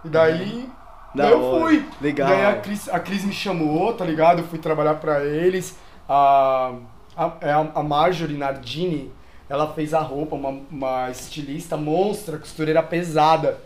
E 0.06 0.10
daí. 0.10 0.70
Da 1.14 1.26
daí 1.26 1.32
eu 1.32 1.60
fui. 1.60 1.86
Legal. 2.02 2.30
Daí 2.30 2.46
a 2.46 2.56
Cris, 2.58 2.90
a 2.90 3.00
Cris 3.00 3.24
me 3.24 3.34
chamou, 3.34 3.94
tá 3.94 4.06
ligado? 4.06 4.40
Eu 4.40 4.48
fui 4.48 4.60
trabalhar 4.60 4.96
pra 4.96 5.24
eles. 5.24 5.78
A, 6.10 6.74
a, 7.16 7.32
é 7.42 7.52
a, 7.52 7.72
a 7.76 7.84
Marjorie 7.84 8.38
Nardini, 8.38 9.12
ela 9.54 9.72
fez 9.72 9.94
a 9.94 10.00
roupa, 10.00 10.36
uma, 10.36 10.50
uma 10.72 11.12
estilista 11.12 11.78
monstra, 11.78 12.40
costureira 12.40 12.82
pesada. 12.82 13.60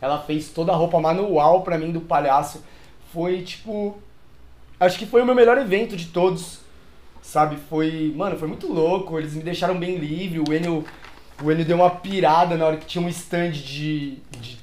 Ela 0.00 0.18
fez 0.18 0.48
toda 0.48 0.72
a 0.72 0.74
roupa 0.74 0.98
manual 0.98 1.60
pra 1.60 1.76
mim 1.76 1.92
do 1.92 2.00
palhaço. 2.00 2.64
Foi 3.12 3.42
tipo. 3.42 3.98
Acho 4.80 4.98
que 4.98 5.04
foi 5.04 5.20
o 5.20 5.26
meu 5.26 5.34
melhor 5.34 5.58
evento 5.58 5.98
de 5.98 6.06
todos. 6.06 6.60
Sabe? 7.20 7.58
Foi. 7.68 8.10
Mano, 8.16 8.38
foi 8.38 8.48
muito 8.48 8.72
louco. 8.72 9.18
Eles 9.18 9.34
me 9.34 9.42
deixaram 9.42 9.78
bem 9.78 9.98
livre. 9.98 10.40
O 10.40 10.50
Enio, 10.50 10.82
o 11.42 11.52
Enio 11.52 11.66
deu 11.66 11.76
uma 11.76 11.90
pirada 11.90 12.56
na 12.56 12.64
hora 12.64 12.78
que 12.78 12.86
tinha 12.86 13.04
um 13.04 13.08
stand 13.10 13.50
de. 13.50 14.20
de 14.30 14.58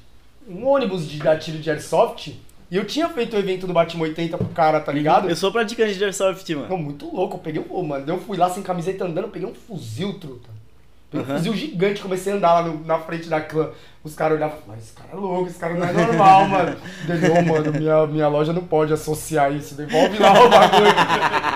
um 0.48 0.66
ônibus 0.66 1.08
de 1.08 1.20
tiro 1.38 1.58
de 1.58 1.70
airsoft. 1.70 2.34
E 2.68 2.76
eu 2.76 2.84
tinha 2.84 3.08
feito 3.08 3.36
o 3.36 3.38
evento 3.38 3.68
do 3.68 3.72
Batman 3.72 4.02
80 4.06 4.36
pro 4.36 4.48
cara, 4.48 4.80
tá 4.80 4.90
ligado? 4.90 5.30
Eu 5.30 5.36
sou 5.36 5.52
praticante 5.52 5.94
de 5.94 6.04
Airsoft, 6.04 6.48
mano. 6.54 6.68
Não, 6.70 6.78
muito 6.78 7.14
louco. 7.14 7.36
Eu 7.36 7.38
peguei 7.38 7.64
um. 7.70 7.82
Mano, 7.84 8.04
eu 8.08 8.18
fui 8.18 8.36
lá 8.36 8.48
sem 8.50 8.64
camiseta 8.64 9.04
andando, 9.04 9.28
peguei 9.28 9.46
um 9.46 9.54
fuzil, 9.54 10.18
truta. 10.18 10.61
Aham. 11.14 11.22
um 11.22 11.36
fuzil 11.38 11.54
gigante, 11.54 12.00
comecei 12.00 12.32
a 12.32 12.36
andar 12.36 12.54
lá 12.54 12.62
no- 12.62 12.84
na 12.84 12.98
frente 12.98 13.28
da 13.28 13.40
clã. 13.40 13.70
Os 14.04 14.16
caras 14.16 14.36
olhavam 14.36 14.58
e 14.74 14.78
esse 14.80 14.92
cara 14.94 15.10
é 15.12 15.14
louco, 15.16 15.46
esse 15.48 15.58
cara 15.60 15.74
não 15.74 15.86
é 15.86 15.92
normal, 15.92 16.48
mano. 16.48 16.76
"Ô, 17.38 17.42
mano, 17.52 17.72
minha, 17.78 18.06
minha 18.08 18.26
loja 18.28 18.52
não 18.52 18.64
pode 18.64 18.92
associar 18.92 19.52
isso, 19.54 19.76
devolve 19.76 20.18
lá 20.18 20.32
o 20.32 20.48
bagulho, 20.48 20.92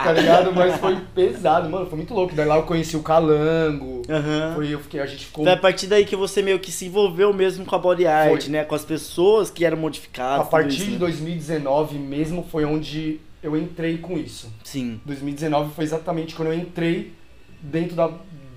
tá 0.05 0.13
ligado? 0.13 0.53
Mas 0.55 0.77
foi 0.77 0.97
pesado, 1.13 1.69
mano, 1.69 1.87
foi 1.87 1.97
muito 1.97 2.15
louco. 2.15 2.37
Daí 2.37 2.47
lá 2.47 2.55
eu 2.57 2.63
conheci 2.63 2.97
o 2.97 3.03
Calango, 3.03 4.03
Aham. 4.09 4.53
foi, 4.55 4.73
eu 4.73 4.79
fiquei, 4.79 5.01
a 5.01 5.07
gente 5.07 5.27
ficou... 5.27 5.43
Foi 5.43 5.53
a 5.53 5.57
partir 5.57 5.89
daí 5.89 6.05
que 6.05 6.15
você 6.15 6.41
meio 6.41 6.61
que 6.61 6.71
se 6.71 6.87
envolveu 6.87 7.33
mesmo 7.33 7.65
com 7.65 7.75
a 7.75 7.79
body 7.79 8.07
art, 8.07 8.43
Foi. 8.43 8.51
né? 8.53 8.63
Com 8.65 8.77
as 8.77 8.85
pessoas 8.85 9.51
que 9.51 9.65
eram 9.65 9.77
modificadas. 9.79 10.47
A 10.47 10.49
partir 10.49 10.77
isso, 10.77 10.85
de 10.85 10.93
né? 10.93 10.99
2019 10.99 11.99
mesmo 11.99 12.47
foi 12.49 12.65
onde 12.65 13.21
eu 13.43 13.57
entrei 13.57 13.99
com 13.99 14.17
isso. 14.17 14.53
Sim. 14.63 15.01
2019 15.05 15.75
foi 15.75 15.83
exatamente 15.83 16.35
quando 16.37 16.49
eu 16.49 16.55
entrei 16.55 17.13
dentro 17.61 17.97
da, 17.97 18.09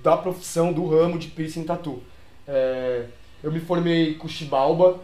da 0.03 0.17
profissão, 0.17 0.71
do 0.73 0.87
ramo 0.87 1.17
de 1.17 1.27
piercing 1.27 1.63
tatu. 1.63 2.01
É, 2.47 3.05
eu 3.43 3.51
me 3.51 3.59
formei 3.59 4.15
com 4.15 4.27
o 4.27 4.29
Shibalba 4.29 4.99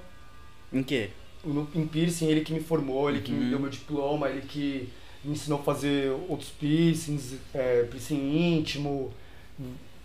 Em 0.73 0.83
quê? 0.83 1.09
no, 1.43 1.67
em 1.75 1.85
piercing, 1.85 2.27
ele 2.27 2.41
que 2.41 2.53
me 2.53 2.59
formou, 2.59 3.09
ele 3.09 3.21
que 3.21 3.31
me 3.31 3.43
Uhum. 3.45 3.49
deu 3.51 3.59
meu 3.59 3.69
diploma, 3.69 4.29
ele 4.29 4.41
que 4.41 4.89
me 5.23 5.33
ensinou 5.33 5.59
a 5.59 5.63
fazer 5.63 6.11
outros 6.27 6.49
piercings, 6.49 7.35
é, 7.53 7.83
piercing 7.83 8.55
íntimo, 8.57 9.11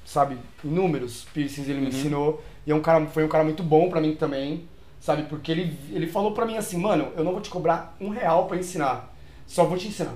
sabe, 0.05 0.37
inúmeros 0.65 1.27
piercings 1.33 1.69
ele 1.69 1.81
me 1.81 1.87
Uhum. 1.87 1.93
ensinou. 1.93 2.45
E 2.67 2.71
é 2.71 2.75
um 2.75 2.81
cara, 2.83 3.07
foi 3.07 3.25
um 3.25 3.29
cara 3.29 3.45
muito 3.45 3.63
bom 3.63 3.89
pra 3.89 4.01
mim 4.01 4.15
também, 4.15 4.65
sabe, 5.01 5.23
porque 5.25 5.51
ele, 5.51 5.77
ele 5.91 6.07
falou 6.07 6.33
pra 6.33 6.45
mim 6.45 6.57
assim, 6.57 6.77
mano, 6.79 7.11
eu 7.17 7.25
não 7.25 7.33
vou 7.33 7.41
te 7.41 7.49
cobrar 7.51 7.97
um 8.01 8.11
real 8.11 8.47
pra 8.47 8.57
ensinar, 8.59 9.15
só 9.47 9.65
vou 9.65 9.79
te 9.79 9.89
ensinar. 9.89 10.15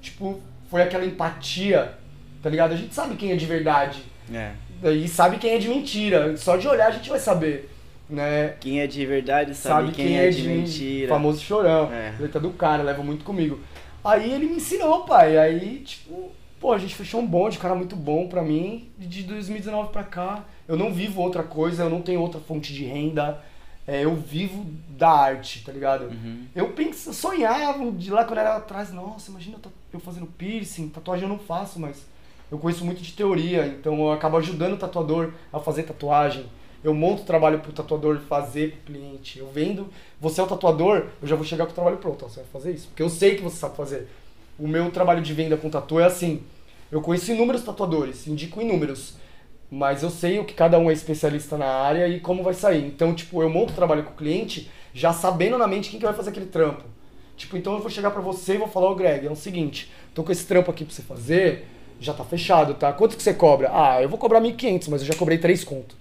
Tipo, 0.00 0.40
foi 0.70 0.82
aquela 0.82 1.04
empatia, 1.04 1.97
tá 2.42 2.48
ligado? 2.50 2.72
A 2.72 2.76
gente 2.76 2.94
sabe 2.94 3.16
quem 3.16 3.32
é 3.32 3.36
de 3.36 3.46
verdade, 3.46 4.02
É. 4.32 4.52
e 4.92 5.08
sabe 5.08 5.38
quem 5.38 5.52
é 5.52 5.58
de 5.58 5.68
mentira, 5.68 6.36
só 6.36 6.56
de 6.56 6.66
olhar 6.68 6.88
a 6.88 6.90
gente 6.92 7.08
vai 7.10 7.18
saber, 7.18 7.70
né? 8.08 8.54
Quem 8.60 8.80
é 8.80 8.86
de 8.86 9.04
verdade 9.04 9.54
sabe, 9.54 9.92
quem, 9.92 10.18
é, 10.18 10.30
de 10.30 10.42
mentira. 10.46 11.08
Famoso 11.08 11.40
chorão. 11.40 11.92
É. 11.92 12.14
Letra 12.18 12.40
do 12.40 12.50
cara, 12.50 12.82
leva 12.82 13.02
muito 13.02 13.24
comigo. 13.24 13.60
Aí 14.04 14.32
ele 14.32 14.46
me 14.46 14.56
ensinou, 14.56 15.04
pai. 15.04 15.36
Aí, 15.36 15.80
tipo, 15.80 16.32
pô, 16.60 16.72
a 16.72 16.78
gente 16.78 16.94
fechou 16.94 17.20
um 17.20 17.26
bonde, 17.26 17.58
cara 17.58 17.74
muito 17.74 17.94
bom 17.96 18.28
pra 18.28 18.42
mim. 18.42 18.88
De 18.96 19.22
2019 19.24 19.90
pra 19.92 20.04
cá, 20.04 20.44
eu 20.66 20.76
não 20.76 20.92
vivo 20.92 21.20
outra 21.20 21.42
coisa, 21.42 21.82
eu 21.82 21.90
não 21.90 22.00
tenho 22.00 22.20
outra 22.20 22.40
fonte 22.40 22.72
de 22.72 22.84
renda. 22.84 23.42
É, 23.86 24.04
eu 24.04 24.14
vivo 24.14 24.66
da 24.90 25.08
arte, 25.08 25.64
tá 25.64 25.72
ligado? 25.72 26.04
Uhum. 26.06 26.44
Eu 26.54 26.68
penso, 26.72 27.12
sonhava 27.14 27.90
de 27.92 28.10
lá 28.10 28.24
quando 28.24 28.38
era 28.38 28.56
atrás, 28.56 28.92
nossa, 28.92 29.30
imagina 29.30 29.56
eu, 29.64 29.72
eu 29.94 30.00
fazendo 30.00 30.26
piercing, 30.26 30.90
tatuagem 30.90 31.22
eu 31.24 31.28
não 31.30 31.38
faço, 31.38 31.80
mas 31.80 32.04
eu 32.50 32.58
conheço 32.58 32.84
muito 32.84 33.02
de 33.02 33.12
teoria, 33.12 33.66
então 33.66 33.98
eu 33.98 34.12
acabo 34.12 34.36
ajudando 34.36 34.74
o 34.74 34.78
tatuador 34.78 35.32
a 35.52 35.58
fazer 35.58 35.82
tatuagem. 35.82 36.46
Eu 36.82 36.94
monto 36.94 37.22
o 37.22 37.26
trabalho 37.26 37.58
pro 37.58 37.72
tatuador 37.72 38.18
fazer 38.20 38.72
pro 38.84 38.94
cliente. 38.94 39.38
Eu 39.38 39.48
vendo, 39.48 39.88
você 40.20 40.40
é 40.40 40.44
o 40.44 40.46
tatuador, 40.46 41.06
eu 41.20 41.28
já 41.28 41.36
vou 41.36 41.44
chegar 41.44 41.66
com 41.66 41.72
o 41.72 41.74
trabalho 41.74 41.98
pronto, 41.98 42.24
você 42.24 42.40
vai 42.40 42.48
fazer 42.52 42.72
isso, 42.72 42.88
porque 42.88 43.02
eu 43.02 43.10
sei 43.10 43.34
que 43.34 43.42
você 43.42 43.56
sabe 43.56 43.76
fazer. 43.76 44.08
O 44.58 44.66
meu 44.66 44.90
trabalho 44.90 45.20
de 45.20 45.32
venda 45.34 45.56
com 45.56 45.68
tatu 45.68 46.00
é 46.00 46.04
assim, 46.04 46.42
eu 46.90 47.02
conheço 47.02 47.32
inúmeros 47.32 47.62
tatuadores, 47.62 48.26
indico 48.26 48.60
inúmeros, 48.60 49.14
mas 49.70 50.02
eu 50.02 50.10
sei 50.10 50.38
o 50.38 50.44
que 50.44 50.54
cada 50.54 50.78
um 50.78 50.88
é 50.88 50.92
especialista 50.92 51.58
na 51.58 51.66
área 51.66 52.08
e 52.08 52.20
como 52.20 52.42
vai 52.42 52.54
sair. 52.54 52.86
Então, 52.86 53.14
tipo, 53.14 53.42
eu 53.42 53.50
monto 53.50 53.72
o 53.72 53.76
trabalho 53.76 54.04
com 54.04 54.12
o 54.12 54.16
cliente 54.16 54.70
já 54.94 55.12
sabendo 55.12 55.58
na 55.58 55.66
mente 55.66 55.90
quem 55.90 55.98
que 55.98 56.06
vai 56.06 56.14
fazer 56.14 56.30
aquele 56.30 56.46
trampo. 56.46 56.84
Tipo, 57.36 57.56
então 57.56 57.74
eu 57.74 57.80
vou 57.80 57.90
chegar 57.90 58.10
pra 58.10 58.22
você 58.22 58.54
e 58.54 58.58
vou 58.58 58.66
falar, 58.66 58.90
ô 58.90 58.94
Greg, 58.94 59.26
é 59.26 59.30
o 59.30 59.36
seguinte, 59.36 59.92
tô 60.14 60.24
com 60.24 60.32
esse 60.32 60.46
trampo 60.46 60.70
aqui 60.70 60.84
pra 60.84 60.94
você 60.94 61.02
fazer, 61.02 61.66
já 62.00 62.14
tá 62.14 62.24
fechado, 62.24 62.74
tá? 62.74 62.92
Quanto 62.92 63.16
que 63.16 63.22
você 63.22 63.34
cobra? 63.34 63.70
Ah, 63.72 64.00
eu 64.02 64.08
vou 64.08 64.18
cobrar 64.18 64.40
1.500, 64.40 64.88
mas 64.88 65.00
eu 65.02 65.06
já 65.08 65.14
cobrei 65.14 65.38
3 65.38 65.64
conto, 65.64 65.96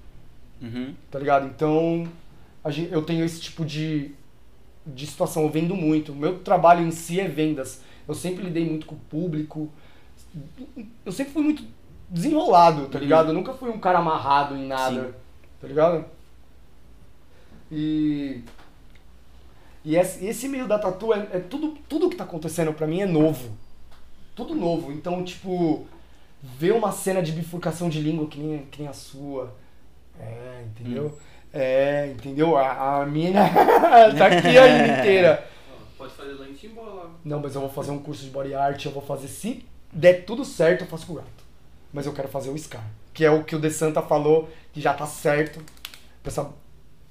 Uhum. 0.61 0.93
tá 1.11 1.17
ligado? 1.19 1.45
Então, 1.47 2.07
a 2.63 2.69
gen- 2.71 2.89
eu 2.91 3.01
tenho 3.01 3.23
esse 3.25 3.39
tipo 3.41 3.65
de, 3.65 4.11
de 4.85 5.07
situação, 5.07 5.43
eu 5.43 5.49
vendo 5.49 5.75
muito. 5.75 6.11
O 6.11 6.15
meu 6.15 6.39
trabalho 6.39 6.85
em 6.85 6.91
si 6.91 7.19
é 7.19 7.27
vendas. 7.27 7.81
Eu 8.07 8.13
sempre 8.13 8.43
lidei 8.43 8.65
muito 8.65 8.85
com 8.85 8.95
o 8.95 8.99
público. 9.09 9.69
Eu 11.05 11.11
sempre 11.11 11.33
fui 11.33 11.43
muito 11.43 11.63
desenrolado, 12.09 12.87
tá 12.87 12.99
ligado? 12.99 13.29
Eu 13.29 13.33
nunca 13.33 13.53
fui 13.53 13.69
um 13.69 13.79
cara 13.79 13.99
amarrado 13.99 14.55
em 14.55 14.65
nada, 14.67 15.03
Sim. 15.07 15.13
tá 15.61 15.67
ligado? 15.67 16.05
E 17.71 18.41
e 19.83 19.95
esse, 19.95 20.25
meio 20.49 20.67
da 20.67 20.77
tatu 20.77 21.13
é, 21.13 21.27
é 21.33 21.39
tudo 21.39 21.77
tudo 21.87 22.09
que 22.09 22.15
tá 22.15 22.23
acontecendo 22.25 22.73
pra 22.73 22.85
mim 22.87 23.01
é 23.01 23.05
novo. 23.05 23.49
Tudo 24.37 24.55
novo. 24.55 24.91
Então, 24.91 25.21
tipo, 25.23 25.85
ver 26.41 26.71
uma 26.71 26.91
cena 26.93 27.21
de 27.21 27.33
bifurcação 27.33 27.89
de 27.89 27.99
língua 27.99 28.27
que 28.27 28.39
nem, 28.39 28.59
que 28.67 28.79
nem 28.81 28.87
a 28.89 28.93
sua. 28.93 29.53
É, 30.19 30.63
entendeu? 30.65 31.17
É, 31.53 32.07
entendeu? 32.15 32.55
A, 32.57 33.01
a 33.01 33.05
mina 33.05 33.49
tá 34.17 34.27
aqui 34.27 34.57
ainda 34.57 34.99
inteira. 34.99 35.47
Pode 35.97 36.13
fazer 36.13 36.33
lente 36.33 36.67
em 36.67 36.69
bola. 36.69 37.11
Não, 37.25 37.39
mas 37.39 37.55
eu 37.55 37.61
vou 37.61 37.69
fazer 37.69 37.91
um 37.91 37.99
curso 37.99 38.23
de 38.23 38.29
body 38.29 38.53
art, 38.53 38.85
eu 38.85 38.91
vou 38.91 39.01
fazer, 39.01 39.27
se 39.27 39.65
der 39.91 40.23
tudo 40.25 40.45
certo, 40.45 40.81
eu 40.83 40.87
faço 40.87 41.07
com 41.07 41.13
o 41.13 41.15
gato. 41.17 41.27
Mas 41.91 42.05
eu 42.05 42.13
quero 42.13 42.27
fazer 42.27 42.49
o 42.51 42.57
Scar, 42.57 42.85
que 43.13 43.25
é 43.25 43.31
o 43.31 43.43
que 43.43 43.55
o 43.55 43.59
De 43.59 43.71
Santa 43.71 44.01
falou, 44.01 44.47
que 44.71 44.79
já 44.79 44.93
tá 44.93 45.07
certo 45.07 45.59
pra, 46.21 46.31
essa- 46.31 46.49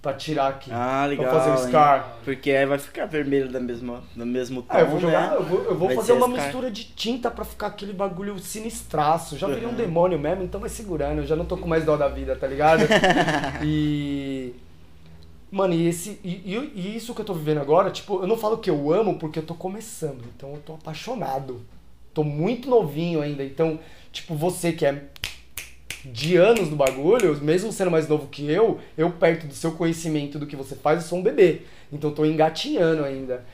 pra 0.07 0.15
tirar 0.15 0.49
aqui. 0.49 0.71
Ah, 0.73 1.05
legal. 1.07 1.27
Pra 1.29 1.41
fazer 1.41 1.51
o 1.51 1.63
hein? 1.63 1.69
Scar. 1.69 2.17
Porque 2.25 2.51
aí 2.53 2.65
vai 2.65 2.79
ficar 2.79 3.07
vermelho 3.07 3.51
da 3.51 3.59
mesma, 3.59 4.05
do 4.15 4.25
mesmo 4.25 4.63
tom, 4.63 4.69
Ah, 4.71 4.81
eu 4.81 4.87
vou 4.89 5.01
jogar, 5.01 5.31
né? 5.33 5.37
eu 5.37 5.43
vou, 5.45 5.65
eu 5.65 5.75
vou 5.77 5.91
fazer 5.91 6.13
uma 6.13 6.29
Scar. 6.29 6.45
mistura 6.45 6.71
de 6.71 6.85
tinta 6.85 7.29
pra 7.29 7.45
ficar 7.45 7.67
aquele 7.67 7.93
bagulho 7.93 8.39
sinistraço. 8.39 9.37
Já 9.37 9.49
virei 9.49 9.67
um 9.67 9.71
Uhum. 9.71 9.75
demônio 9.75 10.17
mesmo, 10.19 10.45
então 10.45 10.61
vai 10.61 10.71
segurando. 10.71 11.19
Eu 11.19 11.27
já 11.27 11.35
não 11.35 11.45
tô 11.45 11.57
com 11.57 11.67
mais 11.67 11.85
dó 11.85 11.97
da 11.97 12.07
vida, 12.07 12.37
tá 12.37 12.47
ligado? 12.47 12.83
e. 13.65 14.55
Mano, 15.51 15.75
e, 15.75 15.87
esse, 15.89 16.21
e, 16.23 16.31
e- 16.55 16.73
e 16.75 16.97
isso 16.97 17.15
que 17.15 17.21
eu 17.21 17.25
tô 17.25 17.33
vivendo 17.35 17.59
agora, 17.61 17.91
tipo, 17.91 18.21
eu 18.21 18.27
não 18.27 18.37
falo 18.37 18.59
que 18.59 18.69
eu 18.71 18.93
amo 18.93 19.19
porque 19.19 19.39
eu 19.39 19.45
tô 19.45 19.55
começando. 19.55 20.23
Então 20.37 20.51
eu 20.53 20.59
tô 20.65 20.75
apaixonado. 20.75 21.61
Tô 22.15 22.23
muito 22.25 22.69
novinho 22.69 23.21
ainda. 23.21 23.45
Então, 23.45 23.79
tipo, 24.13 24.35
você 24.35 24.73
que 24.73 24.85
é 24.87 25.05
de 26.13 26.37
anos 26.37 26.71
no 26.71 26.77
bagulho, 26.77 27.37
mesmo 27.43 27.73
sendo 27.73 27.91
mais 27.91 28.09
novo 28.09 28.29
que 28.29 28.51
eu, 28.51 28.79
eu 28.97 29.11
perto 29.11 29.47
do 29.47 29.55
seu 29.55 29.73
conhecimento 29.73 30.39
do 30.39 30.47
que 30.47 30.57
você 30.57 30.75
faz, 30.77 31.03
eu 31.03 31.09
sou 31.09 31.19
um 31.19 31.23
bebê. 31.23 31.63
Então 31.93 32.11
tô 32.11 32.25
engatinhando 32.25 33.05
ainda. 33.05 33.45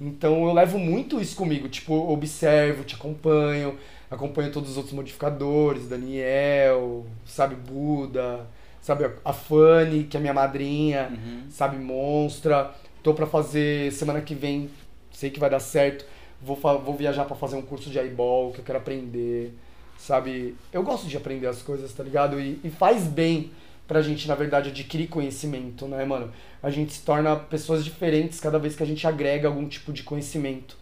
Então 0.00 0.46
eu 0.46 0.52
levo 0.52 0.78
muito 0.78 1.20
isso 1.20 1.36
comigo, 1.36 1.68
tipo, 1.68 1.94
observo, 1.94 2.84
te 2.84 2.94
acompanho, 2.94 3.76
acompanho 4.10 4.50
todos 4.50 4.70
os 4.70 4.76
outros 4.76 4.94
modificadores, 4.94 5.86
Daniel, 5.88 7.04
sabe, 7.26 7.54
Buda, 7.54 8.46
sabe, 8.80 9.10
a 9.24 9.32
Fanny, 9.32 10.04
que 10.04 10.16
é 10.16 10.20
minha 10.20 10.32
madrinha, 10.32 11.10
Uhum. 11.10 11.42
sabe, 11.50 11.76
Monstra, 11.76 12.74
Tô 13.02 13.14
pra 13.14 13.26
fazer 13.26 13.90
semana 13.92 14.20
que 14.20 14.34
vem, 14.34 14.68
sei 15.10 15.30
que 15.30 15.40
vai 15.40 15.48
dar 15.48 15.60
certo. 15.60 16.04
Vou, 16.42 16.54
vou 16.56 16.94
viajar 16.94 17.24
pra 17.24 17.34
fazer 17.34 17.56
um 17.56 17.62
curso 17.62 17.88
de 17.88 17.98
eyeball, 17.98 18.52
que 18.52 18.60
eu 18.60 18.64
quero 18.64 18.78
aprender. 18.78 19.54
Sabe? 20.00 20.56
Eu 20.72 20.82
gosto 20.82 21.06
de 21.06 21.16
aprender 21.16 21.46
as 21.46 21.60
coisas, 21.60 21.92
tá 21.92 22.02
ligado? 22.02 22.40
E, 22.40 22.58
e 22.64 22.70
faz 22.70 23.04
bem 23.04 23.50
pra 23.86 24.00
gente, 24.00 24.26
na 24.26 24.34
verdade, 24.34 24.70
adquirir 24.70 25.08
conhecimento, 25.08 25.86
né, 25.86 26.04
mano? 26.04 26.32
A 26.62 26.70
gente 26.70 26.94
se 26.94 27.02
torna 27.02 27.36
pessoas 27.36 27.84
diferentes 27.84 28.40
cada 28.40 28.58
vez 28.58 28.74
que 28.74 28.82
a 28.82 28.86
gente 28.86 29.06
agrega 29.06 29.46
algum 29.46 29.68
tipo 29.68 29.92
de 29.92 30.02
conhecimento, 30.02 30.76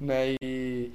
né? 0.00 0.34
E, 0.42 0.90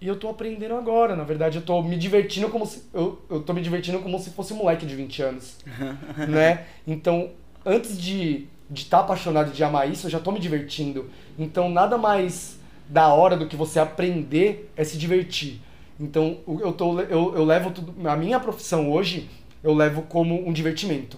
e 0.00 0.06
eu 0.06 0.16
tô 0.16 0.28
aprendendo 0.28 0.74
agora, 0.74 1.16
na 1.16 1.24
verdade, 1.24 1.56
eu 1.56 1.62
tô 1.62 1.80
me 1.82 1.96
divertindo 1.96 2.50
como 2.50 2.66
se. 2.66 2.82
Eu, 2.92 3.22
eu 3.30 3.40
tô 3.40 3.54
me 3.54 3.62
divertindo 3.62 3.98
como 4.00 4.18
se 4.18 4.30
fosse 4.30 4.52
um 4.52 4.56
moleque 4.56 4.84
de 4.84 4.94
20 4.94 5.22
anos. 5.22 5.56
né? 6.28 6.66
Então, 6.86 7.30
antes 7.64 7.98
de 7.98 8.48
de 8.72 8.82
estar 8.82 9.00
apaixonado 9.00 9.50
e 9.50 9.52
de 9.52 9.62
amar 9.62 9.90
isso, 9.90 10.06
eu 10.06 10.10
já 10.10 10.18
tô 10.18 10.32
me 10.32 10.40
divertindo. 10.40 11.10
Então, 11.38 11.68
nada 11.68 11.98
mais 11.98 12.58
da 12.88 13.08
hora 13.08 13.36
do 13.36 13.46
que 13.46 13.54
você 13.54 13.78
aprender 13.78 14.70
é 14.74 14.82
se 14.82 14.96
divertir. 14.96 15.60
Então, 16.02 16.38
eu, 16.48 16.72
tô, 16.72 16.98
eu, 17.00 17.36
eu 17.36 17.44
levo 17.44 17.70
tudo. 17.70 18.08
A 18.08 18.16
minha 18.16 18.40
profissão 18.40 18.90
hoje, 18.90 19.30
eu 19.62 19.72
levo 19.72 20.02
como 20.02 20.46
um 20.46 20.52
divertimento. 20.52 21.16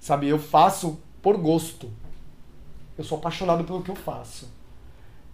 Sabe? 0.00 0.26
Eu 0.28 0.38
faço 0.38 0.98
por 1.20 1.36
gosto. 1.36 1.90
Eu 2.96 3.04
sou 3.04 3.18
apaixonado 3.18 3.64
pelo 3.64 3.82
que 3.82 3.90
eu 3.90 3.94
faço. 3.94 4.50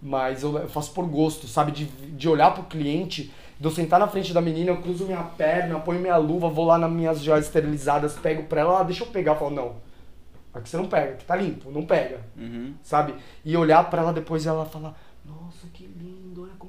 Mas 0.02 0.42
eu, 0.42 0.58
eu 0.58 0.68
faço 0.68 0.92
por 0.92 1.06
gosto, 1.06 1.46
sabe? 1.46 1.70
De, 1.70 1.84
de 1.84 2.28
olhar 2.28 2.52
pro 2.52 2.64
cliente, 2.64 3.32
de 3.60 3.64
eu 3.64 3.70
sentar 3.70 4.00
na 4.00 4.08
frente 4.08 4.32
da 4.32 4.40
menina, 4.40 4.70
eu 4.70 4.82
cruzo 4.82 5.04
minha 5.04 5.22
perna, 5.22 5.78
ponho 5.78 6.00
minha 6.00 6.16
luva, 6.16 6.48
vou 6.48 6.64
lá 6.64 6.76
nas 6.76 6.90
minhas 6.90 7.20
joias 7.20 7.46
esterilizadas, 7.46 8.14
pego 8.14 8.44
pra 8.44 8.62
ela, 8.62 8.80
ah, 8.80 8.82
deixa 8.82 9.04
eu 9.04 9.08
pegar. 9.08 9.32
Eu 9.32 9.38
falo, 9.38 9.50
não. 9.52 9.76
Aqui 10.52 10.68
você 10.68 10.76
não 10.76 10.86
pega, 10.86 11.12
aqui 11.12 11.24
tá 11.24 11.36
limpo, 11.36 11.70
não 11.70 11.86
pega. 11.86 12.22
Uhum. 12.36 12.74
Sabe? 12.82 13.14
E 13.44 13.56
olhar 13.56 13.88
pra 13.88 14.02
ela 14.02 14.12
depois 14.12 14.44
e 14.44 14.48
ela 14.48 14.64
falar, 14.64 14.98
nossa, 15.24 15.68
que 15.72 15.86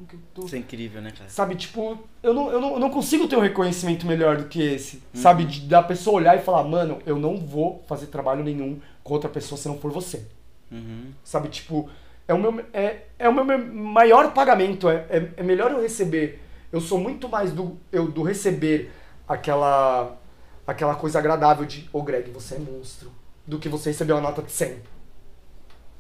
como 0.02 0.08
que 0.08 0.16
eu 0.16 0.20
tô. 0.34 0.46
Isso 0.46 0.56
é 0.56 0.60
incrível, 0.60 1.02
né, 1.02 1.12
cara? 1.12 1.30
Sabe, 1.30 1.56
tipo, 1.56 1.98
eu 2.24 2.34
não, 2.34 2.52
eu, 2.52 2.60
não, 2.62 2.74
eu 2.74 2.80
não 2.80 2.90
consigo 2.90 3.28
ter 3.28 3.36
um 3.36 3.42
reconhecimento 3.42 4.06
melhor 4.06 4.38
do 4.38 4.46
que 4.46 4.62
esse. 4.62 5.02
Sabe, 5.14 5.46
de, 5.46 5.62
da 5.62 5.82
pessoa 5.84 6.18
olhar 6.18 6.38
e 6.38 6.42
falar, 6.42 6.64
mano, 6.64 7.00
eu 7.06 7.18
não 7.18 7.38
vou 7.38 7.84
fazer 7.88 8.08
trabalho 8.08 8.44
nenhum 8.44 8.80
com 9.04 9.14
outra 9.14 9.30
pessoa 9.30 9.60
se 9.60 9.68
não 9.68 9.78
for 9.78 9.92
você. 9.92 10.26
Uhum. 10.72 11.12
Sabe, 11.24 11.50
tipo, 11.50 11.90
é 12.28 12.34
o 12.34 12.40
meu, 12.40 12.66
é, 12.74 13.02
é 13.20 13.30
o 13.30 13.34
meu 13.34 13.46
me- 13.46 13.58
maior 13.58 14.34
pagamento. 14.34 14.90
É, 14.90 15.06
é, 15.10 15.32
é 15.38 15.44
melhor 15.44 15.72
eu 15.72 15.82
receber. 15.82 16.42
Eu 16.72 16.80
sou 16.82 16.98
muito 17.00 17.28
mais 17.28 17.52
do, 17.52 17.78
eu, 17.92 18.10
do 18.10 18.24
receber 18.24 18.92
aquela, 19.28 20.18
aquela 20.66 20.96
coisa 20.96 21.20
agradável 21.20 21.66
de, 21.66 21.90
ô 21.92 22.02
Greg, 22.02 22.32
você 22.32 22.56
é 22.56 22.60
monstro, 22.60 23.12
do 23.46 23.60
que 23.60 23.68
você 23.68 23.90
receber 23.90 24.14
uma 24.14 24.22
nota 24.22 24.42
de 24.42 24.52
100. 24.52 24.78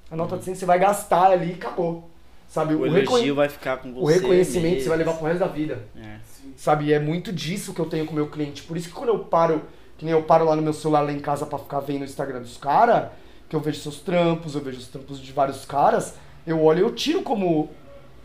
A 0.09 0.15
nota 0.15 0.37
de 0.37 0.43
100 0.45 0.55
você 0.55 0.65
vai 0.65 0.79
gastar 0.79 1.31
ali 1.31 1.51
e 1.51 1.53
acabou. 1.53 2.09
Sabe, 2.51 2.75
O 2.75 2.81
reconhe- 2.83 3.05
elogio 3.05 3.35
vai 3.35 3.47
ficar 3.47 3.77
com 3.77 3.93
você. 3.93 4.01
o 4.03 4.05
reconhecimento 4.21 4.63
mesmo. 4.73 4.81
você 4.83 4.89
vai 4.89 4.97
levar 4.97 5.13
pro 5.13 5.25
resto 5.25 5.39
da 5.39 5.47
vida. 5.47 5.79
É. 5.95 6.15
Sabe, 6.57 6.85
e 6.87 6.93
é 6.93 6.99
muito 6.99 7.31
disso 7.31 7.73
que 7.73 7.79
eu 7.79 7.85
tenho 7.85 8.05
com 8.05 8.11
o 8.11 8.15
meu 8.15 8.27
cliente. 8.27 8.63
Por 8.63 8.75
isso 8.75 8.89
que 8.89 8.93
quando 8.93 9.07
eu 9.07 9.19
paro, 9.19 9.61
que 9.97 10.03
nem 10.03 10.13
eu 10.13 10.21
paro 10.23 10.43
lá 10.43 10.53
no 10.53 10.61
meu 10.61 10.73
celular 10.73 10.99
lá 10.99 11.13
em 11.13 11.19
casa 11.19 11.45
pra 11.45 11.57
ficar 11.57 11.79
vendo 11.79 12.01
o 12.01 12.03
Instagram 12.03 12.41
dos 12.41 12.57
caras, 12.57 13.05
que 13.47 13.55
eu 13.55 13.61
vejo 13.61 13.79
seus 13.79 14.01
trampos, 14.01 14.53
eu 14.53 14.59
vejo 14.61 14.79
os 14.79 14.87
trampos 14.87 15.17
de 15.21 15.31
vários 15.31 15.63
caras, 15.63 16.15
eu 16.45 16.61
olho 16.61 16.79
e 16.79 16.81
eu 16.81 16.91
tiro 16.93 17.21
como, 17.21 17.69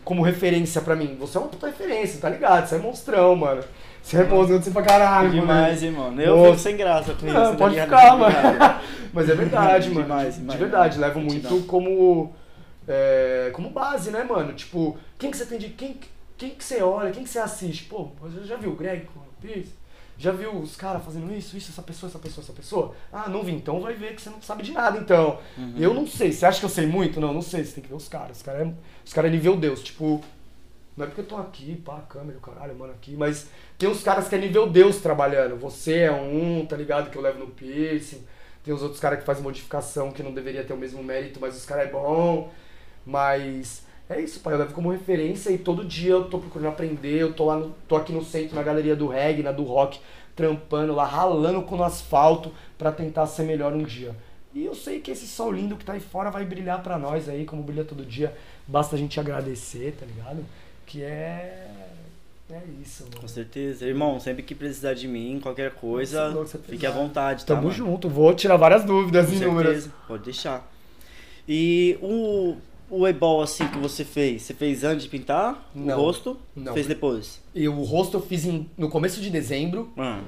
como 0.03 0.21
referência 0.21 0.81
pra 0.81 0.93
mim. 0.93 1.15
Você 1.21 1.37
é 1.37 1.39
uma 1.39 1.47
puta 1.49 1.67
referência, 1.67 2.19
tá 2.19 2.27
ligado? 2.29 2.67
Você 2.67 2.75
é 2.75 2.79
monstrão, 2.79 3.33
mano. 3.33 3.63
Você 4.03 4.17
é 4.17 4.23
monstrão, 4.25 4.61
você 4.61 4.71
pra 4.71 4.81
caralho, 4.81 5.29
mano. 5.29 5.41
Demais, 5.41 5.83
hein, 5.83 5.91
mano? 5.91 6.21
Eu 6.21 6.35
Nossa. 6.35 6.49
fico 6.49 6.59
sem 6.63 6.75
graça 6.75 7.13
com 7.13 7.25
isso. 7.25 7.33
Não, 7.33 7.51
tá 7.51 7.57
pode 7.57 7.79
ficar, 7.79 8.17
mano. 8.17 8.35
Mas 9.13 9.29
é 9.29 9.35
verdade, 9.35 9.87
mano. 9.91 10.03
Demais, 10.03 10.33
de, 10.35 10.39
demais, 10.41 10.57
de 10.59 10.65
verdade, 10.65 10.99
levo 10.99 11.19
Gratidão. 11.21 11.51
muito 11.51 11.67
como 11.67 12.33
é, 12.87 13.51
como 13.53 13.69
base, 13.69 14.11
né, 14.11 14.23
mano? 14.23 14.53
Tipo, 14.53 14.97
quem 15.17 15.29
que 15.29 15.37
você 15.37 15.45
tem 15.45 15.59
de 15.59 15.69
quem 15.69 15.99
quem 16.37 16.51
que 16.51 16.63
você 16.63 16.81
olha, 16.83 17.11
quem 17.11 17.23
que 17.23 17.29
você 17.29 17.39
assiste? 17.39 17.85
Pô, 17.85 18.11
você 18.19 18.43
já 18.43 18.55
viu 18.55 18.71
o 18.71 18.75
Greg 18.75 19.07
com 19.07 19.19
o 19.19 19.23
Pierce? 19.41 19.73
Já 20.19 20.31
viu 20.31 20.55
os 20.55 20.75
caras 20.75 21.03
fazendo 21.03 21.31
isso, 21.33 21.55
isso, 21.55 21.71
essa 21.71 21.81
pessoa, 21.81 22.09
essa 22.09 22.19
pessoa, 22.19 22.43
essa 22.43 22.53
pessoa? 22.53 22.95
Ah, 23.11 23.29
não 23.29 23.43
vi, 23.43 23.53
então 23.53 23.79
vai 23.79 23.93
ver 23.93 24.15
que 24.15 24.21
você 24.21 24.29
não 24.29 24.41
sabe 24.41 24.63
de 24.63 24.71
nada, 24.71 24.97
então. 24.97 25.39
Uhum. 25.57 25.75
Eu 25.77 25.93
não 25.93 26.07
sei. 26.07 26.31
Você 26.31 26.45
acha 26.45 26.59
que 26.59 26.65
eu 26.65 26.69
sei 26.69 26.87
muito? 26.87 27.19
Não, 27.19 27.33
não 27.33 27.41
sei. 27.41 27.63
Você 27.63 27.75
tem 27.75 27.83
que 27.83 27.89
ver 27.89 27.95
os 27.95 28.07
caras. 28.07 28.37
Os 28.37 28.43
caras 28.43 28.67
é, 28.67 28.73
os 29.05 29.13
cara 29.13 29.27
é 29.27 29.31
nível 29.31 29.55
Deus. 29.55 29.83
Tipo, 29.83 30.23
não 30.95 31.05
é 31.05 31.07
porque 31.07 31.21
eu 31.21 31.25
tô 31.25 31.37
aqui, 31.37 31.75
pá, 31.75 32.01
câmera, 32.09 32.39
o 32.39 32.41
caralho, 32.41 32.75
mano, 32.75 32.93
aqui, 32.93 33.15
mas 33.15 33.47
tem 33.77 33.87
uns 33.87 34.01
caras 34.01 34.27
que 34.27 34.33
é 34.33 34.39
nível 34.39 34.67
Deus 34.67 34.97
trabalhando. 34.97 35.55
Você 35.57 35.99
é 35.99 36.11
um, 36.11 36.65
tá 36.65 36.75
ligado? 36.75 37.11
Que 37.11 37.17
eu 37.17 37.21
levo 37.21 37.37
no 37.37 37.47
piercing. 37.47 38.25
Tem 38.63 38.73
os 38.73 38.81
outros 38.81 38.99
caras 38.99 39.19
que 39.19 39.25
fazem 39.25 39.43
modificação 39.43 40.11
que 40.11 40.23
não 40.23 40.33
deveria 40.33 40.63
ter 40.63 40.73
o 40.73 40.77
mesmo 40.77 41.03
mérito, 41.03 41.39
mas 41.39 41.55
os 41.55 41.63
caras 41.63 41.87
é 41.87 41.91
bom. 41.91 42.51
Mas 43.07 43.83
é 44.09 44.19
isso, 44.19 44.41
pai. 44.41 44.53
Eu 44.53 44.57
levo 44.59 44.73
como 44.73 44.91
referência 44.91 45.49
e 45.49 45.57
todo 45.57 45.85
dia 45.85 46.11
eu 46.11 46.25
tô 46.25 46.39
procurando 46.39 46.67
aprender. 46.67 47.21
Eu 47.21 47.33
tô 47.33 47.45
lá 47.45 47.55
no, 47.55 47.69
tô 47.87 47.95
aqui 47.95 48.11
no 48.11 48.23
centro, 48.23 48.55
na 48.55 48.61
galeria 48.63 48.95
do 48.95 49.07
reggae, 49.07 49.41
na 49.41 49.53
do 49.53 49.63
rock, 49.63 49.99
trampando 50.35 50.93
lá, 50.93 51.05
ralando 51.05 51.61
com 51.61 51.77
o 51.77 51.83
asfalto 51.83 52.51
pra 52.77 52.91
tentar 52.91 53.25
ser 53.25 53.43
melhor 53.43 53.73
um 53.73 53.83
dia. 53.83 54.13
E 54.53 54.65
eu 54.65 54.75
sei 54.75 54.99
que 54.99 55.11
esse 55.11 55.25
sol 55.27 55.51
lindo 55.51 55.75
que 55.77 55.85
tá 55.85 55.93
aí 55.93 55.99
fora 55.99 56.29
vai 56.29 56.43
brilhar 56.43 56.83
pra 56.83 56.97
nós 56.97 57.29
aí, 57.29 57.45
como 57.45 57.63
brilha 57.63 57.83
todo 57.85 58.03
dia. 58.05 58.35
Basta 58.67 58.95
a 58.95 58.99
gente 58.99 59.19
agradecer, 59.19 59.95
tá 59.99 60.05
ligado? 60.05 60.43
Que 60.85 61.03
é. 61.03 61.67
É 62.49 62.61
isso, 62.81 63.03
mano. 63.03 63.21
Com 63.21 63.27
certeza. 63.27 63.85
Irmão, 63.85 64.19
sempre 64.21 64.41
que 64.41 64.55
precisar 64.55 64.93
de 64.93 65.05
mim, 65.07 65.37
qualquer 65.43 65.71
coisa, 65.71 66.29
Nossa, 66.29 66.57
fique 66.57 66.85
à 66.85 66.91
vontade, 66.91 67.45
tá? 67.45 67.53
Tamo 67.53 67.67
mano? 67.67 67.73
junto, 67.73 68.07
vou 68.09 68.33
tirar 68.33 68.55
várias 68.55 68.85
dúvidas 68.85 69.27
Com 69.27 69.33
inúmeras. 69.35 69.73
certeza. 69.83 69.95
Pode 70.07 70.23
deixar. 70.23 70.71
E 71.47 71.97
o, 72.01 72.55
o 72.89 73.07
ebol 73.07 73.41
assim 73.41 73.67
que 73.67 73.77
você 73.77 74.03
fez, 74.05 74.43
você 74.43 74.53
fez 74.53 74.83
antes 74.83 75.03
de 75.03 75.09
pintar 75.09 75.69
Não. 75.75 75.97
o 75.97 76.01
rosto? 76.01 76.37
Não. 76.55 76.73
Fez 76.73 76.87
depois? 76.87 77.41
E 77.53 77.67
o 77.67 77.81
rosto 77.83 78.17
eu 78.17 78.21
fiz 78.21 78.45
em- 78.45 78.69
no 78.77 78.89
começo 78.89 79.19
de 79.21 79.29
dezembro. 79.29 79.91
Ah, 79.97 80.19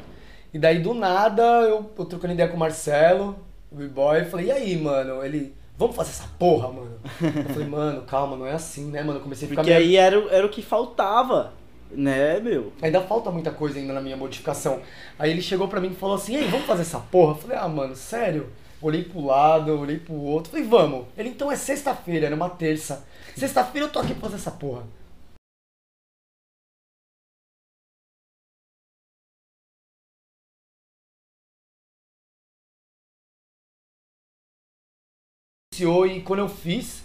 E 0.53 0.57
daí 0.57 0.79
do 0.79 0.93
nada 0.93 1.43
eu, 1.43 1.89
eu 1.97 2.05
trocando 2.05 2.33
ideia 2.33 2.49
com 2.49 2.55
o 2.55 2.59
Marcelo, 2.59 3.35
o 3.71 3.75
B-Boy, 3.75 4.25
falei, 4.25 4.47
e 4.47 4.51
aí, 4.51 4.77
mano? 4.81 5.23
Ele, 5.23 5.53
vamos 5.77 5.95
fazer 5.95 6.09
essa 6.09 6.27
porra, 6.39 6.69
mano. 6.69 6.97
Eu 7.21 7.53
falei, 7.53 7.67
mano, 7.69 8.01
calma, 8.01 8.35
não 8.35 8.47
é 8.47 8.53
assim, 8.53 8.85
né, 8.85 9.03
mano? 9.03 9.19
Eu 9.19 9.23
comecei 9.23 9.45
a 9.45 9.49
ficar 9.49 9.61
porque 9.61 9.73
meio- 9.75 9.85
aí 9.87 9.95
era, 9.95 10.19
o- 10.19 10.27
era 10.29 10.45
o 10.45 10.49
que 10.49 10.61
faltava, 10.63 11.53
né, 11.91 12.39
meu? 12.39 12.73
Ainda 12.81 12.99
falta 13.01 13.29
muita 13.31 13.51
coisa 13.51 13.77
ainda 13.77 13.93
na 13.93 14.01
minha 14.01 14.17
modificação. 14.17 14.79
Aí 15.19 15.29
ele 15.31 15.41
chegou 15.41 15.67
pra 15.67 15.79
mim 15.79 15.89
e 15.91 15.95
falou 15.95 16.15
assim, 16.15 16.33
e 16.33 16.37
aí, 16.37 16.47
vamos 16.47 16.65
fazer 16.65 16.81
essa 16.81 16.99
porra? 16.99 17.33
Eu 17.33 17.35
falei, 17.37 17.57
ah, 17.57 17.67
mano, 17.67 17.95
sério? 17.95 18.47
Olhei 18.81 19.03
pro 19.03 19.25
lado, 19.25 19.77
olhei 19.77 19.99
pro 19.99 20.13
outro, 20.13 20.51
falei, 20.51 20.65
vamos. 20.65 21.05
Ele, 21.17 21.29
então 21.29 21.51
é 21.51 21.55
sexta-feira, 21.55 22.27
era 22.27 22.35
uma 22.35 22.49
terça. 22.49 23.05
Sexta-feira 23.35 23.87
eu 23.87 23.91
tô 23.91 23.99
aqui 23.99 24.13
pra 24.13 24.21
fazer 24.23 24.35
essa 24.35 24.51
porra. 24.51 24.83
E 35.81 36.21
quando 36.23 36.39
eu 36.39 36.49
fiz, 36.49 37.03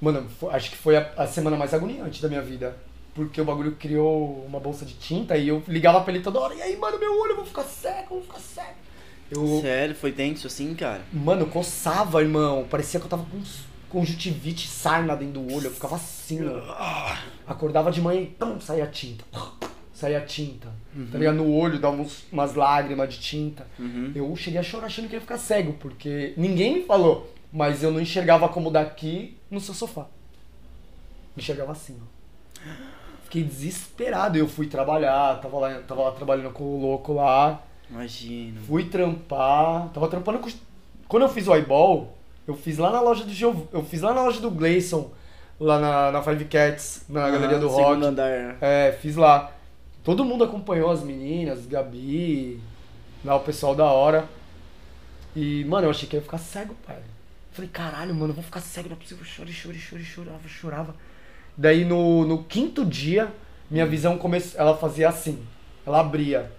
mano, 0.00 0.28
acho 0.50 0.70
que 0.70 0.76
foi 0.76 0.96
a, 0.96 1.12
a 1.16 1.26
semana 1.26 1.56
mais 1.56 1.72
agoniante 1.72 2.20
da 2.20 2.28
minha 2.28 2.42
vida. 2.42 2.76
Porque 3.14 3.40
o 3.40 3.44
bagulho 3.44 3.76
criou 3.76 4.44
uma 4.44 4.58
bolsa 4.58 4.84
de 4.84 4.94
tinta 4.94 5.36
e 5.36 5.48
eu 5.48 5.62
ligava 5.68 6.00
pra 6.00 6.12
ele 6.12 6.22
toda 6.22 6.40
hora. 6.40 6.54
E 6.54 6.62
aí, 6.62 6.76
mano, 6.76 6.98
meu 6.98 7.20
olho, 7.20 7.32
eu 7.32 7.36
vou 7.36 7.46
ficar 7.46 7.64
cego, 7.64 8.16
eu 8.16 8.20
vou 8.20 8.22
ficar 8.22 8.40
cego. 8.40 8.76
Eu, 9.34 9.60
Sério, 9.62 9.94
foi 9.94 10.12
tenso 10.12 10.46
assim, 10.46 10.74
cara? 10.74 11.00
Mano, 11.12 11.46
coçava, 11.46 12.20
irmão. 12.20 12.66
Parecia 12.68 13.00
que 13.00 13.06
eu 13.06 13.10
tava 13.10 13.24
com 13.24 13.40
conjuntivite, 13.88 14.68
sarna 14.68 15.14
dentro 15.16 15.40
do 15.40 15.54
olho. 15.54 15.66
Eu 15.66 15.70
ficava 15.72 15.96
assim, 15.96 16.40
ó. 16.46 17.14
Acordava 17.46 17.90
de 17.90 18.00
manhã 18.00 18.20
e 18.20 18.26
pum, 18.26 18.60
saía 18.60 18.86
tinta. 18.86 19.24
Saía 19.94 20.20
tinta. 20.22 20.68
Tá 21.10 21.18
ligado? 21.18 21.36
No 21.36 21.50
olho, 21.54 21.78
dava 21.78 21.96
uns- 21.96 22.24
umas 22.32 22.54
lágrimas 22.54 23.12
de 23.14 23.20
tinta. 23.20 23.66
Uhum. 23.78 24.12
Eu 24.14 24.34
cheguei 24.36 24.58
a 24.58 24.62
chorar 24.62 24.86
achando 24.86 25.08
que 25.08 25.14
ia 25.14 25.20
ficar 25.20 25.38
cego, 25.38 25.74
porque 25.74 26.34
ninguém 26.36 26.74
me 26.78 26.84
falou. 26.84 27.32
Mas 27.52 27.82
eu 27.82 27.90
não 27.90 28.00
enxergava 28.00 28.48
como 28.48 28.70
daqui 28.70 29.36
no 29.50 29.60
seu 29.60 29.74
sofá. 29.74 30.06
Me 31.36 31.42
enxergava 31.42 31.72
assim, 31.72 31.96
ó. 32.00 32.68
Fiquei 33.24 33.42
desesperado. 33.44 34.36
Eu 34.36 34.48
fui 34.48 34.66
trabalhar, 34.66 35.40
tava 35.40 35.58
lá, 35.58 35.74
tava 35.80 36.02
lá 36.02 36.10
trabalhando 36.12 36.50
com 36.50 36.64
o 36.64 36.80
louco 36.80 37.12
lá. 37.14 37.62
Imagino. 37.92 38.60
Fui 38.62 38.84
trampar. 38.84 39.88
Tava 39.90 40.08
trampando 40.08 40.38
com. 40.38 40.50
Quando 41.06 41.24
eu 41.24 41.28
fiz 41.28 41.46
o 41.46 41.54
eyeball, 41.54 42.16
eu 42.46 42.56
fiz 42.56 42.78
lá 42.78 42.90
na 42.90 43.00
loja 43.00 43.24
do 43.24 43.30
Giov... 43.30 43.68
Eu 43.72 43.84
fiz 43.84 44.00
lá 44.00 44.14
na 44.14 44.22
loja 44.22 44.40
do 44.40 44.50
Gleison, 44.50 45.10
lá 45.60 45.78
na, 45.78 46.10
na 46.10 46.22
Five 46.22 46.46
Cats, 46.46 47.04
na 47.08 47.30
galeria 47.30 47.58
do 47.58 47.68
rock. 47.68 48.02
andar. 48.02 48.56
É, 48.60 48.96
fiz 49.00 49.14
lá. 49.14 49.52
Todo 50.02 50.24
mundo 50.24 50.42
acompanhou 50.42 50.90
as 50.90 51.02
meninas, 51.02 51.66
Gabi, 51.66 52.58
lá 53.24 53.36
o 53.36 53.40
pessoal 53.40 53.74
da 53.74 53.84
hora. 53.84 54.26
E, 55.36 55.64
mano, 55.66 55.86
eu 55.86 55.90
achei 55.90 56.08
que 56.08 56.16
eu 56.16 56.18
ia 56.18 56.24
ficar 56.24 56.38
cego, 56.38 56.74
pai. 56.86 56.98
Falei, 57.52 57.70
caralho, 57.70 58.14
mano, 58.14 58.30
eu 58.30 58.34
vou 58.34 58.42
ficar 58.42 58.60
cego, 58.60 58.88
não 58.88 58.96
é 58.96 58.98
possível. 58.98 59.24
Chorei, 59.24 59.52
chorei, 59.52 59.78
chorei, 59.78 60.04
chorava, 60.04 60.48
chorava. 60.48 60.94
Daí 61.56 61.84
no, 61.84 62.24
no 62.26 62.42
quinto 62.44 62.84
dia, 62.84 63.30
minha 63.70 63.86
visão 63.86 64.16
começou. 64.16 64.58
Ela 64.58 64.76
fazia 64.76 65.08
assim. 65.08 65.42
Ela 65.86 66.00
abria. 66.00 66.50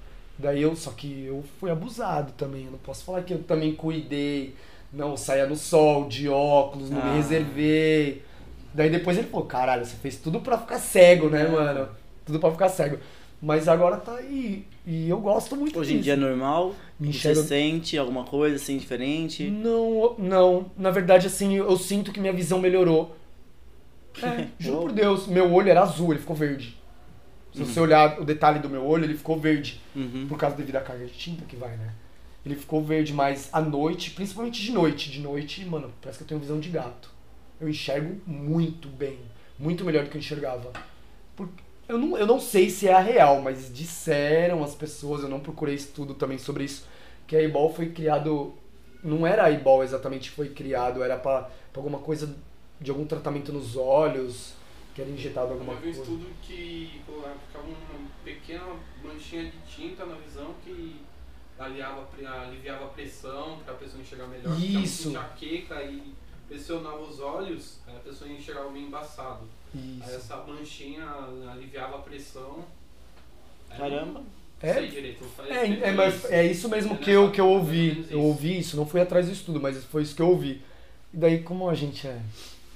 Daí 0.44 0.62
eu. 0.62 0.76
Só 0.76 0.92
que 0.92 1.26
eu 1.26 1.44
fui 1.60 1.72
abusado 1.72 2.32
também. 2.38 2.66
Eu 2.66 2.72
não 2.72 2.78
posso 2.80 3.04
falar 3.04 3.24
que 3.24 3.34
eu 3.34 3.42
também 3.42 3.74
cuidei 3.74 4.54
Não, 4.92 5.10
eu 5.12 5.18
saía 5.18 5.48
no 5.48 5.56
sol, 5.56 6.08
de 6.08 6.30
óculos, 6.30 6.92
não 6.92 7.02
Ah. 7.02 7.06
me 7.06 7.16
reservei. 7.18 8.22
Daí 8.76 8.92
depois 8.92 9.18
ele 9.18 9.28
falou, 9.28 9.48
caralho, 9.48 9.84
você 9.84 9.96
fez 9.96 10.18
tudo 10.18 10.40
pra 10.40 10.56
ficar 10.56 10.78
cego, 10.78 11.30
né, 11.30 11.48
mano? 11.48 11.88
Tudo 12.24 12.40
pra 12.40 12.52
ficar 12.52 12.70
cego. 12.70 12.98
Mas 13.42 13.68
agora 13.68 13.98
tá 13.98 14.16
aí. 14.18 14.66
E 14.86 15.10
eu 15.10 15.20
gosto 15.20 15.56
muito 15.56 15.80
Hoje 15.80 15.94
em 15.94 15.96
disso. 15.96 16.04
dia 16.04 16.14
é 16.14 16.16
normal? 16.16 16.76
Me 17.00 17.12
Você 17.12 17.34
sente 17.34 17.98
alguma 17.98 18.24
coisa 18.24 18.56
assim 18.58 18.78
diferente? 18.78 19.50
Não, 19.50 20.14
não. 20.20 20.66
Na 20.78 20.92
verdade, 20.92 21.26
assim, 21.26 21.56
eu 21.56 21.76
sinto 21.76 22.12
que 22.12 22.20
minha 22.20 22.32
visão 22.34 22.60
melhorou. 22.60 23.16
É, 24.22 24.46
juro 24.60 24.82
por 24.82 24.92
Deus, 24.92 25.26
meu 25.26 25.52
olho 25.52 25.70
era 25.72 25.82
azul, 25.82 26.12
ele 26.12 26.20
ficou 26.20 26.36
verde. 26.36 26.78
Se 27.54 27.64
você 27.64 27.80
olhar 27.80 28.20
o 28.20 28.26
detalhe 28.26 28.60
do 28.60 28.70
meu 28.70 28.84
olho, 28.86 29.04
ele 29.04 29.16
ficou 29.16 29.40
verde. 29.40 29.80
Uhum. 29.96 30.26
Por 30.28 30.38
causa 30.38 30.56
devido 30.56 30.76
à 30.78 30.82
carga 30.82 31.06
de 31.06 31.14
tinta 31.14 31.46
que 31.46 31.56
vai, 31.56 31.78
né? 31.78 31.94
Ele 32.46 32.56
ficou 32.56 32.84
verde, 32.84 33.14
mas 33.14 33.50
à 33.54 33.62
noite, 33.62 34.12
principalmente 34.12 34.62
de 34.62 34.72
noite. 34.72 35.12
De 35.12 35.20
noite, 35.20 35.64
mano, 35.66 35.92
parece 36.02 36.18
que 36.18 36.24
eu 36.24 36.28
tenho 36.28 36.42
visão 36.42 36.60
de 36.60 36.70
gato. 36.70 37.10
Eu 37.62 37.70
enxergo 37.70 38.20
muito 38.26 38.88
bem. 38.88 39.20
Muito 39.58 39.86
melhor 39.86 40.04
do 40.04 40.10
que 40.10 40.18
eu 40.18 40.20
enxergava. 40.20 40.74
Eu, 41.88 41.98
não, 41.98 42.18
eu 42.18 42.26
não 42.26 42.40
sei 42.40 42.70
se 42.70 42.88
é 42.88 42.94
a 42.94 43.00
real, 43.00 43.42
mas 43.42 43.72
disseram 43.74 44.64
as 44.64 44.74
pessoas, 44.74 45.22
eu 45.22 45.30
não 45.30 45.40
procurei 45.40 45.76
estudo 45.76 46.14
também 46.14 46.38
sobre 46.38 46.64
isso, 46.64 46.88
que 47.28 47.36
a 47.36 47.42
Ebol 47.42 47.74
foi 47.74 47.90
criado. 47.90 48.54
Não 49.04 49.28
era 49.28 49.44
a 49.44 49.52
Ebol 49.52 49.84
exatamente 49.84 50.30
que 50.30 50.36
foi 50.36 50.50
criado, 50.50 51.04
era 51.04 51.18
pra 51.18 51.50
alguma 51.76 52.00
coisa 52.00 52.36
de 52.80 52.90
algum 52.90 53.06
tratamento 53.06 53.52
nos 53.52 53.76
olhos, 53.76 54.54
que 54.94 55.02
era 55.02 55.10
injetado 55.10 55.54
alguma 55.54 55.74
Eu 55.74 55.80
vi 55.80 55.90
um 55.90 55.94
coisa. 55.94 56.02
estudo 56.02 56.28
que 56.42 57.02
ficava 57.48 57.66
uma 57.68 58.10
pequena 58.24 58.66
manchinha 59.04 59.46
de 59.46 59.58
tinta 59.68 60.06
na 60.06 60.16
visão 60.16 60.54
que 60.64 61.02
aliava, 61.58 62.08
aliviava 62.46 62.86
a 62.86 62.90
pressão 62.90 63.60
para 63.64 63.74
a 63.74 63.78
pessoa 63.78 64.02
enxergar 64.02 64.28
melhor. 64.28 64.58
Isso. 64.60 65.10
Enxaqueca 65.10 65.84
e 65.84 66.14
pressionava 66.48 67.00
os 67.02 67.20
olhos, 67.20 67.80
aí 67.88 67.96
a 67.96 68.00
pessoa 68.00 68.30
enxergava 68.30 68.70
meio 68.70 68.88
embaçado. 68.88 69.48
Aí 69.74 70.00
Isso. 70.02 70.16
essa 70.16 70.38
manchinha 70.38 71.06
aliviava 71.52 71.98
a 71.98 72.00
pressão. 72.00 72.64
Aí 73.70 73.78
Caramba. 73.78 74.24
É, 74.62 74.82
direito. 74.86 75.26
É, 75.50 75.90
é, 75.90 75.92
mas 75.92 76.16
isso. 76.16 76.28
é 76.28 76.46
isso 76.46 76.70
mesmo 76.70 76.94
É 76.94 76.98
que 76.98 77.12
eu, 77.12 77.32
que 77.32 77.42
eu 77.42 77.50
ouvi. 77.50 78.06
Eu 78.10 78.22
ouvi 78.22 78.60
isso, 78.60 78.78
não 78.78 78.86
fui 78.86 79.02
atrás 79.02 79.26
do 79.26 79.34
estudo, 79.34 79.60
mas 79.60 79.84
foi 79.86 80.04
isso 80.04 80.16
que 80.16 80.22
eu 80.22 80.30
ouvi. 80.30 80.62
E 81.14 81.18
daí, 81.18 81.44
como 81.44 81.70
a 81.70 81.74
gente 81.74 82.08
é 82.08 82.22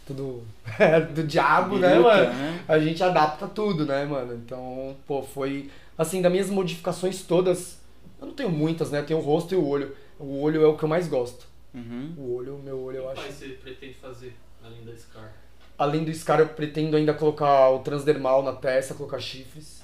tudo 0.07 0.43
do 1.13 1.23
diabo, 1.23 1.77
né, 1.77 1.99
mano? 1.99 2.33
né? 2.33 2.63
A 2.67 2.79
gente 2.79 3.03
adapta 3.03 3.47
tudo, 3.47 3.85
né, 3.85 4.05
mano? 4.05 4.33
Então, 4.33 4.95
pô, 5.05 5.21
foi. 5.21 5.69
Assim, 5.97 6.21
das 6.21 6.31
minhas 6.31 6.49
modificações 6.49 7.21
todas, 7.23 7.79
eu 8.19 8.27
não 8.27 8.33
tenho 8.33 8.49
muitas, 8.49 8.89
né? 8.91 8.99
Eu 8.99 9.05
tenho 9.05 9.19
o 9.19 9.23
rosto 9.23 9.53
e 9.53 9.57
o 9.57 9.65
olho. 9.67 9.95
O 10.19 10.41
olho 10.41 10.63
é 10.63 10.67
o 10.67 10.77
que 10.77 10.83
eu 10.83 10.89
mais 10.89 11.07
gosto. 11.07 11.45
Uhum. 11.73 12.13
O 12.17 12.35
olho, 12.35 12.57
meu 12.63 12.79
olho, 12.79 12.97
eu 12.97 13.03
O 13.03 13.05
que 13.07 13.11
acho. 13.13 13.21
mais 13.21 13.35
você 13.35 13.47
pretende 13.49 13.93
fazer 13.95 14.35
além 14.63 14.83
da 14.83 14.95
SCAR? 14.95 15.31
Além 15.77 16.03
do 16.03 16.11
Scar, 16.11 16.39
eu 16.39 16.47
pretendo 16.47 16.97
ainda 16.97 17.13
colocar 17.13 17.69
o 17.69 17.79
transdermal 17.79 18.41
na 18.41 18.53
testa, 18.53 18.95
colocar 18.95 19.19
chifres. 19.19 19.83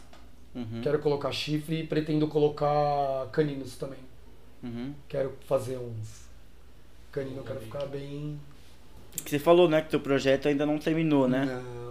Uhum. 0.56 0.82
Quero 0.82 0.98
colocar 0.98 1.32
chifre 1.32 1.82
e 1.82 1.88
pretendo 1.88 2.28
colocar 2.28 3.28
caninos 3.32 3.76
também. 3.76 4.00
Uhum. 4.64 4.94
Quero 5.08 5.34
fazer 5.48 5.78
uns 5.78 6.24
caninos, 7.12 7.46
quero 7.46 7.60
ficar 7.60 7.86
bem. 7.86 8.40
Que 9.24 9.30
você 9.30 9.40
falou, 9.40 9.70
né, 9.70 9.82
que 9.82 9.90
teu 9.90 10.00
projeto 10.00 10.48
ainda 10.48 10.66
não 10.66 10.78
terminou, 10.78 11.28
né? 11.28 11.46
Não. 11.46 11.84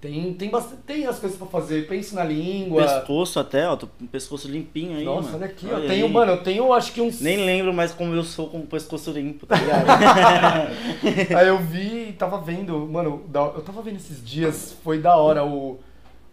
Tem, 0.00 0.32
tem, 0.34 0.48
bastante, 0.48 0.82
tem 0.82 1.06
as 1.06 1.18
coisas 1.18 1.36
pra 1.36 1.48
fazer. 1.48 1.88
Penso 1.88 2.14
na 2.14 2.22
língua. 2.22 2.84
Pescoço 2.84 3.40
até, 3.40 3.68
ó, 3.68 3.74
tô 3.74 3.88
com 3.88 4.04
o 4.04 4.08
pescoço 4.08 4.48
limpinho 4.48 4.96
aí, 4.96 5.04
Nossa, 5.04 5.32
mano. 5.32 5.38
olha 5.38 5.46
aqui, 5.46 5.66
ó. 5.68 5.74
Olha 5.74 5.88
Tenho, 5.88 6.06
aí. 6.06 6.12
mano, 6.12 6.32
eu 6.32 6.42
tenho 6.44 6.72
acho 6.72 6.92
que 6.92 7.00
uns. 7.00 7.20
Nem 7.20 7.44
lembro 7.44 7.74
mais 7.74 7.92
como 7.92 8.14
eu 8.14 8.22
sou 8.22 8.48
com 8.48 8.58
o 8.60 8.66
pescoço 8.66 9.10
limpo, 9.10 9.44
tá 9.44 9.56
ligado? 9.56 9.86
Aí 11.36 11.48
eu 11.48 11.58
vi 11.58 12.10
e 12.10 12.12
tava 12.12 12.40
vendo, 12.40 12.78
mano, 12.86 13.24
eu 13.34 13.62
tava 13.62 13.82
vendo 13.82 13.96
esses 13.96 14.24
dias, 14.24 14.76
foi 14.84 15.00
da 15.00 15.16
hora 15.16 15.44
o, 15.44 15.80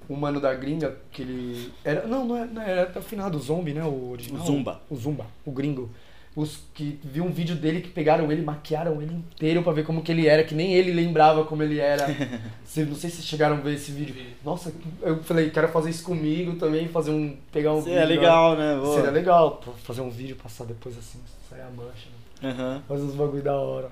o 0.07 0.15
mano 0.15 0.39
da 0.39 0.53
gringa, 0.53 0.97
que 1.11 1.23
ele. 1.23 1.73
Era, 1.83 2.05
não, 2.05 2.23
não 2.23 2.37
era, 2.37 2.45
não 2.45 2.61
era 2.61 2.83
até 2.83 2.99
o 2.99 3.03
final 3.03 3.31
do 3.31 3.39
zombie, 3.39 3.73
né? 3.73 3.83
O 3.83 4.11
original. 4.11 4.43
O 4.43 4.45
Zumba. 4.45 4.81
O 4.91 4.95
Zumba, 4.95 5.25
o 5.43 5.51
gringo. 5.51 5.89
Os 6.35 6.59
que 6.73 6.99
vi 7.01 7.21
um 7.21 7.31
vídeo 7.31 7.55
dele 7.55 7.79
que 7.79 7.87
pegaram 7.89 8.29
ele, 8.29 8.41
maquiaram 8.41 9.01
ele 9.01 9.13
inteiro 9.13 9.63
pra 9.63 9.71
ver 9.71 9.85
como 9.85 10.01
que 10.03 10.11
ele 10.11 10.27
era, 10.27 10.43
que 10.43 10.53
nem 10.53 10.73
ele 10.73 10.91
lembrava 10.91 11.45
como 11.45 11.63
ele 11.63 11.79
era. 11.79 12.05
Cê- 12.65 12.83
não 12.83 12.93
sei 12.95 13.09
se 13.09 13.17
vocês 13.17 13.25
chegaram 13.27 13.55
a 13.55 13.59
ver 13.61 13.75
esse 13.75 13.91
vídeo. 13.91 14.13
Nossa, 14.43 14.73
eu 15.01 15.23
falei, 15.23 15.49
quero 15.49 15.69
fazer 15.69 15.91
isso 15.91 16.03
comigo 16.03 16.57
também, 16.57 16.89
fazer 16.89 17.11
um. 17.11 17.37
pegar 17.53 17.71
um 17.73 17.77
Isso 17.79 17.85
vídeo. 17.87 17.99
é 18.01 18.05
legal, 18.05 18.57
né? 18.57 18.75
Boa. 18.75 18.95
Seria 18.95 19.11
legal, 19.11 19.51
pô, 19.63 19.71
fazer 19.71 20.01
um 20.01 20.09
vídeo, 20.09 20.35
passar 20.35 20.65
depois 20.65 20.97
assim, 20.97 21.19
sair 21.49 21.61
a 21.61 21.69
mancha, 21.69 22.09
né? 22.41 22.49
Aham. 22.49 22.83
Fazer 22.85 23.03
uns 23.03 23.15
bagulho 23.15 23.41
da 23.41 23.55
hora. 23.55 23.89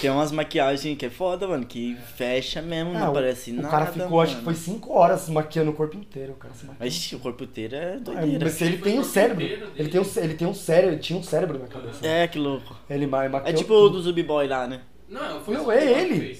Tem 0.00 0.10
umas 0.10 0.32
maquiagens 0.32 0.96
que 0.98 1.06
é 1.06 1.10
foda, 1.10 1.46
mano, 1.46 1.64
que 1.66 1.96
fecha 2.16 2.62
mesmo, 2.62 2.92
Ah, 2.96 3.00
não 3.00 3.10
o- 3.10 3.12
parece 3.14 3.50
o 3.50 3.54
nada. 3.56 3.68
cara 3.68 3.86
ficou, 3.86 4.20
acho 4.20 4.36
que 4.36 4.42
mano. 4.42 4.56
foi 4.56 4.72
5 4.72 4.92
horas 4.92 5.28
maquiando 5.28 5.70
o 5.70 5.74
corpo 5.74 5.96
inteiro. 5.96 6.32
O 6.32 6.36
cara 6.36 6.54
se 6.54 6.64
maquiou. 6.64 6.78
Mas 6.80 7.12
o 7.12 7.18
corpo 7.18 7.44
inteiro 7.44 7.74
é 7.76 7.94
Ah, 7.94 7.98
doideira. 7.98 8.44
mas 8.44 8.60
ele 8.62 8.78
tem 8.78 8.98
o 8.98 9.00
um 9.02 9.04
cérebro. 9.04 9.44
Ele 9.44 9.88
tem, 9.88 10.00
um, 10.00 10.04
ele 10.16 10.34
tem 10.34 10.48
um 10.48 10.54
cérebro, 10.54 10.92
ele 10.94 11.00
tinha 11.02 11.18
um 11.18 11.22
cérebro 11.22 11.58
na 11.58 11.66
cabeça. 11.66 12.06
É, 12.06 12.26
que 12.26 12.38
louco. 12.38 12.74
Ele 12.88 13.06
ma- 13.06 13.28
maquiou. 13.28 13.50
É 13.50 13.52
tipo 13.52 13.74
o 13.74 13.88
do 13.90 14.00
Zubi 14.00 14.22
Boy 14.22 14.46
lá, 14.48 14.66
né? 14.66 14.80
Não, 15.08 15.40
foi 15.42 15.54
Não, 15.54 15.70
é 15.70 15.78
que 15.78 15.84
o 15.84 15.90
Marco 15.96 16.12
ele. 16.14 16.38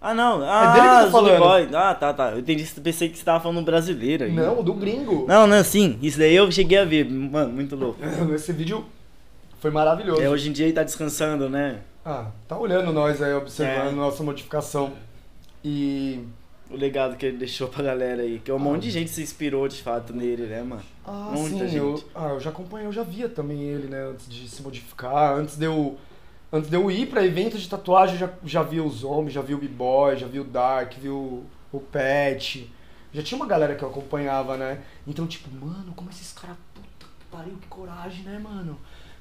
Ah, 0.00 0.14
não. 0.14 0.42
Ah, 0.42 0.72
dele 0.72 0.88
que 0.88 0.94
eu 0.94 1.04
tô 1.04 1.10
falando. 1.10 1.38
Boy. 1.38 1.68
Ah, 1.74 1.94
tá, 1.94 2.14
tá. 2.14 2.30
Eu 2.30 2.38
entendi, 2.38 2.64
pensei 2.82 3.10
que 3.10 3.18
você 3.18 3.24
tava 3.24 3.40
falando 3.40 3.62
brasileiro 3.62 4.24
aí. 4.24 4.32
Não, 4.32 4.60
o 4.60 4.62
do 4.62 4.72
gringo. 4.72 5.26
Não, 5.28 5.46
não, 5.46 5.62
sim. 5.62 5.98
Isso 6.00 6.18
daí 6.18 6.34
eu 6.34 6.50
cheguei 6.50 6.78
a 6.78 6.84
ver. 6.86 7.04
Mano, 7.10 7.52
muito 7.52 7.76
louco. 7.76 7.98
Esse 8.34 8.52
vídeo 8.54 8.86
foi 9.60 9.70
maravilhoso. 9.70 10.22
É, 10.22 10.30
hoje 10.30 10.48
em 10.48 10.52
dia 10.52 10.64
ele 10.64 10.72
tá 10.72 10.82
descansando, 10.82 11.50
né? 11.50 11.80
Ah, 12.04 12.30
tá 12.48 12.56
olhando 12.58 12.92
nós 12.92 13.20
aí, 13.20 13.32
observando 13.34 13.88
É. 13.88 13.92
nossa 13.92 14.22
modificação. 14.22 14.92
E. 15.64 16.24
O 16.70 16.76
legado 16.76 17.16
que 17.16 17.26
ele 17.26 17.36
deixou 17.36 17.66
pra 17.66 17.82
galera 17.82 18.22
aí. 18.22 18.38
Que 18.38 18.52
um 18.52 18.54
Ah. 18.54 18.58
monte 18.58 18.82
de 18.84 18.90
gente 18.92 19.10
se 19.10 19.20
inspirou 19.20 19.66
de 19.66 19.82
fato 19.82 20.12
nele, 20.12 20.46
né, 20.46 20.62
mano? 20.62 20.82
Ah, 21.04 21.30
Muita 21.34 21.68
sim, 21.68 21.76
eu, 21.76 21.96
gente. 21.96 22.06
ah, 22.14 22.28
eu 22.28 22.40
já 22.40 22.50
acompanhei, 22.50 22.86
eu 22.86 22.92
já 22.92 23.02
via 23.02 23.28
também 23.28 23.60
ele, 23.60 23.88
né, 23.88 24.04
antes 24.04 24.28
de 24.28 24.48
se 24.48 24.62
modificar, 24.62 25.34
antes 25.36 25.56
de 25.56 25.64
eu, 25.64 25.98
antes 26.52 26.70
de 26.70 26.76
eu 26.76 26.88
ir 26.88 27.06
pra 27.06 27.24
evento 27.26 27.58
de 27.58 27.68
tatuagem, 27.68 28.14
eu 28.14 28.20
já, 28.20 28.30
já 28.44 28.62
via 28.62 28.84
os 28.84 29.02
homens, 29.02 29.32
já 29.32 29.42
via 29.42 29.56
o 29.56 29.58
B-Boy, 29.58 30.16
já 30.16 30.28
via 30.28 30.42
o 30.42 30.44
Dark, 30.44 30.92
via 30.96 31.12
o, 31.12 31.44
o 31.72 31.80
Pet, 31.80 32.72
já 33.12 33.20
tinha 33.20 33.34
uma 33.36 33.46
galera 33.48 33.74
que 33.74 33.82
eu 33.82 33.88
acompanhava, 33.88 34.56
né, 34.56 34.78
então 35.08 35.26
tipo, 35.26 35.50
mano, 35.52 35.92
como 35.96 36.08
esses 36.10 36.32
caras, 36.32 36.56
puta 36.72 37.06
que 37.18 37.24
pariu, 37.32 37.54
que 37.60 37.66
coragem, 37.66 38.22
né, 38.22 38.38
mano, 38.38 38.78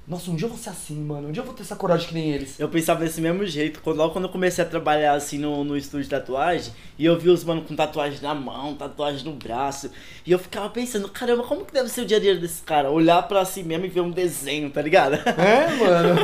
nossa, 0.09 0.31
um 0.31 0.35
dia 0.35 0.45
eu 0.47 0.49
vou 0.49 0.57
ser 0.57 0.71
assim, 0.71 0.95
mano, 0.95 1.27
um 1.27 1.31
dia 1.31 1.41
eu 1.41 1.45
vou 1.45 1.53
ter 1.53 1.61
essa 1.61 1.75
coragem 1.75 2.07
que 2.07 2.13
nem 2.15 2.31
eles. 2.31 2.59
Eu 2.59 2.67
pensava 2.67 2.99
desse 3.05 3.21
mesmo 3.21 3.45
jeito. 3.45 3.79
Quando, 3.83 3.97
logo 3.97 4.11
quando 4.11 4.25
eu 4.25 4.29
comecei 4.31 4.63
a 4.63 4.67
trabalhar 4.67 5.13
assim 5.13 5.37
no, 5.37 5.63
no 5.63 5.77
estúdio 5.77 6.05
de 6.05 6.09
tatuagem, 6.09 6.73
e 6.97 7.05
eu 7.05 7.17
vi 7.19 7.29
os 7.29 7.43
mano 7.43 7.61
com 7.61 7.75
tatuagem 7.75 8.19
na 8.21 8.33
mão, 8.33 8.73
tatuagem 8.73 9.23
no 9.23 9.33
braço, 9.33 9.91
e 10.25 10.31
eu 10.31 10.39
ficava 10.39 10.67
pensando, 10.69 11.07
caramba, 11.09 11.43
como 11.43 11.63
que 11.63 11.71
deve 11.71 11.89
ser 11.89 12.01
o 12.01 12.05
dia 12.05 12.17
a 12.17 12.19
dia 12.19 12.35
desse 12.35 12.61
cara? 12.63 12.89
Olhar 12.89 13.21
pra 13.27 13.45
si 13.45 13.61
mesmo 13.61 13.85
e 13.85 13.89
ver 13.89 14.01
um 14.01 14.09
desenho, 14.09 14.69
tá 14.71 14.81
ligado? 14.81 15.13
É, 15.15 15.69
mano, 15.77 16.15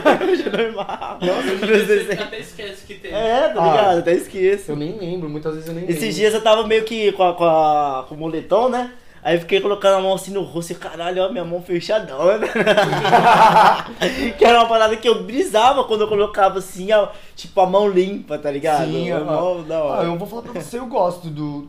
normal. 0.52 1.20
Os 1.22 1.60
você 1.60 1.86
desenhos. 1.86 2.22
até 2.22 2.40
esquece 2.40 2.86
que 2.88 2.96
tem. 2.96 3.12
É, 3.14 3.50
tá 3.50 3.62
Ah. 3.64 3.72
ligado? 3.72 4.00
Até 4.00 4.14
esqueço. 4.16 4.72
eu 4.72 4.76
nem 4.76 4.98
lembro, 4.98 5.30
muitas 5.30 5.54
vezes 5.54 5.68
eu 5.70 5.76
nem 5.76 5.86
lembro. 5.86 5.96
Esses 5.98 6.16
dias 6.16 6.34
eu 6.34 6.42
tava 6.42 6.66
meio 6.68 6.84
que 6.86 7.12
com, 7.12 7.24
a, 7.24 7.34
com, 7.36 7.44
a- 7.44 8.06
com 8.10 8.16
o 8.16 8.18
moletom, 8.18 8.68
né? 8.70 8.92
Aí 9.26 9.38
eu 9.38 9.40
fiquei 9.40 9.60
colocando 9.60 9.96
a 9.96 10.02
mão 10.02 10.14
assim 10.14 10.30
no 10.30 10.44
rosto 10.44 10.74
e 10.74 10.76
caralho, 10.76 11.24
ó, 11.24 11.32
minha 11.32 11.44
mão 11.44 11.60
fechadona. 11.60 12.46
que 14.38 14.46
era 14.46 14.60
uma 14.60 14.70
parada 14.70 14.96
que 14.96 15.10
eu 15.10 15.24
brisava 15.24 15.84
quando 15.86 16.02
eu 16.02 16.08
colocava 16.08 16.60
assim, 16.60 16.92
ó, 16.92 17.10
tipo 17.36 17.60
a 17.60 17.66
mão 17.66 17.90
limpa, 17.90 18.38
tá 18.38 18.52
ligado? 18.52 18.86
Sim, 18.86 19.10
a 19.10 19.22
mão 19.22 19.64
da 19.64 19.84
hora. 19.84 20.02
Ah, 20.02 20.06
eu 20.06 20.16
vou 20.16 20.28
falar 20.28 20.44
pra 20.44 20.62
você, 20.62 20.78
eu 20.78 20.86
gosto 20.86 21.28
do. 21.32 21.68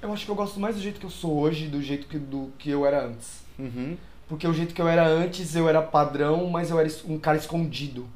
Eu 0.00 0.14
acho 0.14 0.24
que 0.24 0.30
eu 0.30 0.34
gosto 0.34 0.58
mais 0.58 0.76
do 0.76 0.80
jeito 0.80 0.98
que 0.98 1.04
eu 1.04 1.10
sou 1.10 1.40
hoje 1.40 1.66
do 1.66 1.82
jeito 1.82 2.06
que, 2.06 2.18
do 2.18 2.50
que 2.58 2.70
eu 2.70 2.86
era 2.86 3.04
antes. 3.04 3.44
Uhum. 3.58 3.98
Porque 4.26 4.48
o 4.48 4.54
jeito 4.54 4.74
que 4.74 4.80
eu 4.80 4.88
era 4.88 5.06
antes, 5.06 5.54
eu 5.54 5.68
era 5.68 5.82
padrão, 5.82 6.46
mas 6.46 6.70
eu 6.70 6.80
era 6.80 6.88
um 7.06 7.18
cara 7.18 7.36
escondido. 7.36 8.08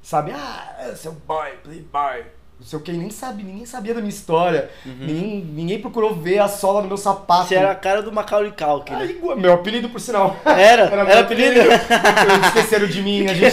Sabe? 0.00 0.32
Ah, 0.34 0.86
eu 0.88 0.96
sou 0.96 1.12
boy, 1.12 1.50
playboy. 1.62 2.24
Não 2.62 2.68
sei 2.68 2.78
o 2.78 2.82
que, 2.82 2.92
nem 2.92 3.10
sabe, 3.10 3.42
ninguém 3.42 3.66
sabia 3.66 3.92
da 3.92 3.98
minha 4.00 4.08
história. 4.08 4.70
Ninguém, 4.86 5.44
ninguém 5.52 5.80
procurou 5.80 6.14
ver 6.14 6.38
a 6.38 6.46
sola 6.46 6.80
do 6.80 6.86
meu 6.86 6.96
sapato. 6.96 7.48
Você 7.48 7.56
era 7.56 7.72
a 7.72 7.74
cara 7.74 8.02
do 8.02 8.12
Macaulay 8.12 8.52
Culkin, 8.52 8.92
né? 8.92 9.06
igual- 9.06 9.36
meu 9.36 9.52
apelido, 9.52 9.88
por 9.88 10.00
sinal. 10.00 10.36
Era? 10.44 10.84
Era, 10.92 11.04
meu 11.04 11.18
apelido? 11.18 11.58
Eles 11.60 12.46
esqueceram 12.46 12.86
de 12.86 13.02
mim. 13.02 13.26
A 13.26 13.34
gente, 13.34 13.52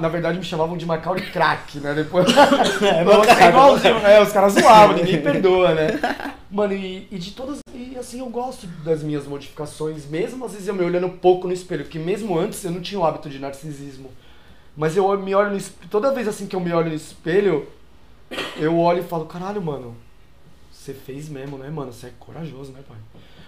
na 0.00 0.08
verdade, 0.08 0.38
me 0.38 0.44
chamavam 0.44 0.76
de 0.76 0.86
Macaulay 0.86 1.26
Crack, 1.32 1.78
né? 1.80 1.92
Depois. 1.92 2.26
É, 2.80 3.02
Nossa, 3.04 3.18
Macaulay. 3.18 3.48
igualzinho. 3.48 3.96
É, 4.06 4.22
os 4.22 4.30
caras 4.32 4.52
zoavam, 4.52 4.96
ninguém 4.96 5.20
perdoa, 5.20 5.74
né? 5.74 5.98
Mano, 6.50 6.72
e, 6.72 7.08
e 7.10 7.18
de 7.18 7.32
todas. 7.32 7.58
E 7.74 7.96
assim, 7.98 8.20
eu 8.20 8.26
gosto 8.26 8.66
das 8.84 9.02
minhas 9.02 9.26
modificações, 9.26 10.06
mesmo 10.06 10.44
às 10.44 10.52
vezes 10.52 10.68
eu 10.68 10.74
me 10.74 10.84
olhando 10.84 11.08
pouco 11.08 11.48
no 11.48 11.52
espelho, 11.52 11.82
porque 11.84 11.98
mesmo 11.98 12.38
antes 12.38 12.62
eu 12.64 12.70
não 12.70 12.80
tinha 12.80 13.00
o 13.00 13.04
hábito 13.04 13.28
de 13.28 13.38
narcisismo. 13.40 14.10
Mas 14.76 14.96
eu 14.96 15.16
me 15.18 15.34
olho 15.34 15.50
no 15.50 15.56
espelho. 15.56 15.90
Toda 15.90 16.12
vez 16.12 16.28
assim 16.28 16.46
que 16.46 16.54
eu 16.54 16.60
me 16.60 16.72
olho 16.72 16.88
no 16.90 16.94
espelho, 16.94 17.66
eu 18.56 18.78
olho 18.78 19.00
e 19.00 19.06
falo, 19.06 19.26
caralho, 19.26 19.60
mano, 19.62 19.94
você 20.72 20.92
fez 20.94 21.28
mesmo, 21.28 21.58
né, 21.58 21.68
mano? 21.70 21.92
Você 21.92 22.06
é 22.06 22.12
corajoso, 22.18 22.72
né, 22.72 22.80
pai? 22.88 22.96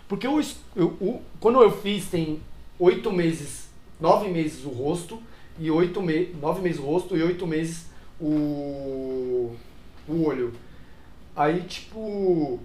Porque 0.09 0.27
eu, 0.27 0.41
eu- 0.77 0.97
o- 1.01 1.23
quando 1.41 1.61
eu 1.63 1.71
fiz 1.71 2.09
tem 2.09 2.41
oito 2.79 3.11
meses, 3.13 3.69
nove 4.01 4.29
meses 4.29 4.65
o 4.65 4.69
rosto, 4.71 5.23
e 5.59 5.71
oito 5.71 6.01
meses, 6.03 6.35
nove 6.41 6.61
meses 6.61 6.81
o 6.81 6.85
rosto 6.85 7.17
e 7.17 7.23
oito 7.23 7.47
meses 7.47 7.87
o, 8.21 9.55
o 10.09 10.25
olho. 10.25 10.53
Aí, 11.37 11.63
tipo, 11.63 12.59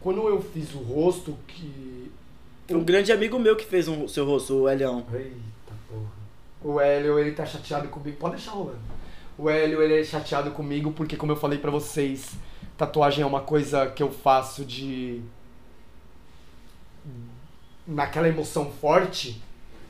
quando 0.00 0.26
eu 0.28 0.40
fiz 0.42 0.74
o 0.74 0.78
rosto, 0.78 1.36
que. 1.48 2.10
Um 2.70 2.84
grande 2.84 3.10
amigo 3.10 3.36
meu 3.38 3.56
que 3.56 3.64
fez 3.64 3.88
um, 3.88 4.06
seu 4.06 4.24
rosto, 4.24 4.54
o 4.54 4.68
Elião. 4.68 5.04
Eita 5.12 5.32
porra. 5.88 6.10
O 6.62 6.80
Hélio, 6.80 7.18
ele 7.18 7.32
tá 7.32 7.44
chateado 7.44 7.88
comigo. 7.88 8.16
Pode 8.16 8.36
deixar 8.36 8.52
rolando. 8.52 8.78
O 9.40 9.48
Hélio, 9.48 9.80
ele 9.82 10.00
é 10.00 10.04
chateado 10.04 10.50
comigo 10.50 10.92
porque, 10.92 11.16
como 11.16 11.32
eu 11.32 11.36
falei 11.36 11.58
pra 11.58 11.70
vocês, 11.70 12.32
tatuagem 12.76 13.22
é 13.22 13.26
uma 13.26 13.40
coisa 13.40 13.86
que 13.86 14.02
eu 14.02 14.10
faço 14.10 14.64
de. 14.64 15.22
Naquela 17.86 18.28
emoção 18.28 18.70
forte. 18.70 19.40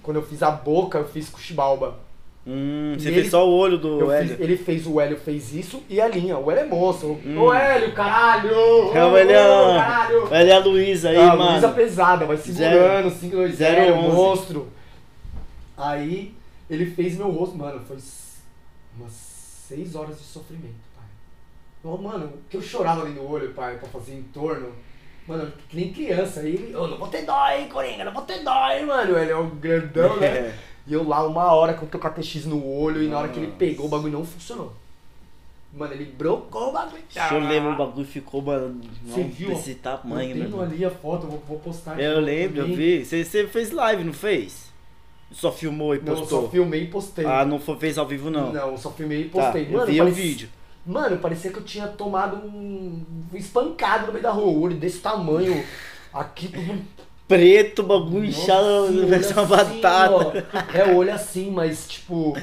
Quando 0.03 0.19
eu 0.19 0.23
fiz 0.23 0.43
a 0.43 0.51
boca, 0.51 0.99
eu 0.99 1.09
fiz 1.09 1.29
com 1.29 1.39
Chibalba. 1.39 1.99
Hum, 2.47 2.95
você 2.97 3.09
ele- 3.09 3.17
fez 3.23 3.31
só 3.31 3.47
o 3.47 3.53
olho 3.53 3.77
do 3.77 4.11
Hélio. 4.11 4.29
fiz- 4.31 4.41
ele 4.41 4.57
fez 4.57 4.87
o 4.87 4.99
Hélio, 4.99 5.19
fez 5.19 5.53
isso 5.55 5.83
e 5.91 6.01
a 6.01 6.09
linha. 6.09 6.39
O 6.39 6.51
Hélio 6.51 6.63
é 6.63 6.67
monstro. 6.67 7.21
Hum. 7.27 7.39
Ô 7.39 7.53
Hélio, 7.53 7.93
caralho! 7.93 8.51
É 8.95 9.05
o 9.05 9.11
Ô, 9.13 9.19
Elião. 9.19 9.75
caralho! 9.77 10.25
O 10.31 10.35
Hélio 10.35 10.49
e 10.49 10.53
a 10.53 10.59
Luísa 10.59 11.11
aí, 11.11 11.17
Ah, 11.19 11.37
mano. 11.37 11.51
Luísa 11.53 11.69
pesada, 11.71 12.25
vai 12.25 12.37
segurando, 12.39 13.11
5, 13.11 13.37
2, 13.37 13.55
0, 13.57 13.75
0, 13.85 13.95
11. 13.97 14.17
monstro. 14.17 14.69
Aí 15.77 16.35
ele 16.71 16.87
fez 16.87 17.17
meu 17.19 17.31
rosto, 17.31 17.59
mano, 17.59 17.81
foi 17.87 17.97
umas 18.97 19.30
6 19.71 19.95
horas 19.95 20.19
de 20.19 20.25
sofrimento, 20.25 20.75
pai. 20.97 21.07
Ô, 21.85 21.97
Mano, 21.97 22.27
o 22.27 22.39
que 22.51 22.57
eu 22.57 22.63
chorava 22.63 23.03
ali 23.03 23.13
no 23.15 23.29
olho, 23.31 23.55
pai, 23.55 23.79
pra 23.79 23.89
fazer 23.89 24.15
em 24.15 24.23
torno. 24.25 24.73
Mano, 25.29 25.53
que 25.69 25.77
nem 25.77 25.93
criança. 25.93 26.41
Aí 26.41 26.73
eu 26.73 26.89
não 26.89 26.99
vou 26.99 27.07
ter 27.07 27.25
dó, 27.25 27.49
hein, 27.51 27.69
Coringa, 27.69 28.05
não 28.05 28.13
vou 28.13 28.23
ter 28.23 28.43
dó, 28.43 28.69
hein, 28.73 28.85
mano. 28.85 29.17
Ele 29.17 29.31
é 29.31 29.37
um 29.37 29.51
grandão, 29.51 30.17
né? 30.17 30.27
É. 30.27 30.59
E 30.89 30.93
eu 30.93 31.07
lá 31.07 31.25
uma 31.25 31.53
hora 31.53 31.75
com 31.75 31.87
o 31.87 31.89
TX 31.89 32.47
no 32.47 32.67
olho 32.67 33.01
e 33.01 33.07
na 33.07 33.19
hora 33.19 33.29
que 33.29 33.39
ele 33.39 33.53
pegou 33.53 33.87
o 33.87 33.89
bagulho 33.89 34.13
não 34.15 34.25
funcionou. 34.25 34.73
Mano, 35.73 35.93
ele 35.95 36.07
brocou 36.07 36.71
o 36.71 36.73
bagulho. 36.73 37.05
Eu 37.31 37.39
lembro, 37.39 37.71
o 37.71 37.77
bagulho 37.77 38.07
ficou, 38.07 38.43
mano, 38.43 38.81
Você 39.07 39.23
viu? 39.23 39.51
desse 39.51 39.71
Eu 39.71 39.77
tamanho, 39.77 40.35
tenho 40.35 40.51
mano. 40.51 40.63
ali 40.63 40.85
a 40.85 40.91
foto, 40.91 41.27
eu 41.27 41.31
vou, 41.31 41.43
vou 41.47 41.59
postar 41.61 41.93
aqui 41.93 42.03
Eu 42.03 42.19
lembro, 42.19 42.63
eu 42.63 42.67
vi. 42.67 43.05
Você 43.05 43.25
fez 43.47 43.71
live, 43.71 44.03
não 44.03 44.13
fez? 44.13 44.70
Só 45.31 45.53
filmou 45.53 45.95
e 45.95 46.01
Não, 46.01 46.13
eu 46.13 46.19
postou? 46.21 46.43
só 46.43 46.49
filmei 46.49 46.83
e 46.83 46.87
postei. 46.89 47.25
Ah, 47.25 47.45
não 47.45 47.61
foi, 47.61 47.77
fez 47.77 47.97
ao 47.99 48.07
vivo, 48.07 48.31
não. 48.31 48.53
Não, 48.53 48.77
só 48.77 48.91
filmei 48.91 49.23
e 49.23 49.25
Tá, 49.29 49.43
postei. 49.43 49.63
eu 49.63 49.67
vi 49.69 49.77
parecia- 49.77 50.05
o 50.05 50.11
vídeo. 50.11 50.49
Mano, 50.85 51.19
parecia 51.19 51.53
que 51.53 51.59
eu 51.59 51.63
tinha 51.63 51.87
tomado 51.87 52.37
um 52.37 53.05
espancado 53.35 54.07
no 54.07 54.13
meio 54.13 54.23
da 54.23 54.31
rua, 54.31 54.47
o 54.47 54.61
olho 54.63 54.77
desse 54.77 54.99
tamanho. 54.99 55.65
Aqui 56.13 56.49
tudo. 56.49 56.81
Preto, 57.29 57.83
bagulho 57.85 58.25
inchado, 58.25 58.89
parece 59.09 59.33
uma 59.35 59.43
assim, 59.43 59.81
batata. 59.81 60.13
ó. 60.13 60.33
É 60.77 60.93
olho 60.93 61.13
assim, 61.15 61.51
mas 61.51 61.87
tipo. 61.87 62.37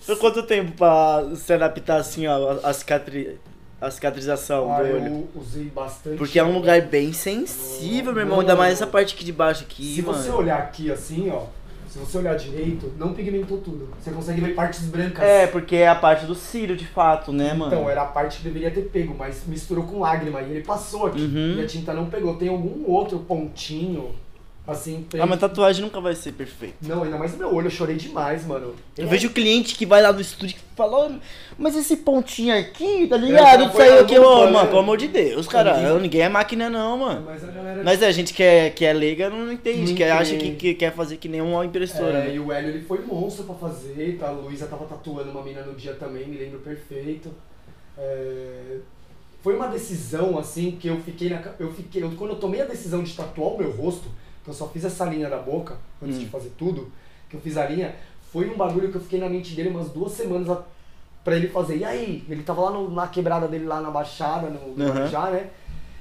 Foi 0.00 0.16
quanto 0.16 0.42
tempo 0.44 0.72
pra 0.72 1.24
se 1.36 1.52
adaptar 1.52 1.98
assim, 1.98 2.26
ó, 2.26 2.58
a, 2.62 2.72
cicatri... 2.72 3.38
a 3.78 3.90
cicatrização 3.90 4.72
ah, 4.72 4.78
do 4.82 4.84
olho? 4.94 5.06
eu 5.06 5.28
usei 5.34 5.64
bastante. 5.64 6.16
Porque 6.16 6.38
é 6.38 6.44
um 6.44 6.54
lugar 6.54 6.80
bem 6.80 7.12
sensível, 7.12 8.12
meu 8.14 8.22
irmão. 8.22 8.40
Ainda 8.40 8.56
mais 8.56 8.72
essa 8.72 8.86
parte 8.86 9.14
aqui 9.14 9.24
de 9.24 9.32
baixo 9.32 9.64
aqui, 9.64 9.96
Se 9.96 10.00
mano. 10.02 10.16
você 10.16 10.30
olhar 10.30 10.58
aqui 10.58 10.90
assim, 10.90 11.28
ó. 11.30 11.42
Se 11.88 11.98
você 11.98 12.18
olhar 12.18 12.36
direito, 12.36 12.92
não 12.98 13.14
pigmentou 13.14 13.58
tudo. 13.58 13.88
Você 13.98 14.10
consegue 14.10 14.40
ver 14.40 14.54
partes 14.54 14.84
brancas. 14.84 15.24
É, 15.24 15.46
porque 15.46 15.76
é 15.76 15.88
a 15.88 15.94
parte 15.94 16.26
do 16.26 16.34
cílio, 16.34 16.76
de 16.76 16.86
fato, 16.86 17.32
né, 17.32 17.54
mano? 17.54 17.74
Então, 17.74 17.88
era 17.88 18.02
a 18.02 18.06
parte 18.06 18.38
que 18.38 18.44
deveria 18.44 18.70
ter 18.70 18.82
pego, 18.82 19.14
mas 19.18 19.42
misturou 19.46 19.84
com 19.84 20.00
lágrima 20.00 20.42
e 20.42 20.50
ele 20.50 20.64
passou 20.64 21.06
aqui. 21.06 21.20
Uhum. 21.20 21.56
E 21.56 21.62
a 21.62 21.66
tinta 21.66 21.94
não 21.94 22.06
pegou. 22.06 22.36
Tem 22.36 22.48
algum 22.48 22.90
outro 22.90 23.18
pontinho, 23.20 24.10
assim, 24.68 25.06
Ah, 25.18 25.24
mas 25.26 25.40
tatuagem 25.40 25.82
nunca 25.82 25.98
vai 26.00 26.14
ser 26.14 26.32
perfeita. 26.32 26.76
Não, 26.82 27.02
ainda 27.02 27.16
mais 27.16 27.32
no 27.32 27.38
meu 27.38 27.54
olho, 27.54 27.66
eu 27.68 27.70
chorei 27.70 27.96
demais, 27.96 28.46
mano. 28.46 28.74
Eu 28.96 29.08
vejo 29.08 29.30
cliente 29.30 29.74
que 29.74 29.86
vai 29.86 30.02
lá 30.02 30.12
no 30.12 30.20
estúdio 30.20 30.56
e 30.56 30.76
fala, 30.76 31.06
"Ô, 31.08 31.12
mas 31.58 31.74
esse 31.74 31.96
pontinho 31.96 32.54
aqui, 32.56 33.06
tá 33.08 33.16
É, 33.16 33.18
ligado? 33.18 33.80
aí 33.80 33.88
lá 33.90 34.00
aqui, 34.00 34.18
ô, 34.18 34.50
mano, 34.50 34.68
pelo 34.68 34.80
amor 34.80 34.98
de 34.98 35.08
Deus, 35.08 35.48
cara. 35.48 35.76
Ninguém- 35.78 36.00
Ninguém 36.02 36.20
é 36.20 36.28
máquina, 36.28 36.68
não, 36.68 36.98
mano. 36.98 37.22
Mas 37.26 37.42
a 37.42 37.46
galera. 37.50 37.82
Mas 37.82 38.02
é, 38.02 38.06
a 38.06 38.12
gente 38.12 38.34
que 38.34 38.42
é, 38.42 38.68
que 38.70 38.84
é 38.84 38.92
leiga 38.92 39.30
não 39.30 39.50
entende, 39.50 39.94
que 39.94 40.04
acha 40.04 40.36
que, 40.36 40.50
que 40.54 40.74
quer 40.74 40.92
fazer 40.92 41.16
que 41.16 41.28
nem 41.28 41.40
uma 41.40 41.64
impressora. 41.64 42.18
É, 42.18 42.28
né? 42.28 42.34
e 42.34 42.38
o 42.38 42.52
Hélio 42.52 42.68
ele 42.70 42.84
foi 42.84 43.00
monstro 43.04 43.44
pra 43.44 43.54
fazer, 43.54 44.18
tá? 44.20 44.28
A 44.28 44.32
Luísa 44.32 44.66
tava 44.66 44.84
tatuando 44.84 45.30
uma 45.30 45.42
mina 45.42 45.62
no 45.62 45.74
dia 45.74 45.94
também, 45.94 46.26
me 46.28 46.36
lembro 46.36 46.58
perfeito. 46.60 47.30
É, 47.96 48.78
Foi 49.40 49.54
uma 49.54 49.68
decisão 49.68 50.36
assim 50.36 50.72
que 50.72 50.88
eu 50.88 51.00
fiquei 51.00 51.30
na. 51.30 51.40
Eu 51.60 51.72
fiquei. 51.72 52.02
eu- 52.02 52.10
quando 52.18 52.30
eu 52.30 52.36
tomei 52.36 52.60
a 52.60 52.64
decisão 52.64 53.02
de 53.04 53.14
tatuar 53.14 53.50
o 53.54 53.58
meu 53.58 53.70
rosto, 53.70 54.08
eu 54.50 54.54
só 54.54 54.66
fiz 54.68 54.84
essa 54.84 55.04
linha 55.04 55.28
da 55.28 55.38
boca, 55.38 55.76
antes 56.02 56.16
Hum. 56.16 56.20
de 56.20 56.26
fazer 56.26 56.50
tudo, 56.58 56.90
que 57.28 57.36
eu 57.36 57.40
fiz 57.40 57.56
a 57.56 57.66
linha, 57.66 57.94
foi 58.32 58.48
um 58.48 58.56
bagulho 58.56 58.90
que 58.90 58.96
eu 58.96 59.00
fiquei 59.00 59.20
na 59.20 59.28
mente 59.28 59.54
dele 59.54 59.68
umas 59.68 59.90
duas 59.90 60.12
semanas 60.12 60.48
a- 60.50 60.62
pra 61.24 61.36
ele 61.36 61.48
fazer. 61.48 61.76
E 61.78 61.84
aí? 61.84 62.24
Ele 62.28 62.42
tava 62.42 62.62
lá 62.62 62.70
no- 62.70 62.90
na 62.90 63.06
quebrada 63.08 63.46
dele, 63.48 63.66
lá 63.66 63.80
na 63.80 63.90
Baixada, 63.90 64.48
no, 64.48 64.58
Aham. 64.82 64.94
Guarujá, 64.94 65.30
né? 65.30 65.50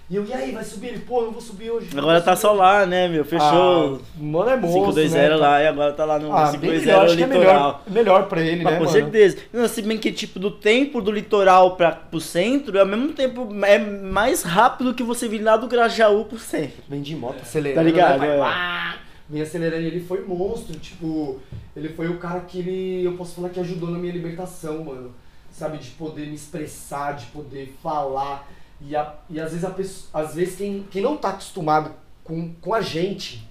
E 0.09 0.15
eu, 0.15 0.25
e 0.25 0.31
aí, 0.33 0.53
vai 0.53 0.63
subir? 0.63 0.87
Ele, 0.87 0.99
pô, 0.99 1.19
eu 1.19 1.25
não 1.25 1.31
vou 1.33 1.41
subir 1.41 1.69
hoje. 1.69 1.89
Agora 1.97 2.21
tá 2.21 2.33
só 2.33 2.51
hoje." 2.51 2.59
lá, 2.59 2.85
né, 2.85 3.09
meu? 3.09 3.25
Fechou 3.25 3.45
Ah, 3.45 3.99
mano, 4.17 4.49
é 4.49 4.55
monstro, 4.55 4.93
520 4.93 5.11
né? 5.11 5.35
lá 5.35 5.61
e 5.61 5.67
agora 5.67 5.91
tá 5.91 6.05
lá 6.05 6.17
no 6.17 6.31
Ah, 6.31 6.45
bem 6.51 6.59
520 6.61 6.85
melhor, 6.85 7.05
acho 7.05 7.17
que 7.17 7.23
é 7.23 7.25
litoral. 7.27 7.43
melhor, 7.45 7.81
melhor 7.89 8.27
pra 8.29 8.41
ele, 8.41 8.63
Mas 8.63 8.73
né, 8.73 8.79
com 8.79 8.85
mano? 8.85 8.97
certeza. 8.97 9.37
Não, 9.51 9.67
se 9.67 9.81
bem 9.81 9.97
que, 9.97 10.11
tipo, 10.13 10.39
do 10.39 10.49
tempo 10.49 11.01
do 11.01 11.11
litoral 11.11 11.75
pra, 11.75 11.91
pro 11.91 12.21
centro, 12.21 12.79
ao 12.79 12.85
mesmo 12.85 13.09
tempo 13.11 13.49
é 13.65 13.77
mais 13.79 14.43
rápido 14.43 14.93
que 14.93 15.03
você 15.03 15.27
vir 15.27 15.41
lá 15.41 15.57
do 15.57 15.67
Grajaú 15.67 16.23
pro 16.23 16.39
centro. 16.39 16.81
Vem 16.87 17.01
de 17.01 17.13
moto 17.13 17.41
acelerando, 17.41 17.75
Tá 17.75 17.83
ligado, 17.83 18.19
né, 18.21 18.37
é. 18.39 19.07
Vem 19.29 19.41
acelerando 19.41 19.81
e 19.83 19.87
ele 19.87 19.99
foi 19.99 20.23
monstro, 20.25 20.79
tipo, 20.79 21.37
ele 21.75 21.89
foi 21.89 22.07
o 22.07 22.17
cara 22.17 22.39
que 22.39 22.59
ele, 22.59 23.03
eu 23.03 23.11
posso 23.17 23.35
falar 23.35 23.49
que 23.49 23.59
ajudou 23.59 23.91
na 23.91 23.97
minha 23.97 24.13
libertação, 24.13 24.85
mano. 24.85 25.13
Sabe, 25.51 25.79
de 25.79 25.89
poder 25.89 26.27
me 26.27 26.35
expressar, 26.35 27.13
de 27.13 27.25
poder 27.25 27.75
falar. 27.83 28.47
E, 28.81 28.95
a- 28.95 29.13
e 29.29 29.39
às 29.39 29.49
vezes, 29.51 29.65
a 29.65 29.69
pessoa, 29.71 30.23
às 30.23 30.35
vezes 30.35 30.55
quem, 30.57 30.83
quem 30.91 31.01
não 31.01 31.17
tá 31.17 31.29
acostumado 31.29 31.91
com, 32.23 32.53
com 32.61 32.73
a 32.73 32.81
gente, 32.81 33.47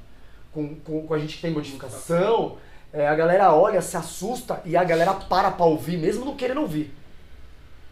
com, 0.53 0.75
com, 0.77 1.07
com 1.07 1.15
a 1.15 1.19
gente 1.19 1.37
que 1.37 1.43
tem 1.43 1.51
modificação, 1.51 2.57
é, 2.93 3.07
a 3.09 3.15
galera 3.15 3.53
olha, 3.55 3.83
se 3.83 3.97
assusta 3.97 4.61
e 4.65 4.77
a 4.77 4.85
galera 4.85 5.13
para 5.15 5.51
pra 5.51 5.67
ouvir, 5.67 5.99
mesmo 5.99 6.25
não 6.25 6.37
querendo 6.37 6.61
ouvir. 6.61 6.95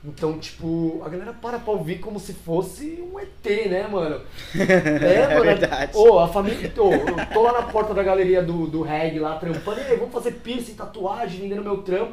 Então, 0.06 0.38
tipo, 0.38 1.02
a 1.04 1.08
galera 1.08 1.32
para 1.32 1.58
pra 1.58 1.72
ouvir 1.72 1.98
como 1.98 2.20
se 2.20 2.34
fosse 2.34 3.02
um 3.10 3.18
ET, 3.18 3.68
né, 3.70 3.88
mano? 3.88 4.20
É, 4.54 5.28
mano. 5.28 5.40
verdade. 5.44 5.96
Ô, 5.96 6.18
a 6.18 6.28
família. 6.28 6.70
Ô, 6.76 6.92
eu 6.92 7.26
tô 7.32 7.42
lá 7.42 7.52
na 7.54 7.62
porta 7.62 7.94
da 7.94 8.02
galeria 8.02 8.42
do, 8.42 8.66
do 8.66 8.82
reggae 8.82 9.18
lá 9.18 9.38
trampando. 9.38 9.80
E 9.80 9.84
aí, 9.84 9.96
vamos 9.96 10.12
fazer 10.12 10.32
piercing, 10.32 10.74
tatuagem, 10.74 11.40
vendendo 11.40 11.62
meu 11.64 11.78
trampo. 11.78 12.12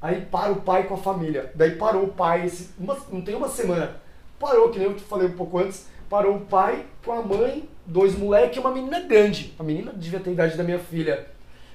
Aí 0.00 0.20
para 0.20 0.52
o 0.52 0.60
pai 0.62 0.84
com 0.84 0.94
a 0.94 0.98
família. 0.98 1.50
Daí 1.56 1.72
parou 1.72 2.04
o 2.04 2.08
pai, 2.12 2.46
esse, 2.46 2.70
uma- 2.78 2.96
não 3.10 3.20
tem 3.20 3.34
uma 3.34 3.48
semana. 3.48 3.96
Parou, 4.38 4.70
que 4.70 4.78
nem 4.78 4.88
eu 4.88 4.94
te 4.94 5.02
falei 5.02 5.28
um 5.28 5.36
pouco 5.36 5.58
antes. 5.58 5.86
Parou 6.08 6.36
o 6.36 6.40
pai 6.40 6.86
com 7.04 7.12
a 7.12 7.22
mãe, 7.22 7.68
dois 7.84 8.16
moleques 8.16 8.56
e 8.56 8.60
uma 8.60 8.70
menina 8.70 9.00
grande. 9.00 9.54
A 9.58 9.62
menina 9.62 9.92
devia 9.92 10.20
ter 10.20 10.30
a 10.30 10.32
idade 10.32 10.56
da 10.56 10.64
minha 10.64 10.78
filha. 10.78 11.26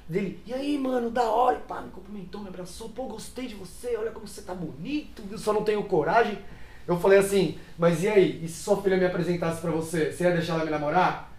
Dele, 0.08 0.40
e 0.46 0.54
aí, 0.54 0.78
mano, 0.78 1.10
da 1.10 1.24
hora, 1.24 1.60
pá, 1.68 1.82
me 1.82 1.90
cumprimentou, 1.90 2.42
me 2.42 2.50
abraçou, 2.50 2.90
pô, 2.90 3.04
gostei 3.04 3.48
de 3.48 3.56
você, 3.56 3.96
olha 3.96 4.12
como 4.12 4.28
você 4.28 4.42
tá 4.42 4.54
bonito, 4.54 5.24
eu 5.32 5.38
só 5.38 5.54
não 5.54 5.64
tenho 5.64 5.82
coragem. 5.84 6.38
Eu 6.86 7.00
falei 7.00 7.20
assim, 7.20 7.58
mas 7.78 8.04
e 8.04 8.10
aí, 8.10 8.44
e 8.44 8.48
se 8.48 8.64
sua 8.64 8.82
filha 8.82 8.98
me 8.98 9.06
apresentasse 9.06 9.62
pra 9.62 9.72
você, 9.72 10.12
você 10.12 10.26
ia 10.26 10.32
deixar 10.32 10.56
ela 10.56 10.66
me 10.66 10.72
namorar? 10.72 11.32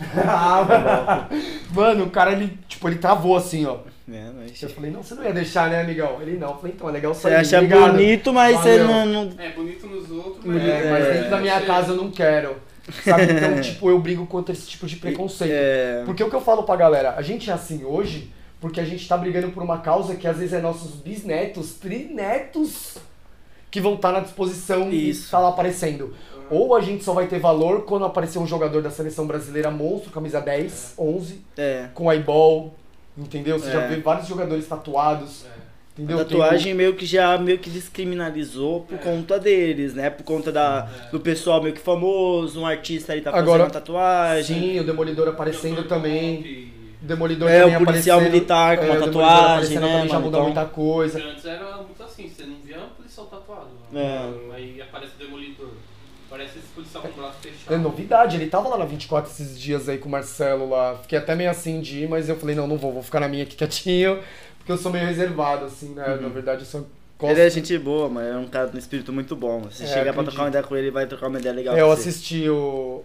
Ah, 0.16 1.28
mano, 1.74 2.04
o 2.04 2.10
cara, 2.10 2.32
ele, 2.32 2.58
tipo, 2.66 2.88
ele 2.88 2.96
travou 2.96 3.36
assim, 3.36 3.66
ó. 3.66 3.80
É, 4.12 4.30
mas... 4.36 4.60
Eu 4.62 4.68
falei, 4.70 4.90
não, 4.90 5.02
você 5.02 5.14
não 5.14 5.24
ia 5.24 5.32
deixar, 5.32 5.70
né, 5.70 5.80
amigão? 5.82 6.20
Ele 6.20 6.36
não, 6.38 6.50
eu 6.50 6.56
falei, 6.56 6.72
então, 6.76 6.88
é 6.88 6.92
legal 6.92 7.14
Você 7.14 7.22
sair, 7.22 7.34
acha 7.36 7.56
obrigado. 7.58 7.92
bonito, 7.92 8.32
mas 8.32 8.56
você 8.56 8.78
não, 8.78 9.06
não- 9.06 9.32
É 9.38 9.50
bonito 9.50 9.86
nos 9.86 10.10
outros, 10.10 10.44
mas. 10.44 10.62
É, 10.62 10.90
mas 10.90 11.04
É, 11.06 11.12
dentro 11.12 11.30
da 11.30 11.38
minha 11.40 11.54
chega. 11.54 11.66
casa 11.66 11.92
eu 11.92 11.96
não 11.96 12.10
quero. 12.10 12.56
Sabe? 13.04 13.24
Então, 13.32 13.60
tipo, 13.62 13.88
eu 13.90 13.98
brigo 14.00 14.26
contra 14.26 14.52
esse 14.52 14.66
tipo 14.66 14.86
de 14.86 14.96
preconceito. 14.96 15.52
É... 15.54 16.02
Porque 16.04 16.24
o 16.24 16.28
que 16.28 16.34
eu 16.36 16.40
falo 16.40 16.62
pra 16.64 16.74
galera, 16.76 17.14
a 17.16 17.22
gente 17.22 17.48
é 17.50 17.52
assim 17.52 17.84
hoje 17.84 18.32
porque 18.60 18.78
a 18.80 18.84
gente 18.84 19.06
tá 19.08 19.16
brigando 19.16 19.50
por 19.52 19.62
uma 19.62 19.78
causa 19.78 20.14
que 20.16 20.26
às 20.28 20.36
vezes 20.36 20.52
é 20.52 20.60
nossos 20.60 20.94
bisnetos, 20.96 21.74
trinetos 21.74 22.98
que 23.70 23.80
vão 23.80 23.94
estar 23.94 24.12
na 24.12 24.20
disposição 24.20 24.90
Isso. 24.90 25.20
de 25.20 25.24
estar 25.26 25.38
lá 25.38 25.48
aparecendo. 25.50 26.14
Ou 26.50 26.74
a 26.74 26.80
gente 26.80 27.04
só 27.04 27.12
vai 27.14 27.26
ter 27.28 27.38
valor 27.38 27.84
quando 27.84 28.04
aparecer 28.04 28.38
um 28.40 28.46
jogador 28.46 28.82
da 28.82 28.90
seleção 28.90 29.26
brasileira 29.26 29.70
monstro, 29.70 30.10
camisa 30.10 30.40
10, 30.40 30.94
11, 30.98 31.40
É. 31.56 31.86
com 31.94 32.12
eyeball, 32.12 32.74
entendeu? 33.20 33.58
Você 33.58 33.70
já 33.72 33.82
É. 33.82 33.88
vê 33.88 33.96
vários 33.96 34.26
jogadores 34.28 34.66
tatuados, 34.66 35.44
É. 35.46 35.48
A 35.48 36.02
entendeu? 36.02 36.18
tatuagem 36.24 36.72
meio 36.72 36.94
que 36.94 37.04
já 37.04 37.36
meio 37.36 37.58
que 37.58 37.68
descriminalizou 37.68 38.80
por 38.82 38.94
É. 38.94 38.98
conta 38.98 39.38
deles, 39.38 39.92
né? 39.94 40.08
Por 40.10 40.24
conta 40.24 40.50
da, 40.50 40.88
É. 41.08 41.10
do 41.10 41.20
pessoal 41.20 41.62
meio 41.62 41.74
que 41.74 41.80
famoso, 41.80 42.60
um 42.60 42.66
artista 42.66 43.12
aí 43.12 43.20
tá 43.20 43.30
fazendo 43.30 43.44
Agora- 43.48 43.64
uma 43.64 43.70
tatuagem. 43.70 44.60
Sim, 44.60 44.80
o 44.80 44.84
Demolidor 44.84 45.28
aparecendo 45.28 45.84
também. 45.86 46.42
Que 46.42 46.80
O 47.02 47.06
Demolidor 47.06 47.48
É, 47.50 47.60
também 47.62 47.76
o 47.76 47.84
policial 47.86 48.18
aparecendo. 48.18 48.34
militar 48.40 48.76
com 48.76 48.82
é, 48.84 48.86
uma 48.88 48.94
Demolidor 48.96 49.22
tatuagem, 49.22 49.74
né, 49.74 49.80
também 49.80 50.08
já 50.08 50.14
mano? 50.14 50.24
muda 50.26 50.36
Então- 50.36 50.44
muita 50.44 50.64
coisa. 50.66 51.18
antes 51.18 51.44
era 51.46 51.76
muito 51.78 52.02
assim, 52.02 52.28
você 52.28 52.42
não 52.44 52.56
via 52.62 52.78
um 52.78 52.88
policial 52.90 53.26
tatuado. 53.26 53.68
É. 53.94 54.54
Aí 54.54 54.82
aparece 54.82 55.12
o 55.16 55.18
demolidor. 55.24 55.70
Parece 56.28 56.58
policial 56.74 57.02
com 57.02 57.08
o 57.08 57.12
braço 57.22 57.29
É 57.70 57.76
novidade, 57.78 58.36
ele 58.36 58.46
tava 58.48 58.68
lá 58.68 58.76
na 58.78 58.84
24 58.84 59.30
esses 59.30 59.58
dias 59.58 59.88
aí 59.88 59.98
com 59.98 60.08
o 60.08 60.12
Marcelo 60.12 60.68
lá. 60.68 60.96
Fiquei 61.02 61.18
até 61.18 61.34
meio 61.34 61.50
assim 61.50 61.80
de 61.80 62.04
ir, 62.04 62.08
mas 62.08 62.28
eu 62.28 62.36
falei, 62.36 62.54
não, 62.56 62.66
não 62.66 62.76
vou, 62.76 62.92
vou 62.92 63.02
ficar 63.02 63.20
na 63.20 63.28
minha 63.28 63.42
aqui 63.44 63.54
quietinho, 63.56 64.20
porque 64.58 64.72
eu 64.72 64.76
sou 64.78 64.90
meio 64.92 65.06
reservado, 65.06 65.64
assim, 65.64 65.90
né? 65.94 66.18
Na 66.20 66.28
verdade, 66.28 66.62
eu 66.62 66.66
só 66.66 66.78
gosto. 67.18 67.32
Ele 67.32 67.40
é 67.40 67.50
gente 67.50 67.76
boa, 67.78 68.08
mas 68.08 68.26
é 68.26 68.36
um 68.36 68.46
cara 68.46 68.68
com 68.68 68.76
um 68.76 68.78
espírito 68.78 69.12
muito 69.12 69.34
bom. 69.36 69.70
Se 69.70 69.84
É, 69.84 69.86
chegar 69.86 70.12
pra 70.12 70.22
trocar 70.24 70.42
uma 70.42 70.48
ideia 70.48 70.64
com 70.64 70.74
ele, 70.76 70.86
ele 70.86 70.90
vai 70.92 71.06
trocar 71.06 71.28
uma 71.28 71.38
ideia 71.38 71.54
legal 71.54 71.76
É, 71.76 71.80
eu 71.82 71.88
você. 71.88 72.08
assisti 72.08 72.48
o. 72.48 73.02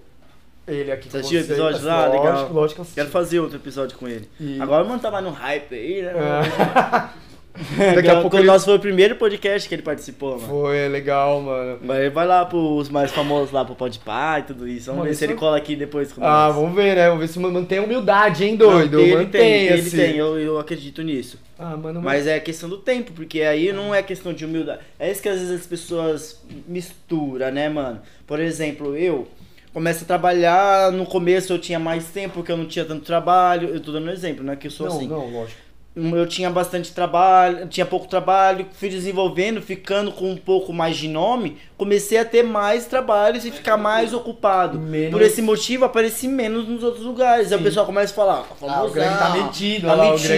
Ele 0.68 0.92
aqui 0.92 1.04
Você 1.06 1.12
com 1.12 1.18
assistiu 1.20 1.42
o 1.42 1.44
você. 1.44 1.52
episódio 1.52 1.86
lá? 1.86 2.06
Lógico, 2.08 2.24
Legal. 2.24 2.54
lógico 2.54 2.74
que 2.76 2.80
eu 2.80 2.82
assisti. 2.84 2.96
Quero 2.96 3.10
fazer 3.10 3.40
outro 3.40 3.58
episódio 3.58 3.96
com 4.00 4.08
ele. 4.08 4.28
E- 4.40 4.60
Agora 4.60 4.84
o 4.84 4.88
mano 4.88 5.00
tá 5.00 5.12
mais 5.12 5.24
no 5.24 5.30
hype 5.30 5.76
aí, 5.76 6.02
né? 6.02 6.12
É. 6.12 7.16
Daqui 7.96 8.10
a 8.10 8.20
pouco 8.22 8.36
o 8.36 8.40
ele- 8.40 8.48
nosso 8.48 8.66
foi 8.66 8.76
o 8.76 8.80
primeiro 8.80 9.16
podcast 9.16 9.68
que 9.70 9.76
ele 9.76 9.82
participou, 9.82 10.36
mano. 10.36 10.48
Foi 10.48 10.78
é 10.78 10.88
legal, 10.88 11.42
mano. 11.42 11.80
Mas 11.82 11.98
ele 12.00 12.10
vai 12.10 12.28
lá 12.28 12.44
pros 12.46 12.90
mais 12.90 13.12
famosos 13.12 13.52
lá 13.52 13.64
pro 13.64 13.76
Podpah 13.76 14.40
e 14.40 14.44
tudo 14.44 14.68
isso. 14.68 14.88
Vamos 14.88 15.00
Mano, 15.00 15.10
ver 15.10 15.16
se 15.16 15.24
isso 15.24 15.24
ele 15.26 15.34
é- 15.34 15.38
cola 15.40 15.58
aqui 15.58 15.76
depois 15.76 16.12
com 16.12 16.24
Ah, 16.24 16.48
nós. 16.48 16.56
vamos 16.56 16.76
ver, 16.76 16.96
né? 16.96 17.06
Vamos 17.08 17.22
ver 17.22 17.28
se 17.30 17.40
mantém 17.40 17.78
a 17.78 17.82
humildade, 17.84 18.44
hein, 18.44 18.58
Não, 18.60 18.70
doido? 18.72 19.00
ele 19.00 19.16
mantém, 19.16 19.42
tem, 19.42 19.66
ele 19.68 19.82
assim. 19.82 19.98
tem, 19.98 20.16
eu, 20.18 20.38
eu 20.40 20.60
acredito 20.60 21.02
nisso. 21.02 21.40
Ah, 21.58 21.78
mano, 21.78 22.02
Mas 22.02 22.28
é 22.28 22.38
questão 22.40 22.68
do 22.68 22.78
tempo, 22.78 23.14
porque 23.14 23.42
aí 23.42 23.72
não 23.72 23.96
é 23.96 24.04
questão 24.04 24.34
de 24.34 24.44
humildade. 24.44 24.80
É 25.00 25.10
isso 25.10 25.22
que 25.22 25.30
às 25.30 25.40
vezes 25.40 25.62
as 25.62 25.66
pessoas 25.66 26.42
misturam, 26.68 27.52
né, 27.52 27.70
mano? 27.70 28.02
Por 28.28 28.40
exemplo, 28.40 28.96
eu 28.98 29.28
começo 29.74 30.04
a 30.04 30.08
trabalhar, 30.08 30.92
no 30.92 31.06
começo 31.06 31.54
eu 31.54 31.60
tinha 31.60 31.80
mais 31.80 32.06
tempo 32.08 32.36
porque 32.36 32.52
eu 32.52 32.58
não 32.58 32.66
tinha 32.66 32.84
tanto 32.86 33.06
trabalho. 33.06 33.70
Eu 33.70 33.80
tô 33.80 33.92
dando 33.92 34.08
um 34.08 34.12
exemplo, 34.12 34.44
não 34.44 34.54
é 34.54 34.56
que 34.56 34.68
eu 34.68 34.72
sou 34.72 34.88
não, 34.88 34.98
assim. 34.98 35.08
não, 35.08 35.30
lógico. 35.30 35.65
Eu 35.96 36.28
tinha 36.28 36.50
bastante 36.50 36.92
trabalho, 36.92 37.68
tinha 37.68 37.86
pouco 37.86 38.06
trabalho, 38.06 38.66
fui 38.74 38.90
desenvolvendo, 38.90 39.62
ficando 39.62 40.12
com 40.12 40.30
um 40.30 40.36
pouco 40.36 40.74
mais 40.74 40.98
de 40.98 41.08
nome, 41.08 41.58
comecei 41.78 42.18
a 42.18 42.26
ter 42.26 42.44
mais 42.44 42.86
trabalhos 42.86 43.46
e 43.46 43.52
ficar 43.52 43.78
mais 43.78 44.14
ocupado. 44.14 44.78
Menos- 44.78 45.12
Por 45.14 45.22
esse 45.22 45.42
motivo, 45.42 45.86
apareci 45.86 46.28
menos 46.28 46.68
nos 46.68 46.84
outros 46.84 47.06
lugares. 47.06 47.50
Aí 47.50 47.56
o 47.56 47.60
Sim. 47.60 47.64
pessoal 47.64 47.86
começa 47.86 48.12
a 48.12 48.16
falar, 48.16 48.46
Ah, 48.68 48.84
o 48.84 48.90
Greg 48.92 49.18
tá 49.18 49.30
metido, 49.30 49.88
tá 49.88 49.94
lá, 49.96 50.12
metido, 50.12 50.30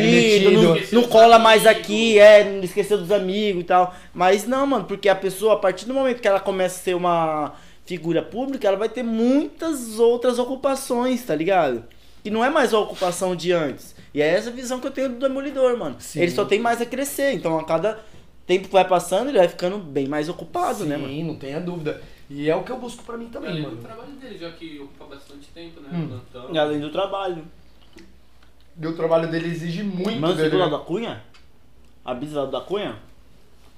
metido. 0.52 0.62
não, 0.92 1.02
não 1.02 1.10
cola 1.10 1.40
mais 1.40 1.66
aqui, 1.66 2.20
é, 2.20 2.60
esqueceu 2.62 3.00
dos 3.00 3.12
amigos 3.12 3.62
e 3.62 3.66
tal. 3.66 3.96
Mas 4.14 4.46
não, 4.48 4.68
mano, 4.68 4.86
porque 4.86 5.10
a 5.10 5.16
pessoa, 5.16 5.54
a 5.54 5.58
partir 5.58 5.86
do 5.86 5.94
momento 5.96 6.22
que 6.22 6.28
ela 6.28 6.40
começa 6.40 6.76
a 6.80 6.84
ser 6.84 6.96
uma 6.96 7.54
figura 7.84 8.22
pública, 8.22 8.68
ela 8.68 8.78
vai 8.78 8.90
ter 8.90 9.02
muitas 9.02 9.98
outras 9.98 10.38
ocupações, 10.38 11.24
tá 11.24 11.34
ligado? 11.34 11.84
E 12.24 12.30
não 12.30 12.46
é 12.46 12.50
mais 12.50 12.74
a 12.76 12.80
ocupação 12.80 13.36
de 13.36 13.52
antes. 13.54 13.97
E 14.14 14.22
é 14.22 14.28
essa 14.28 14.50
visão 14.52 14.80
que 14.80 14.88
eu 14.88 14.92
tenho 14.92 15.10
do 15.10 15.20
Demolidor, 15.20 15.78
mano. 15.78 15.96
Sim. 16.00 16.22
Ele 16.22 16.32
só 16.32 16.46
tem 16.46 16.60
mais 16.60 16.82
a 16.82 16.86
crescer, 16.86 17.34
então 17.34 17.58
a 17.60 17.64
cada 17.64 18.00
tempo 18.46 18.68
que 18.68 18.74
vai 18.74 18.88
passando, 18.88 19.30
ele 19.30 19.38
vai 19.38 19.48
ficando 19.48 19.78
bem 19.78 20.08
mais 20.08 20.30
ocupado, 20.30 20.86
né, 20.86 20.96
mano? 20.98 21.10
Sim, 21.14 21.24
não 21.26 21.36
tenha 21.36 21.60
dúvida. 21.60 22.02
E 22.30 22.50
é 22.50 22.56
o 22.56 22.64
que 22.64 22.72
eu 22.72 22.78
busco 22.78 23.04
pra 23.04 23.18
mim 23.18 23.28
também, 23.28 23.52
Além 23.52 23.64
mano. 23.64 23.76
do 23.78 23.82
trabalho 23.82 24.12
dele, 24.14 24.38
já 24.38 24.52
que 24.52 24.80
ocupa 24.80 25.16
bastante 25.16 25.48
tempo, 25.54 25.80
né? 25.82 25.90
Hum. 25.94 26.08
Plantão. 26.32 26.54
E 26.54 26.58
além 26.58 26.80
do 26.80 26.90
trabalho. 26.92 27.44
E 28.80 28.86
o 28.86 28.96
trabalho 28.96 29.30
dele 29.30 29.48
exige 29.48 29.82
muito 29.84 30.20
Mano, 30.20 30.36
dele. 30.36 30.50
viu 30.50 30.60
lá 30.60 30.66
né? 30.66 30.72
da 30.72 30.80
Cunha? 30.80 31.24
A 32.06 32.14
bisa 32.14 32.44
lá 32.44 32.50
da 32.50 32.62
Cunha? 32.62 32.96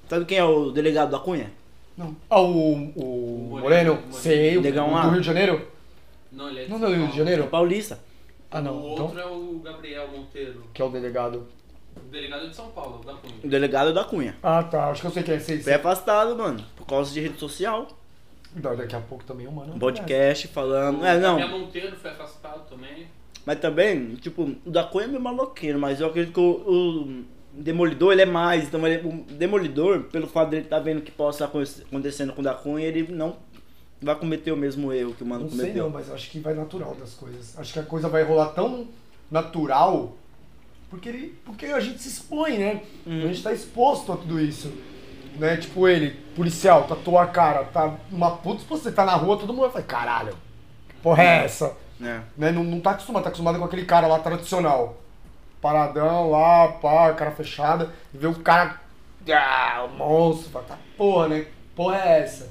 Sabe 0.10 0.26
quem 0.26 0.38
é 0.38 0.44
o 0.44 0.72
delegado 0.72 1.12
da 1.12 1.20
Cunha? 1.20 1.52
Não. 1.98 2.16
Ah, 2.30 2.42
o, 2.42 2.76
o 2.96 3.02
O 3.02 3.48
Moreno, 3.60 3.94
Moreno, 3.96 4.14
sei, 4.14 4.58
o 4.58 4.62
Negão 4.62 4.90
do. 4.90 5.10
Rio 5.10 5.22
de 5.22 5.26
Janeiro? 5.28 5.68
Não, 6.32 6.50
ele 6.50 6.62
é 6.62 6.64
de 6.66 6.70
Não, 6.70 6.80
São 6.80 6.90
não, 6.90 6.98
Rio 6.98 7.08
de. 7.08 7.18
Janeiro? 7.18 7.44
É 7.44 7.48
paulista. 7.48 8.00
Ah, 8.52 8.62
não. 8.62 8.82
O 8.82 8.94
Então, 8.94 9.06
outro 9.06 9.20
é 9.20 9.26
o 9.26 9.60
Gabriel 9.64 10.08
Monteiro, 10.08 10.64
que 10.74 10.82
é 10.82 10.86
o 10.86 10.90
delegado. 10.90 11.48
o 11.96 12.10
delegado 12.12 12.50
de 12.50 12.56
São 12.56 12.70
Paulo, 12.72 13.04
da 13.06 13.14
Cunha. 13.14 13.34
O 13.44 13.48
delegado 13.48 13.94
da 13.94 14.04
Cunha. 14.04 14.36
Ah, 14.42 14.64
tá. 14.64 14.90
Acho 14.90 15.02
que 15.02 15.08
eu 15.08 15.12
sei 15.12 15.24
quem 15.24 15.36
é. 15.36 15.40
Sei, 15.40 15.56
Foi 15.58 15.64
sei. 15.66 15.74
afastado, 15.76 16.36
mano. 16.36 16.64
Por 16.76 16.86
causa 16.88 17.14
de 17.14 17.20
rede 17.22 17.38
social. 17.40 17.88
Da- 18.56 18.74
Daqui 18.74 18.96
a 18.96 19.00
pouco 19.02 19.24
também 19.24 19.46
o 19.48 19.52
mano. 19.52 19.76
Um 19.76 19.80
podcast 19.80 20.48
falando. 20.48 21.02
O 21.02 21.06
É, 21.06 21.20
não. 21.20 21.38
Gabriel 21.38 21.60
Monteiro 21.60 21.96
foi 21.98 22.10
afastado 22.12 22.68
também. 22.68 23.06
Mas 23.46 23.60
também, 23.60 24.16
tipo, 24.16 24.44
o 24.66 24.70
da 24.72 24.84
Cunha 24.84 25.06
é 25.06 25.08
meio 25.08 25.22
maloqueiro, 25.22 25.80
mas 25.80 26.02
eu 26.02 26.08
acredito 26.08 26.34
que 26.34 26.40
o, 26.40 27.22
o 27.22 27.24
Demolidor 27.54 28.12
ele 28.14 28.22
é 28.24 28.26
mais. 28.26 28.64
Então, 28.66 28.86
ele, 28.88 29.08
o 29.08 29.24
Demolidor, 29.34 30.04
pelo 30.06 30.28
fato 30.28 30.50
dele 30.50 30.64
estar 30.64 30.80
vendo 30.80 31.00
o 31.00 31.02
que 31.02 31.12
possa 31.12 31.46
aconte- 31.46 31.84
acontecendo 31.84 32.34
com 32.34 32.42
o 32.42 32.44
da 32.44 32.54
Cunha, 32.56 32.86
ele 32.88 33.12
não 33.12 33.36
vai 34.02 34.16
cometer 34.16 34.52
o 34.52 34.58
mesmo 34.58 34.92
erro 34.94 35.14
que 35.14 35.24
o 35.24 35.26
mano 35.26 35.44
Não 35.44 35.50
sei 35.50 35.60
cometeu. 35.60 35.84
não, 35.84 35.90
mas 35.90 36.08
eu 36.08 36.16
acho 36.16 36.30
que 36.30 36.40
vai 36.40 36.54
natural 36.54 36.96
das 36.96 37.14
coisas. 37.14 37.58
Acho 37.58 37.74
que 37.74 37.80
a 37.80 37.84
coisa 37.84 38.08
vai 38.08 38.24
rolar 38.24 38.50
tão 38.50 38.88
natural 39.30 40.16
porque, 40.90 41.08
ele, 41.08 41.40
porque 41.46 41.68
a 41.68 41.80
gente 41.80 42.02
se 42.02 42.10
expõe, 42.10 42.58
né? 42.58 42.82
Uhum. 43.06 43.24
A 43.24 43.28
gente 43.28 43.44
tá 43.44 43.54
exposto 43.54 44.12
a 44.12 44.18
tudo 44.18 44.40
isso. 44.40 44.74
Né? 45.38 45.56
Tipo 45.58 45.88
ele, 45.88 46.12
policial, 46.36 46.84
tatuou 46.84 47.18
a 47.20 47.28
cara, 47.28 47.64
tá 47.66 47.96
uma 48.12 48.32
puta, 48.32 48.64
você 48.68 48.92
tá 48.92 49.06
na 49.06 49.16
rua, 49.16 49.38
todo 49.38 49.54
mundo 49.54 49.62
vai 49.62 49.72
falar, 49.72 49.86
caralho, 49.86 50.36
que 50.90 50.96
porra 50.96 51.24
é 51.24 51.46
essa? 51.46 51.78
É. 52.02 52.22
Né? 52.36 52.52
Não, 52.52 52.64
não 52.64 52.82
tá 52.82 52.92
acostumado, 52.92 53.24
tá 53.24 53.30
acostumado 53.30 53.60
com 53.60 53.66
aquele 53.66 53.86
cara 53.86 54.08
lá 54.08 54.20
tradicional. 54.20 54.98
Paradão 55.62 56.32
lá, 56.32 56.70
pá, 56.70 57.14
cara 57.14 57.32
fechada, 57.32 57.94
e 58.14 58.18
vê 58.18 58.28
o 58.28 58.36
cara, 58.36 58.82
ah, 59.32 59.86
o 59.86 59.96
monstro, 59.96 60.62
tá 60.62 60.78
porra, 60.98 61.28
né? 61.28 61.46
Porra 61.76 61.98
é 61.98 62.22
essa? 62.22 62.50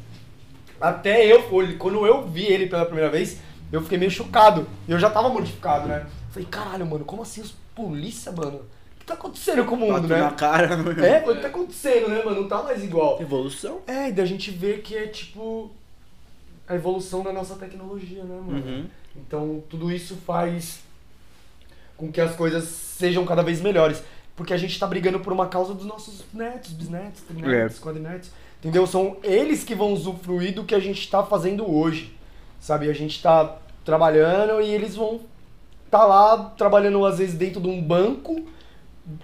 Até 0.81 1.27
eu, 1.27 1.43
quando 1.79 2.07
eu 2.07 2.27
vi 2.27 2.45
ele 2.45 2.67
pela 2.67 2.85
primeira 2.85 3.11
vez, 3.11 3.41
eu 3.73 3.83
fiquei 3.83 3.99
meio 3.99 4.11
chocado. 4.11 4.67
E 4.87 4.93
eu 4.93 4.99
já 4.99 5.11
tava 5.11 5.29
modificado, 5.29 5.89
né? 5.89 6.07
Falei, 6.31 6.49
caralho, 6.51 6.87
mano, 6.87 7.05
como 7.05 7.23
assim 7.23 7.41
os 7.41 7.55
polícia, 7.75 8.33
mano? 8.33 8.59
O 8.97 8.99
que 8.99 9.07
tá 9.07 9.15
acontecendo 9.15 9.65
com 9.65 9.77
o 9.77 9.79
mundo, 9.79 10.09
Bate 10.09 10.21
na 10.21 10.31
né? 10.31 10.37
cara. 10.37 10.75
É, 11.07 11.31
o 11.31 11.35
que 11.35 11.43
tá 11.43 11.49
acontecendo, 11.49 12.09
né, 12.09 12.23
mano? 12.25 12.43
Não 12.43 12.49
tá 12.49 12.63
mais 12.63 12.83
igual. 12.83 13.21
Evolução. 13.21 13.81
É, 13.87 14.09
e 14.09 14.13
daí 14.13 14.25
a 14.25 14.29
gente 14.29 14.51
vê 14.51 14.79
que 14.79 14.97
é 14.97 15.07
tipo 15.07 15.71
a 16.67 16.75
evolução 16.75 17.23
da 17.23 17.33
nossa 17.33 17.55
tecnologia, 17.55 18.25
né, 18.25 18.41
mano? 18.45 18.67
Uhum. 18.67 18.87
Então 19.17 19.63
tudo 19.71 19.91
isso 19.91 20.17
faz 20.27 20.81
com 21.97 22.13
que 22.13 22.21
as 22.21 22.35
coisas 22.35 22.65
sejam 22.65 23.25
cada 23.25 23.43
vez 23.43 23.61
melhores. 23.61 24.03
Porque 24.37 24.53
a 24.53 24.57
gente 24.57 24.79
tá 24.79 24.87
brigando 24.87 25.19
por 25.19 25.33
uma 25.33 25.49
causa 25.49 25.75
dos 25.75 25.85
nossos 25.85 26.25
netos, 26.33 26.73
bisnetos, 26.73 27.23
trinetos, 27.23 27.81
quadrinetos. 27.81 28.31
Entendeu? 28.59 28.86
São 28.86 29.16
eles 29.22 29.62
que 29.62 29.74
vão 29.74 29.93
usufruir 29.93 30.55
do 30.55 30.64
que 30.64 30.74
a 30.74 30.80
gente 30.80 31.09
tá 31.09 31.22
fazendo 31.24 31.70
hoje. 31.70 32.16
Sabe? 32.59 32.90
A 32.90 32.93
gente 32.93 33.22
tá 33.22 33.59
trabalhando 33.85 34.60
e 34.60 34.68
eles 34.68 34.97
vão 34.97 35.20
tá 35.90 36.05
lá 36.05 36.36
trabalhando 36.56 37.05
às 37.06 37.18
vezes 37.18 37.35
dentro 37.35 37.60
de 37.60 37.68
um 37.68 37.80
banco 37.80 38.44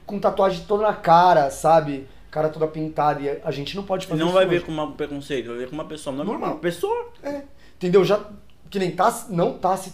com 0.06 0.18
tatuagem 0.18 0.64
toda 0.66 0.84
na 0.84 0.94
cara, 0.94 1.50
sabe? 1.50 2.06
Cara 2.30 2.48
toda 2.48 2.66
pintada 2.66 3.20
e 3.20 3.40
a 3.44 3.50
gente 3.50 3.76
não 3.76 3.82
pode 3.82 4.06
fazer 4.06 4.18
não 4.20 4.28
isso 4.28 4.34
vai 4.34 4.46
hoje. 4.46 4.54
ver 4.58 4.64
com 4.64 4.72
uma 4.72 4.90
preconceito, 4.92 5.48
vai 5.48 5.58
ver 5.58 5.68
com 5.68 5.74
uma 5.74 5.84
pessoa 5.84 6.14
normal. 6.14 6.34
Normal. 6.34 6.54
Uma 6.54 6.60
pessoa. 6.60 7.12
É. 7.22 7.42
Entendeu? 7.76 8.04
Já 8.04 8.24
que 8.70 8.78
nem 8.78 8.90
tá, 8.90 9.26
não 9.28 9.58
tá 9.58 9.76
se 9.76 9.92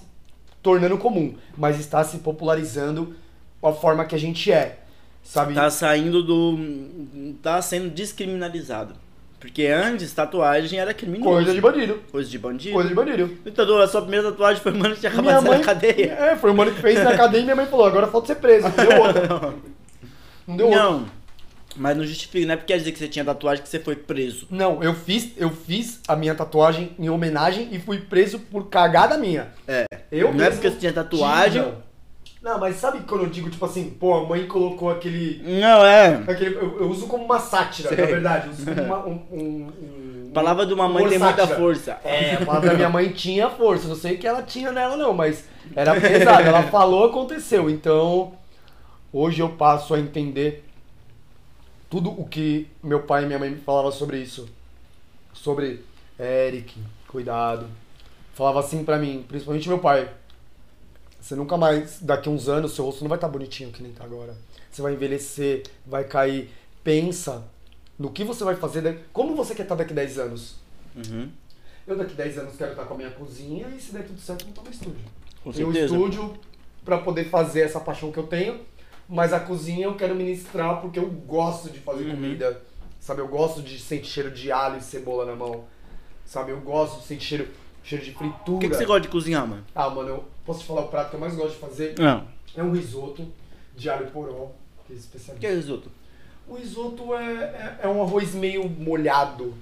tornando 0.62 0.96
comum, 0.98 1.34
mas 1.56 1.80
está 1.80 2.04
se 2.04 2.18
popularizando 2.18 3.14
a 3.62 3.72
forma 3.72 4.04
que 4.04 4.14
a 4.14 4.18
gente 4.18 4.52
é. 4.52 4.78
Sabe? 5.22 5.54
Tá 5.54 5.68
saindo 5.70 6.22
do. 6.22 7.34
tá 7.42 7.60
sendo 7.60 7.90
descriminalizado. 7.90 8.94
Porque 9.40 9.66
antes 9.66 10.12
tatuagem 10.12 10.78
era 10.78 10.92
criminoso. 10.92 11.30
Coisa 11.30 11.54
de 11.54 11.60
bandido. 11.62 12.00
Coisa 12.12 12.28
de 12.28 12.38
bandido. 12.38 12.74
Coisa 12.74 12.88
de 12.90 12.94
bandido. 12.94 13.38
Então, 13.46 13.78
a 13.78 13.88
sua 13.88 14.02
primeira 14.02 14.30
tatuagem 14.30 14.62
foi 14.62 14.72
mano 14.72 14.94
que 14.94 15.00
tinha 15.00 15.10
acabado 15.10 15.42
mãe, 15.42 15.58
da 15.58 15.64
cadeia. 15.64 16.12
É, 16.12 16.36
foi 16.36 16.50
o 16.50 16.54
mano 16.54 16.72
que 16.72 16.80
fez 16.80 17.02
na 17.02 17.16
cadeia 17.16 17.40
e 17.40 17.44
minha 17.44 17.56
mãe 17.56 17.66
falou, 17.66 17.86
agora 17.86 18.06
falta 18.06 18.26
ser 18.26 18.34
preso. 18.34 18.68
Não 18.68 18.86
deu 18.86 19.00
outra. 19.00 19.54
Não 20.46 20.56
deu 20.56 20.66
outra. 20.66 20.82
Não, 20.82 21.06
mas 21.76 21.96
não 21.96 22.04
justifica, 22.04 22.44
não 22.46 22.54
é 22.54 22.56
porque 22.56 22.72
quer 22.72 22.78
dizer 22.78 22.92
que 22.92 22.98
você 22.98 23.08
tinha 23.08 23.24
tatuagem 23.24 23.62
que 23.62 23.68
você 23.68 23.78
foi 23.78 23.94
preso. 23.94 24.46
Não, 24.50 24.82
eu 24.82 24.92
fiz, 24.92 25.30
eu 25.36 25.50
fiz 25.50 26.00
a 26.08 26.16
minha 26.16 26.34
tatuagem 26.34 26.90
em 26.98 27.08
homenagem 27.08 27.68
e 27.70 27.78
fui 27.78 27.98
preso 27.98 28.38
por 28.38 28.68
cagada 28.68 29.16
minha. 29.16 29.48
É. 29.68 29.84
Eu 30.10 30.34
não 30.34 30.44
é 30.44 30.50
porque 30.50 30.68
você 30.68 30.76
tinha 30.76 30.92
tatuagem. 30.92 31.62
tinha. 31.62 31.74
Não, 32.42 32.58
mas 32.58 32.76
sabe 32.76 33.00
quando 33.00 33.24
eu 33.24 33.28
digo, 33.28 33.50
tipo 33.50 33.64
assim, 33.66 33.90
pô, 33.90 34.14
a 34.14 34.26
mãe 34.26 34.46
colocou 34.46 34.90
aquele. 34.90 35.42
Não, 35.60 35.84
é. 35.84 36.14
aquele 36.26 36.54
eu, 36.54 36.80
eu 36.80 36.88
uso 36.88 37.06
como 37.06 37.24
uma 37.24 37.38
sátira, 37.38 37.90
Sei. 37.90 37.98
na 37.98 38.06
verdade. 38.06 38.46
Eu 38.46 38.52
uso 38.52 38.64
como 38.64 38.82
uma, 38.82 38.98
um, 39.06 39.22
um, 39.30 39.72
um- 40.26 40.30
palavra 40.32 40.64
de 40.64 40.72
uma 40.72 40.88
mãe 40.88 41.06
tem 41.06 41.18
muita 41.18 41.46
força. 41.46 41.98
É, 42.02 42.34
a 42.36 42.44
palavra 42.46 42.70
da 42.70 42.76
minha 42.76 42.88
mãe 42.88 43.10
tinha 43.10 43.50
força. 43.50 43.88
Não 43.88 43.94
sei 43.96 44.14
o 44.14 44.18
que 44.18 44.26
ela 44.26 44.42
tinha 44.42 44.72
nela, 44.72 44.96
não, 44.96 45.12
mas 45.12 45.44
era 45.76 46.00
pesado. 46.00 46.42
Ela 46.42 46.62
falou, 46.70 47.04
aconteceu. 47.04 47.68
Então, 47.68 48.32
hoje 49.12 49.40
eu 49.40 49.50
passo 49.50 49.92
a 49.92 50.00
entender 50.00 50.64
tudo 51.90 52.10
o 52.10 52.24
que 52.24 52.68
meu 52.82 53.02
pai 53.02 53.24
e 53.24 53.26
minha 53.26 53.38
mãe 53.38 53.50
me 53.50 53.58
falavam 53.58 53.92
sobre 53.92 54.18
isso. 54.18 54.48
Sobre 55.34 55.84
Eric, 56.18 56.74
cuidado. 57.06 57.66
Falava 58.32 58.60
assim 58.60 58.82
pra 58.82 58.96
mim, 58.98 59.24
principalmente 59.28 59.68
meu 59.68 59.78
pai. 59.78 60.08
Você 61.20 61.34
nunca 61.34 61.56
mais, 61.56 61.98
daqui 62.00 62.28
uns 62.28 62.48
anos, 62.48 62.74
seu 62.74 62.84
rosto 62.84 63.02
não 63.02 63.08
vai 63.08 63.16
estar 63.18 63.28
bonitinho 63.28 63.70
que 63.70 63.82
nem 63.82 63.92
tá 63.92 64.04
agora. 64.04 64.34
Você 64.70 64.80
vai 64.82 64.94
envelhecer, 64.94 65.64
vai 65.86 66.04
cair. 66.04 66.48
Pensa 66.82 67.44
no 67.98 68.10
que 68.10 68.24
você 68.24 68.42
vai 68.42 68.56
fazer. 68.56 69.00
Como 69.12 69.34
você 69.36 69.54
quer 69.54 69.64
estar 69.64 69.74
daqui 69.74 69.92
10 69.92 70.18
anos? 70.18 70.56
Uhum. 70.96 71.30
Eu 71.86 71.96
daqui 71.96 72.14
10 72.14 72.38
anos 72.38 72.56
quero 72.56 72.70
estar 72.70 72.84
com 72.84 72.94
a 72.94 72.96
minha 72.96 73.10
cozinha 73.10 73.68
e 73.76 73.80
se 73.80 73.92
der 73.92 74.06
tudo 74.06 74.18
certo, 74.20 74.46
montar 74.46 74.62
um 74.62 74.70
estúdio. 74.70 74.96
Com 75.44 75.52
Tenho 75.52 75.68
um 75.68 75.72
certeza. 75.72 75.94
estúdio 75.94 76.34
pra 76.84 76.98
poder 76.98 77.24
fazer 77.28 77.60
essa 77.62 77.80
paixão 77.80 78.10
que 78.10 78.18
eu 78.18 78.26
tenho, 78.26 78.60
mas 79.08 79.32
a 79.32 79.40
cozinha 79.40 79.86
eu 79.86 79.96
quero 79.96 80.14
ministrar 80.14 80.80
porque 80.80 80.98
eu 80.98 81.08
gosto 81.10 81.68
de 81.70 81.78
fazer 81.80 82.04
Uhum. 82.04 82.12
comida. 82.12 82.62
Sabe, 82.98 83.20
eu 83.22 83.28
gosto 83.28 83.62
de 83.62 83.78
sentir 83.78 84.06
cheiro 84.08 84.30
de 84.30 84.52
alho 84.52 84.78
e 84.78 84.82
cebola 84.82 85.24
na 85.26 85.34
mão. 85.34 85.64
Sabe, 86.24 86.52
eu 86.52 86.60
gosto 86.60 87.00
de 87.00 87.06
sentir 87.06 87.24
cheiro 87.26 87.48
cheiro 87.82 88.04
de 88.04 88.12
fritura. 88.12 88.56
O 88.56 88.60
que, 88.60 88.68
que 88.68 88.74
você 88.76 88.84
gosta 88.84 89.00
de 89.02 89.08
cozinhar, 89.08 89.46
mano? 89.46 89.64
Ah, 89.74 89.88
mano, 89.90 90.08
eu 90.08 90.24
posso 90.44 90.60
te 90.60 90.66
falar 90.66 90.82
o 90.82 90.88
prato 90.88 91.10
que 91.10 91.16
eu 91.16 91.20
mais 91.20 91.34
gosto 91.34 91.54
de 91.54 91.58
fazer? 91.60 91.94
Não. 91.98 92.24
É 92.56 92.62
um 92.62 92.72
risoto 92.72 93.26
de 93.76 93.88
alho 93.90 94.06
poró, 94.10 94.50
que 94.86 94.92
é 94.92 94.96
O 94.96 94.98
especialista. 94.98 95.34
que 95.40 95.46
é 95.46 95.54
risoto? 95.54 95.90
O 96.48 96.54
risoto 96.56 97.14
é, 97.14 97.24
é, 97.34 97.78
é 97.82 97.88
um 97.88 98.02
arroz 98.02 98.34
meio 98.34 98.68
molhado. 98.68 99.54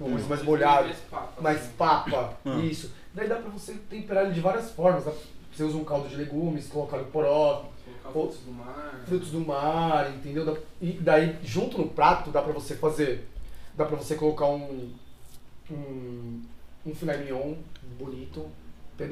Um 0.00 0.06
arroz 0.08 0.26
mais 0.26 0.42
molhado, 0.42 0.84
Mais 0.88 0.98
papa. 1.10 1.42
mais 1.42 1.60
papa, 1.78 2.36
Ah. 2.44 2.58
isso. 2.60 2.90
Daí 3.12 3.28
dá 3.28 3.36
pra 3.36 3.50
você 3.50 3.74
temperar 3.88 4.24
ele 4.24 4.34
de 4.34 4.40
várias 4.40 4.70
formas. 4.72 5.04
dá- 5.04 5.12
Você 5.54 5.62
usa 5.62 5.76
um 5.76 5.84
caldo 5.84 6.08
de 6.08 6.16
legumes, 6.16 6.66
coloca 6.66 6.96
alho 6.96 7.04
poró, 7.06 7.66
Colocar 8.02 8.10
frutos 8.10 8.38
do 8.44 8.50
mar. 8.52 9.00
frutos 9.06 9.30
do 9.30 9.38
mar, 9.40 10.10
entendeu? 10.10 10.58
E 10.82 10.92
daí, 10.94 11.36
junto 11.44 11.78
no 11.78 11.86
prato, 11.88 12.30
dá 12.30 12.42
pra 12.42 12.52
você 12.52 12.74
fazer. 12.74 13.28
Dá 13.76 13.84
pra 13.84 13.96
você 13.96 14.16
colocar 14.16 14.46
um. 14.46 14.90
Um, 15.70 16.42
um 16.86 16.94
filé 16.94 17.16
mignon 17.18 17.54
bonito, 17.98 18.46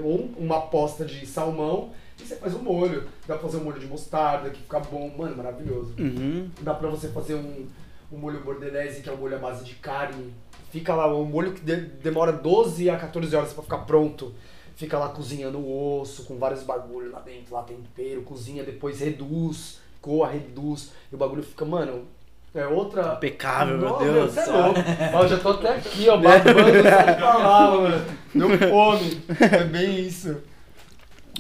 ou 0.03 0.31
uma 0.39 0.61
posta 0.62 1.05
de 1.05 1.27
salmão, 1.27 1.90
e 2.20 2.24
você 2.24 2.36
faz 2.36 2.55
um 2.55 2.62
molho. 2.62 3.03
Dá 3.27 3.35
pra 3.35 3.49
fazer 3.49 3.57
um 3.59 3.65
molho 3.65 3.81
de 3.81 3.86
mostarda 3.86 4.51
que 4.51 4.61
fica 4.61 4.78
bom, 4.81 5.11
mano, 5.16 5.36
maravilhoso. 5.36 5.94
Uhum. 5.99 6.49
Dá 6.61 6.74
pra 6.74 6.89
você 6.89 7.09
fazer 7.09 7.35
um, 7.35 7.66
um 8.12 8.19
molho 8.19 8.40
bordelese, 8.44 9.03
que 9.03 9.09
é 9.09 9.12
um 9.12 9.16
molho 9.16 9.36
à 9.36 9.39
base 9.39 9.65
de 9.65 9.74
carne. 9.77 10.32
Fica 10.70 10.94
lá, 10.94 11.12
um 11.15 11.24
molho 11.24 11.53
que 11.53 11.61
de- 11.61 11.77
demora 12.03 12.32
12 12.32 12.89
a 12.89 12.97
14 12.97 13.35
horas 13.35 13.53
pra 13.53 13.62
ficar 13.62 13.78
pronto. 13.78 14.32
Fica 14.77 14.99
lá 14.99 15.09
cozinhando 15.11 15.59
o 15.59 16.01
osso, 16.01 16.24
com 16.24 16.39
vários 16.39 16.62
bagulhos 16.62 17.12
lá 17.12 17.20
dentro, 17.20 17.55
lá 17.55 17.62
tempero, 17.62 18.23
cozinha, 18.23 18.65
depois 18.65 19.01
reduz, 19.01 19.81
coa, 20.01 20.28
reduz. 20.28 20.93
E 21.11 21.15
o 21.15 21.19
bagulho 21.19 21.43
fica, 21.43 21.65
mano, 21.65 22.05
é 22.54 22.66
outra... 22.66 23.14
Impecável, 23.14 23.78
meu 23.78 23.88
Nossa, 23.88 24.04
Deus 24.04 24.32
Você 24.32 24.40
é 24.40 24.52
louco. 24.52 24.80
Ó, 25.14 25.22
eu 25.22 25.28
já 25.28 25.38
tô 25.38 25.48
até 25.50 25.76
aqui, 25.76 26.08
ó, 26.08 26.16
babando 26.18 26.72
de 26.72 27.20
falar, 27.20 27.70
mano. 27.70 28.04
Deu 28.34 28.58
fome. 28.68 29.22
É 29.40 29.64
bem 29.64 30.06
isso. 30.06 30.42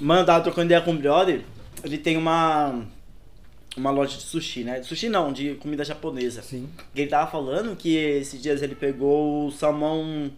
Mano, 0.00 0.22
eu 0.22 0.26
tava 0.26 0.42
trocando 0.42 0.66
ideia 0.66 0.80
com 0.80 0.92
o 0.92 0.98
brother. 0.98 1.42
Ele 1.84 1.98
tem 1.98 2.16
uma. 2.16 2.82
Uma 3.76 3.90
loja 3.90 4.18
de 4.18 4.22
sushi, 4.24 4.64
né? 4.64 4.82
Sushi 4.82 5.08
não, 5.08 5.32
de 5.32 5.54
comida 5.54 5.82
japonesa. 5.82 6.42
Sim. 6.42 6.68
E 6.94 7.00
ele 7.00 7.10
tava 7.10 7.30
falando 7.30 7.74
que 7.74 7.96
esses 7.96 8.40
dias 8.40 8.60
ele 8.60 8.74
pegou 8.74 9.46
o 9.46 9.50
salmão 9.50 10.30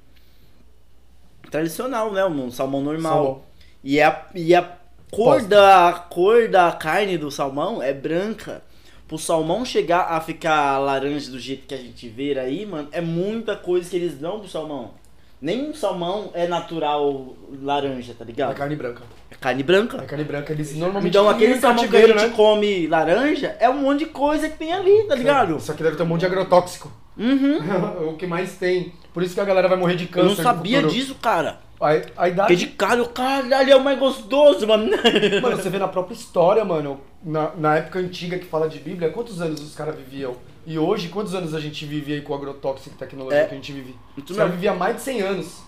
tradicional, 1.51 2.13
né? 2.13 2.25
Um 2.25 2.51
salmão 2.51 2.81
normal. 2.81 3.45
E 3.83 4.01
a, 4.01 4.27
e 4.35 4.55
a 4.55 4.63
cor 5.11 5.35
Posta. 5.35 5.49
da 5.49 5.89
a 5.89 5.93
cor 5.93 6.49
da 6.49 6.73
carne 6.73 7.19
do 7.19 7.31
salmão 7.31 7.83
é 7.83 7.93
branca. 7.93 8.63
Pro 9.07 9.19
salmão 9.19 9.65
chegar 9.65 10.01
a 10.13 10.21
ficar 10.21 10.79
laranja 10.79 11.31
do 11.31 11.39
jeito 11.39 11.67
que 11.67 11.75
a 11.75 11.79
gente 11.79 12.09
vê 12.09 12.39
aí, 12.39 12.65
mano, 12.65 12.89
é 12.91 13.01
muita 13.01 13.55
coisa 13.55 13.89
que 13.89 13.97
eles 13.97 14.15
dão 14.19 14.41
pro 14.41 14.49
salmão. 14.49 14.93
Nenhum 15.41 15.75
salmão 15.75 16.31
é 16.33 16.47
natural 16.49 17.35
laranja, 17.63 18.15
tá 18.19 18.25
É 18.25 18.27
ligado? 18.27 18.55
carne 18.55 18.77
branca. 18.77 19.03
É 19.31 19.35
carne 19.35 19.63
branca. 19.63 19.99
É 19.99 20.07
carne 20.07 20.25
branca, 20.25 20.53
eles 20.55 20.75
normalmente 20.75 21.11
Então 21.11 21.29
aquele 21.29 21.59
salmão 21.61 21.87
que 21.87 21.97
a 21.97 22.07
gente 22.07 22.15
né? 22.15 22.33
come 22.35 22.87
laranja 22.87 23.55
é 23.61 23.69
um 23.69 23.79
monte 23.83 24.01
de 24.01 24.07
coisa 24.07 24.49
que 24.49 24.57
tem 24.57 24.73
ali, 24.73 25.05
tá 25.07 25.15
ligado? 25.15 25.57
Isso 25.59 25.71
aqui 25.71 25.83
deve 25.83 25.97
ter 25.97 26.03
um 26.03 26.07
monte 26.07 26.21
de 26.21 26.27
agrotóxico. 26.27 26.91
Uhum. 27.19 27.59
o 28.11 28.17
que 28.17 28.27
mais 28.27 28.55
tem. 28.57 28.93
Por 29.13 29.23
isso 29.23 29.35
que 29.35 29.41
a 29.41 29.45
galera 29.45 29.69
vai 29.69 29.77
morrer 29.77 29.97
de 29.97 30.05
Eu 30.05 30.11
câncer. 30.11 30.29
não 30.29 30.37
sabia 30.37 30.83
disso, 30.83 31.15
cara. 31.17 31.61
A, 31.81 31.91
a 31.91 31.99
Porque 32.01 32.29
idade. 32.29 32.57
de 32.57 32.67
cara, 32.69 33.03
o 33.03 33.09
caralho 33.09 33.71
é 33.73 33.77
o 33.77 33.83
mais 33.83 33.99
gostoso, 33.99 34.67
mano. 34.67 34.91
Mano, 35.43 35.57
você 35.57 35.69
vê 35.69 35.79
na 35.79 35.89
própria 35.89 36.15
história, 36.15 36.65
mano. 36.65 37.01
Na, 37.23 37.51
na 37.57 37.77
época 37.77 37.99
antiga 37.99 38.39
que 38.39 38.45
fala 38.47 38.69
de 38.69 38.79
Bíblia, 38.79 39.11
quantos 39.11 39.41
anos 39.43 39.61
os 39.61 39.75
caras 39.75 39.97
viviam? 39.97 40.37
E 40.67 40.79
hoje, 40.79 41.09
quantos 41.09 41.35
anos 41.35 41.53
a 41.55 41.61
gente 41.61 41.85
vive 41.85 42.13
aí 42.15 42.21
com 42.23 42.33
agrotóxico 42.35 42.95
e 42.95 42.99
tecnologia 42.99 43.41
É. 43.41 43.47
que 43.47 43.53
a 43.53 43.57
gente 43.57 43.73
vive? 43.73 43.95
Os 44.17 44.37
caras 44.37 44.53
viviam 44.53 44.77
mais 44.77 44.97
de 44.97 45.03
100 45.03 45.21
anos. 45.23 45.63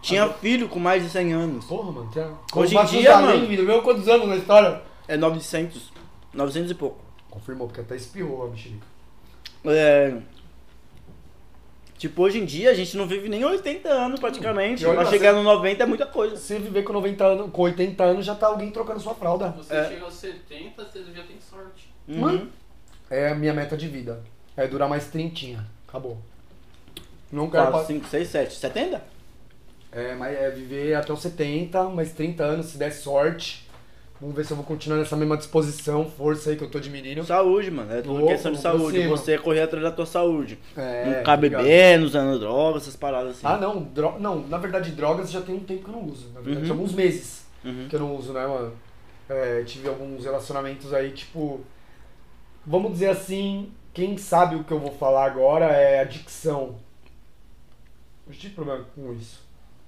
Tinha 0.00 0.28
filho 0.28 0.68
com 0.68 0.80
mais 0.80 1.02
de 1.02 1.08
100 1.10 1.32
anos. 1.32 1.64
Porra, 1.66 1.92
mano. 1.92 2.10
Tem... 2.12 2.26
Hoje 2.54 2.76
em 2.76 2.84
dia, 2.86 3.18
mano. 3.18 3.46
Viveu 3.46 3.82
quantos 3.82 4.08
anos 4.08 4.26
na 4.28 4.36
história? 4.36 4.82
É 5.06 5.16
900. 5.16 5.92
900 6.34 6.70
e 6.70 6.74
pouco. 6.74 6.98
Confirmou, 7.30 7.68
porque 7.68 7.80
até 7.82 7.94
espirrou 7.94 8.44
a 8.44 8.48
mexerica. 8.48 8.86
É. 9.64 10.16
Tipo, 12.02 12.22
hoje 12.22 12.40
em 12.40 12.44
dia 12.44 12.68
a 12.68 12.74
gente 12.74 12.96
não 12.96 13.06
vive 13.06 13.28
nem 13.28 13.44
80 13.44 13.88
anos 13.88 14.18
praticamente. 14.18 14.84
Pra 14.84 15.04
chegar 15.04 15.34
no 15.34 15.44
90 15.44 15.84
é 15.84 15.86
muita 15.86 16.04
coisa. 16.04 16.36
Se 16.36 16.58
viver 16.58 16.82
com 16.82 16.92
90 16.92 17.24
anos, 17.24 17.50
com 17.52 17.62
80 17.62 18.02
anos, 18.02 18.26
já 18.26 18.34
tá 18.34 18.48
alguém 18.48 18.72
trocando 18.72 18.98
sua 18.98 19.14
fralda. 19.14 19.50
Você 19.56 19.72
É. 19.72 19.88
chega 19.88 20.04
aos 20.04 20.14
70, 20.14 20.84
você 20.84 21.04
já 21.14 21.22
tem 21.22 21.36
sorte. 21.40 21.88
Uhum. 22.08 22.18
Mano. 22.18 22.48
É 23.08 23.28
a 23.28 23.36
minha 23.36 23.54
meta 23.54 23.76
de 23.76 23.86
vida. 23.86 24.20
É 24.56 24.66
durar 24.66 24.88
mais 24.88 25.06
trintinha. 25.06 25.64
Acabou. 25.86 26.18
Não 27.30 27.48
quero 27.48 27.66
4, 27.70 27.78
pa- 27.78 27.84
5, 27.86 28.08
6, 28.08 28.26
7, 28.28 28.52
70? 28.56 29.00
É, 29.92 30.16
mas 30.16 30.36
é 30.36 30.50
viver 30.50 30.94
até 30.94 31.12
os 31.12 31.22
70, 31.22 31.84
mais 31.84 32.10
30 32.12 32.42
anos, 32.42 32.66
se 32.66 32.78
der 32.78 32.90
sorte. 32.92 33.68
Vamos 34.22 34.36
ver 34.36 34.44
se 34.44 34.52
eu 34.52 34.56
vou 34.56 34.64
continuar 34.64 34.98
nessa 34.98 35.16
mesma 35.16 35.36
disposição, 35.36 36.08
força 36.08 36.50
aí 36.50 36.56
que 36.56 36.62
eu 36.62 36.70
tô 36.70 36.78
admirindo. 36.78 37.24
Saúde, 37.24 37.72
mano. 37.72 37.92
É 37.92 38.00
tudo 38.02 38.12
Louco, 38.18 38.28
questão 38.28 38.52
de 38.52 38.58
saúde. 38.60 38.98
cima. 39.02 39.10
Você 39.16 39.32
é 39.32 39.38
correr 39.38 39.62
atrás 39.62 39.82
da 39.82 39.90
tua 39.90 40.06
saúde. 40.06 40.60
É, 40.76 41.04
não 41.06 41.14
ficar 41.14 41.34
obrigado. 41.34 41.62
bebendo, 41.64 42.06
usando 42.06 42.38
drogas, 42.38 42.82
essas 42.82 42.94
paradas 42.94 43.32
assim. 43.32 43.40
Ah, 43.48 43.56
não, 43.56 43.82
dro... 43.82 44.20
não, 44.20 44.46
na 44.46 44.58
verdade, 44.58 44.92
drogas 44.92 45.28
já 45.28 45.40
tem 45.40 45.56
um 45.56 45.64
tempo 45.64 45.82
que 45.82 45.90
eu 45.90 45.94
não 45.94 46.04
uso. 46.04 46.30
Na 46.32 46.40
verdade, 46.40 46.66
Uhum. 46.66 46.72
alguns 46.72 46.92
meses 46.92 47.44
Uhum. 47.64 47.88
que 47.90 47.96
eu 47.96 48.00
não 48.00 48.14
uso, 48.14 48.32
né, 48.32 48.46
mano? 48.46 48.72
É, 49.28 49.64
tive 49.64 49.88
alguns 49.88 50.24
relacionamentos 50.24 50.94
aí, 50.94 51.10
tipo. 51.10 51.60
Vamos 52.64 52.92
dizer 52.92 53.08
assim, 53.08 53.72
quem 53.92 54.16
sabe 54.16 54.54
o 54.54 54.62
que 54.62 54.70
eu 54.72 54.78
vou 54.78 54.92
falar 54.92 55.26
agora 55.26 55.64
é 55.64 55.98
adicção. 55.98 56.76
Eu 58.28 58.32
tive 58.32 58.54
problema 58.54 58.84
com 58.94 59.12
isso. 59.14 59.41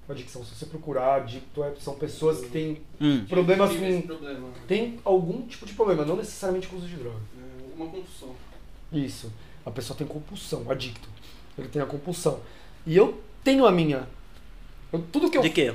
Adicção, 0.09 0.45
se 0.45 0.55
você 0.55 0.67
procurar, 0.67 1.17
adicto 1.23 1.65
é- 1.65 1.75
são 1.81 1.95
pessoas 1.95 2.41
que 2.43 2.51
têm 2.51 2.83
Hum. 3.01 3.25
problemas 3.27 3.71
com. 3.75 4.03
problema. 4.03 4.49
Tem 4.69 5.01
algum 5.05 5.43
tipo 5.47 5.65
de 5.65 5.73
problema, 5.73 6.05
não 6.05 6.17
necessariamente 6.17 6.69
com 6.69 6.77
uso 6.77 6.87
de 6.87 6.97
droga. 6.97 7.17
É, 7.39 7.75
Uma 7.77 7.87
compulsão. 7.87 8.35
Isso. 8.93 9.33
A 9.65 9.71
pessoa 9.71 9.97
tem 9.97 10.07
compulsão, 10.07 10.71
adicto. 10.71 11.09
Ele 11.59 11.69
tem 11.69 11.81
a 11.81 11.87
compulsão. 11.87 12.41
E 12.87 12.95
eu 12.97 13.19
tenho 13.43 13.65
a 13.67 13.73
minha. 13.73 14.07
Eu- 14.93 15.03
tudo 15.11 15.31
que 15.31 15.39
eu. 15.39 15.43
De 15.43 15.51
quê? 15.51 15.75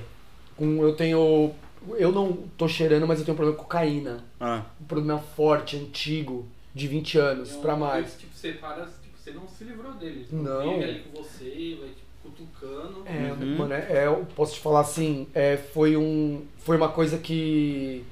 Com, 0.56 0.84
eu 0.84 0.96
tenho. 0.96 1.52
Eu 1.98 2.12
não 2.12 2.34
tô 2.58 2.68
cheirando, 2.68 3.08
mas 3.08 3.20
eu 3.20 3.26
tenho 3.26 3.34
um 3.34 3.38
problema 3.38 3.58
com 3.58 3.64
cocaína. 3.64 4.24
Ah. 4.40 4.64
Um 4.80 4.86
problema 4.86 5.18
forte, 5.20 5.76
antigo, 5.78 6.46
de 6.76 6.88
20 6.88 7.18
anos 7.18 7.54
um 7.56 7.62
pra 7.62 7.76
mais. 7.76 8.12
que, 8.14 8.20
Tipo, 8.20 8.36
você 8.38 8.52
para, 8.54 8.86
tipo, 8.86 9.18
você 9.18 9.32
não 9.32 9.48
se 9.48 9.64
livrou 9.64 9.94
dele. 9.94 10.28
Não. 10.32 10.74
Ele 10.74 10.84
ali 10.84 11.00
com 11.04 11.22
você, 11.24 11.78
vai 11.80 11.90
tipo, 11.90 12.09
cutucando. 12.30 13.04
É, 13.06 13.32
Uhum. 13.32 13.58
mano, 13.58 13.74
é, 13.74 13.88
é, 13.90 14.06
eu 14.08 14.26
posso 14.36 14.54
te 14.56 14.60
falar 14.60 14.82
assim, 14.82 15.28
é, 15.34 15.58
foi 15.58 15.96
um. 15.98 16.42
Foi 16.60 16.78
uma 16.78 16.90
coisa 16.90 17.18
que. 17.18 18.04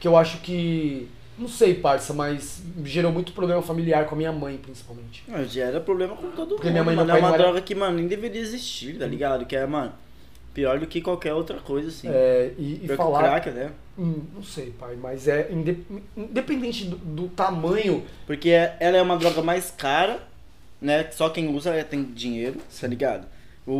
que 0.00 0.06
eu 0.08 0.16
acho 0.16 0.38
que. 0.40 1.08
Não 1.38 1.48
sei, 1.48 1.74
parça, 1.74 2.14
mas 2.14 2.62
gerou 2.82 3.12
muito 3.12 3.32
problema 3.32 3.60
familiar 3.60 4.06
com 4.06 4.14
a 4.14 4.18
minha 4.18 4.32
mãe, 4.32 4.56
principalmente. 4.56 5.22
Ah, 5.30 5.42
Gera 5.44 5.80
problema 5.80 6.16
com 6.16 6.30
todo 6.30 6.50
Porque 6.54 6.64
mundo. 6.68 6.72
minha 6.72 6.84
mãe 6.84 6.96
mano. 6.96 7.08
pai 7.10 7.18
é 7.18 7.20
uma 7.22 7.28
não 7.28 7.34
era- 7.34 7.42
droga 7.44 7.60
que, 7.60 7.74
mano, 7.74 7.96
nem 7.98 8.06
deveria 8.06 8.40
existir, 8.40 8.98
tá 8.98 9.06
ligado? 9.06 9.44
Que 9.44 9.54
é, 9.54 9.66
mano, 9.66 9.92
pior 10.54 10.78
do 10.80 10.86
que 10.86 11.02
qualquer 11.02 11.34
outra 11.34 11.58
coisa, 11.58 11.88
assim. 11.88 12.08
É, 12.08 12.52
e, 12.56 12.80
e 12.84 12.88
falar. 12.96 13.40
crack, 13.40 13.50
né? 13.50 13.70
Hum, 13.98 14.22
não 14.34 14.42
sei, 14.42 14.70
pai, 14.78 14.96
mas 14.96 15.28
é 15.28 15.48
inde- 15.52 15.84
independente 16.16 16.86
do, 16.86 16.96
do 16.96 17.28
tamanho. 17.28 18.02
Porque 18.26 18.48
é- 18.48 18.74
ela 18.80 18.96
é 18.96 19.02
uma 19.02 19.18
droga 19.18 19.42
mais 19.42 19.70
cara, 19.70 20.26
né? 20.80 21.06
Só 21.12 21.28
quem 21.28 21.54
usa 21.54 21.70
é- 21.74 21.84
tem 21.84 22.02
dinheiro, 22.02 22.58
tá 22.80 22.86
ligado? 22.86 23.26
O, 23.66 23.72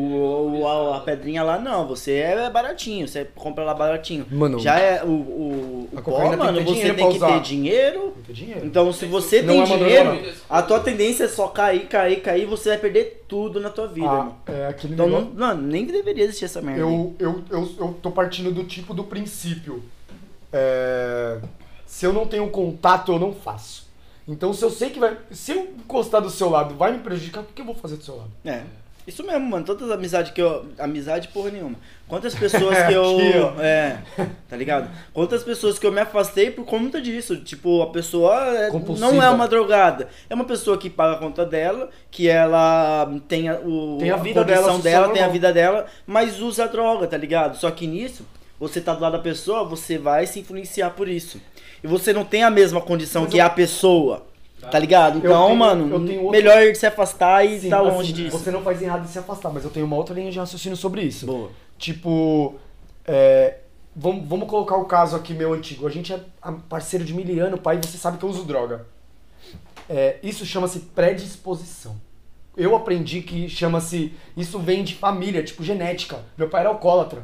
o- 0.62 0.66
a, 0.66 0.96
a 0.96 1.00
pedrinha 1.00 1.44
lá 1.44 1.60
não, 1.60 1.86
você 1.86 2.14
é 2.14 2.50
baratinho, 2.50 3.06
você 3.06 3.24
compra 3.24 3.62
lá 3.62 3.72
baratinho. 3.72 4.26
Mano, 4.28 4.58
Já 4.58 4.76
é 4.80 5.04
o, 5.04 5.06
o, 5.08 5.88
o 5.92 6.02
pó, 6.02 6.36
mano, 6.36 6.60
você 6.64 6.92
tem 6.92 7.12
que 7.12 7.18
ter 7.20 7.40
dinheiro. 7.40 8.12
Tem 8.26 8.34
dinheiro. 8.34 8.66
Então, 8.66 8.92
se 8.92 9.06
você 9.06 9.42
Não 9.42 9.54
tem 9.54 9.62
é 9.62 9.64
dinheiro, 9.78 10.32
a 10.50 10.60
tua 10.60 10.80
tendência 10.80 11.24
é 11.24 11.28
só 11.28 11.46
cair, 11.46 11.86
cair, 11.86 12.20
cair, 12.20 12.46
você 12.46 12.70
vai 12.70 12.78
perder 12.78 13.24
tudo 13.28 13.60
na 13.60 13.70
tua 13.70 13.86
vida, 13.86 14.08
Ah, 14.08 14.16
mano. 14.24 14.36
é 14.48 14.66
aquele 14.66 14.94
Então, 14.94 15.06
negócio. 15.06 15.30
não, 15.36 15.56
nem 15.56 15.84
deveria 15.86 16.24
existir 16.24 16.46
essa 16.46 16.60
merda. 16.60 16.80
Eu, 16.80 17.14
eu, 17.20 17.44
eu, 17.48 17.70
eu 17.78 17.98
tô 18.02 18.10
partindo 18.10 18.50
do 18.52 18.64
tipo 18.64 18.92
do 18.92 19.04
princípio. 19.04 19.84
É, 20.52 21.38
se 21.86 22.04
eu 22.06 22.12
não 22.12 22.26
tenho 22.26 22.48
contato, 22.50 23.12
eu 23.12 23.18
não 23.20 23.32
faço. 23.32 23.86
Então, 24.26 24.52
se 24.52 24.64
eu 24.64 24.70
sei 24.70 24.90
que 24.90 24.98
vai. 24.98 25.16
Se 25.30 25.52
eu 25.52 25.62
encostar 25.78 26.20
do 26.20 26.30
seu 26.30 26.50
lado 26.50 26.74
vai 26.74 26.90
me 26.92 26.98
prejudicar, 26.98 27.42
o 27.42 27.44
que 27.44 27.52
que 27.52 27.60
eu 27.62 27.66
vou 27.66 27.74
fazer 27.76 27.96
do 27.96 28.02
seu 28.02 28.16
lado? 28.16 28.30
É. 28.44 28.62
Isso 29.06 29.22
mesmo, 29.24 29.46
mano. 29.46 29.64
Todas 29.64 29.88
as 29.88 29.94
amizades 29.96 30.32
que 30.32 30.42
eu. 30.42 30.66
Amizade 30.78 31.28
porra 31.28 31.50
nenhuma. 31.50 31.76
Quantas 32.08 32.34
pessoas 32.34 32.76
que 32.86 32.92
eu. 32.92 33.48
Aqui, 33.48 33.60
é. 33.62 33.98
Tá 34.48 34.56
ligado? 34.56 34.90
Quantas 35.12 35.44
pessoas 35.44 35.78
que 35.78 35.86
eu 35.86 35.92
me 35.92 36.00
afastei 36.00 36.50
por 36.50 36.64
conta 36.64 37.00
disso. 37.00 37.36
Tipo, 37.36 37.82
a 37.82 37.90
pessoa 37.90 38.34
é- 38.56 38.70
Compulsiva. 38.70 39.08
não 39.12 39.22
é 39.22 39.30
uma 39.30 39.46
drogada. 39.46 40.08
É 40.28 40.34
uma 40.34 40.44
pessoa 40.44 40.76
que 40.76 40.90
paga 40.90 41.14
a 41.14 41.18
conta 41.18 41.46
dela, 41.46 41.88
que 42.10 42.28
ela 42.28 43.08
tem 43.28 43.48
a, 43.48 43.54
o, 43.60 43.98
Tem 44.00 44.10
a 44.10 44.16
vida 44.16 44.44
condição 44.44 44.80
dela, 44.80 45.02
dela, 45.02 45.14
tem 45.14 45.22
a 45.22 45.28
vida 45.28 45.52
dela, 45.52 45.86
mas 46.06 46.40
usa 46.40 46.64
a 46.64 46.66
droga, 46.66 47.06
tá 47.06 47.16
ligado? 47.16 47.56
Só 47.56 47.70
que 47.70 47.86
nisso, 47.86 48.26
você 48.58 48.80
tá 48.80 48.92
do 48.94 49.00
lado 49.02 49.12
da 49.12 49.18
pessoa, 49.20 49.62
você 49.64 49.96
vai 49.98 50.26
se 50.26 50.40
influenciar 50.40 50.90
por 50.90 51.08
isso. 51.08 51.40
E 51.84 51.86
você 51.86 52.12
não 52.12 52.24
tem 52.24 52.42
a 52.42 52.50
mesma 52.50 52.80
condição 52.80 53.22
Mas 53.22 53.30
que 53.32 53.38
eu- 53.38 53.44
a 53.44 53.50
pessoa. 53.50 54.26
Tá 54.60 54.78
ligado? 54.78 55.18
Então, 55.18 55.46
tenho- 55.46 55.58
mano, 55.58 55.94
outro- 55.94 56.30
melhor 56.30 56.74
se 56.74 56.86
afastar 56.86 57.44
e 57.44 57.60
Sim, 57.60 57.68
tá 57.70 57.80
assim, 57.80 57.88
longe 57.88 58.12
disso. 58.12 58.38
Você 58.38 58.50
não 58.50 58.62
faz 58.62 58.80
errado 58.82 59.04
em 59.04 59.08
se 59.08 59.18
afastar, 59.18 59.50
mas 59.52 59.62
eu 59.64 59.70
tenho 59.70 59.86
uma 59.86 59.96
outra 59.96 60.14
linha 60.14 60.30
de 60.30 60.38
raciocínio 60.38 60.76
sobre 60.76 61.02
isso. 61.02 61.26
Boa. 61.26 61.50
Tipo, 61.78 62.54
é, 63.04 63.58
vamos, 63.94 64.26
vamos 64.26 64.48
colocar 64.48 64.76
o 64.76 64.84
caso 64.86 65.14
aqui 65.14 65.34
meu 65.34 65.52
antigo. 65.52 65.86
A 65.86 65.90
gente 65.90 66.12
é 66.12 66.20
parceiro 66.68 67.04
de 67.04 67.14
miliano, 67.14 67.58
pai, 67.58 67.78
e 67.82 67.86
você 67.86 67.96
sabe 67.98 68.18
que 68.18 68.24
eu 68.24 68.28
uso 68.30 68.44
droga. 68.44 68.86
É, 69.88 70.16
isso 70.22 70.44
chama-se 70.44 70.80
predisposição. 70.80 71.96
Eu 72.56 72.74
aprendi 72.74 73.20
que 73.20 73.48
chama-se. 73.48 74.12
Isso 74.36 74.58
vem 74.58 74.82
de 74.82 74.94
família, 74.94 75.44
tipo 75.44 75.62
genética. 75.62 76.18
Meu 76.36 76.48
pai 76.48 76.62
era 76.62 76.70
alcoólatra. 76.70 77.22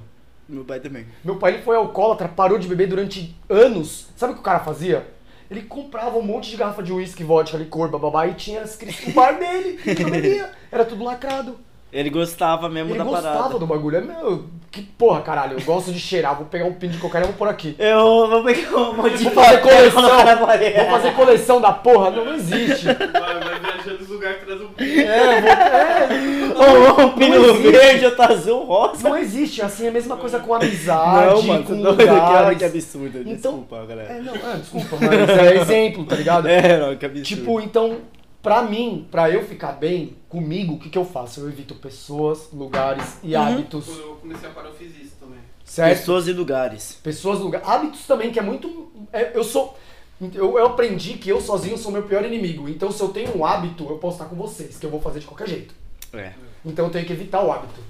Meu 0.48 0.64
pai 0.64 0.78
também. 0.78 1.06
Meu 1.24 1.36
pai 1.36 1.54
ele 1.54 1.62
foi 1.62 1.74
alcoólatra, 1.76 2.28
parou 2.28 2.58
de 2.58 2.68
beber 2.68 2.86
durante 2.88 3.34
anos. 3.48 4.08
Sabe 4.16 4.32
o 4.32 4.34
que 4.36 4.40
o 4.42 4.44
cara 4.44 4.60
fazia? 4.60 5.06
Ele 5.52 5.62
comprava 5.62 6.16
um 6.16 6.22
monte 6.22 6.50
de 6.50 6.56
garrafa 6.56 6.82
de 6.82 6.90
uísque, 6.92 7.22
vodka, 7.22 7.58
licor, 7.58 7.88
bababá, 7.90 8.26
e 8.26 8.32
tinha 8.32 8.62
escrito 8.62 9.06
no 9.06 9.12
bar 9.12 9.38
dele. 9.38 9.78
Ele 9.84 10.04
bebia. 10.10 10.50
Era 10.70 10.82
tudo 10.82 11.04
lacrado. 11.04 11.58
Ele 11.92 12.08
gostava 12.08 12.70
mesmo 12.70 12.92
Ele 12.92 12.98
da 12.98 13.04
gostava 13.04 13.36
parada. 13.36 13.58
do 13.58 13.66
bagulho. 13.66 13.98
É 13.98 14.00
meu. 14.00 14.46
Que 14.70 14.80
porra, 14.80 15.20
caralho. 15.20 15.58
Eu 15.58 15.62
gosto 15.62 15.92
de 15.92 16.00
cheirar. 16.00 16.34
Vou 16.34 16.46
pegar 16.46 16.64
um 16.64 16.72
pino 16.72 16.94
de 16.94 16.98
cocaína 16.98 17.26
e 17.26 17.28
vou 17.28 17.36
pôr 17.36 17.48
aqui. 17.48 17.76
Eu 17.78 18.30
vou 18.30 18.42
pegar 18.42 18.74
um 18.74 18.94
monte 18.94 19.18
de 19.18 19.24
Vou 19.24 19.32
fazer 19.34 19.60
coleção. 19.60 20.02
Vou 20.02 20.90
fazer 20.90 21.14
coleção 21.14 21.60
da 21.60 21.72
porra. 21.72 22.10
Não, 22.10 22.24
não 22.24 22.34
existe. 22.34 22.86
Vai, 22.86 23.04
vai 23.04 23.71
viajando 23.82 23.98
nos 24.00 24.08
lugares 24.08 24.38
que 24.38 24.46
traz 24.46 24.60
um 24.60 24.68
É, 24.78 25.34
eu 25.34 25.42
vou, 25.42 27.02
é, 27.02 27.04
Um, 27.04 27.06
um 27.06 27.12
pino 27.14 27.36
Não 27.38 27.44
existe. 27.54 27.70
verde, 27.72 28.04
outro 28.06 28.22
azul, 28.22 28.64
rosa. 28.64 29.08
não 29.08 29.16
existe. 29.18 29.62
Assim, 29.62 29.86
é 29.86 29.88
a 29.88 29.92
mesma 29.92 30.16
coisa 30.16 30.38
com 30.38 30.54
amizade, 30.54 31.34
Não, 31.34 31.42
mano, 31.42 31.64
com 31.64 31.74
lugares. 31.74 32.58
que 32.58 32.64
absurdo. 32.64 33.18
Então- 33.18 33.32
Desculpa, 33.34 33.84
galera. 33.86 34.12
É, 34.12 34.20
não, 34.20 34.34
é, 34.34 34.56
desculpa, 34.56 34.96
mas 35.00 35.28
é 35.28 35.56
exemplo, 35.60 36.04
tá 36.04 36.16
ligado? 36.16 36.46
É, 36.52 36.78
não, 36.78 36.96
que 36.96 37.06
absurdo. 37.06 37.24
Tipo, 37.26 37.60
então, 37.60 37.98
pra 38.42 38.62
mim, 38.62 39.06
pra 39.10 39.30
eu 39.30 39.42
ficar 39.44 39.72
bem 39.72 40.16
comigo, 40.28 40.74
o 40.74 40.78
que, 40.78 40.88
que 40.90 40.98
eu 40.98 41.04
faço? 41.04 41.40
Eu 41.40 41.48
evito 41.48 41.74
pessoas, 41.74 42.48
lugares 42.52 43.18
e 43.22 43.34
Uhum. 43.34 43.42
hábitos. 43.42 43.86
Quando 43.86 44.00
eu 44.00 44.14
comecei 44.20 44.48
a 44.48 44.52
parar, 44.52 44.68
eu 44.68 44.74
fiz 44.74 44.90
isso 45.00 45.16
também. 45.20 45.38
Certo? 45.64 45.98
Pessoas 45.98 46.28
e 46.28 46.32
lugares. 46.32 46.98
Pessoas, 47.02 47.38
lugares. 47.38 47.66
Hábitos 47.68 48.06
também, 48.06 48.30
que 48.30 48.38
é 48.38 48.42
muito. 48.42 48.90
é, 49.12 49.30
eu 49.34 49.42
sou. 49.44 49.76
Eu, 50.20 50.56
eu 50.58 50.66
aprendi 50.66 51.14
que 51.14 51.28
eu 51.28 51.40
sozinho 51.40 51.76
sou 51.76 51.90
meu 51.90 52.04
pior 52.04 52.24
inimigo. 52.24 52.68
Então, 52.68 52.92
se 52.92 53.00
eu 53.02 53.08
tenho 53.08 53.36
um 53.36 53.44
hábito, 53.44 53.84
eu 53.88 53.98
posso 53.98 54.16
estar 54.16 54.26
com 54.28 54.36
vocês, 54.36 54.76
que 54.78 54.86
eu 54.86 54.90
vou 54.90 55.00
fazer 55.00 55.18
de 55.20 55.26
qualquer 55.26 55.48
jeito. 55.48 55.74
É. 56.12 56.32
Então, 56.64 56.86
eu 56.86 56.90
tenho 56.92 57.04
que 57.04 57.12
evitar 57.12 57.42
o 57.42 57.50
hábito. 57.50 57.80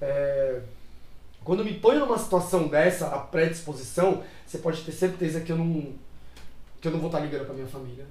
É, 0.00 0.60
Quando 1.42 1.64
me 1.64 1.74
ponho 1.74 2.00
numa 2.00 2.18
situação 2.18 2.68
dessa, 2.68 3.08
a 3.08 3.18
predisposição, 3.18 4.22
você 4.46 4.58
pode 4.58 4.82
ter 4.82 4.92
certeza 4.92 5.40
que 5.40 5.50
eu 5.50 5.56
não. 5.56 5.92
que 6.80 6.86
eu 6.86 6.92
não 6.92 7.00
vou 7.00 7.08
estar 7.08 7.18
ligando 7.20 7.46
pra 7.46 7.54
minha 7.54 7.66
família. 7.66 8.04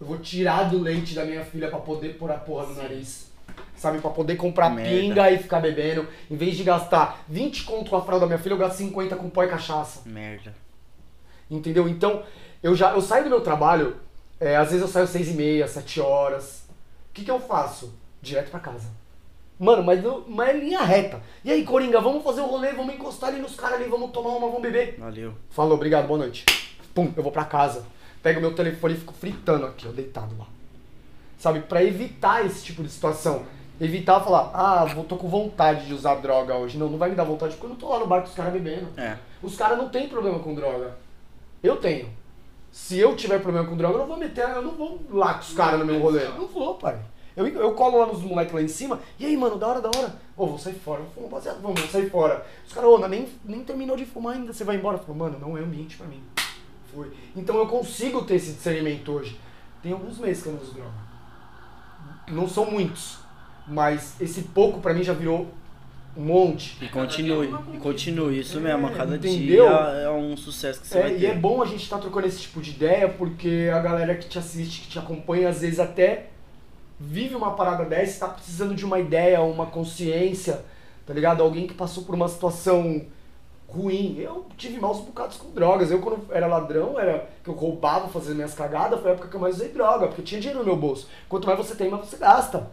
Eu 0.00 0.06
vou 0.06 0.18
tirar 0.18 0.70
do 0.70 0.78
leite 0.78 1.12
da 1.14 1.24
minha 1.24 1.44
filha 1.44 1.68
pra 1.68 1.80
poder 1.80 2.16
pôr 2.18 2.30
a 2.30 2.34
porra 2.38 2.66
no 2.66 2.74
nariz. 2.76 3.26
Sabe, 3.76 3.98
pra 4.00 4.10
poder 4.10 4.36
comprar 4.36 4.70
Merda. 4.70 4.90
pinga 4.90 5.30
e 5.30 5.38
ficar 5.38 5.58
bebendo. 5.58 6.06
Em 6.30 6.36
vez 6.36 6.56
de 6.56 6.62
gastar 6.62 7.24
20 7.28 7.64
conto 7.64 7.90
com 7.90 7.96
a 7.96 8.02
fralda 8.02 8.20
da 8.20 8.26
minha 8.28 8.38
filha, 8.38 8.52
eu 8.52 8.58
gasto 8.58 8.76
50 8.76 9.16
com 9.16 9.28
pó 9.30 9.42
e 9.42 9.48
cachaça. 9.48 10.02
Merda. 10.04 10.54
Entendeu? 11.50 11.88
Então, 11.88 12.22
eu 12.62 12.74
já 12.74 12.92
eu 12.92 13.00
saio 13.00 13.24
do 13.24 13.30
meu 13.30 13.40
trabalho, 13.40 13.96
é, 14.40 14.56
às 14.56 14.68
vezes 14.68 14.82
eu 14.82 14.88
saio 14.88 15.06
6 15.06 15.28
e 15.28 15.32
meia, 15.32 15.66
7 15.66 16.00
horas. 16.00 16.64
O 17.10 17.14
que, 17.14 17.24
que 17.24 17.30
eu 17.30 17.40
faço? 17.40 17.92
Direto 18.22 18.50
pra 18.50 18.60
casa. 18.60 18.88
Mano, 19.58 19.82
mas, 19.82 20.04
eu, 20.04 20.24
mas 20.28 20.50
é 20.50 20.52
linha 20.52 20.82
reta. 20.82 21.20
E 21.44 21.50
aí, 21.50 21.64
Coringa, 21.64 22.00
vamos 22.00 22.22
fazer 22.22 22.40
o 22.42 22.46
rolê, 22.46 22.72
vamos 22.72 22.94
encostar 22.94 23.30
ali 23.30 23.40
nos 23.40 23.56
caras 23.56 23.80
ali, 23.80 23.90
vamos 23.90 24.12
tomar 24.12 24.30
uma, 24.30 24.46
vamos 24.46 24.62
beber. 24.62 24.94
Valeu. 24.98 25.34
Falou, 25.50 25.74
obrigado, 25.74 26.06
boa 26.06 26.18
noite. 26.18 26.44
Pum, 26.94 27.12
eu 27.16 27.22
vou 27.22 27.32
pra 27.32 27.44
casa. 27.44 27.84
Pego 28.22 28.40
meu 28.40 28.54
telefone 28.54 28.94
e 28.94 28.98
fico 28.98 29.12
fritando 29.12 29.66
aqui, 29.66 29.88
ó, 29.88 29.90
deitado 29.90 30.36
lá. 30.38 30.46
Sabe, 31.38 31.60
pra 31.60 31.82
evitar 31.82 32.46
esse 32.46 32.64
tipo 32.64 32.84
de 32.84 32.88
situação. 32.88 33.44
Evitar 33.80 34.20
falar, 34.20 34.50
ah, 34.54 34.84
vou, 34.84 35.04
tô 35.04 35.16
com 35.16 35.28
vontade 35.28 35.86
de 35.86 35.94
usar 35.94 36.16
droga 36.16 36.54
hoje. 36.54 36.78
Não, 36.78 36.88
não 36.88 36.98
vai 36.98 37.10
me 37.10 37.16
dar 37.16 37.24
vontade 37.24 37.54
porque 37.54 37.66
eu 37.66 37.70
não 37.70 37.76
tô 37.76 37.88
lá 37.88 37.98
no 37.98 38.06
bar 38.06 38.20
com 38.22 38.28
os 38.28 38.34
caras 38.34 38.52
bebendo. 38.52 38.88
É. 38.96 39.16
Os 39.42 39.56
caras 39.56 39.78
não 39.78 39.88
têm 39.88 40.08
problema 40.08 40.38
com 40.38 40.54
droga. 40.54 40.96
Eu 41.62 41.76
tenho. 41.76 42.08
Se 42.78 42.96
eu 42.96 43.14
tiver 43.16 43.42
problema 43.42 43.68
com 43.68 43.76
droga, 43.76 43.96
eu 43.96 43.98
não 43.98 44.06
vou 44.06 44.16
meter, 44.16 44.48
eu 44.48 44.62
não 44.62 44.70
vou 44.70 45.00
lá 45.10 45.34
com 45.34 45.40
os 45.40 45.52
caras 45.52 45.80
no 45.80 45.84
meu 45.84 46.00
rolê. 46.00 46.24
Não 46.28 46.46
vou, 46.46 46.76
pai. 46.76 46.98
Eu, 47.36 47.46
eu 47.46 47.74
colo 47.74 47.98
lá 47.98 48.06
nos 48.06 48.22
moleques 48.22 48.54
lá 48.54 48.62
em 48.62 48.68
cima, 48.68 49.00
e 49.18 49.26
aí, 49.26 49.36
mano, 49.36 49.58
da 49.58 49.66
hora, 49.66 49.80
da 49.82 49.88
hora. 49.88 50.14
Ô, 50.36 50.46
vou 50.46 50.58
sair 50.58 50.74
fora. 50.74 51.00
Eu 51.00 51.10
falo, 51.10 51.26
rapaziada, 51.26 51.58
vamos, 51.58 51.80
vou 51.80 51.90
sair 51.90 52.08
fora. 52.08 52.46
Os 52.66 52.72
caras, 52.72 52.88
ô, 52.88 53.06
nem, 53.08 53.28
nem 53.44 53.64
terminou 53.64 53.96
de 53.96 54.06
fumar 54.06 54.36
ainda, 54.36 54.52
você 54.52 54.62
vai 54.62 54.76
embora. 54.76 54.96
Eu 54.96 55.02
falo, 55.02 55.18
mano, 55.18 55.38
não 55.38 55.58
é 55.58 55.60
ambiente 55.60 55.96
pra 55.96 56.06
mim. 56.06 56.22
Foi. 56.94 57.12
Então 57.36 57.56
eu 57.58 57.66
consigo 57.66 58.22
ter 58.22 58.36
esse 58.36 58.52
discernimento 58.52 59.12
hoje. 59.12 59.38
Tem 59.82 59.92
alguns 59.92 60.16
meses 60.16 60.42
que 60.42 60.48
eu 60.48 60.54
não 60.54 60.62
uso 60.62 60.72
droga. 60.72 60.92
Não 62.28 62.48
são 62.48 62.70
muitos. 62.70 63.18
Mas 63.66 64.18
esse 64.20 64.42
pouco 64.42 64.80
pra 64.80 64.94
mim 64.94 65.02
já 65.02 65.12
virou 65.12 65.48
um 66.18 66.22
monte. 66.22 66.76
E 66.84 66.88
continue, 66.88 67.48
e 67.72 67.78
continue. 67.78 68.40
Isso 68.40 68.60
mesmo, 68.60 68.86
a 68.88 68.90
cada 68.90 69.16
entendeu? 69.16 69.66
dia 69.66 69.74
é 70.02 70.10
um 70.10 70.36
sucesso 70.36 70.80
que 70.80 70.88
você 70.88 71.00
vai 71.00 71.12
É, 71.12 71.16
e 71.16 71.20
ter. 71.20 71.26
é 71.26 71.34
bom 71.34 71.62
a 71.62 71.66
gente 71.66 71.82
estar 71.84 71.98
trocando 71.98 72.26
esse 72.26 72.40
tipo 72.40 72.60
de 72.60 72.70
ideia, 72.70 73.08
porque 73.08 73.70
a 73.72 73.78
galera 73.78 74.14
que 74.16 74.26
te 74.28 74.38
assiste, 74.38 74.82
que 74.82 74.88
te 74.88 74.98
acompanha, 74.98 75.48
às 75.48 75.60
vezes 75.60 75.78
até 75.78 76.26
vive 76.98 77.34
uma 77.36 77.52
parada 77.54 77.84
dessa, 77.84 78.10
está 78.12 78.28
precisando 78.28 78.74
de 78.74 78.84
uma 78.84 78.98
ideia, 78.98 79.40
uma 79.40 79.66
consciência, 79.66 80.64
tá 81.06 81.14
ligado? 81.14 81.42
Alguém 81.42 81.66
que 81.68 81.74
passou 81.74 82.02
por 82.02 82.14
uma 82.16 82.26
situação 82.28 83.02
ruim. 83.68 84.16
Eu 84.18 84.46
tive 84.56 84.80
maus 84.80 84.98
bocados 85.00 85.36
com 85.36 85.50
drogas. 85.50 85.90
Eu, 85.90 86.00
quando 86.00 86.26
era 86.32 86.46
ladrão, 86.46 86.98
era 86.98 87.28
que 87.44 87.50
eu 87.50 87.54
roubava, 87.54 88.08
fazia 88.08 88.34
minhas 88.34 88.54
cagadas, 88.54 88.98
foi 89.00 89.10
a 89.10 89.12
época 89.12 89.28
que 89.28 89.36
eu 89.36 89.40
mais 89.40 89.56
usei 89.56 89.68
droga, 89.68 90.06
porque 90.08 90.22
eu 90.22 90.24
tinha 90.24 90.40
dinheiro 90.40 90.60
no 90.60 90.66
meu 90.66 90.76
bolso. 90.76 91.06
Quanto 91.28 91.46
mais 91.46 91.58
você 91.58 91.74
tem, 91.76 91.88
mais 91.90 92.04
você 92.08 92.16
gasta. 92.16 92.66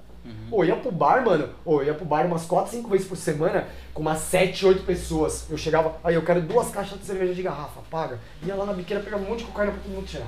Ou 0.51 0.63
ia 0.65 0.75
pro 0.75 0.91
bar, 0.91 1.23
mano. 1.25 1.49
Ou 1.63 1.83
ia 1.83 1.93
pro 1.93 2.05
bar 2.05 2.25
umas 2.25 2.45
4, 2.45 2.71
5 2.71 2.89
vezes 2.89 3.07
por 3.07 3.15
semana, 3.17 3.67
com 3.93 4.01
umas 4.01 4.19
7, 4.19 4.65
8 4.65 4.83
pessoas. 4.83 5.45
Eu 5.49 5.57
chegava, 5.57 5.97
aí 6.03 6.15
eu 6.15 6.23
quero 6.23 6.41
duas 6.41 6.69
caixas 6.69 6.99
de 6.99 7.05
cerveja 7.05 7.33
de 7.33 7.41
garrafa, 7.43 7.81
paga. 7.89 8.19
Ia 8.43 8.55
lá 8.55 8.65
na 8.65 8.73
biqueira, 8.73 9.01
pegava 9.03 9.23
um 9.23 9.27
monte 9.29 9.39
de 9.39 9.45
cocaína 9.45 9.71
pra 9.73 9.81
todo 9.81 9.91
mundo 9.93 10.05
tirar. 10.07 10.27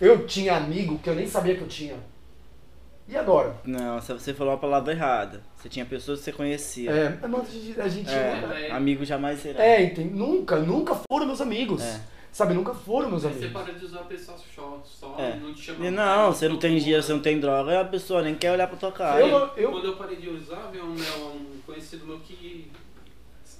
Eu 0.00 0.26
tinha 0.26 0.56
amigo 0.56 0.98
que 0.98 1.08
eu 1.08 1.14
nem 1.14 1.26
sabia 1.26 1.54
que 1.54 1.62
eu 1.62 1.68
tinha. 1.68 1.94
E 3.06 3.16
agora? 3.16 3.54
Não, 3.64 4.00
você- 4.00 4.14
você 4.14 4.32
falou 4.32 4.54
a 4.54 4.56
palavra 4.56 4.92
errada. 4.92 5.42
Você 5.56 5.68
tinha 5.68 5.84
pessoas 5.84 6.20
que 6.20 6.24
você 6.24 6.32
conhecia. 6.32 6.90
É, 6.90 7.18
mas 7.28 7.48
a 7.48 7.52
gente. 7.52 7.80
A 7.80 7.88
gente 7.88 8.10
É, 8.10 8.68
É. 8.68 8.72
amigo 8.72 9.04
jamais 9.04 9.40
será. 9.40 9.62
é? 9.62 9.92
Nunca, 10.10 10.56
nunca 10.56 10.94
foram 11.10 11.26
meus 11.26 11.40
amigos. 11.40 11.82
É. 11.82 12.00
Sabe, 12.34 12.52
nunca 12.52 12.74
foram 12.74 13.10
meus 13.10 13.24
Aí 13.24 13.32
você 13.32 13.44
amigos. 13.44 13.62
para 13.62 13.72
de 13.78 13.84
usar 13.84 14.00
a 14.00 14.04
pessoa 14.04 14.36
só, 14.36 14.82
só 14.84 15.14
É. 15.20 15.36
não 15.36 15.54
te 15.54 15.62
chama 15.62 15.88
não, 15.88 16.32
você 16.32 16.48
não 16.48 16.56
tem 16.56 16.76
dinheiro, 16.78 17.00
você 17.00 17.12
não 17.12 17.20
tem 17.20 17.38
droga, 17.38 17.80
a 17.80 17.84
pessoa 17.84 18.22
nem 18.22 18.34
quer 18.34 18.50
olhar 18.50 18.66
pra 18.66 18.76
tua 18.76 18.90
cara. 18.90 19.20
Eu 19.20 19.28
eu- 19.56 19.70
Quando 19.70 19.84
eu 19.86 19.96
parei 19.96 20.16
de 20.16 20.28
usar, 20.30 20.68
veio 20.72 20.84
um, 20.84 20.94
né, 20.94 21.06
um 21.16 21.60
conhecido 21.64 22.04
meu 22.04 22.18
que 22.18 22.72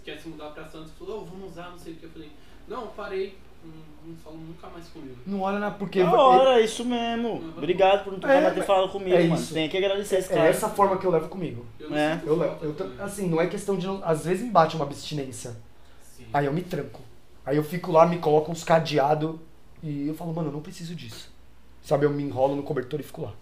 quer 0.04 0.18
se 0.18 0.28
mudar 0.28 0.48
pra 0.50 0.64
Santos 0.66 0.90
e 0.90 0.98
falou, 0.98 1.22
"Ô, 1.22 1.24
vamos 1.24 1.52
usar, 1.52 1.70
não 1.70 1.78
sei 1.78 1.92
o 1.92 1.96
que. 1.96 2.04
Eu 2.04 2.10
falei, 2.10 2.30
não, 2.66 2.88
parei, 2.88 3.38
não, 3.64 4.10
não 4.10 4.16
falo 4.16 4.38
nunca 4.38 4.66
mais 4.66 4.88
comigo. 4.88 5.18
Não 5.24 5.40
olha 5.42 5.60
na. 5.60 5.70
Porque. 5.70 6.02
Da 6.02 6.12
hora, 6.12 6.60
isso 6.60 6.84
mesmo. 6.84 7.54
Obrigado 7.56 8.02
por 8.02 8.12
não 8.12 8.18
ter 8.18 8.28
É, 8.28 8.40
mais 8.40 8.54
ter 8.54 8.64
falado 8.64 8.90
comigo, 8.90 9.14
é 9.14 9.22
mano. 9.22 9.40
isso. 9.40 9.54
Tem 9.54 9.68
que 9.68 9.76
agradecer 9.76 10.16
esse 10.16 10.32
É 10.32 10.36
cara. 10.36 10.48
essa 10.48 10.68
forma 10.68 10.98
que 10.98 11.06
eu 11.06 11.12
levo 11.12 11.28
comigo. 11.28 11.64
Eu 11.78 11.90
não 11.90 11.96
É. 11.96 12.14
sinto 12.16 12.26
Eu, 12.26 12.36
levo- 12.36 12.58
eu, 12.64 12.76
assim, 13.04 13.28
não 13.28 13.40
é 13.40 13.46
questão 13.46 13.76
de. 13.78 13.86
Às 14.02 14.24
vezes 14.24 14.42
me 14.42 14.50
bate 14.50 14.74
uma 14.74 14.84
abstinência. 14.84 15.56
Sim. 16.02 16.26
Aí 16.32 16.44
eu 16.46 16.52
me 16.52 16.62
tranco. 16.62 17.00
Aí 17.44 17.56
eu 17.56 17.64
fico 17.64 17.92
lá, 17.92 18.06
me 18.06 18.18
coloco 18.18 18.50
uns 18.50 18.64
cadeados 18.64 19.36
e 19.82 20.08
eu 20.08 20.14
falo, 20.14 20.32
mano, 20.32 20.48
eu 20.48 20.52
não 20.52 20.60
preciso 20.60 20.94
disso. 20.94 21.30
Sabe, 21.82 22.06
eu 22.06 22.10
me 22.10 22.22
enrolo 22.22 22.56
no 22.56 22.62
cobertor 22.62 23.00
e 23.00 23.02
fico 23.02 23.22
lá. 23.22 23.32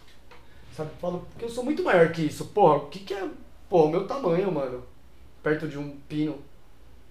Sabe, 0.76 0.90
eu 0.90 0.96
falo, 1.00 1.26
porque 1.30 1.44
eu 1.44 1.50
sou 1.50 1.64
muito 1.64 1.82
maior 1.82 2.10
que 2.10 2.22
isso. 2.22 2.46
Porra, 2.46 2.76
o 2.76 2.86
que 2.88 3.00
que 3.00 3.14
é, 3.14 3.28
pô, 3.68 3.84
o 3.84 3.90
meu 3.90 4.06
tamanho, 4.06 4.50
mano? 4.50 4.82
Perto 5.42 5.68
de 5.68 5.78
um 5.78 5.96
pino, 6.08 6.38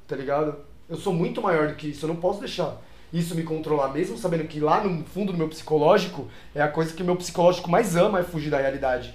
tá 0.07 0.15
ligado? 0.15 0.57
Eu 0.89 0.97
sou 0.97 1.13
muito 1.13 1.41
maior 1.41 1.69
do 1.69 1.75
que 1.75 1.87
isso, 1.87 2.05
eu 2.05 2.09
não 2.09 2.17
posso 2.17 2.39
deixar 2.39 2.77
isso 3.13 3.35
me 3.35 3.43
controlar, 3.43 3.89
mesmo 3.89 4.17
sabendo 4.17 4.47
que 4.47 4.59
lá 4.59 4.83
no 4.83 5.03
fundo 5.03 5.33
do 5.33 5.37
meu 5.37 5.49
psicológico 5.49 6.27
é 6.55 6.61
a 6.61 6.67
coisa 6.67 6.93
que 6.93 7.03
o 7.03 7.05
meu 7.05 7.17
psicológico 7.17 7.69
mais 7.69 7.95
ama 7.95 8.19
é 8.19 8.23
fugir 8.23 8.49
da 8.49 8.57
realidade. 8.57 9.13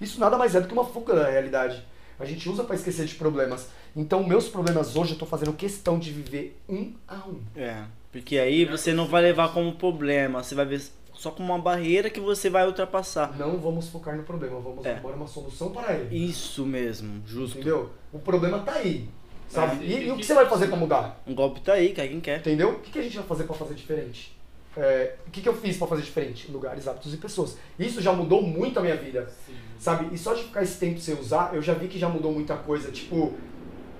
Isso 0.00 0.20
nada 0.20 0.36
mais 0.36 0.54
é 0.54 0.60
do 0.60 0.68
que 0.68 0.72
uma 0.72 0.84
fuga 0.84 1.14
da 1.14 1.30
realidade. 1.30 1.82
A 2.20 2.24
gente 2.24 2.48
usa 2.48 2.62
pra 2.62 2.74
esquecer 2.74 3.06
de 3.06 3.14
problemas. 3.14 3.68
Então, 3.96 4.22
meus 4.24 4.48
problemas 4.48 4.94
hoje 4.96 5.12
eu 5.14 5.18
tô 5.18 5.26
fazendo 5.26 5.52
questão 5.52 5.98
de 5.98 6.10
viver 6.12 6.56
um 6.68 6.92
a 7.06 7.16
um. 7.28 7.40
É, 7.56 7.82
porque 8.12 8.38
aí 8.38 8.64
você 8.64 8.92
não 8.92 9.06
vai 9.06 9.22
levar 9.22 9.52
como 9.52 9.72
problema, 9.74 10.42
você 10.42 10.54
vai 10.54 10.66
ver 10.66 10.82
só 11.14 11.30
como 11.30 11.52
uma 11.52 11.58
barreira 11.60 12.08
que 12.10 12.20
você 12.20 12.48
vai 12.48 12.66
ultrapassar. 12.66 13.36
Não 13.36 13.58
vamos 13.58 13.88
focar 13.88 14.16
no 14.16 14.22
problema, 14.22 14.60
vamos 14.60 14.84
É. 14.86 14.94
arrumar 14.94 15.14
uma 15.14 15.26
solução 15.26 15.70
para 15.70 15.94
ele. 15.94 16.16
Isso 16.24 16.64
mesmo, 16.64 17.22
justo. 17.26 17.58
Entendeu? 17.58 17.90
O 18.12 18.18
problema 18.18 18.60
tá 18.60 18.72
aí. 18.74 19.08
Sabe? 19.48 19.84
É, 19.84 19.88
E, 19.88 20.06
e 20.06 20.10
o 20.10 20.14
que 20.14 20.20
que- 20.20 20.26
você 20.26 20.34
vai 20.34 20.46
fazer 20.46 20.68
pra 20.68 20.76
mudar? 20.76 21.22
Um 21.26 21.34
golpe 21.34 21.60
tá 21.62 21.72
aí, 21.72 21.92
cai 21.94 22.06
quem 22.08 22.20
quer. 22.20 22.38
Entendeu? 22.40 22.70
O 22.72 22.78
que, 22.80 22.90
que 22.90 22.98
a 22.98 23.02
gente 23.02 23.16
vai 23.16 23.26
fazer 23.26 23.44
pra 23.44 23.54
fazer 23.56 23.74
diferente? 23.74 24.36
É, 24.76 25.16
o 25.26 25.30
que, 25.30 25.40
que 25.40 25.48
eu 25.48 25.56
fiz 25.56 25.76
pra 25.78 25.86
fazer 25.88 26.02
diferente? 26.02 26.52
Lugares, 26.52 26.86
hábitos 26.86 27.12
e 27.14 27.16
pessoas. 27.16 27.56
Isso 27.78 28.00
já 28.02 28.12
mudou 28.12 28.42
muito 28.42 28.78
a 28.78 28.82
minha 28.82 28.94
vida. 28.96 29.28
Sim. 29.46 29.54
Sabe? 29.78 30.14
E 30.14 30.18
só 30.18 30.34
de 30.34 30.44
ficar 30.44 30.62
esse 30.62 30.78
tempo 30.78 31.00
sem 31.00 31.18
usar, 31.18 31.52
eu 31.54 31.62
já 31.62 31.72
vi 31.74 31.88
que 31.88 31.98
já 31.98 32.08
mudou 32.08 32.30
muita 32.30 32.56
coisa. 32.56 32.92
Tipo, 32.92 33.32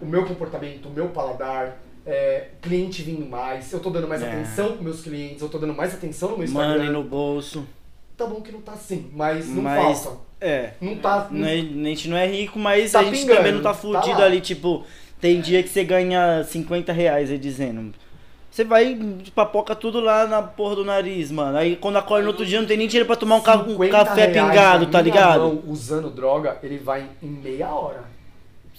o 0.00 0.06
meu 0.06 0.24
comportamento, 0.24 0.86
o 0.86 0.90
meu 0.92 1.08
paladar, 1.08 1.78
é, 2.06 2.48
cliente 2.62 3.02
vindo 3.02 3.26
mais, 3.26 3.72
eu 3.72 3.80
tô 3.80 3.90
dando 3.90 4.08
mais 4.08 4.22
É. 4.22 4.30
atenção 4.30 4.68
pros 4.72 4.80
meus 4.82 5.00
clientes, 5.02 5.42
eu 5.42 5.48
tô 5.48 5.58
dando 5.58 5.74
mais 5.74 5.94
atenção 5.94 6.30
no 6.30 6.36
meu 6.38 6.44
Instagram. 6.46 6.76
Money 6.78 6.90
no 6.90 7.02
bolso. 7.04 7.66
Tá 8.16 8.26
bom 8.26 8.40
que 8.40 8.50
não 8.50 8.60
tá 8.60 8.72
assim, 8.72 9.10
mas 9.14 9.48
não 9.48 9.62
Mas- 9.62 10.00
falta. 10.02 10.18
É. 10.40 10.70
Não 10.80 10.96
tá. 10.96 11.28
Não 11.30 11.46
é- 11.46 11.52
a 11.54 11.56
gente 11.56 12.08
não 12.08 12.16
é 12.16 12.26
rico, 12.26 12.58
mas 12.58 12.92
Tá 12.92 13.00
a 13.00 13.04
gente 13.04 13.18
pingando, 13.20 13.36
também 13.38 13.52
não 13.52 13.62
tá 13.62 13.70
tá 13.72 13.74
fudido 13.78 14.18
lá. 14.20 14.24
ali, 14.26 14.40
tipo, 14.40 14.84
Tem 15.20 15.40
dia 15.40 15.64
que 15.64 15.68
você 15.68 15.82
ganha 15.82 16.44
50 16.44 16.92
reais 16.92 17.28
aí 17.28 17.38
dizendo. 17.38 17.92
Você 18.52 18.62
vai 18.62 18.96
papoca 19.34 19.74
tudo 19.74 19.98
lá 20.00 20.28
na 20.28 20.40
porra 20.40 20.76
do 20.76 20.84
nariz, 20.84 21.32
mano. 21.32 21.58
Aí 21.58 21.74
quando 21.74 21.96
acorda 21.96 22.22
no 22.22 22.28
outro 22.30 22.46
dia 22.46 22.60
não 22.60 22.68
tem 22.68 22.76
nem 22.76 22.86
dinheiro 22.86 23.04
pra 23.04 23.16
tomar 23.16 23.34
um, 23.34 23.40
ca- 23.40 23.56
um 23.56 23.70
50 23.70 24.04
café 24.04 24.28
pingado, 24.28 24.86
tá 24.86 25.00
ligado? 25.00 25.40
mão, 25.40 25.62
usando 25.66 26.08
droga, 26.08 26.56
ele 26.62 26.78
vai 26.78 27.04
em 27.20 27.26
meia 27.26 27.68
hora. 27.68 28.04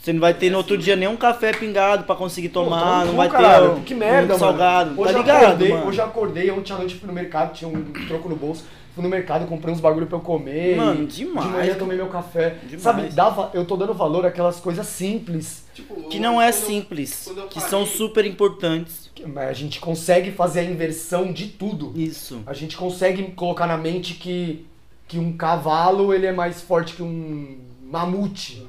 Você 0.10 0.14
não 0.14 0.20
vai 0.22 0.34
ter 0.34 0.50
no 0.50 0.58
outro 0.58 0.76
dia 0.76 0.96
nem 0.96 1.08
um 1.08 1.16
café 1.16 1.52
pingado 1.54 2.04
pra 2.04 2.16
conseguir 2.16 2.50
tomar, 2.50 3.02
Pô, 3.02 3.06
não 3.06 3.12
pô, 3.12 3.18
vai 3.18 3.30
caralho, 3.30 3.76
ter 3.76 3.82
que 3.82 3.94
merda, 3.94 4.24
um 4.36 4.40
mano. 4.40 4.40
salgado, 4.40 5.00
Hoje 5.00 5.04
tá 5.14 5.20
eu 5.20 5.22
ligado, 5.22 5.44
acordei, 5.46 5.70
mano? 5.70 5.86
Hoje 5.88 6.00
eu 6.00 6.06
acordei, 6.06 6.52
ontem 6.52 6.74
à 6.74 6.78
noite 6.78 6.96
fui 6.96 7.08
no 7.08 7.14
mercado, 7.14 7.54
tinha 7.54 7.68
um 7.70 7.84
troco 8.08 8.28
no 8.28 8.36
bolso. 8.36 8.64
Fui 8.96 9.04
no 9.04 9.10
mercado, 9.10 9.46
comprei 9.46 9.72
uns 9.72 9.80
bagulho 9.80 10.08
pra 10.08 10.18
eu 10.18 10.22
comer. 10.22 10.76
Mano, 10.78 11.04
e 11.04 11.06
demais, 11.06 11.46
De 11.48 11.54
manhã 11.54 11.76
tomei 11.76 11.96
meu 11.96 12.08
café. 12.08 12.56
Demais. 12.64 12.82
Sabe, 12.82 13.04
dava, 13.10 13.52
eu 13.54 13.64
tô 13.66 13.78
dando 13.78 13.94
valor 13.94 14.26
àquelas 14.26 14.60
coisas 14.60 14.88
simples. 14.88 15.64
Tipo, 15.76 15.94
Que 16.10 16.20
não 16.20 16.42
é 16.42 16.52
simples, 16.52 17.28
eu 17.28 17.36
que 17.48 17.56
parei- 17.60 17.70
são 17.70 17.86
super 17.86 18.26
importantes. 18.26 19.12
que- 19.14 19.28
Mas 19.28 19.48
a 19.48 19.54
gente 19.54 19.80
consegue 19.80 20.32
fazer 20.32 20.62
a 20.62 20.64
inversão 20.64 21.32
de 21.32 21.46
tudo. 21.50 21.94
Isso. 21.96 22.42
A 22.48 22.54
gente 22.56 22.76
consegue 22.76 23.32
colocar 23.34 23.68
na 23.68 23.78
mente 23.78 24.16
que, 24.16 24.66
que 25.08 25.20
um 25.20 25.34
cavalo 25.38 26.12
ele 26.16 26.26
é 26.26 26.32
mais 26.32 26.60
forte 26.62 26.96
que 26.96 27.04
um 27.04 27.60
mamute. 27.84 28.68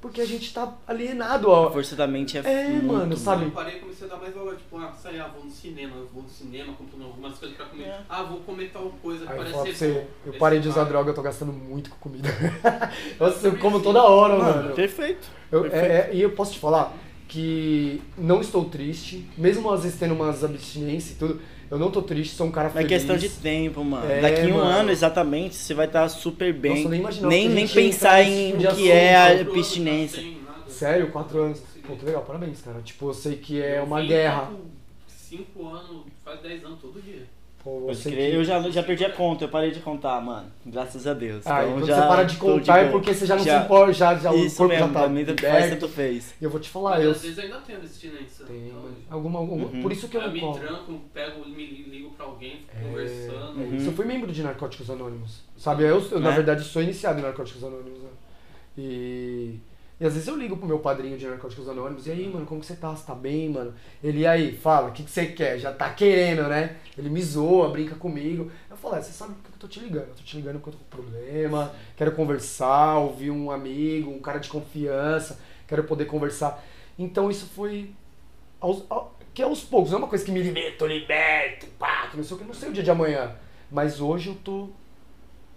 Porque 0.00 0.20
a 0.20 0.24
gente 0.24 0.54
tá 0.54 0.72
alienado, 0.86 1.50
A 1.50 1.60
ó. 1.62 1.70
força 1.72 1.96
da 1.96 2.06
mente 2.06 2.38
é, 2.38 2.40
É, 2.44 2.68
muito, 2.68 2.86
mano, 2.86 3.16
sabe? 3.16 3.46
Eu 3.46 3.50
parei 3.50 3.78
e 3.78 3.80
comecei 3.80 4.06
a 4.06 4.10
dar 4.10 4.16
mais 4.18 4.32
valor, 4.32 4.54
tipo, 4.56 4.78
ah, 4.78 4.92
sai, 4.92 5.18
ah, 5.18 5.26
vou 5.34 5.44
no 5.44 5.50
cinema, 5.50 5.96
eu 5.96 6.06
vou 6.06 6.22
no 6.22 6.28
cinema, 6.28 6.72
compro 6.74 7.02
algumas 7.04 7.36
coisas 7.36 7.56
pra 7.56 7.66
comer. 7.66 7.84
É. 7.84 8.00
Ah, 8.08 8.22
vou 8.22 8.38
comer 8.40 8.70
tal 8.72 8.92
coisa 9.02 9.26
que 9.26 9.32
Aí 9.32 9.36
eu 9.36 9.38
parece 9.38 9.52
falo 9.54 9.64
pra 9.66 9.74
ser 9.74 9.92
você, 9.92 10.06
eu 10.26 10.32
parei 10.34 10.60
de 10.60 10.68
usar 10.68 10.82
vai. 10.82 10.92
droga, 10.92 11.10
eu 11.10 11.14
tô 11.14 11.22
gastando 11.22 11.52
muito 11.52 11.90
com 11.90 11.96
comida. 11.96 12.28
Nossa, 13.18 13.48
eu 13.48 13.58
como 13.58 13.80
toda 13.82 14.00
hora, 14.04 14.36
Mano, 14.38 14.62
mano. 14.62 14.74
perfeito. 14.76 15.26
Eu- 15.50 15.62
perfeito. 15.62 15.84
é- 15.84 16.10
é- 16.10 16.14
e 16.14 16.22
eu 16.22 16.30
posso 16.30 16.52
te 16.52 16.60
falar 16.60 16.94
que 17.26 18.00
não 18.16 18.40
estou 18.40 18.64
triste, 18.66 19.28
mesmo 19.36 19.70
às 19.70 19.82
vezes 19.82 19.98
tendo 19.98 20.14
umas 20.14 20.44
abstinências 20.44 21.16
e 21.16 21.18
tudo, 21.18 21.40
eu 21.70 21.78
não 21.78 21.90
tô 21.90 22.02
triste, 22.02 22.34
sou 22.34 22.46
um 22.46 22.50
cara 22.50 22.68
É 22.68 22.72
feliz. 22.72 22.88
questão 22.88 23.16
de 23.16 23.28
tempo, 23.28 23.84
mano. 23.84 24.10
É, 24.10 24.20
Daqui 24.20 24.46
um 24.46 24.56
mano. 24.56 24.62
ano, 24.70 24.90
exatamente, 24.90 25.54
você 25.54 25.74
vai 25.74 25.86
estar 25.86 26.08
super 26.08 26.52
bem. 26.52 26.76
Nossa, 26.76 26.88
nem 26.88 27.00
imaginava 27.00 27.28
nem, 27.34 27.48
nem 27.48 27.68
pensar 27.68 28.22
em 28.22 28.54
o 28.54 28.74
que 28.74 28.90
é 28.90 29.16
a 29.16 29.40
abstinência. 29.40 30.22
tá 30.22 30.52
nada. 30.52 30.70
Sério, 30.70 31.10
quatro 31.10 31.42
anos. 31.42 31.60
Pô, 31.86 31.96
que 31.96 32.04
legal, 32.04 32.22
parabéns, 32.22 32.60
cara. 32.60 32.80
Tipo, 32.82 33.08
eu 33.10 33.14
sei 33.14 33.36
que 33.36 33.60
é 33.62 33.80
uma 33.80 34.02
guerra. 34.02 34.50
Cinco 35.06 35.66
anos, 35.68 36.04
faz 36.24 36.40
dez 36.40 36.64
anos 36.64 36.78
todo 36.80 37.00
dia. 37.02 37.26
Eu 37.76 37.86
Pode 37.86 37.98
sei 37.98 38.12
crer. 38.12 38.30
que... 38.30 38.36
Eu 38.36 38.44
já, 38.44 38.60
já 38.70 38.82
perdi 38.82 39.04
a 39.04 39.10
conta, 39.12 39.44
eu 39.44 39.48
parei 39.48 39.70
de 39.70 39.80
contar, 39.80 40.20
mano. 40.20 40.46
Graças 40.66 41.06
a 41.06 41.14
Deus. 41.14 41.46
Ah, 41.46 41.62
Então 41.62 41.72
quando 41.74 41.86
já 41.86 41.94
você 42.02 42.08
para 42.08 42.22
de 42.24 42.36
contar 42.36 42.78
é 42.80 42.88
porque 42.90 43.14
você 43.14 43.26
já 43.26 43.36
não 43.36 43.44
Já- 43.44 43.58
se 43.60 43.64
importa, 43.64 43.92
já, 43.92 44.14
já, 44.16 44.30
o 44.32 44.36
Isso 44.36 44.56
corpo 44.56 44.72
mesmo, 44.74 44.86
já 44.88 44.92
tá 45.00 45.08
mim 45.08 45.24
faz, 45.52 45.70
tanto 45.70 45.88
fez. 45.88 46.34
E 46.40 46.44
eu 46.44 46.50
vou 46.50 46.60
te 46.60 46.68
falar, 46.70 46.90
Mas 46.96 47.04
eu... 47.04 47.10
às 47.12 47.22
vezes 47.22 47.38
ainda 47.38 47.58
tem 47.60 47.76
abstinência. 47.76 48.44
Tem, 48.46 48.66
Então. 48.68 48.84
Alguma, 49.10 49.38
alguma- 49.38 49.66
Uhum. 49.66 49.82
Por 49.82 49.92
isso 49.92 50.08
que 50.08 50.16
eu 50.16 50.20
eu 50.22 50.26
não 50.28 50.34
me 50.34 50.40
tranco, 50.60 51.00
pego, 51.14 51.48
me 51.48 51.66
ligo 51.66 52.10
pra 52.10 52.26
alguém, 52.26 52.56
fico 52.58 52.76
É, 52.78 52.88
conversando. 52.88 53.60
é 53.60 53.64
Uhum. 53.64 53.84
Eu 53.86 53.92
fui 53.92 54.04
membro 54.04 54.32
de 54.32 54.42
Narcóticos 54.42 54.90
Anônimos. 54.90 55.42
Sabe, 55.56 55.82
eu, 55.84 56.00
eu, 56.10 56.20
na 56.20 56.30
Né? 56.30 56.36
verdade 56.36 56.64
sou 56.64 56.82
iniciado 56.82 57.18
em 57.18 57.22
Narcóticos 57.22 57.62
Anônimos. 57.64 58.00
Né? 58.02 58.08
E, 58.76 59.58
e 60.00 60.06
às 60.06 60.12
vezes 60.14 60.28
eu 60.28 60.36
ligo 60.36 60.56
pro 60.56 60.66
meu 60.66 60.78
padrinho 60.78 61.18
de 61.18 61.26
Narcóticos 61.26 61.68
Anônimos. 61.68 62.06
E 62.06 62.12
aí, 62.12 62.28
mano, 62.28 62.46
como 62.46 62.60
que 62.60 62.66
você 62.66 62.76
tá? 62.76 62.94
Você 62.94 63.04
tá 63.04 63.14
bem, 63.14 63.48
mano? 63.48 63.74
Ele, 64.02 64.26
aí, 64.26 64.56
fala, 64.56 64.88
o 64.88 64.92
que, 64.92 65.02
que 65.02 65.10
você 65.10 65.26
quer? 65.26 65.58
Já 65.58 65.72
tá 65.72 65.90
querendo, 65.92 66.44
né? 66.48 66.76
Ele 66.96 67.10
me 67.10 67.20
zoa, 67.22 67.68
brinca 67.70 67.96
comigo. 67.96 68.50
Eu 68.70 68.76
falo, 68.76 68.94
é, 68.96 69.02
você 69.02 69.10
sabe 69.12 69.34
por 69.34 69.42
que 69.50 69.56
eu 69.56 69.58
tô 69.60 69.66
te 69.68 69.80
ligando? 69.80 70.08
Eu 70.08 70.14
tô 70.14 70.22
te 70.22 70.36
ligando 70.36 70.60
porque 70.60 70.68
eu 70.68 70.72
tô 70.74 70.78
com 70.78 71.02
problema, 71.02 71.72
quero 71.96 72.12
conversar, 72.12 72.98
ouvir 72.98 73.30
um 73.32 73.50
amigo, 73.50 74.10
um 74.10 74.20
cara 74.20 74.38
de 74.38 74.48
confiança, 74.48 75.40
quero 75.66 75.82
poder 75.84 76.04
conversar. 76.04 76.64
Então 76.96 77.28
isso 77.30 77.46
foi 77.46 77.90
aos, 78.60 78.84
ao- 78.88 79.16
que 79.34 79.42
aos 79.42 79.62
poucos, 79.62 79.90
não 79.90 79.98
é 79.98 80.02
uma 80.02 80.08
coisa 80.08 80.24
que 80.24 80.30
me 80.30 80.42
liberto, 80.42 80.86
liberto, 80.86 81.66
pá, 81.78 82.06
que 82.08 82.16
não 82.16 82.22
sei 82.24 82.36
o 82.36 82.40
que, 82.40 82.44
não 82.46 82.54
sei 82.54 82.68
o 82.68 82.72
dia 82.72 82.82
de 82.84 82.90
amanhã. 82.90 83.32
Mas 83.70 84.00
hoje 84.00 84.28
eu 84.28 84.34
tô 84.36 84.68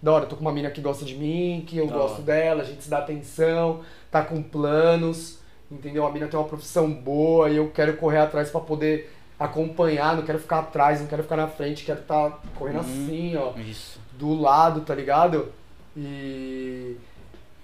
da 0.02 0.12
hora, 0.14 0.26
eu 0.26 0.30
tô 0.30 0.36
com 0.36 0.42
uma 0.42 0.52
mina 0.52 0.72
que 0.72 0.82
gosta 0.82 1.06
de 1.06 1.16
mim, 1.16 1.64
que 1.68 1.78
eu 1.78 1.86
Da 1.88 1.94
gosto 1.96 2.16
hora. 2.16 2.24
dela, 2.24 2.62
a 2.64 2.66
gente 2.66 2.84
se 2.84 2.90
dá 2.90 2.98
atenção, 3.00 3.82
tá 4.12 4.22
com 4.24 4.44
planos, 4.44 5.40
entendeu? 5.72 6.06
A 6.06 6.12
mina 6.12 6.28
tem 6.28 6.38
uma 6.40 6.48
profissão 6.48 6.92
boa 6.92 7.50
e 7.50 7.56
eu 7.58 7.70
quero 7.72 7.96
correr 7.98 8.18
atrás 8.20 8.50
pra 8.50 8.60
poder 8.62 9.12
acompanhar, 9.40 10.16
não 10.16 10.24
quero 10.24 10.38
ficar 10.38 10.60
atrás, 10.60 11.00
não 11.00 11.08
quero 11.08 11.24
ficar 11.24 11.38
na 11.38 11.48
frente, 11.48 11.84
quero 11.86 12.02
estar 12.02 12.40
correndo 12.56 12.82
Uhum. 12.82 13.06
assim, 13.06 13.36
ó 13.38 13.54
Isso. 13.58 14.00
do 14.20 14.34
lado, 14.40 14.82
tá 14.82 14.94
ligado? 14.94 15.52
E. 15.98 16.96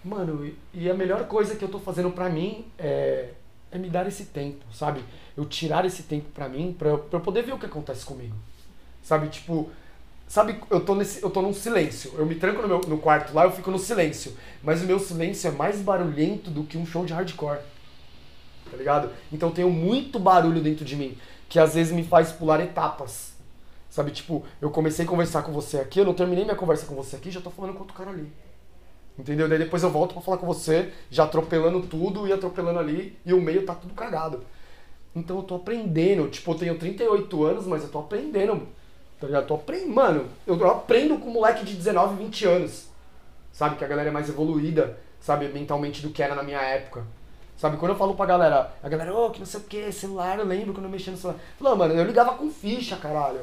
Mano, 0.03 0.49
e- 0.73 0.89
a 0.89 0.93
melhor 0.93 1.25
coisa 1.27 1.55
que 1.55 1.63
eu 1.63 1.69
tô 1.69 1.79
fazendo 1.79 2.09
pra 2.11 2.29
mim 2.29 2.65
é, 2.79 3.29
é 3.71 3.77
me 3.77 3.89
dar 3.89 4.07
esse 4.07 4.25
tempo, 4.25 4.63
sabe? 4.73 5.03
Eu 5.35 5.45
tirar 5.45 5.85
esse 5.85 6.03
tempo 6.03 6.29
pra 6.33 6.47
mim, 6.47 6.73
pra, 6.77 6.97
pra 6.97 7.19
eu 7.19 7.23
poder 7.23 7.43
ver 7.43 7.53
o 7.53 7.59
que 7.59 7.65
acontece 7.65 8.05
comigo. 8.05 8.35
Sabe, 9.03 9.27
tipo. 9.29 9.69
Sabe, 10.27 10.59
eu 10.69 10.81
tô, 10.81 10.93
nesse, 10.93 11.23
eu 11.23 11.29
tô 11.29 11.41
num 11.41 11.53
silêncio. 11.53 12.13
Eu 12.17 12.25
me 12.25 12.35
tranco 12.35 12.61
no, 12.61 12.67
meu, 12.67 12.81
no 12.81 12.97
quarto 12.97 13.33
lá, 13.33 13.45
eu 13.45 13.51
fico 13.51 13.71
no 13.71 13.79
silêncio. 13.79 14.35
Mas 14.61 14.81
o 14.81 14.85
meu 14.85 14.99
silêncio 14.99 15.47
é 15.47 15.51
mais 15.51 15.81
barulhento 15.81 16.51
do 16.51 16.63
que 16.63 16.77
um 16.77 16.85
show 16.85 17.05
de 17.05 17.13
hardcore. 17.13 17.59
Tá 18.69 18.75
ligado? 18.75 19.09
Então 19.31 19.49
eu 19.49 19.55
tenho 19.55 19.69
muito 19.69 20.19
barulho 20.19 20.61
dentro 20.61 20.83
de 20.83 20.97
mim, 20.97 21.17
que 21.47 21.57
às 21.57 21.75
vezes 21.75 21.93
me 21.93 22.03
faz 22.03 22.31
pular 22.31 22.59
etapas. 22.59 23.33
Sabe, 23.89 24.11
tipo, 24.11 24.43
eu 24.61 24.69
comecei 24.69 25.05
a 25.05 25.07
conversar 25.07 25.43
com 25.43 25.53
você 25.53 25.79
aqui, 25.79 25.99
eu 25.99 26.05
não 26.05 26.13
terminei 26.13 26.43
minha 26.43 26.57
conversa 26.57 26.85
com 26.85 26.93
você 26.93 27.15
aqui, 27.15 27.31
já 27.31 27.39
tô 27.39 27.49
falando 27.49 27.73
com 27.73 27.79
outro 27.79 27.95
cara 27.95 28.09
ali. 28.09 28.31
Entendeu? 29.17 29.47
Daí 29.47 29.57
depois 29.57 29.81
eu 29.81 29.89
volto 29.89 30.13
pra 30.13 30.21
falar 30.21 30.37
com 30.37 30.45
você, 30.45 30.91
já 31.09 31.23
atropelando 31.23 31.81
tudo 31.81 32.27
e 32.27 32.33
atropelando 32.33 32.79
ali, 32.79 33.17
e 33.25 33.33
o 33.33 33.41
meio 33.41 33.65
tá 33.65 33.73
tudo 33.73 33.93
cagado. 33.93 34.43
Então 35.15 35.37
eu 35.37 35.43
tô 35.43 35.55
aprendendo, 35.55 36.27
tipo, 36.29 36.51
eu 36.51 36.55
tenho 36.55 36.77
38 36.77 37.43
anos, 37.43 37.65
mas 37.65 37.81
eu 37.83 37.89
tô 37.89 37.99
aprendendo. 37.99 38.67
Tá 39.19 39.27
ligado? 39.27 39.47
Tô 39.47 39.55
aprendendo, 39.55 39.93
mano, 39.93 40.25
eu 40.45 40.69
aprendo 40.69 41.17
com 41.17 41.29
um 41.29 41.33
moleque 41.33 41.65
de 41.65 41.73
19, 41.73 42.23
20 42.23 42.45
anos. 42.45 42.87
Sabe, 43.51 43.75
que 43.75 43.83
a 43.83 43.87
galera 43.87 44.09
é 44.09 44.11
mais 44.11 44.29
evoluída, 44.29 44.97
sabe, 45.19 45.47
mentalmente 45.47 46.01
do 46.01 46.11
que 46.11 46.21
era 46.21 46.35
na 46.35 46.43
minha 46.43 46.61
época. 46.61 47.03
Sabe, 47.57 47.77
quando 47.77 47.93
eu 47.93 47.97
falo 47.97 48.13
pra 48.13 48.27
galera, 48.27 48.69
a 48.83 48.87
galera, 48.87 49.15
ô, 49.15 49.31
que 49.31 49.39
não 49.39 49.47
sei 49.47 49.59
o 49.59 49.63
que, 49.63 49.91
celular, 49.91 50.37
eu 50.37 50.45
lembro 50.45 50.73
quando 50.73 50.85
eu 50.85 50.91
mexia 50.91 51.11
no 51.11 51.17
celular. 51.17 51.39
Falou, 51.57 51.75
mano, 51.75 51.95
eu 51.95 52.05
ligava 52.05 52.35
com 52.35 52.51
ficha, 52.51 52.95
caralho. 52.97 53.39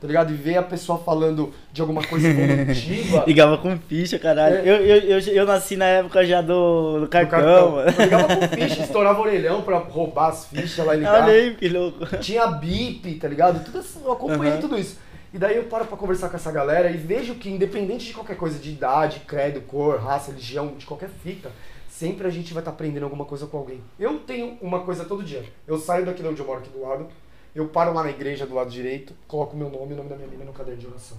Tá 0.00 0.06
ligado? 0.06 0.32
E 0.32 0.36
ver 0.36 0.56
a 0.56 0.62
pessoa 0.62 0.98
falando 0.98 1.52
de 1.72 1.80
alguma 1.82 2.02
coisa 2.02 2.26
evolutiva. 2.26 3.24
Ligava 3.26 3.58
com 3.58 3.76
ficha, 3.76 4.18
caralho. 4.18 4.56
É. 4.56 4.60
Eu, 4.60 4.76
eu, 4.76 4.96
eu, 4.96 5.18
eu 5.18 5.44
nasci 5.44 5.76
na 5.76 5.84
época 5.84 6.24
já 6.24 6.40
do, 6.40 7.00
do 7.00 7.08
cartão, 7.08 7.72
mano. 7.72 7.90
Eu 7.90 8.04
ligava 8.04 8.36
com 8.36 8.48
ficha, 8.56 8.82
estourava 8.82 9.18
o 9.18 9.22
orelhão 9.22 9.60
pra 9.62 9.78
roubar 9.78 10.28
as 10.28 10.46
fichas 10.46 10.86
lá 10.86 10.94
e 10.94 10.98
ligar. 10.98 11.24
Olha 11.24 11.32
aí, 11.32 11.54
que 11.54 11.68
louco. 11.68 12.06
Tinha 12.18 12.46
bip, 12.46 13.14
tá 13.16 13.28
ligado? 13.28 13.62
Tudo 13.64 13.80
assim, 13.80 14.00
eu 14.02 14.12
acompanhei 14.12 14.52
Aham. 14.52 14.60
tudo 14.60 14.78
isso. 14.78 14.96
E 15.32 15.38
daí 15.38 15.56
eu 15.56 15.64
paro 15.64 15.86
pra 15.86 15.96
conversar 15.96 16.28
com 16.28 16.36
essa 16.36 16.50
galera 16.50 16.90
e 16.90 16.96
vejo 16.96 17.36
que, 17.36 17.48
independente 17.48 18.06
de 18.06 18.14
qualquer 18.14 18.36
coisa, 18.36 18.58
de 18.58 18.70
idade, 18.70 19.20
credo, 19.20 19.60
cor, 19.60 20.00
raça, 20.00 20.32
religião, 20.32 20.74
de 20.76 20.84
qualquer 20.84 21.08
fita, 21.08 21.52
sempre 21.88 22.26
a 22.26 22.30
gente 22.30 22.52
vai 22.52 22.60
estar 22.60 22.72
aprendendo 22.72 23.04
alguma 23.04 23.24
coisa 23.24 23.46
com 23.46 23.58
alguém. 23.58 23.80
Eu 23.98 24.18
tenho 24.20 24.58
uma 24.60 24.80
coisa 24.80 25.04
todo 25.04 25.22
dia. 25.22 25.44
Eu 25.68 25.78
saio 25.78 26.04
daqui 26.04 26.22
de 26.22 26.28
onde 26.28 26.40
eu 26.40 26.46
moro, 26.46 26.60
aqui 26.60 26.70
do 26.70 26.80
lado, 26.80 27.06
eu 27.54 27.68
paro 27.68 27.92
lá 27.92 28.02
na 28.02 28.10
igreja 28.10 28.46
do 28.46 28.54
lado 28.54 28.70
direito, 28.70 29.14
coloco 29.28 29.56
meu 29.56 29.70
nome 29.70 29.90
e 29.90 29.94
o 29.94 29.96
nome 29.96 30.08
da 30.08 30.16
minha 30.16 30.28
mina 30.28 30.44
no 30.44 30.52
caderno 30.52 30.80
de 30.80 30.86
oração. 30.86 31.18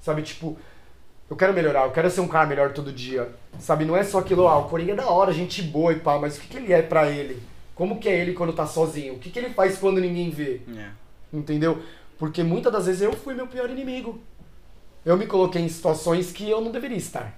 Sabe, 0.00 0.22
tipo, 0.22 0.56
eu 1.30 1.36
quero 1.36 1.52
melhorar, 1.52 1.86
eu 1.86 1.92
quero 1.92 2.10
ser 2.10 2.20
um 2.20 2.28
cara 2.28 2.46
melhor 2.46 2.72
todo 2.72 2.92
dia. 2.92 3.30
Sabe, 3.58 3.84
não 3.84 3.96
é 3.96 4.04
só 4.04 4.18
aquilo, 4.18 4.46
ah, 4.46 4.58
o 4.58 4.68
Coringa 4.68 4.92
é 4.92 4.96
da 4.96 5.08
hora, 5.08 5.32
gente 5.32 5.62
boa 5.62 5.92
e 5.92 5.98
pá, 5.98 6.18
mas 6.18 6.36
o 6.36 6.40
que, 6.40 6.48
que 6.48 6.56
ele 6.58 6.72
é 6.72 6.82
pra 6.82 7.10
ele? 7.10 7.42
Como 7.74 7.98
que 7.98 8.08
é 8.08 8.18
ele 8.18 8.34
quando 8.34 8.52
tá 8.52 8.66
sozinho? 8.66 9.14
O 9.14 9.18
que, 9.18 9.30
que 9.30 9.38
ele 9.38 9.50
faz 9.54 9.78
quando 9.78 10.00
ninguém 10.00 10.30
vê? 10.30 10.60
É. 10.76 10.90
Entendeu? 11.32 11.82
Porque 12.22 12.44
muitas 12.44 12.72
das 12.72 12.86
vezes 12.86 13.02
eu 13.02 13.12
fui 13.14 13.34
meu 13.34 13.48
pior 13.48 13.68
inimigo. 13.68 14.20
Eu 15.04 15.16
me 15.16 15.26
coloquei 15.26 15.60
em 15.60 15.68
situações 15.68 16.30
que 16.30 16.48
eu 16.48 16.60
não 16.60 16.70
deveria 16.70 16.96
estar. 16.96 17.36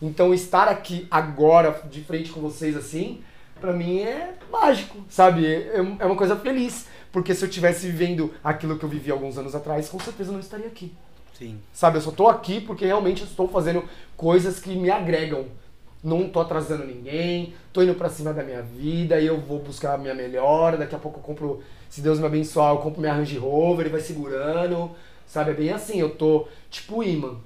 Então 0.00 0.32
estar 0.32 0.68
aqui 0.68 1.08
agora, 1.10 1.82
de 1.90 2.04
frente 2.04 2.30
com 2.30 2.40
vocês 2.40 2.76
assim, 2.76 3.20
pra 3.60 3.72
mim 3.72 3.98
é 4.02 4.34
mágico, 4.48 4.98
sabe? 5.10 5.44
É 5.44 5.78
é 5.78 6.06
uma 6.06 6.14
coisa 6.14 6.36
feliz. 6.36 6.86
Porque 7.10 7.34
se 7.34 7.44
eu 7.44 7.50
tivesse 7.50 7.90
vivendo 7.90 8.32
aquilo 8.44 8.78
que 8.78 8.84
eu 8.84 8.88
vivi 8.88 9.10
alguns 9.10 9.38
anos 9.38 9.56
atrás, 9.56 9.88
com 9.88 9.98
certeza 9.98 10.30
eu 10.30 10.34
não 10.34 10.40
estaria 10.40 10.68
aqui. 10.68 10.94
Sim. 11.36 11.58
Sabe, 11.72 11.98
eu 11.98 12.02
só 12.02 12.12
tô 12.12 12.28
aqui 12.28 12.60
porque 12.60 12.86
realmente 12.86 13.22
eu 13.22 13.26
estou 13.26 13.48
fazendo 13.48 13.82
coisas 14.16 14.60
que 14.60 14.70
me 14.76 14.88
agregam. 14.88 15.46
Não 16.04 16.28
tô 16.28 16.38
atrasando 16.38 16.84
ninguém, 16.86 17.54
tô 17.72 17.82
indo 17.82 17.96
pra 17.96 18.08
cima 18.08 18.32
da 18.32 18.44
minha 18.44 18.62
vida 18.62 19.18
e 19.18 19.26
eu 19.26 19.40
vou 19.40 19.58
buscar 19.58 19.94
a 19.94 19.98
minha 19.98 20.14
melhora. 20.14 20.76
Daqui 20.76 20.94
a 20.94 20.98
pouco 20.98 21.18
eu 21.18 21.22
compro, 21.24 21.64
se 21.88 22.00
Deus 22.00 22.18
me 22.18 22.26
abençoar, 22.26 22.72
eu 22.72 22.78
compro 22.78 23.00
minha 23.00 23.12
Range 23.12 23.38
Rover 23.38 23.86
e 23.86 23.90
vai 23.90 24.00
segurando. 24.00 24.90
Sabe, 25.26 25.50
é 25.50 25.54
bem 25.54 25.70
assim, 25.70 25.98
eu 25.98 26.10
tô 26.10 26.46
tipo 26.70 27.02
imã. 27.02 27.36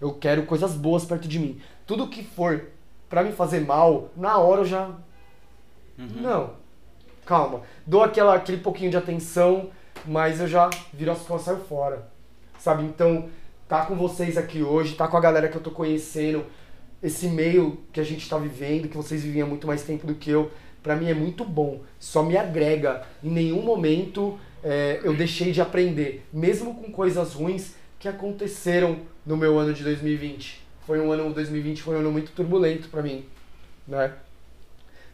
Eu 0.00 0.12
quero 0.12 0.44
coisas 0.44 0.74
boas 0.74 1.04
perto 1.04 1.28
de 1.28 1.38
mim. 1.38 1.60
Tudo 1.86 2.08
que 2.08 2.22
for 2.22 2.66
pra 3.08 3.22
me 3.22 3.32
fazer 3.32 3.60
mal, 3.60 4.10
na 4.16 4.38
hora 4.38 4.62
eu 4.62 4.64
já. 4.64 4.90
Não. 5.96 6.50
Calma. 7.24 7.62
Dou 7.86 8.02
aquela, 8.02 8.34
aquele 8.34 8.58
pouquinho 8.58 8.90
de 8.90 8.96
atenção, 8.96 9.70
mas 10.06 10.40
eu 10.40 10.46
já 10.46 10.70
viro 10.92 11.12
as 11.12 11.18
costas 11.18 11.40
e 11.40 11.44
saio 11.44 11.68
fora 11.68 12.18
sabe? 12.58 12.82
Então, 12.84 13.28
tá 13.68 13.86
com 13.86 13.94
vocês 13.94 14.36
aqui 14.36 14.62
hoje, 14.62 14.94
tá 14.94 15.06
com 15.08 15.16
a 15.16 15.20
galera 15.20 15.48
que 15.48 15.56
eu 15.56 15.62
tô 15.62 15.70
conhecendo, 15.70 16.44
esse 17.02 17.28
meio 17.28 17.78
que 17.92 18.00
a 18.00 18.04
gente 18.04 18.28
tá 18.28 18.36
vivendo, 18.36 18.88
que 18.88 18.96
vocês 18.96 19.22
viviam 19.22 19.46
há 19.46 19.48
muito 19.48 19.66
mais 19.66 19.82
tempo 19.82 20.06
do 20.06 20.14
que 20.14 20.30
eu, 20.30 20.50
pra 20.82 20.96
mim 20.96 21.08
é 21.08 21.14
muito 21.14 21.44
bom. 21.44 21.80
Só 21.98 22.22
me 22.22 22.36
agrega. 22.36 23.06
Em 23.22 23.30
nenhum 23.30 23.62
momento 23.62 24.38
é, 24.62 25.00
eu 25.02 25.14
deixei 25.16 25.52
de 25.52 25.60
aprender, 25.60 26.26
mesmo 26.32 26.74
com 26.74 26.90
coisas 26.90 27.34
ruins 27.34 27.74
que 27.98 28.08
aconteceram 28.08 29.00
no 29.24 29.36
meu 29.36 29.58
ano 29.58 29.72
de 29.72 29.82
2020. 29.82 30.62
Foi 30.86 31.00
um 31.00 31.12
ano 31.12 31.32
2020 31.32 31.82
foi 31.82 31.96
um 31.96 32.00
ano 32.00 32.10
muito 32.10 32.32
turbulento 32.32 32.88
pra 32.88 33.02
mim, 33.02 33.24
né? 33.86 34.14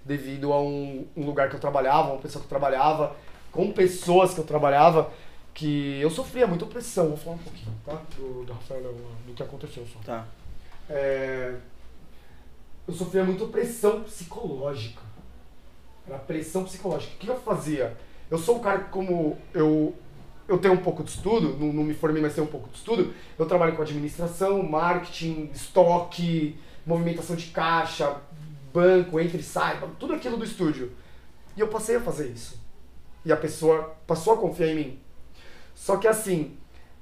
Devido 0.05 0.53
a 0.53 0.63
um, 0.63 1.07
um 1.17 1.25
lugar 1.25 1.49
que 1.49 1.57
eu 1.57 1.61
trabalhava, 1.61 2.13
uma 2.13 2.21
pessoa 2.21 2.41
que 2.41 2.47
eu 2.47 2.59
trabalhava, 2.59 3.17
com 3.51 3.73
pessoas 3.73 4.35
que 4.35 4.41
eu 4.41 4.45
trabalhava, 4.45 5.11
que 5.53 6.01
eu 6.01 6.11
sofria 6.11 6.47
muita 6.47 6.65
opressão. 6.65 7.09
Vou 7.09 7.17
falar 7.17 7.37
um 7.37 7.39
pouquinho, 7.39 7.75
tá? 7.85 8.01
Do, 8.17 8.45
do 8.45 8.53
Rafael, 8.53 8.95
do 9.27 9.33
que 9.33 9.43
aconteceu 9.43 9.87
só. 9.93 9.99
Tá. 10.01 10.27
É, 10.89 11.55
eu 12.87 12.95
sofria 12.95 13.25
muita 13.25 13.47
pressão 13.47 14.03
psicológica. 14.03 15.03
Era 16.07 16.19
pressão 16.19 16.65
psicológica. 16.65 17.15
O 17.15 17.19
que 17.19 17.29
eu 17.29 17.41
fazia? 17.41 17.97
Eu 18.31 18.39
sou 18.39 18.57
um 18.57 18.61
cara 18.61 18.81
que, 18.81 18.91
como 18.91 19.39
eu, 19.53 19.95
eu 20.49 20.59
tenho 20.59 20.75
um 20.75 20.83
pouco 20.83 21.03
de 21.03 21.11
estudo, 21.11 21.57
não, 21.59 21.73
não 21.73 21.85
me 21.85 21.95
formei, 21.95 22.21
mas 22.21 22.35
tenho 22.35 22.47
um 22.47 22.51
pouco 22.51 22.69
de 22.69 22.77
estudo, 22.77 23.15
eu 23.39 23.47
trabalho 23.47 23.75
com 23.75 23.83
administração, 23.83 24.63
marketing, 24.63 25.51
estoque, 25.55 26.59
movimentação 26.87 27.37
de 27.37 27.47
caixa, 27.47 28.17
banco, 28.73 29.19
entre 29.21 29.39
e 29.39 29.43
sai, 29.43 29.81
tudo 29.99 30.15
aquilo 30.15 30.37
do 30.37 30.45
estúdio. 30.45 30.93
E 31.57 31.61
eu 31.61 31.69
passei 31.69 31.97
a 31.97 32.01
fazer 32.01 32.29
isso. 32.29 32.61
E 33.25 33.33
a 33.33 33.37
pessoa 33.37 33.97
passou 34.07 34.35
a 34.35 34.37
confiar 34.37 34.69
em 34.69 34.75
mim. 34.75 34.99
Só 35.75 35.97
que 35.97 36.07
assim, 36.07 36.57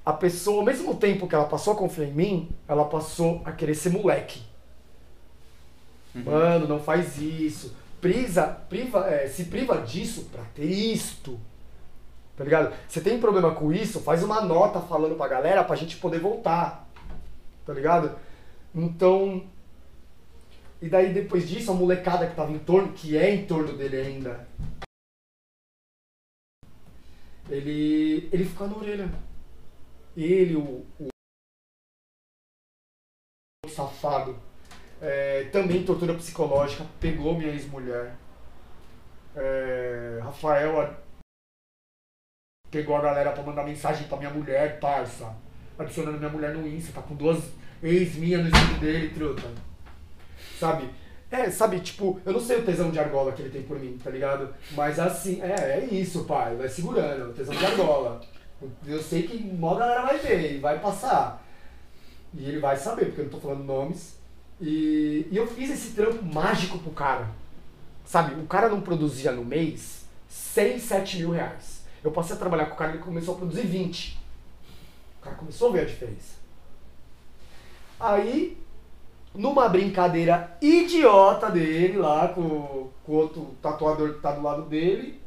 a 0.05 0.13
pessoa, 0.13 0.59
ao 0.59 0.65
mesmo 0.65 0.95
tempo 0.97 1.27
que 1.27 1.35
ela 1.35 1.47
passou 1.47 1.73
a 1.73 1.77
confiar 1.77 2.07
em 2.07 2.13
mim, 2.13 2.51
ela 2.69 2.85
passou 2.85 3.43
a 3.45 3.53
querer 3.53 3.75
ser 3.75 3.91
moleque. 3.91 4.43
Mano, 6.15 6.69
não 6.69 6.79
faz 6.79 7.19
isso. 7.19 7.75
Prisa, 8.03 8.49
priva, 8.69 9.07
é, 9.07 9.29
se 9.29 9.45
priva 9.45 9.81
disso 9.81 10.25
pra 10.25 10.43
ter 10.57 10.65
isto. 10.65 11.39
Tá 12.37 12.43
ligado? 12.43 12.75
Você 12.89 13.01
tem 13.01 13.21
problema 13.21 13.55
com 13.55 13.73
isso, 13.73 14.01
faz 14.01 14.25
uma 14.25 14.41
nota 14.41 14.81
falando 14.81 15.15
pra 15.15 15.29
galera 15.29 15.63
pra 15.63 15.77
gente 15.77 15.99
poder 15.99 16.19
voltar. 16.19 16.91
Tá 17.65 17.73
ligado? 17.73 18.19
Então. 18.75 19.47
E 20.81 20.89
daí 20.89 21.15
depois 21.15 21.49
disso, 21.49 21.71
a 21.71 21.75
molecada 21.75 22.27
que 22.27 22.35
tava 22.35 22.51
em 22.51 22.59
torno, 22.59 22.93
que 22.93 23.17
é 23.17 23.33
em 23.33 23.47
torno 23.47 23.77
dele 23.77 23.97
ainda, 23.97 24.49
ele. 27.49 28.29
ele 28.33 28.45
ficou 28.45 28.67
na 28.67 28.79
orelha. 28.79 29.09
Ele, 30.17 30.57
o, 30.57 30.85
o 33.65 33.69
safado, 33.69 34.37
é, 35.03 35.45
também 35.53 35.85
tortura 35.85 36.15
psicológica, 36.15 36.87
pegou 37.01 37.37
minha 37.37 37.51
ex-mulher. 37.51 38.15
É, 39.35 40.21
Rafael 40.23 41.03
pegou 42.71 42.97
a 42.97 43.03
galera 43.03 43.33
pra 43.33 43.43
mandar 43.43 43.65
mensagem 43.65 44.07
pra 44.07 44.17
minha 44.17 44.31
mulher, 44.31 44.79
parça. 44.81 45.35
Adicionando 45.79 46.19
minha 46.19 46.31
mulher 46.31 46.55
no 46.55 46.67
Insta, 46.67 46.93
tá 46.93 47.03
com 47.03 47.15
duas 47.15 47.43
ex 47.83 48.15
minhas 48.15 48.43
no 48.43 48.49
estúdio 48.49 48.79
dele, 48.79 49.11
truta. 49.11 49.43
Sabe? 50.59 50.89
É, 51.31 51.51
sabe, 51.51 51.81
tipo, 51.81 52.21
eu 52.25 52.33
não 52.33 52.41
sei 52.41 52.59
o 52.59 52.65
tesão 52.65 52.91
de 52.91 52.99
argola 52.99 53.33
que 53.33 53.43
ele 53.43 53.51
tem 53.51 53.63
por 53.63 53.79
mim, 53.79 53.99
tá 54.03 54.11
ligado? 54.11 54.55
Mas 54.73 54.99
assim, 54.99 55.43
é, 55.43 55.81
é 55.81 55.85
isso, 55.91 56.25
pai. 56.25 56.55
Vai 56.57 56.69
segurando, 56.69 57.31
o 57.31 57.35
tesão 57.35 57.55
de 57.55 57.65
argola. 57.65 58.21
Eu 58.87 59.03
sei 59.03 59.25
que 59.25 59.43
mó 59.43 59.75
galera 59.75 60.03
vai 60.03 60.19
ver 60.19 60.61
vai 60.61 60.79
passar. 60.79 61.45
E 62.35 62.49
ele 62.49 62.61
vai 62.61 62.77
saber, 62.77 63.07
porque 63.07 63.23
eu 63.23 63.25
não 63.25 63.33
tô 63.33 63.41
falando 63.41 63.65
nomes. 63.65 64.22
E, 64.63 65.27
e 65.29 65.37
eu 65.37 65.45
fiz 65.45 65.71
esse 65.71 65.91
trampo 65.91 66.25
mágico 66.25 66.79
pro 66.79 66.93
cara. 66.93 67.29
Sabe, 68.05 68.41
o 68.41 68.47
cara 68.47 68.69
não 68.69 68.81
produzia 68.81 69.33
no 69.33 69.45
mês 69.45 70.05
6, 70.29 70.81
7 70.81 71.19
mil 71.19 71.31
reais. 71.31 71.83
Eu 72.05 72.13
passei 72.13 72.37
a 72.37 72.39
trabalhar 72.39 72.67
com 72.67 72.75
o 72.75 72.79
cara 72.79 72.93
e 72.93 72.95
ele 72.95 73.03
começou 73.03 73.35
a 73.35 73.39
produzir 73.39 73.67
20. 73.67 74.19
O 75.19 75.25
cara 75.25 75.35
começou 75.35 75.69
a 75.69 75.73
ver 75.73 75.81
a 75.81 75.85
diferença. 75.85 76.37
Aí, 77.99 78.57
numa 79.35 79.69
brincadeira 79.69 80.57
idiota 80.61 81.51
dele 81.51 81.99
lá 81.99 82.29
com, 82.29 82.89
com 83.05 83.13
o 83.13 83.17
outro 83.17 83.57
tatuador 83.61 84.15
que 84.15 84.21
tá 84.21 84.31
do 84.31 84.43
lado 84.43 84.63
dele, 84.63 85.21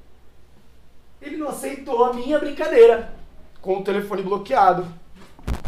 ele 1.22 1.36
não 1.36 1.50
aceitou 1.50 2.06
a 2.06 2.14
minha 2.14 2.40
brincadeira 2.40 3.14
com 3.62 3.80
o 3.80 3.84
telefone 3.84 4.24
bloqueado. 4.24 4.88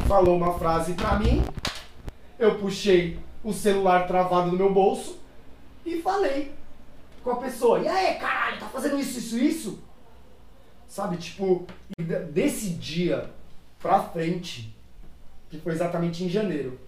Falou 0.07 0.37
uma 0.37 0.57
frase 0.57 0.93
pra 0.93 1.19
mim, 1.19 1.43
eu 2.39 2.55
puxei 2.55 3.26
o 3.49 3.53
celular 3.53 4.07
travado 4.07 4.51
no 4.51 4.57
meu 4.57 4.71
bolso 4.73 5.17
e 5.85 6.01
falei 6.01 6.51
com 7.23 7.31
a 7.31 7.35
pessoa: 7.37 7.79
E 7.79 7.87
aí, 7.87 8.15
caralho, 8.15 8.59
tá 8.59 8.67
fazendo 8.67 8.99
isso, 8.99 9.19
isso, 9.19 9.37
isso? 9.37 9.79
Sabe, 10.87 11.17
tipo, 11.17 11.65
de- 11.99 12.19
desse 12.25 12.69
dia 12.71 13.29
pra 13.79 14.01
frente, 14.01 14.73
que 15.49 15.57
foi 15.59 15.73
exatamente 15.73 16.23
em 16.23 16.29
janeiro, 16.29 16.79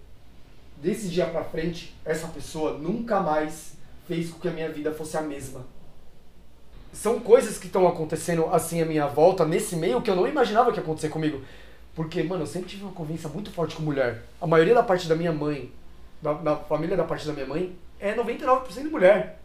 desse 0.76 1.08
dia 1.08 1.26
pra 1.26 1.44
frente, 1.44 1.94
essa 2.04 2.26
pessoa 2.28 2.76
nunca 2.78 3.20
mais 3.20 3.72
fez 4.06 4.30
com 4.30 4.38
que 4.40 4.48
a 4.48 4.52
minha 4.52 4.70
vida 4.70 4.92
fosse 4.92 5.16
a 5.16 5.22
mesma. 5.22 5.64
São 6.92 7.20
coisas 7.20 7.56
que 7.56 7.66
estão 7.66 7.86
acontecendo 7.86 8.46
assim 8.52 8.82
à 8.82 8.86
minha 8.86 9.06
volta, 9.06 9.44
nesse 9.46 9.76
meio, 9.76 10.02
que 10.02 10.10
eu 10.10 10.16
não 10.16 10.26
imaginava 10.26 10.72
que 10.72 10.78
ia 10.78 10.82
acontecer 10.82 11.08
comigo. 11.08 11.40
Porque, 11.94 12.22
mano, 12.22 12.42
eu 12.42 12.46
sempre 12.46 12.68
tive 12.70 12.82
uma 12.84 12.92
convivência 12.92 13.28
muito 13.28 13.50
forte 13.52 13.76
com 13.76 13.82
mulher. 13.82 14.24
A 14.40 14.46
maioria 14.46 14.74
da 14.74 14.82
parte 14.82 15.06
da 15.06 15.14
minha 15.14 15.32
mãe, 15.32 15.70
da, 16.20 16.34
da 16.34 16.56
família 16.56 16.96
da 16.96 17.04
parte 17.04 17.26
da 17.26 17.32
minha 17.32 17.46
mãe, 17.46 17.76
é 17.98 18.14
99% 18.14 18.72
de 18.74 18.88
mulher. 18.88 19.40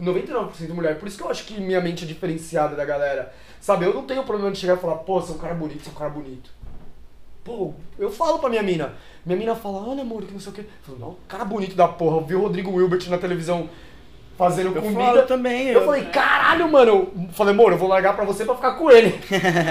99% 0.00 0.66
de 0.66 0.72
mulher. 0.72 0.98
Por 0.98 1.06
isso 1.06 1.16
que 1.16 1.22
eu 1.22 1.30
acho 1.30 1.44
que 1.44 1.60
minha 1.60 1.80
mente 1.80 2.04
é 2.04 2.06
diferenciada 2.06 2.74
da 2.74 2.84
galera. 2.84 3.32
Sabe, 3.60 3.84
eu 3.84 3.94
não 3.94 4.06
tenho 4.06 4.24
problema 4.24 4.50
de 4.50 4.58
chegar 4.58 4.76
e 4.76 4.80
falar, 4.80 4.96
pô, 4.96 5.20
você 5.20 5.32
é 5.32 5.34
um 5.34 5.38
cara 5.38 5.54
bonito, 5.54 5.82
você 5.82 5.90
é 5.90 5.92
um 5.92 5.96
cara 5.96 6.10
bonito. 6.10 6.50
Pô, 7.44 7.74
eu 7.98 8.10
falo 8.10 8.38
pra 8.38 8.48
minha 8.48 8.62
mina. 8.62 8.94
Minha 9.26 9.38
mina 9.38 9.54
fala, 9.54 9.86
olha 9.86 10.02
amor, 10.02 10.22
que 10.22 10.32
não 10.32 10.40
sei 10.40 10.52
o 10.52 10.54
quê. 10.54 10.60
Eu 10.62 10.66
falo, 10.82 10.98
não, 10.98 11.16
cara 11.28 11.44
bonito 11.44 11.74
da 11.74 11.88
porra. 11.88 12.16
Eu 12.16 12.24
vi 12.24 12.34
o 12.34 12.40
Rodrigo 12.40 12.70
Wilbert 12.72 13.08
na 13.08 13.18
televisão 13.18 13.68
fazendo 14.42 14.74
Eu 14.76 14.82
comida. 14.82 15.00
falo 15.04 15.22
também. 15.22 15.68
Eu 15.68 15.84
falei, 15.84 16.02
caralho, 16.06 16.70
mano. 16.70 16.90
Eu 16.92 17.12
falei, 17.32 17.54
amor, 17.54 17.72
eu 17.72 17.78
vou 17.78 17.88
largar 17.88 18.14
pra 18.16 18.24
você 18.24 18.44
pra 18.44 18.54
ficar 18.54 18.72
com 18.72 18.90
ele. 18.90 19.14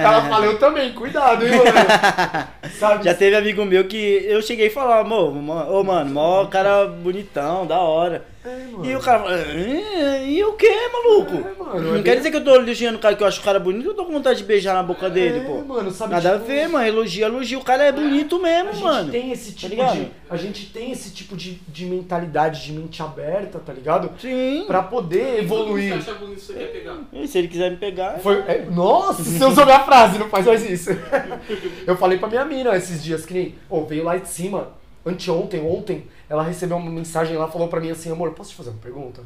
Ela 0.02 0.22
falou, 0.24 0.46
eu 0.46 0.58
também, 0.60 0.94
cuidado, 0.94 1.46
hein, 1.46 1.52
mano. 1.58 3.04
Já 3.04 3.14
teve 3.14 3.36
amigo 3.36 3.66
meu 3.66 3.84
que 3.86 4.24
eu 4.26 4.42
cheguei 4.42 4.68
e 4.68 4.72
falava, 4.72 5.02
amor, 5.02 5.34
mo- 5.34 5.80
ô 5.80 5.84
mano, 5.84 6.10
mó 6.12 6.46
cara 6.46 6.86
bonitão, 6.88 7.66
da 7.66 7.80
hora. 7.80 8.26
É, 8.44 8.66
mano. 8.72 8.86
E 8.86 8.96
o 8.96 9.00
cara 9.00 9.20
fala, 9.20 9.36
"É, 9.40 10.26
e 10.28 10.44
o 10.44 10.54
que, 10.54 10.68
maluco? 10.92 11.36
É, 11.48 11.64
mano, 11.64 11.92
não 11.92 12.00
é 12.00 12.02
quer 12.02 12.16
dizer 12.18 12.32
que 12.32 12.38
eu 12.38 12.44
tô 12.44 12.56
elogiando 12.56 12.98
o 12.98 13.02
cara 13.02 13.16
que 13.16 13.22
eu 13.22 13.28
acho 13.28 13.40
o 13.40 13.44
cara 13.44 13.60
bonito, 13.60 13.86
eu 13.90 13.94
tô 13.94 14.04
com 14.06 14.14
vontade 14.14 14.40
de 14.40 14.46
beijar 14.46 14.74
na 14.74 14.82
boca 14.82 15.10
dele, 15.10 15.40
É, 15.40 15.44
pô. 15.44 15.62
mano, 15.64 15.92
sabe, 15.92 16.14
Nada 16.14 16.32
tipo, 16.32 16.44
a 16.44 16.48
ver, 16.48 16.68
mano. 16.68 16.88
Elogio, 16.88 17.24
elogio. 17.26 17.60
O 17.60 17.64
cara 17.64 17.84
é 17.84 17.92
bonito 17.92 18.40
mesmo, 18.42 18.70
A 18.70 18.74
gente 18.74 18.84
mano. 18.84 19.12
tem 19.12 19.32
esse 19.32 19.54
tipo 19.54 19.70
ligado? 19.70 19.94
de. 19.96 20.08
A 20.30 20.38
gente 20.38 20.66
tem 20.72 20.92
esse 20.92 21.12
tipo 21.12 21.36
de, 21.38 21.62
de 21.68 21.86
mentalidade, 21.86 22.64
de 22.66 22.72
mente 22.74 23.02
aberta, 23.04 23.60
tá 23.60 23.72
ligado? 23.74 24.10
Sim. 24.20 24.64
Pra 24.66 24.82
poder 24.82 25.44
evoluir. 25.44 25.94
Você 26.02 26.10
acha 26.10 26.20
bonito 26.20 26.40
você 26.42 26.54
quer 26.54 26.72
pegar? 26.72 26.98
E 27.14 27.28
se 27.28 27.38
ele 27.38 27.48
quiser 27.48 27.70
me 27.70 27.78
pegar. 27.78 28.18
Foi, 28.20 28.40
é, 28.48 28.66
nossa, 28.72 29.24
você 29.24 29.46
usou 29.46 29.66
minha 29.66 29.82
frase, 29.82 30.18
não 30.18 30.30
faz 30.30 30.46
mais 30.48 30.68
isso. 30.68 30.90
Eu 31.86 31.96
falei 31.96 32.18
pra 32.18 32.28
minha 32.28 32.46
mina 32.46 32.76
esses 32.76 33.04
dias 33.04 33.26
que 33.26 33.34
nem, 33.34 33.56
ô, 33.70 33.84
veio 33.86 34.04
lá 34.04 34.18
de 34.18 34.28
cima, 34.28 34.70
anteontem, 35.06 35.62
ontem, 35.62 36.04
ela 36.32 36.44
recebeu 36.44 36.78
uma 36.78 36.90
mensagem 36.90 37.36
lá, 37.36 37.46
falou 37.46 37.68
pra 37.68 37.82
mim 37.82 37.92
assim, 37.92 38.10
amor, 38.10 38.32
posso 38.32 38.52
te 38.52 38.56
fazer 38.56 38.70
uma 38.70 38.80
pergunta? 38.80 39.22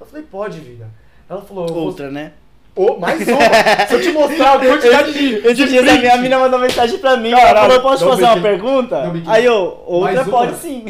Eu 0.00 0.06
falei, 0.06 0.24
pode, 0.24 0.58
vida. 0.58 0.88
Ela 1.28 1.42
falou, 1.42 1.70
Outra, 1.70 2.10
né? 2.10 2.32
Ô, 2.74 2.96
mais 2.96 3.20
uma. 3.28 3.38
Se 3.86 3.94
eu 3.94 4.00
te 4.00 4.12
mostrar 4.12 4.54
a 4.54 4.58
quantidade 4.58 5.12
de. 5.12 5.54
De 5.54 5.68
dias 5.68 5.86
a 5.86 5.98
minha 5.98 6.16
mina 6.16 6.38
mandou 6.38 6.58
mensagem 6.58 6.98
pra 6.98 7.18
mim. 7.18 7.30
Caralho, 7.30 7.48
ela 7.48 7.60
falou, 7.60 7.76
eu 7.76 7.82
posso 7.82 8.08
fazer 8.08 8.24
uma 8.24 8.40
pergunta? 8.40 9.12
Aí 9.26 9.44
eu, 9.44 9.82
outra 9.86 10.24
pode 10.24 10.56
sim. 10.56 10.86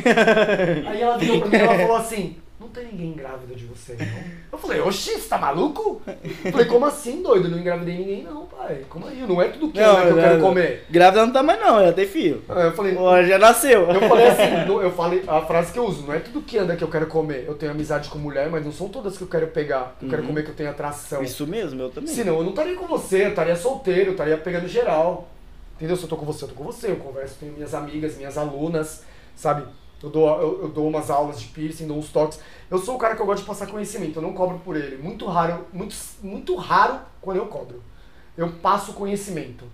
Aí 0.87 1.03
ela 1.03 1.19
virou 1.19 1.41
pra 1.41 1.49
mim 1.49 1.57
e 1.57 1.61
ela 1.61 1.79
falou 1.79 1.97
assim: 1.97 2.37
Não 2.67 2.73
tem 2.73 2.87
ninguém 2.87 3.13
grávida 3.13 3.55
de 3.55 3.65
você, 3.65 3.95
não? 3.99 4.07
Eu 4.53 4.59
falei: 4.59 4.81
Oxi, 4.81 5.13
você 5.13 5.29
tá 5.29 5.39
maluco? 5.39 6.03
Eu 6.45 6.51
falei: 6.51 6.67
Como 6.67 6.85
assim, 6.85 7.23
doido? 7.23 7.47
Eu 7.47 7.51
não 7.53 7.59
engravidei 7.61 7.97
ninguém, 7.97 8.25
não, 8.25 8.45
pai. 8.47 8.85
Como 8.89 9.07
aí? 9.07 9.25
Não 9.27 9.41
é 9.41 9.49
tudo 9.49 9.71
que, 9.71 9.79
Não, 9.81 9.95
né, 9.97 10.03
que 10.03 10.09
eu 10.11 10.17
quero 10.17 10.41
comer. 10.41 10.85
Grávida 10.91 11.25
não 11.25 11.33
tá 11.33 11.43
mais 11.45 11.61
não, 11.61 11.81
já 11.85 11.93
tem 11.93 12.07
filho. 12.09 12.43
Aí 12.49 12.65
eu 12.67 12.73
falei: 12.73 12.97
Ó, 12.97 13.23
Já 13.23 13.39
nasceu. 13.39 13.89
Eu 13.89 14.01
falei 14.09 14.27
assim, 14.27 14.69
eu 14.83 14.91
falei 14.91 15.23
a 15.29 15.41
frase 15.43 15.73
que 15.73 15.79
eu 15.79 15.85
uso, 15.85 16.03
não 16.03 16.13
é 16.13 16.19
tudo 16.19 16.43
que 16.43 16.59
anda 16.59 16.75
que 16.75 16.83
eu 16.83 16.89
quero 16.89 17.07
comer. 17.07 17.45
Eu 17.47 17.55
tenho 17.55 17.71
amizade 17.71 18.09
com 18.09 18.19
mulher, 18.19 18.51
mas 18.51 18.65
não 18.65 18.73
são 18.73 18.89
todas 18.89 19.17
que 19.17 19.23
eu 19.23 19.29
quero 19.29 19.47
pegar, 19.47 19.97
eu 20.03 20.09
quero 20.09 20.23
Uhum. 20.23 20.29
comer 20.29 20.43
que 20.45 20.51
eu 20.51 20.55
tenho 20.57 20.69
atração. 20.71 21.23
Isso 21.23 21.47
mesmo, 21.47 21.81
eu 21.83 21.91
também. 21.91 22.13
Senão 22.13 22.39
eu 22.39 22.43
não 22.43 22.51
estaria 22.51 22.75
com 22.75 22.87
você, 22.89 23.27
eu 23.27 23.29
estaria 23.29 23.55
solteiro, 23.55 24.07
eu 24.09 24.13
estaria 24.13 24.37
pegando 24.37 24.67
geral. 24.67 25.29
Entendeu? 25.77 25.97
Se 25.97 26.03
eu 26.03 26.09
tô 26.09 26.17
com 26.17 26.27
você, 26.27 26.43
eu 26.45 26.49
tô 26.49 26.55
com 26.55 26.65
você, 26.65 26.91
eu 26.91 26.97
converso, 26.97 27.37
tenho 27.39 27.53
minhas 27.53 27.75
amigas, 27.75 28.17
minhas 28.17 28.37
alunas, 28.37 29.05
sabe? 29.37 29.63
Eu 30.03 30.11
dou, 30.11 30.29
eu, 30.41 30.63
eu 30.63 30.69
dou 30.69 30.89
umas 30.89 31.11
aulas 31.11 31.41
de 31.41 31.47
piercing, 31.49 31.87
dou 31.87 31.99
uns 31.99 32.11
toques. 32.11 32.39
Eu 32.71 32.79
sou 32.79 32.97
o 32.97 32.99
cara 32.99 33.17
que 33.17 33.23
eu 33.23 33.27
gosto 33.27 33.43
de 33.43 33.49
passar 33.49 33.67
conhecimento, 33.67 34.17
eu 34.19 34.23
não 34.23 34.33
cobro 34.35 34.59
por 34.59 34.77
ele. 34.77 34.97
Muito 34.99 35.27
raro, 35.27 35.65
muito, 35.73 35.97
muito 36.23 36.55
raro 36.57 37.01
quando 37.21 37.39
eu 37.39 37.47
cobro. 37.47 37.83
Eu 38.37 38.51
passo 38.63 38.93
conhecimento. 38.93 39.65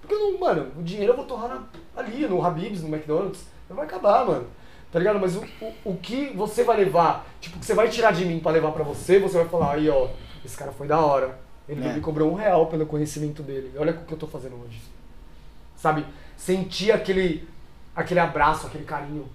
Porque, 0.00 0.14
eu 0.14 0.18
não, 0.32 0.38
mano, 0.38 0.70
o 0.78 0.82
dinheiro 0.82 1.12
eu 1.12 1.16
vou 1.16 1.24
torrar 1.26 1.48
na- 1.48 1.64
ali, 1.96 2.26
no 2.26 2.44
Habib's, 2.44 2.82
no 2.82 2.88
McDonald's. 2.88 3.44
Não 3.68 3.76
vai 3.76 3.84
acabar, 3.84 4.24
mano. 4.24 4.46
Tá 4.92 4.98
ligado? 4.98 5.18
Mas 5.18 5.36
o, 5.36 5.44
o, 5.60 5.74
o 5.90 5.96
que 5.96 6.28
você 6.34 6.62
vai 6.64 6.76
levar, 6.78 7.26
tipo, 7.40 7.56
o 7.56 7.60
que 7.60 7.66
você 7.66 7.74
vai 7.74 7.88
tirar 7.88 8.12
de 8.12 8.24
mim 8.24 8.38
pra 8.40 8.52
levar 8.52 8.70
pra 8.72 8.84
você, 8.84 9.18
você 9.18 9.36
vai 9.38 9.48
falar, 9.48 9.72
aí 9.74 9.90
ó, 9.90 10.08
esse 10.44 10.56
cara 10.56 10.72
foi 10.72 10.86
da 10.86 10.98
hora. 11.00 11.38
Ele 11.68 11.86
É. 11.86 11.92
me 11.92 12.00
cobrou 12.00 12.30
um 12.30 12.34
real 12.34 12.66
pelo 12.68 12.86
conhecimento 12.86 13.42
dele. 13.42 13.72
Olha 13.76 13.92
o 13.92 14.04
que 14.06 14.12
eu 14.12 14.16
tô 14.18 14.26
fazendo 14.26 14.54
hoje. 14.64 14.80
Sabe? 15.76 16.06
Sentir 16.36 16.90
aquele, 16.92 17.46
aquele 17.94 18.20
abraço, 18.20 18.66
aquele 18.68 18.84
carinho. 18.84 19.28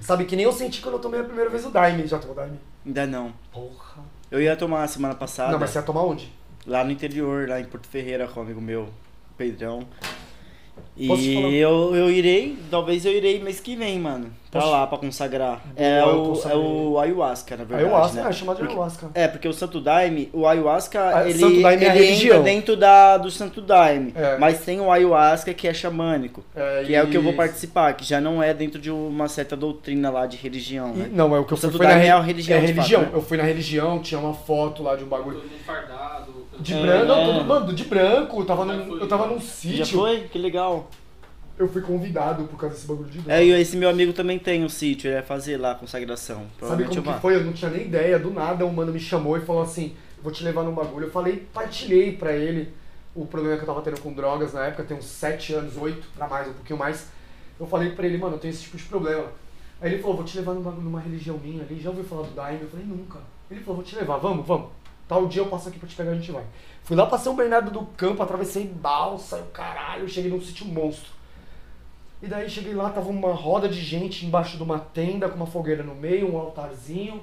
Sabe? 0.00 0.24
Que 0.24 0.36
nem 0.36 0.44
eu 0.44 0.52
senti 0.52 0.80
quando 0.80 0.94
eu 0.94 1.00
tomei 1.00 1.20
a 1.20 1.24
primeira 1.24 1.50
vez 1.50 1.64
o 1.64 1.70
Daime. 1.70 2.06
Já 2.06 2.18
tomou 2.18 2.34
Daime? 2.34 2.58
Ainda 2.84 3.06
não. 3.06 3.32
Porra. 3.52 4.02
Eu 4.30 4.40
ia 4.42 4.56
tomar 4.56 4.86
semana 4.88 5.14
passada. 5.14 5.52
Não, 5.52 5.58
mas 5.58 5.70
você 5.70 5.78
ia 5.78 5.82
tomar 5.82 6.02
onde? 6.02 6.32
Lá 6.66 6.82
no 6.82 6.90
interior, 6.90 7.48
lá 7.48 7.60
em 7.60 7.64
Porto 7.64 7.86
Ferreira, 7.86 8.26
com 8.26 8.40
um 8.40 8.42
amigo 8.42 8.60
meu, 8.60 8.88
Pedrão. 9.36 9.86
E 10.96 11.56
eu, 11.58 11.92
eu 11.94 12.08
irei, 12.10 12.56
talvez 12.70 13.04
eu 13.04 13.12
irei 13.12 13.40
mês 13.42 13.58
que 13.58 13.74
vem, 13.74 13.98
mano. 13.98 14.30
Pra 14.48 14.60
Posso- 14.60 14.72
lá, 14.72 14.86
pra 14.86 14.98
consagrar. 14.98 15.60
É, 15.74 15.98
eu 16.00 16.32
o, 16.32 16.48
é 16.48 16.54
o 16.54 17.00
ayahuasca, 17.00 17.56
na 17.56 17.64
verdade. 17.64 17.88
ayahuasca, 17.90 18.22
né? 18.22 18.28
é 18.28 18.32
chamado 18.32 18.54
de 18.58 18.60
Porque- 18.62 18.72
ayahuasca. 18.74 19.10
É, 19.12 19.26
porque 19.26 19.48
o 19.48 19.52
Santo 19.52 19.80
Daime, 19.80 20.30
o 20.32 20.46
ayahuasca, 20.46 21.00
Ah, 21.18 21.28
ele, 21.28 21.40
Santo 21.40 21.60
Daime 21.60 21.84
é 21.84 21.90
a 21.90 21.96
ele 21.96 22.04
religião. 22.04 22.36
entra 22.38 22.52
dentro 22.52 22.76
da, 22.76 23.16
do 23.18 23.28
Santo 23.32 23.60
Daime. 23.60 24.12
É. 24.14 24.38
Mas 24.38 24.60
tem 24.60 24.80
o 24.80 24.92
ayahuasca 24.92 25.52
que 25.52 25.66
é 25.66 25.74
xamânico. 25.74 26.44
É, 26.54 26.84
Que 26.86 26.94
é 26.94 27.02
o 27.02 27.08
que 27.08 27.16
eu 27.16 27.22
vou 27.22 27.32
participar, 27.32 27.92
que 27.94 28.04
já 28.04 28.20
não 28.20 28.40
é 28.40 28.54
dentro 28.54 28.80
de 28.80 28.92
uma 28.92 29.26
certa 29.26 29.56
doutrina 29.56 30.08
lá 30.08 30.24
de 30.24 30.36
religião, 30.36 30.92
E- 30.94 30.98
né? 30.98 31.10
não, 31.12 31.34
é 31.34 31.40
o 31.40 31.44
que 31.44 31.52
eu 31.52 31.56
O 31.56 31.60
fui 31.60 31.68
Santo 31.68 31.76
foi 31.78 31.86
na 31.86 31.92
Daime 31.94 32.04
re- 32.06 32.10
é 32.10 32.12
a 32.14 32.20
religião, 32.20 32.56
É 32.56 32.60
religião. 32.60 33.00
fato, 33.00 33.10
né? 33.12 33.18
Eu 33.18 33.22
fui 33.22 33.36
na 33.36 33.42
religião, 33.42 33.98
tinha 33.98 34.20
uma 34.20 34.34
foto 34.34 34.84
lá 34.84 34.94
de 34.94 35.02
um 35.02 35.08
bagulho. 35.08 35.38
Todo 35.40 35.50
mundo 35.50 35.64
fardado. 35.66 36.13
De 36.60 36.74
É, 36.74 36.80
branco, 36.82 37.06
não, 37.06 37.18
é. 37.20 37.24
todo 37.26 37.44
mundo 37.60 37.72
de 37.74 37.84
branco. 37.84 38.40
Eu 38.40 38.44
tava, 38.46 38.66
Já 38.66 38.72
num, 38.74 38.96
eu 38.98 39.08
tava 39.08 39.26
num 39.26 39.38
Já 39.38 39.44
sítio. 39.46 39.98
foi? 39.98 40.20
Que 40.22 40.38
legal. 40.38 40.88
Eu 41.58 41.68
fui 41.68 41.82
convidado 41.82 42.44
por 42.44 42.58
causa 42.58 42.74
desse 42.74 42.86
bagulho 42.86 43.08
de. 43.08 43.30
É, 43.30 43.44
e 43.44 43.50
esse 43.52 43.76
meu 43.76 43.88
amigo 43.88 44.12
também 44.12 44.38
tem 44.38 44.64
um 44.64 44.68
sítio, 44.68 45.08
ele 45.08 45.14
vai 45.16 45.22
fazer 45.24 45.56
lá 45.56 45.70
a 45.72 45.74
consagração. 45.76 46.46
Sabe 46.60 46.84
como 46.84 47.02
que 47.02 47.20
foi? 47.20 47.36
Eu 47.36 47.44
não 47.44 47.52
tinha 47.52 47.70
nem 47.70 47.82
ideia. 47.86 48.18
Do 48.18 48.30
nada, 48.32 48.66
um 48.66 48.72
mano 48.72 48.92
me 48.92 48.98
chamou 48.98 49.36
e 49.36 49.40
falou 49.40 49.62
assim: 49.62 49.94
vou 50.22 50.32
te 50.32 50.42
levar 50.42 50.64
num 50.64 50.72
bagulho. 50.74 51.06
Eu 51.06 51.10
falei, 51.12 51.46
partilhei 51.52 52.12
pra 52.16 52.32
ele 52.32 52.72
o 53.14 53.24
problema 53.24 53.56
que 53.56 53.62
eu 53.62 53.66
tava 53.66 53.82
tendo 53.82 54.00
com 54.00 54.12
drogas 54.12 54.52
na 54.52 54.66
época, 54.66 54.82
tem 54.82 54.96
uns 54.96 55.04
7 55.04 55.54
anos, 55.54 55.76
8 55.76 56.04
pra 56.16 56.26
mais, 56.26 56.48
um 56.48 56.52
pouquinho 56.54 56.78
mais. 56.78 57.06
Eu 57.60 57.66
falei 57.68 57.90
pra 57.90 58.04
ele, 58.04 58.18
mano, 58.18 58.34
eu 58.34 58.38
tenho 58.40 58.50
esse 58.52 58.62
tipo 58.64 58.76
de 58.76 58.82
problema. 58.84 59.26
Aí 59.80 59.92
ele 59.92 60.02
falou, 60.02 60.16
vou 60.16 60.24
te 60.24 60.36
levar 60.36 60.54
num 60.54 60.60
bagulho- 60.62 60.82
numa 60.82 60.98
religião 61.00 61.38
minha 61.38 61.62
ali. 61.62 61.78
Já 61.80 61.90
ouviu 61.90 62.02
falar 62.04 62.22
do 62.22 62.34
Daime? 62.34 62.62
Eu 62.62 62.68
falei, 62.68 62.84
nunca. 62.84 63.20
Ele 63.48 63.60
falou, 63.60 63.76
vou 63.76 63.84
te 63.84 63.94
levar, 63.94 64.16
vamos, 64.16 64.44
vamos. 64.44 64.68
Tal 65.14 65.28
dia 65.28 65.42
eu 65.42 65.46
passo 65.46 65.68
aqui 65.68 65.78
pra 65.78 65.88
te 65.88 65.94
pegar, 65.94 66.10
a 66.10 66.14
gente 66.16 66.32
vai. 66.32 66.42
Fui 66.82 66.96
lá 66.96 67.06
pra 67.06 67.16
São 67.16 67.36
Bernardo 67.36 67.70
do 67.70 67.86
Campo, 67.96 68.20
atravessei 68.20 68.66
balsa, 68.66 69.36
o 69.36 69.46
caralho, 69.52 70.08
cheguei 70.08 70.28
num 70.28 70.40
sítio 70.40 70.66
monstro. 70.66 71.12
E 72.20 72.26
daí 72.26 72.50
cheguei 72.50 72.74
lá, 72.74 72.90
tava 72.90 73.10
uma 73.10 73.32
roda 73.32 73.68
de 73.68 73.80
gente 73.80 74.26
embaixo 74.26 74.56
de 74.56 74.64
uma 74.64 74.80
tenda 74.80 75.28
com 75.28 75.36
uma 75.36 75.46
fogueira 75.46 75.84
no 75.84 75.94
meio, 75.94 76.34
um 76.34 76.36
altarzinho. 76.36 77.22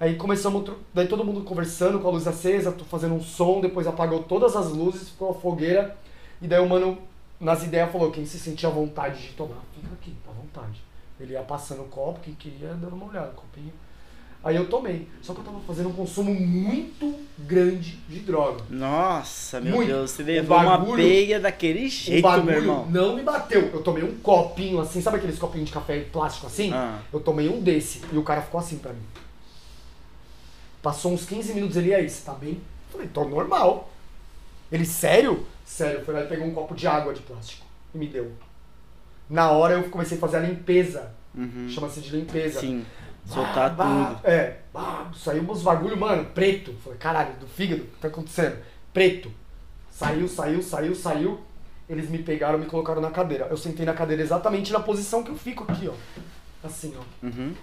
Aí 0.00 0.16
começamos, 0.16 0.64
daí 0.94 1.06
todo 1.06 1.22
mundo 1.22 1.42
conversando 1.44 2.00
com 2.00 2.08
a 2.08 2.12
luz 2.12 2.26
acesa, 2.26 2.74
fazendo 2.88 3.16
um 3.16 3.22
som, 3.22 3.60
depois 3.60 3.86
apagou 3.86 4.22
todas 4.22 4.56
as 4.56 4.70
luzes, 4.70 5.10
ficou 5.10 5.32
a 5.32 5.34
fogueira. 5.34 5.94
E 6.40 6.48
daí 6.48 6.60
o 6.60 6.66
mano, 6.66 6.96
nas 7.38 7.64
ideias, 7.64 7.92
falou: 7.92 8.10
quem 8.12 8.24
se 8.24 8.38
sentia 8.38 8.70
à 8.70 8.72
vontade 8.72 9.20
de 9.20 9.34
tomar, 9.34 9.60
fica 9.74 9.92
aqui, 9.92 10.16
à 10.26 10.32
vontade. 10.32 10.82
Ele 11.20 11.34
ia 11.34 11.42
passando 11.42 11.82
o 11.82 11.88
copo, 11.88 12.20
quem 12.20 12.34
queria 12.34 12.68
dando 12.68 12.94
uma 12.94 13.10
olhada, 13.10 13.32
copinho. 13.32 13.74
Aí 14.44 14.56
eu 14.56 14.68
tomei. 14.68 15.08
Só 15.22 15.32
que 15.32 15.40
eu 15.40 15.44
tava 15.44 15.58
fazendo 15.60 15.88
um 15.88 15.92
consumo 15.94 16.32
muito 16.34 17.18
grande 17.38 17.92
de 18.08 18.20
droga. 18.20 18.62
Nossa, 18.68 19.58
meu 19.60 19.76
Muito. 19.76 19.88
Deus, 19.88 20.10
você 20.10 20.22
O 20.22 20.26
levou 20.26 20.58
uma 20.58 20.76
bagulho- 20.76 21.02
peia 21.02 21.40
daquele 21.40 21.86
O 21.86 21.88
jeito, 21.88 22.22
bagulho 22.22 22.44
meu 22.44 22.54
irmão. 22.56 22.86
não 22.90 23.16
me 23.16 23.22
bateu. 23.22 23.70
Eu 23.72 23.82
tomei 23.82 24.04
um 24.04 24.14
copinho 24.18 24.80
assim, 24.80 25.00
sabe 25.00 25.16
aqueles 25.16 25.38
copinhos 25.38 25.68
de 25.68 25.72
café 25.72 25.98
plástico 26.12 26.46
assim? 26.46 26.70
Ah. 26.74 26.98
Eu 27.10 27.20
tomei 27.20 27.48
um 27.48 27.60
desse 27.62 28.02
e 28.12 28.18
o 28.18 28.22
cara 28.22 28.42
ficou 28.42 28.60
assim 28.60 28.76
pra 28.76 28.92
mim. 28.92 29.00
Passou 30.82 31.12
uns 31.12 31.24
15 31.24 31.54
minutos 31.54 31.76
ele 31.76 31.94
aí, 31.94 32.08
você 32.08 32.22
tá 32.24 32.34
bem? 32.34 32.50
Eu 32.52 32.58
falei, 32.92 33.08
tô 33.08 33.24
normal. 33.24 33.90
Ele, 34.70 34.84
sério? 34.84 35.46
Sério, 35.64 36.04
foi 36.04 36.12
lá 36.12 36.20
e 36.22 36.26
pegou 36.26 36.46
um 36.46 36.52
copo 36.52 36.74
de 36.74 36.86
água 36.86 37.14
de 37.14 37.22
plástico 37.22 37.64
e 37.94 37.98
me 37.98 38.06
deu. 38.06 38.30
Na 39.30 39.50
hora 39.50 39.74
eu 39.74 39.84
comecei 39.84 40.18
a 40.18 40.20
fazer 40.20 40.36
a 40.36 40.40
limpeza. 40.40 41.10
Uhum. 41.34 41.66
Chama-se 41.68 42.00
de 42.00 42.10
limpeza. 42.14 42.60
Sim, 42.60 42.84
soltar 43.26 43.74
Bah, 43.74 43.84
bah, 43.84 44.14
tudo. 44.14 44.28
É, 44.28 44.58
bah, 44.72 45.10
saiu 45.14 45.42
uns 45.42 45.62
bagulho, 45.62 45.96
mano, 45.96 46.24
preto. 46.26 46.74
Falei, 46.82 46.98
caralho, 46.98 47.34
do 47.34 47.46
fígado, 47.46 47.82
o 47.82 47.86
que 47.86 48.00
tá 48.00 48.08
acontecendo? 48.08 48.58
Preto. 48.92 49.30
Saiu, 49.90 50.28
saiu, 50.28 50.62
saiu, 50.62 50.94
saiu. 50.94 51.40
Eles 51.88 52.08
me 52.08 52.18
pegaram, 52.18 52.58
me 52.58 52.66
colocaram 52.66 53.00
na 53.00 53.10
cadeira. 53.10 53.46
Eu 53.50 53.56
sentei 53.56 53.84
na 53.84 53.92
cadeira 53.92 54.22
exatamente 54.22 54.72
na 54.72 54.80
posição 54.80 55.22
que 55.22 55.30
eu 55.30 55.36
fico 55.36 55.64
aqui, 55.70 55.88
ó. 55.88 55.94
Assim, 56.66 56.94
ó. 56.96 57.26
Uhum. 57.26 57.54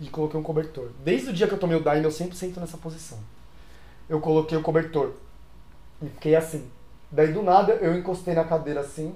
E 0.00 0.08
coloquei 0.08 0.38
um 0.38 0.42
cobertor. 0.42 0.90
Desde 1.04 1.30
o 1.30 1.32
dia 1.32 1.46
que 1.46 1.54
eu 1.54 1.58
tomei 1.58 1.76
o 1.76 1.82
Daime, 1.82 2.04
eu 2.04 2.10
sempre 2.10 2.36
sento 2.36 2.58
nessa 2.58 2.76
posição. 2.76 3.18
Eu 4.08 4.20
coloquei 4.20 4.56
o 4.56 4.62
cobertor. 4.62 5.12
E 6.02 6.08
fiquei 6.08 6.34
assim. 6.34 6.70
Daí 7.10 7.32
do 7.32 7.42
nada 7.42 7.72
eu 7.74 7.96
encostei 7.96 8.34
na 8.34 8.44
cadeira 8.44 8.80
assim. 8.80 9.14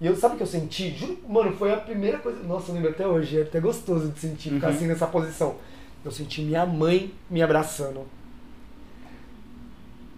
E 0.00 0.06
eu, 0.06 0.14
sabe 0.16 0.34
o 0.34 0.36
que 0.36 0.42
eu 0.44 0.46
senti? 0.46 0.90
Juro, 0.96 1.18
mano, 1.28 1.52
foi 1.56 1.72
a 1.72 1.76
primeira 1.76 2.18
coisa. 2.18 2.40
Nossa, 2.44 2.70
eu 2.70 2.74
lembro 2.76 2.90
até 2.90 3.06
hoje, 3.06 3.38
é 3.40 3.42
até 3.42 3.58
gostoso 3.60 4.08
de 4.10 4.18
sentir, 4.20 4.50
ficar 4.50 4.68
Uhum. 4.68 4.74
assim 4.74 4.86
nessa 4.86 5.06
posição. 5.06 5.56
Eu 6.04 6.10
senti 6.12 6.40
minha 6.42 6.64
mãe 6.64 7.12
me 7.28 7.42
abraçando. 7.42 8.06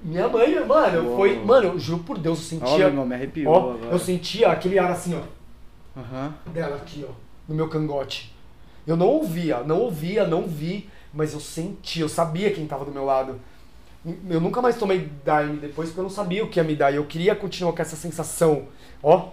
Minha 0.02 0.28
mãe, 0.28 0.64
mano, 0.66 1.04
Uou. 1.08 1.16
foi. 1.16 1.38
Mano, 1.44 1.68
eu 1.68 1.78
juro 1.78 2.02
por 2.02 2.18
Deus, 2.18 2.38
eu 2.52 2.58
Ó, 2.58 2.60
meu 2.62 2.68
sentia. 2.70 2.86
irmão, 2.86 3.06
me 3.06 3.14
arrepiou 3.14 3.52
ó, 3.52 3.72
agora. 3.72 3.92
eu 3.92 3.98
sentia 3.98 4.48
aquele 4.48 4.78
ar 4.78 4.90
assim, 4.90 5.14
ó 5.14 6.00
Aham. 6.00 6.34
dela 6.52 6.76
aqui, 6.76 7.04
ó, 7.08 7.12
no 7.48 7.54
meu 7.54 7.68
cangote. 7.68 8.34
Eu 8.86 8.96
não 8.96 9.06
ouvia, 9.06 9.58
não 9.62 9.78
ouvia, 9.80 10.26
não 10.26 10.46
vi, 10.46 10.88
mas 11.12 11.34
eu 11.34 11.40
senti, 11.40 12.00
eu 12.00 12.08
sabia 12.08 12.50
quem 12.50 12.66
tava 12.66 12.84
do 12.84 12.90
meu 12.92 13.04
lado. 13.04 13.38
Eu 14.28 14.40
nunca 14.40 14.62
mais 14.62 14.76
tomei 14.78 15.10
Daime 15.22 15.58
depois 15.58 15.90
porque 15.90 16.00
eu 16.00 16.04
não 16.04 16.10
sabia 16.10 16.42
o 16.42 16.48
que 16.48 16.58
ia 16.58 16.64
me 16.64 16.74
dar. 16.74 16.90
E 16.90 16.96
eu 16.96 17.04
queria 17.04 17.34
continuar 17.36 17.74
com 17.74 17.82
essa 17.82 17.96
sensação, 17.96 18.64
ó. 19.02 19.28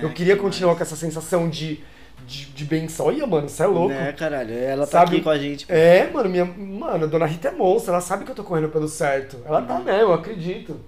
É, 0.00 0.04
eu 0.04 0.12
queria 0.12 0.36
que 0.36 0.42
continuar 0.42 0.74
demais. 0.74 0.88
com 0.88 0.94
essa 0.94 0.96
sensação 0.96 1.48
de, 1.48 1.80
de, 2.26 2.46
de 2.46 2.64
benção. 2.64 3.06
Olha, 3.06 3.26
mano, 3.26 3.48
você 3.48 3.62
é 3.62 3.66
louco. 3.66 3.88
Né, 3.94 4.12
caralho, 4.12 4.52
ela 4.54 4.86
tá 4.86 4.92
Sabe- 5.00 5.16
aqui 5.16 5.24
com 5.24 5.30
a 5.30 5.38
gente. 5.38 5.66
É, 5.68 6.10
mano, 6.10 6.28
minha. 6.28 6.44
Mano, 6.44 7.04
a 7.04 7.06
dona 7.06 7.26
Rita 7.26 7.48
é 7.48 7.52
monstro, 7.52 7.92
ela 7.92 8.00
sabe 8.00 8.24
que 8.24 8.30
eu 8.30 8.34
tô 8.34 8.44
correndo 8.44 8.68
pelo 8.68 8.88
certo. 8.88 9.38
Ela 9.44 9.62
tá 9.62 9.78
mesmo, 9.78 10.00
eu 10.00 10.12
acredito. 10.12 10.80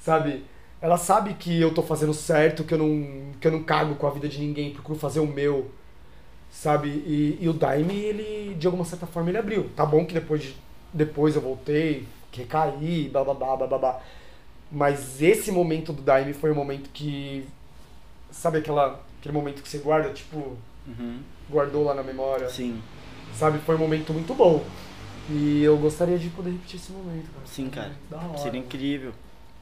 Sabe? 0.00 0.44
Ela 0.80 0.98
sabe 0.98 1.34
que 1.34 1.60
eu 1.60 1.72
tô 1.72 1.82
fazendo 1.82 2.12
certo, 2.12 2.62
que 2.64 2.74
eu 2.74 2.78
não, 2.78 3.32
que 3.40 3.46
eu 3.48 3.52
não 3.52 3.62
cago 3.62 3.94
com 3.94 4.06
a 4.06 4.10
vida 4.10 4.28
de 4.28 4.38
ninguém, 4.38 4.70
procuro 4.72 4.98
fazer 4.98 5.20
o 5.20 5.26
meu. 5.26 5.70
Sabe? 6.50 6.88
E, 6.88 7.38
e 7.40 7.48
o 7.48 7.52
Daime, 7.52 7.94
ele, 7.94 8.54
de 8.54 8.66
alguma 8.66 8.84
certa 8.84 9.06
forma, 9.06 9.28
ele 9.30 9.38
abriu. 9.38 9.70
Tá 9.74 9.84
bom 9.84 10.04
que 10.04 10.14
depois, 10.14 10.42
de- 10.42 10.56
depois 10.92 11.34
eu 11.34 11.40
voltei, 11.40 12.06
recaí, 12.32 13.08
bababá, 13.12 13.56
bababá. 13.56 14.00
Mas 14.70 15.20
esse 15.22 15.50
momento 15.50 15.92
do 15.92 16.02
Daime 16.02 16.32
foi 16.32 16.50
um 16.52 16.54
momento 16.54 16.90
que. 16.92 17.44
Sabe 18.34 18.58
aquela, 18.58 19.00
aquele 19.20 19.32
momento 19.32 19.62
que 19.62 19.68
você 19.68 19.78
guarda, 19.78 20.10
tipo, 20.10 20.56
Uhum. 20.86 21.18
guardou 21.50 21.84
lá 21.84 21.94
na 21.94 22.02
memória? 22.02 22.48
Sim, 22.50 22.80
sabe? 23.34 23.58
Foi 23.64 23.74
um 23.76 23.78
momento 23.78 24.12
muito 24.12 24.34
bom. 24.34 24.62
E 25.30 25.62
eu 25.62 25.76
gostaria 25.78 26.18
de 26.18 26.28
poder 26.28 26.50
repetir 26.50 26.78
esse 26.78 26.92
momento, 26.92 27.26
cara. 27.32 27.46
sim, 27.46 27.70
cara. 27.70 27.92
Da 28.10 28.18
hora. 28.18 28.36
Seria 28.38 28.60
incrível. 28.60 29.12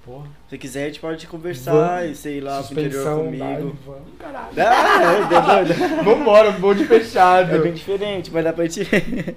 Porra. 0.05 0.27
Se 0.51 0.59
quiser, 0.59 0.83
a 0.83 0.87
gente 0.89 0.99
pode 0.99 1.25
conversar 1.29 1.71
Vamos. 2.01 2.11
e 2.11 2.15
sei 2.17 2.41
lá 2.41 2.61
pro 2.61 2.73
interior 2.73 2.93
Suspensão, 2.93 3.25
comigo. 3.25 3.45
Daime, 3.45 3.75
vamos, 3.87 4.03
caralho. 4.19 4.53
Ah, 4.59 5.13
é 5.13 5.65
doido. 5.65 5.79
Vambora, 6.05 6.51
vou 6.53 6.75
de 6.75 6.85
fechado. 6.87 7.55
É 7.55 7.59
bem 7.61 7.73
diferente, 7.73 8.29
mas 8.33 8.43
dá 8.43 8.53
pra 8.53 8.65
gente. 8.67 9.37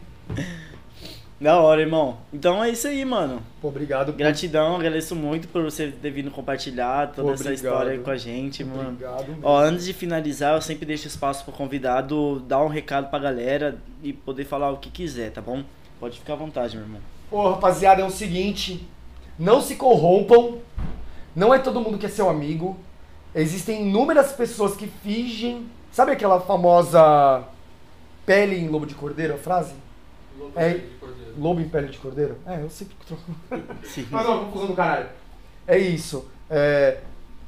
Da 1.40 1.60
hora, 1.60 1.82
irmão. 1.82 2.18
Então 2.34 2.64
é 2.64 2.70
isso 2.70 2.88
aí, 2.88 3.04
mano. 3.04 3.42
Pô, 3.62 3.68
obrigado. 3.68 4.14
por- 4.14 4.18
Gratidão, 4.18 4.76
agradeço 4.76 5.16
muito 5.16 5.48
por 5.50 5.62
você 5.64 5.92
ter 5.92 6.10
vindo 6.12 6.32
compartilhar 6.32 7.12
toda 7.12 7.28
Pô, 7.30 7.34
essa 7.34 7.54
história 7.54 7.92
aí 7.92 8.00
com 8.00 8.10
a 8.10 8.18
gente, 8.18 8.64
mano. 8.64 8.90
Obrigado 8.90 9.28
mesmo. 9.28 9.42
Ó, 9.44 9.60
antes 9.60 9.86
de 9.86 9.94
finalizar, 9.94 10.56
eu 10.56 10.62
sempre 10.62 10.86
deixo 10.86 11.08
espaço 11.08 11.44
pro 11.44 11.54
convidado 11.54 12.40
dar 12.48 12.64
um 12.64 12.68
recado 12.70 13.10
pra 13.10 13.20
galera 13.20 13.78
e 14.02 14.14
poder 14.14 14.46
falar 14.46 14.72
o 14.72 14.78
que 14.78 14.90
quiser, 14.90 15.32
tá 15.32 15.42
bom? 15.42 15.64
Pode 16.00 16.20
ficar 16.20 16.34
à 16.34 16.38
vontade, 16.38 16.78
meu 16.78 16.86
irmão. 16.86 17.02
Pô, 17.30 17.50
rapaziada, 17.52 18.02
é 18.02 18.06
o 18.06 18.10
seguinte. 18.10 18.88
Não 19.38 19.60
se 19.62 19.76
corrompam. 19.76 20.60
Não 21.36 21.54
é 21.54 21.60
todo 21.60 21.82
mundo 21.82 21.98
que 21.98 22.06
é 22.06 22.10
seu 22.10 22.30
amigo. 22.30 22.78
Existem 23.34 23.82
inúmeras 23.90 24.32
pessoas 24.32 24.76
que 24.78 24.88
fingem. 24.88 25.66
Sabe 25.92 26.12
aquela 26.14 26.40
famosa 26.40 27.44
pele 28.26 28.56
em 28.58 28.70
lobo 28.70 28.86
de 28.86 28.96
cordeiro, 28.96 29.34
a 29.34 29.38
frase? 29.38 29.74
Lobo 30.40 30.54
É. 30.58 30.70
de 30.76 30.80
cordeiro. 31.00 31.25
Lobo 31.38 31.62
em 31.62 31.70
pele 31.70 31.88
de 31.88 31.98
cordeiro? 31.98 32.38
É, 32.46 32.62
eu 32.62 32.70
sempre 32.70 32.96
troco. 33.06 33.24
Sim. 33.84 34.08
Mas 34.10 34.26
não, 34.26 34.46
confusão 34.46 34.68
do 34.68 34.74
caralho. 34.74 35.10
É 35.68 35.78
isso. 35.78 36.30
É, 36.50 37.00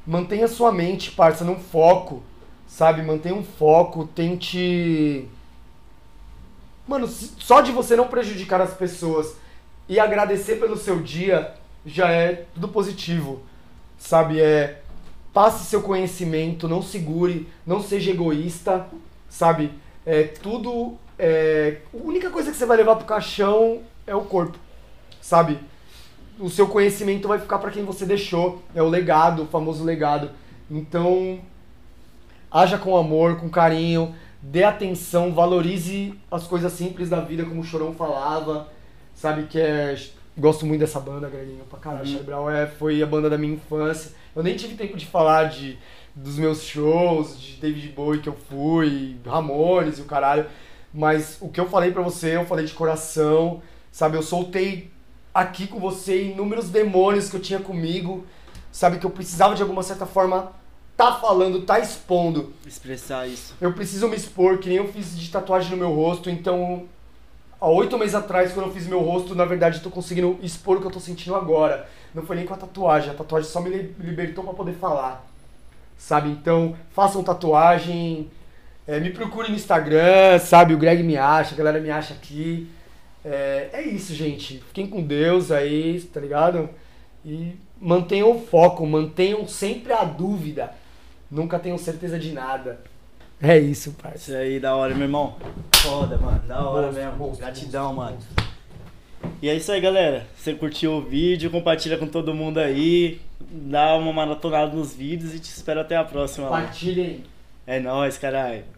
mantenha 0.06 0.48
sua 0.48 0.72
mente, 0.72 1.10
parça, 1.12 1.44
num 1.44 1.58
foco. 1.58 2.22
Sabe? 2.66 3.02
Mantenha 3.02 3.34
um 3.34 3.44
foco. 3.44 4.06
Tente. 4.06 5.28
Mano, 6.86 7.06
só 7.06 7.60
de 7.60 7.72
você 7.72 7.96
não 7.96 8.08
prejudicar 8.08 8.60
as 8.60 8.74
pessoas 8.74 9.36
e 9.88 9.98
agradecer 9.98 10.56
pelo 10.56 10.76
seu 10.76 11.00
dia 11.00 11.54
já 11.84 12.10
é 12.10 12.46
tudo 12.54 12.68
positivo. 12.68 13.42
Sabe? 13.98 14.40
É. 14.40 14.82
Passe 15.32 15.66
seu 15.66 15.82
conhecimento, 15.82 16.66
não 16.66 16.82
segure, 16.82 17.46
não 17.64 17.80
seja 17.82 18.10
egoísta, 18.10 18.86
sabe? 19.28 19.70
É 20.04 20.22
tudo. 20.24 20.96
É, 21.18 21.78
a 21.92 21.96
única 21.96 22.30
coisa 22.30 22.50
que 22.50 22.56
você 22.56 22.64
vai 22.64 22.76
levar 22.76 22.96
pro 22.96 23.04
caixão 23.04 23.80
é 24.06 24.14
o 24.14 24.22
corpo, 24.22 24.56
sabe? 25.20 25.58
O 26.38 26.48
seu 26.48 26.68
conhecimento 26.68 27.26
vai 27.26 27.38
ficar 27.38 27.58
para 27.58 27.70
quem 27.70 27.84
você 27.84 28.06
deixou. 28.06 28.62
É 28.74 28.82
o 28.82 28.88
legado, 28.88 29.42
o 29.42 29.46
famoso 29.46 29.84
legado. 29.84 30.30
Então, 30.70 31.40
haja 32.50 32.78
com 32.78 32.96
amor, 32.96 33.36
com 33.36 33.48
carinho, 33.48 34.14
dê 34.40 34.62
atenção, 34.62 35.34
valorize 35.34 36.14
as 36.30 36.46
coisas 36.46 36.72
simples 36.72 37.08
da 37.08 37.20
vida, 37.20 37.44
como 37.44 37.60
o 37.60 37.64
Chorão 37.64 37.92
falava, 37.94 38.68
sabe? 39.14 39.44
Que 39.44 39.60
é. 39.60 39.96
Gosto 40.36 40.64
muito 40.64 40.78
dessa 40.78 41.00
banda, 41.00 41.28
Greginho, 41.28 41.64
pra 41.68 41.80
caralho. 41.80 42.08
Uhum. 42.16 42.22
Brown 42.22 42.48
é, 42.48 42.64
foi 42.64 43.02
a 43.02 43.06
banda 43.06 43.28
da 43.28 43.36
minha 43.36 43.54
infância. 43.54 44.12
Eu 44.36 44.42
nem 44.44 44.54
tive 44.54 44.76
tempo 44.76 44.96
de 44.96 45.04
falar 45.04 45.48
de, 45.48 45.76
dos 46.14 46.38
meus 46.38 46.62
shows, 46.62 47.40
de 47.40 47.54
David 47.54 47.88
Bowie 47.88 48.20
que 48.20 48.28
eu 48.28 48.36
fui, 48.48 49.16
Ramones 49.26 49.98
e 49.98 50.02
o 50.02 50.04
caralho. 50.04 50.46
Mas 50.98 51.38
o 51.40 51.48
que 51.48 51.60
eu 51.60 51.68
falei 51.68 51.92
pra 51.92 52.02
você, 52.02 52.34
eu 52.34 52.44
falei 52.44 52.64
de 52.66 52.72
coração, 52.72 53.62
sabe? 53.92 54.16
Eu 54.16 54.22
soltei 54.22 54.90
aqui 55.32 55.68
com 55.68 55.78
você 55.78 56.24
inúmeros 56.24 56.70
demônios 56.70 57.30
que 57.30 57.36
eu 57.36 57.40
tinha 57.40 57.60
comigo, 57.60 58.26
sabe? 58.72 58.98
Que 58.98 59.06
eu 59.06 59.10
precisava 59.10 59.54
de 59.54 59.62
alguma 59.62 59.84
certa 59.84 60.04
forma 60.06 60.50
tá 60.96 61.14
falando, 61.20 61.62
tá 61.62 61.78
expondo. 61.78 62.52
Expressar 62.66 63.28
isso. 63.28 63.54
Eu 63.60 63.72
preciso 63.72 64.08
me 64.08 64.16
expor, 64.16 64.58
que 64.58 64.68
nem 64.68 64.78
eu 64.78 64.88
fiz 64.92 65.16
de 65.16 65.30
tatuagem 65.30 65.70
no 65.70 65.76
meu 65.76 65.94
rosto, 65.94 66.28
então 66.28 66.86
há 67.60 67.68
oito 67.68 67.96
meses 67.96 68.16
atrás, 68.16 68.52
quando 68.52 68.66
eu 68.66 68.72
fiz 68.72 68.84
meu 68.88 68.98
rosto, 68.98 69.36
na 69.36 69.44
verdade 69.44 69.76
eu 69.76 69.82
tô 69.84 69.90
conseguindo 69.90 70.36
expor 70.42 70.78
o 70.78 70.80
que 70.80 70.86
eu 70.88 70.90
tô 70.90 70.98
sentindo 70.98 71.36
agora. 71.36 71.88
Não 72.12 72.24
foi 72.24 72.34
nem 72.34 72.44
com 72.44 72.54
a 72.54 72.56
tatuagem, 72.56 73.10
a 73.10 73.14
tatuagem 73.14 73.48
só 73.48 73.60
me 73.60 73.70
li- 73.70 73.94
libertou 74.00 74.42
pra 74.42 74.52
poder 74.52 74.72
falar. 74.72 75.24
Sabe? 75.96 76.28
Então, 76.30 76.76
façam 76.90 77.22
tatuagem, 77.22 78.28
é, 78.88 78.98
me 78.98 79.10
procure 79.10 79.50
no 79.50 79.54
Instagram, 79.54 80.38
sabe? 80.38 80.72
O 80.72 80.78
Greg 80.78 81.02
me 81.02 81.14
acha, 81.14 81.54
a 81.54 81.58
galera 81.58 81.78
me 81.78 81.90
acha 81.90 82.14
aqui. 82.14 82.66
É, 83.22 83.68
é 83.70 83.82
isso, 83.82 84.14
gente. 84.14 84.64
Fiquem 84.68 84.86
com 84.86 85.02
Deus 85.02 85.52
aí, 85.52 86.00
tá 86.10 86.18
ligado? 86.18 86.70
E 87.22 87.54
mantenham 87.78 88.30
o 88.30 88.40
foco, 88.40 88.86
mantenham 88.86 89.46
sempre 89.46 89.92
a 89.92 90.04
dúvida. 90.04 90.72
Nunca 91.30 91.58
tenham 91.58 91.76
certeza 91.76 92.18
de 92.18 92.32
nada. 92.32 92.80
É 93.42 93.58
isso, 93.58 93.92
parça. 94.02 94.16
Isso 94.16 94.34
aí, 94.34 94.58
da 94.58 94.74
hora, 94.74 94.94
meu 94.94 95.04
irmão. 95.04 95.36
Foda, 95.76 96.16
mano. 96.16 96.42
Da 96.48 96.66
hora 96.66 96.90
mesmo. 96.90 97.18
monstro, 97.18 97.44
Gratidão, 97.44 97.92
monstro, 97.92 98.26
mano. 98.38 98.48
E 99.42 99.50
é 99.50 99.54
isso 99.54 99.70
aí, 99.70 99.82
galera. 99.82 100.26
Se 100.34 100.44
você 100.44 100.54
curtiu 100.54 100.92
o 100.94 101.02
vídeo, 101.02 101.50
compartilha 101.50 101.98
com 101.98 102.06
todo 102.06 102.34
mundo 102.34 102.56
aí. 102.56 103.20
Dá 103.38 103.94
uma 103.96 104.14
maratonada 104.14 104.74
nos 104.74 104.94
vídeos 104.94 105.34
e 105.34 105.38
te 105.38 105.50
espero 105.50 105.80
até 105.80 105.94
a 105.94 106.04
próxima. 106.04 106.46
Compartilhem. 106.46 107.22
É 107.66 107.78
nóis, 107.78 108.16
caralho. 108.16 108.77